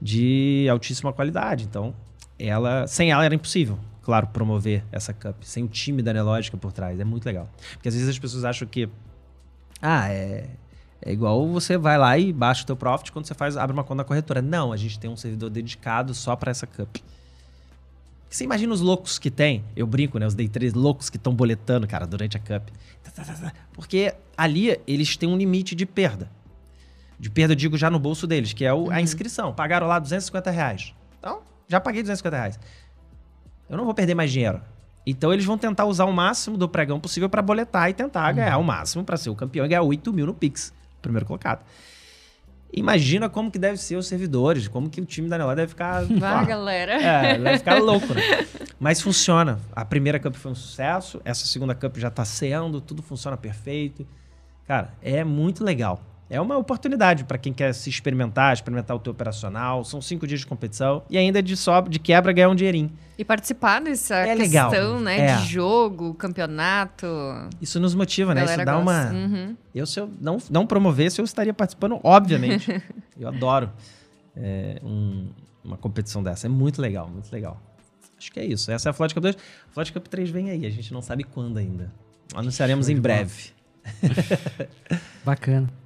de 0.00 0.66
altíssima 0.70 1.12
qualidade. 1.12 1.64
Então, 1.64 1.94
ela, 2.38 2.86
sem 2.86 3.10
ela 3.10 3.24
era 3.24 3.34
impossível, 3.34 3.78
claro, 4.02 4.26
promover 4.28 4.84
essa 4.90 5.12
cup, 5.12 5.42
sem 5.42 5.64
o 5.64 5.68
time 5.68 6.02
da 6.02 6.12
Nelógica 6.12 6.56
por 6.56 6.72
trás. 6.72 6.98
É 7.00 7.04
muito 7.04 7.24
legal. 7.26 7.48
Porque 7.72 7.88
às 7.88 7.94
vezes 7.94 8.08
as 8.08 8.18
pessoas 8.18 8.44
acham 8.44 8.66
que 8.66 8.88
ah, 9.80 10.10
é, 10.10 10.46
é 11.02 11.12
igual 11.12 11.46
você 11.48 11.78
vai 11.78 11.96
lá 11.96 12.16
e 12.18 12.32
baixa 12.32 12.62
o 12.62 12.66
teu 12.66 12.76
profit 12.76 13.12
quando 13.12 13.26
você 13.26 13.34
faz 13.34 13.56
abre 13.56 13.72
uma 13.72 13.82
conta 13.82 13.96
na 13.96 14.04
corretora. 14.04 14.42
Não, 14.42 14.72
a 14.72 14.76
gente 14.76 14.98
tem 14.98 15.10
um 15.10 15.16
servidor 15.16 15.50
dedicado 15.50 16.14
só 16.14 16.36
para 16.36 16.50
essa 16.50 16.66
cup. 16.66 16.96
Você 18.28 18.44
imagina 18.44 18.72
os 18.72 18.80
loucos 18.80 19.18
que 19.18 19.30
tem? 19.30 19.64
Eu 19.74 19.86
brinco, 19.86 20.16
né? 20.18 20.26
Os 20.26 20.34
day 20.34 20.48
três 20.48 20.72
loucos 20.72 21.10
que 21.10 21.16
estão 21.16 21.34
boletando, 21.34 21.86
cara, 21.88 22.06
durante 22.06 22.36
a 22.36 22.40
cup. 22.40 22.68
Porque 23.72 24.14
ali 24.36 24.78
eles 24.86 25.16
têm 25.16 25.28
um 25.28 25.36
limite 25.36 25.74
de 25.74 25.84
perda. 25.84 26.30
De 27.20 27.28
perda, 27.28 27.52
eu 27.52 27.56
digo 27.56 27.76
já 27.76 27.90
no 27.90 27.98
bolso 27.98 28.26
deles, 28.26 28.54
que 28.54 28.64
é 28.64 28.72
o, 28.72 28.90
a 28.90 28.94
uhum. 28.94 29.00
inscrição. 29.00 29.52
Pagaram 29.52 29.86
lá 29.86 29.98
250 29.98 30.50
reais. 30.50 30.94
Então, 31.18 31.42
já 31.68 31.78
paguei 31.78 32.00
250 32.00 32.34
reais. 32.34 32.58
Eu 33.68 33.76
não 33.76 33.84
vou 33.84 33.92
perder 33.92 34.14
mais 34.14 34.32
dinheiro. 34.32 34.62
Então 35.06 35.30
eles 35.30 35.44
vão 35.44 35.58
tentar 35.58 35.84
usar 35.84 36.06
o 36.06 36.12
máximo 36.12 36.56
do 36.56 36.66
pregão 36.66 36.98
possível 36.98 37.28
para 37.28 37.42
boletar 37.42 37.90
e 37.90 37.92
tentar 37.92 38.30
uhum. 38.30 38.36
ganhar 38.36 38.56
o 38.56 38.64
máximo 38.64 39.04
para 39.04 39.18
ser 39.18 39.28
o 39.28 39.34
campeão 39.34 39.66
e 39.66 39.68
ganhar 39.68 39.82
8 39.82 40.12
mil 40.14 40.26
no 40.26 40.32
Pix, 40.32 40.72
primeiro 41.02 41.26
colocado. 41.26 41.62
Imagina 42.72 43.28
como 43.28 43.50
que 43.50 43.58
deve 43.58 43.76
ser 43.76 43.96
os 43.96 44.06
servidores, 44.06 44.66
como 44.66 44.88
que 44.88 45.00
o 45.00 45.04
time 45.04 45.28
da 45.28 45.36
Neló 45.36 45.54
deve 45.54 45.68
ficar. 45.68 46.04
Vai, 46.18 46.46
galera. 46.46 47.02
É, 47.02 47.38
deve 47.38 47.58
ficar 47.58 47.78
louco, 47.82 48.14
né? 48.14 48.22
Mas 48.78 49.00
funciona. 49.00 49.60
A 49.76 49.84
primeira 49.84 50.18
Cup 50.18 50.34
foi 50.36 50.52
um 50.52 50.54
sucesso, 50.54 51.20
essa 51.22 51.44
segunda 51.44 51.74
Cup 51.74 51.98
já 51.98 52.10
tá 52.10 52.24
sendo, 52.24 52.80
tudo 52.80 53.02
funciona 53.02 53.36
perfeito. 53.36 54.06
Cara, 54.66 54.94
é 55.02 55.22
muito 55.22 55.62
legal 55.62 56.00
é 56.30 56.40
uma 56.40 56.56
oportunidade 56.56 57.24
para 57.24 57.36
quem 57.36 57.52
quer 57.52 57.74
se 57.74 57.90
experimentar, 57.90 58.54
experimentar 58.54 58.96
o 58.96 59.00
teu 59.00 59.10
operacional. 59.10 59.84
São 59.84 60.00
cinco 60.00 60.28
dias 60.28 60.40
de 60.40 60.46
competição 60.46 61.02
e 61.10 61.18
ainda 61.18 61.42
de, 61.42 61.56
sobra, 61.56 61.90
de 61.90 61.98
quebra 61.98 62.32
ganhar 62.32 62.48
um 62.48 62.54
dinheirinho. 62.54 62.92
E 63.18 63.24
participar 63.24 63.80
dessa 63.80 64.14
é 64.14 64.36
questão, 64.36 64.70
legal. 64.70 65.00
né? 65.00 65.18
É. 65.18 65.36
De 65.36 65.46
jogo, 65.46 66.14
campeonato. 66.14 67.06
Isso 67.60 67.80
nos 67.80 67.96
motiva, 67.96 68.32
né? 68.32 68.44
Isso 68.44 68.56
dá 68.56 68.64
gosta. 68.64 68.80
uma. 68.80 69.10
Uhum. 69.10 69.56
Eu, 69.74 69.84
se 69.86 69.98
eu 69.98 70.08
não, 70.20 70.38
não 70.48 70.64
promovesse, 70.64 71.20
eu 71.20 71.24
estaria 71.24 71.52
participando, 71.52 71.98
obviamente. 72.04 72.80
eu 73.18 73.26
adoro 73.26 73.68
é, 74.36 74.80
um, 74.84 75.28
uma 75.64 75.76
competição 75.76 76.22
dessa. 76.22 76.46
É 76.46 76.48
muito 76.48 76.80
legal, 76.80 77.08
muito 77.08 77.30
legal. 77.32 77.60
Acho 78.16 78.30
que 78.30 78.38
é 78.38 78.44
isso. 78.44 78.70
Essa 78.70 78.88
é 78.88 78.90
a 78.90 78.92
Flood 78.92 79.14
Cup 79.14 79.22
2. 79.24 79.34
A 79.36 79.72
Flood 79.72 79.92
Cup 79.92 80.06
3 80.06 80.30
vem 80.30 80.50
aí, 80.50 80.64
a 80.64 80.70
gente 80.70 80.92
não 80.92 81.02
sabe 81.02 81.24
quando 81.24 81.58
ainda. 81.58 81.92
Anunciaremos 82.34 82.88
em 82.88 82.96
breve. 82.96 83.50
Bacana. 85.24 85.79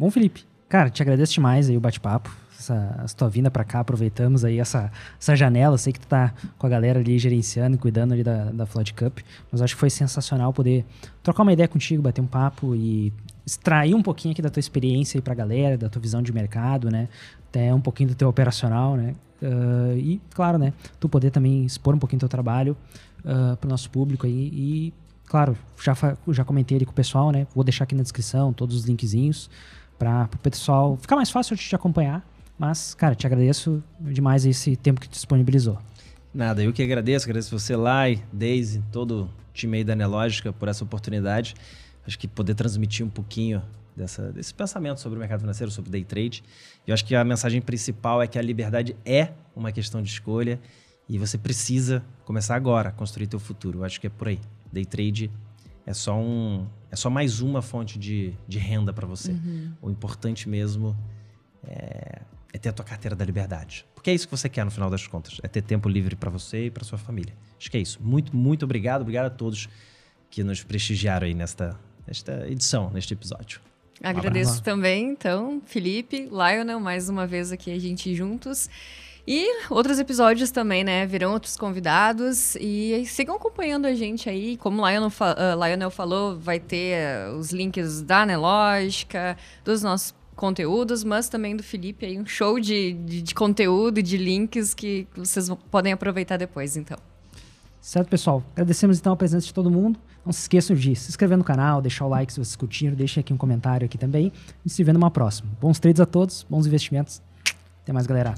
Bom, 0.00 0.10
Felipe, 0.10 0.46
cara, 0.66 0.88
te 0.88 1.02
agradeço 1.02 1.34
demais 1.34 1.68
aí 1.68 1.76
o 1.76 1.80
bate-papo. 1.80 2.34
Essa, 2.58 3.02
essa 3.04 3.14
tua 3.14 3.28
vinda 3.28 3.50
para 3.50 3.62
cá, 3.64 3.80
aproveitamos 3.80 4.46
aí 4.46 4.58
essa, 4.58 4.90
essa 5.20 5.36
janela. 5.36 5.76
Sei 5.76 5.92
que 5.92 6.00
tu 6.00 6.06
tá 6.06 6.32
com 6.56 6.66
a 6.66 6.70
galera 6.70 7.00
ali 7.00 7.18
gerenciando 7.18 7.76
e 7.76 7.78
cuidando 7.78 8.12
ali 8.14 8.24
da, 8.24 8.44
da 8.44 8.64
Flood 8.64 8.94
Cup, 8.94 9.18
mas 9.52 9.60
acho 9.60 9.74
que 9.74 9.80
foi 9.80 9.90
sensacional 9.90 10.54
poder 10.54 10.86
trocar 11.22 11.42
uma 11.42 11.52
ideia 11.52 11.68
contigo, 11.68 12.02
bater 12.02 12.22
um 12.22 12.26
papo 12.26 12.74
e 12.74 13.12
extrair 13.44 13.94
um 13.94 14.02
pouquinho 14.02 14.32
aqui 14.32 14.40
da 14.40 14.48
tua 14.48 14.60
experiência 14.60 15.18
aí 15.18 15.22
pra 15.22 15.34
galera, 15.34 15.76
da 15.76 15.90
tua 15.90 16.00
visão 16.00 16.22
de 16.22 16.32
mercado, 16.32 16.90
né? 16.90 17.06
Até 17.50 17.74
um 17.74 17.80
pouquinho 17.82 18.08
do 18.08 18.14
teu 18.14 18.30
operacional, 18.30 18.96
né? 18.96 19.14
Uh, 19.42 19.98
e, 19.98 20.20
claro, 20.32 20.56
né? 20.56 20.72
Tu 20.98 21.10
poder 21.10 21.30
também 21.30 21.66
expor 21.66 21.94
um 21.94 21.98
pouquinho 21.98 22.20
do 22.20 22.20
teu 22.20 22.28
trabalho 22.30 22.74
uh, 23.22 23.54
pro 23.58 23.68
nosso 23.68 23.90
público 23.90 24.26
aí 24.26 24.50
e, 24.50 24.94
claro, 25.26 25.54
já, 25.78 25.94
já 26.30 26.42
comentei 26.42 26.78
ali 26.78 26.86
com 26.86 26.92
o 26.92 26.94
pessoal, 26.94 27.30
né? 27.30 27.46
Vou 27.54 27.62
deixar 27.62 27.84
aqui 27.84 27.94
na 27.94 28.02
descrição 28.02 28.50
todos 28.50 28.74
os 28.74 28.86
linkzinhos 28.86 29.50
para 30.00 30.30
o 30.34 30.38
pessoal 30.38 30.96
ficar 30.96 31.14
mais 31.14 31.30
fácil 31.30 31.54
de 31.54 31.62
te 31.62 31.76
acompanhar. 31.76 32.26
Mas, 32.58 32.94
cara, 32.94 33.14
te 33.14 33.26
agradeço 33.26 33.82
demais 34.00 34.46
esse 34.46 34.74
tempo 34.76 34.98
que 34.98 35.08
disponibilizou. 35.08 35.78
Nada, 36.32 36.62
eu 36.62 36.72
que 36.72 36.82
agradeço, 36.82 37.26
agradeço 37.26 37.58
você 37.58 37.74
e 37.74 38.22
Daisy, 38.32 38.82
todo 38.90 39.24
o 39.24 39.30
time 39.52 39.78
aí 39.78 39.84
da 39.84 39.94
Nelógica 39.94 40.52
por 40.52 40.68
essa 40.68 40.82
oportunidade. 40.84 41.54
Acho 42.06 42.18
que 42.18 42.26
poder 42.26 42.54
transmitir 42.54 43.04
um 43.04 43.10
pouquinho 43.10 43.62
dessa, 43.94 44.32
desse 44.32 44.54
pensamento 44.54 45.00
sobre 45.00 45.18
o 45.18 45.20
mercado 45.20 45.40
financeiro, 45.40 45.70
sobre 45.70 45.90
day 45.90 46.04
trade. 46.04 46.42
Eu 46.86 46.94
acho 46.94 47.04
que 47.04 47.14
a 47.14 47.24
mensagem 47.24 47.60
principal 47.60 48.22
é 48.22 48.26
que 48.26 48.38
a 48.38 48.42
liberdade 48.42 48.96
é 49.04 49.32
uma 49.54 49.70
questão 49.70 50.02
de 50.02 50.08
escolha 50.08 50.58
e 51.08 51.18
você 51.18 51.36
precisa 51.36 52.02
começar 52.24 52.54
agora 52.54 52.88
a 52.88 52.92
construir 52.92 53.26
teu 53.26 53.40
futuro. 53.40 53.80
Eu 53.80 53.84
acho 53.84 54.00
que 54.00 54.06
é 54.06 54.10
por 54.10 54.28
aí. 54.28 54.40
Day 54.72 54.84
trade 54.84 55.30
é 55.84 55.92
só 55.92 56.16
um, 56.16 56.66
é 56.90 56.96
só 56.96 57.08
mais 57.08 57.40
uma 57.40 57.62
fonte 57.62 57.98
de, 57.98 58.34
de 58.48 58.58
renda 58.58 58.92
para 58.92 59.06
você. 59.06 59.32
Uhum. 59.32 59.72
O 59.80 59.90
importante 59.90 60.48
mesmo 60.48 60.96
é, 61.66 62.22
é, 62.52 62.58
ter 62.58 62.68
a 62.70 62.72
tua 62.72 62.84
carteira 62.84 63.14
da 63.14 63.24
liberdade. 63.24 63.86
Porque 63.94 64.10
é 64.10 64.14
isso 64.14 64.26
que 64.26 64.36
você 64.36 64.48
quer 64.48 64.64
no 64.64 64.70
final 64.70 64.90
das 64.90 65.06
contas. 65.06 65.40
É 65.42 65.48
ter 65.48 65.62
tempo 65.62 65.88
livre 65.88 66.16
para 66.16 66.30
você 66.30 66.66
e 66.66 66.70
para 66.70 66.84
sua 66.84 66.98
família. 66.98 67.34
Acho 67.58 67.70
que 67.70 67.76
é 67.76 67.80
isso. 67.80 68.02
Muito, 68.02 68.34
muito 68.34 68.64
obrigado. 68.64 69.02
Obrigado 69.02 69.26
a 69.26 69.30
todos 69.30 69.68
que 70.30 70.42
nos 70.42 70.62
prestigiaram 70.62 71.26
aí 71.26 71.34
nesta, 71.34 71.78
nesta 72.06 72.48
edição, 72.48 72.90
neste 72.90 73.14
episódio. 73.14 73.60
Agradeço 74.02 74.62
também, 74.62 75.10
então, 75.10 75.60
Felipe, 75.66 76.30
Lionel, 76.30 76.80
mais 76.80 77.10
uma 77.10 77.26
vez 77.26 77.52
aqui 77.52 77.70
a 77.70 77.78
gente 77.78 78.14
juntos. 78.14 78.70
E 79.32 79.48
outros 79.70 80.00
episódios 80.00 80.50
também, 80.50 80.82
né? 80.82 81.06
Virão 81.06 81.34
outros 81.34 81.56
convidados. 81.56 82.56
E 82.56 83.06
sigam 83.06 83.36
acompanhando 83.36 83.86
a 83.86 83.94
gente 83.94 84.28
aí. 84.28 84.56
Como 84.56 84.84
Lionel, 84.84 85.06
uh, 85.06 85.64
Lionel 85.64 85.88
falou, 85.88 86.36
vai 86.36 86.58
ter 86.58 87.28
uh, 87.30 87.36
os 87.36 87.52
links 87.52 88.02
da 88.02 88.22
Anelógica, 88.22 89.36
dos 89.64 89.84
nossos 89.84 90.12
conteúdos, 90.34 91.04
mas 91.04 91.28
também 91.28 91.54
do 91.54 91.62
Felipe 91.62 92.06
aí, 92.06 92.18
um 92.18 92.26
show 92.26 92.58
de, 92.58 92.92
de, 92.92 93.22
de 93.22 93.32
conteúdo 93.32 94.02
de 94.02 94.16
links 94.16 94.74
que 94.74 95.06
vocês 95.14 95.48
podem 95.70 95.92
aproveitar 95.92 96.36
depois, 96.36 96.76
então. 96.76 96.98
Certo, 97.80 98.08
pessoal? 98.08 98.42
Agradecemos 98.50 98.98
então 98.98 99.12
a 99.12 99.16
presença 99.16 99.46
de 99.46 99.54
todo 99.54 99.70
mundo. 99.70 99.96
Não 100.26 100.32
se 100.32 100.40
esqueçam 100.40 100.74
de 100.74 100.96
se 100.96 101.08
inscrever 101.08 101.38
no 101.38 101.44
canal, 101.44 101.80
deixar 101.80 102.04
o 102.04 102.08
like 102.08 102.32
se 102.32 102.40
vocês 102.40 102.56
curtiram, 102.56 102.96
deixem 102.96 103.20
aqui 103.20 103.32
um 103.32 103.36
comentário 103.36 103.84
aqui 103.84 103.96
também. 103.96 104.32
E 104.66 104.68
se 104.68 104.82
vê 104.82 104.92
numa 104.92 105.08
próxima. 105.08 105.48
Bons 105.60 105.78
trades 105.78 106.00
a 106.00 106.06
todos, 106.06 106.44
bons 106.50 106.66
investimentos. 106.66 107.22
Até 107.84 107.92
mais, 107.92 108.08
galera. 108.08 108.34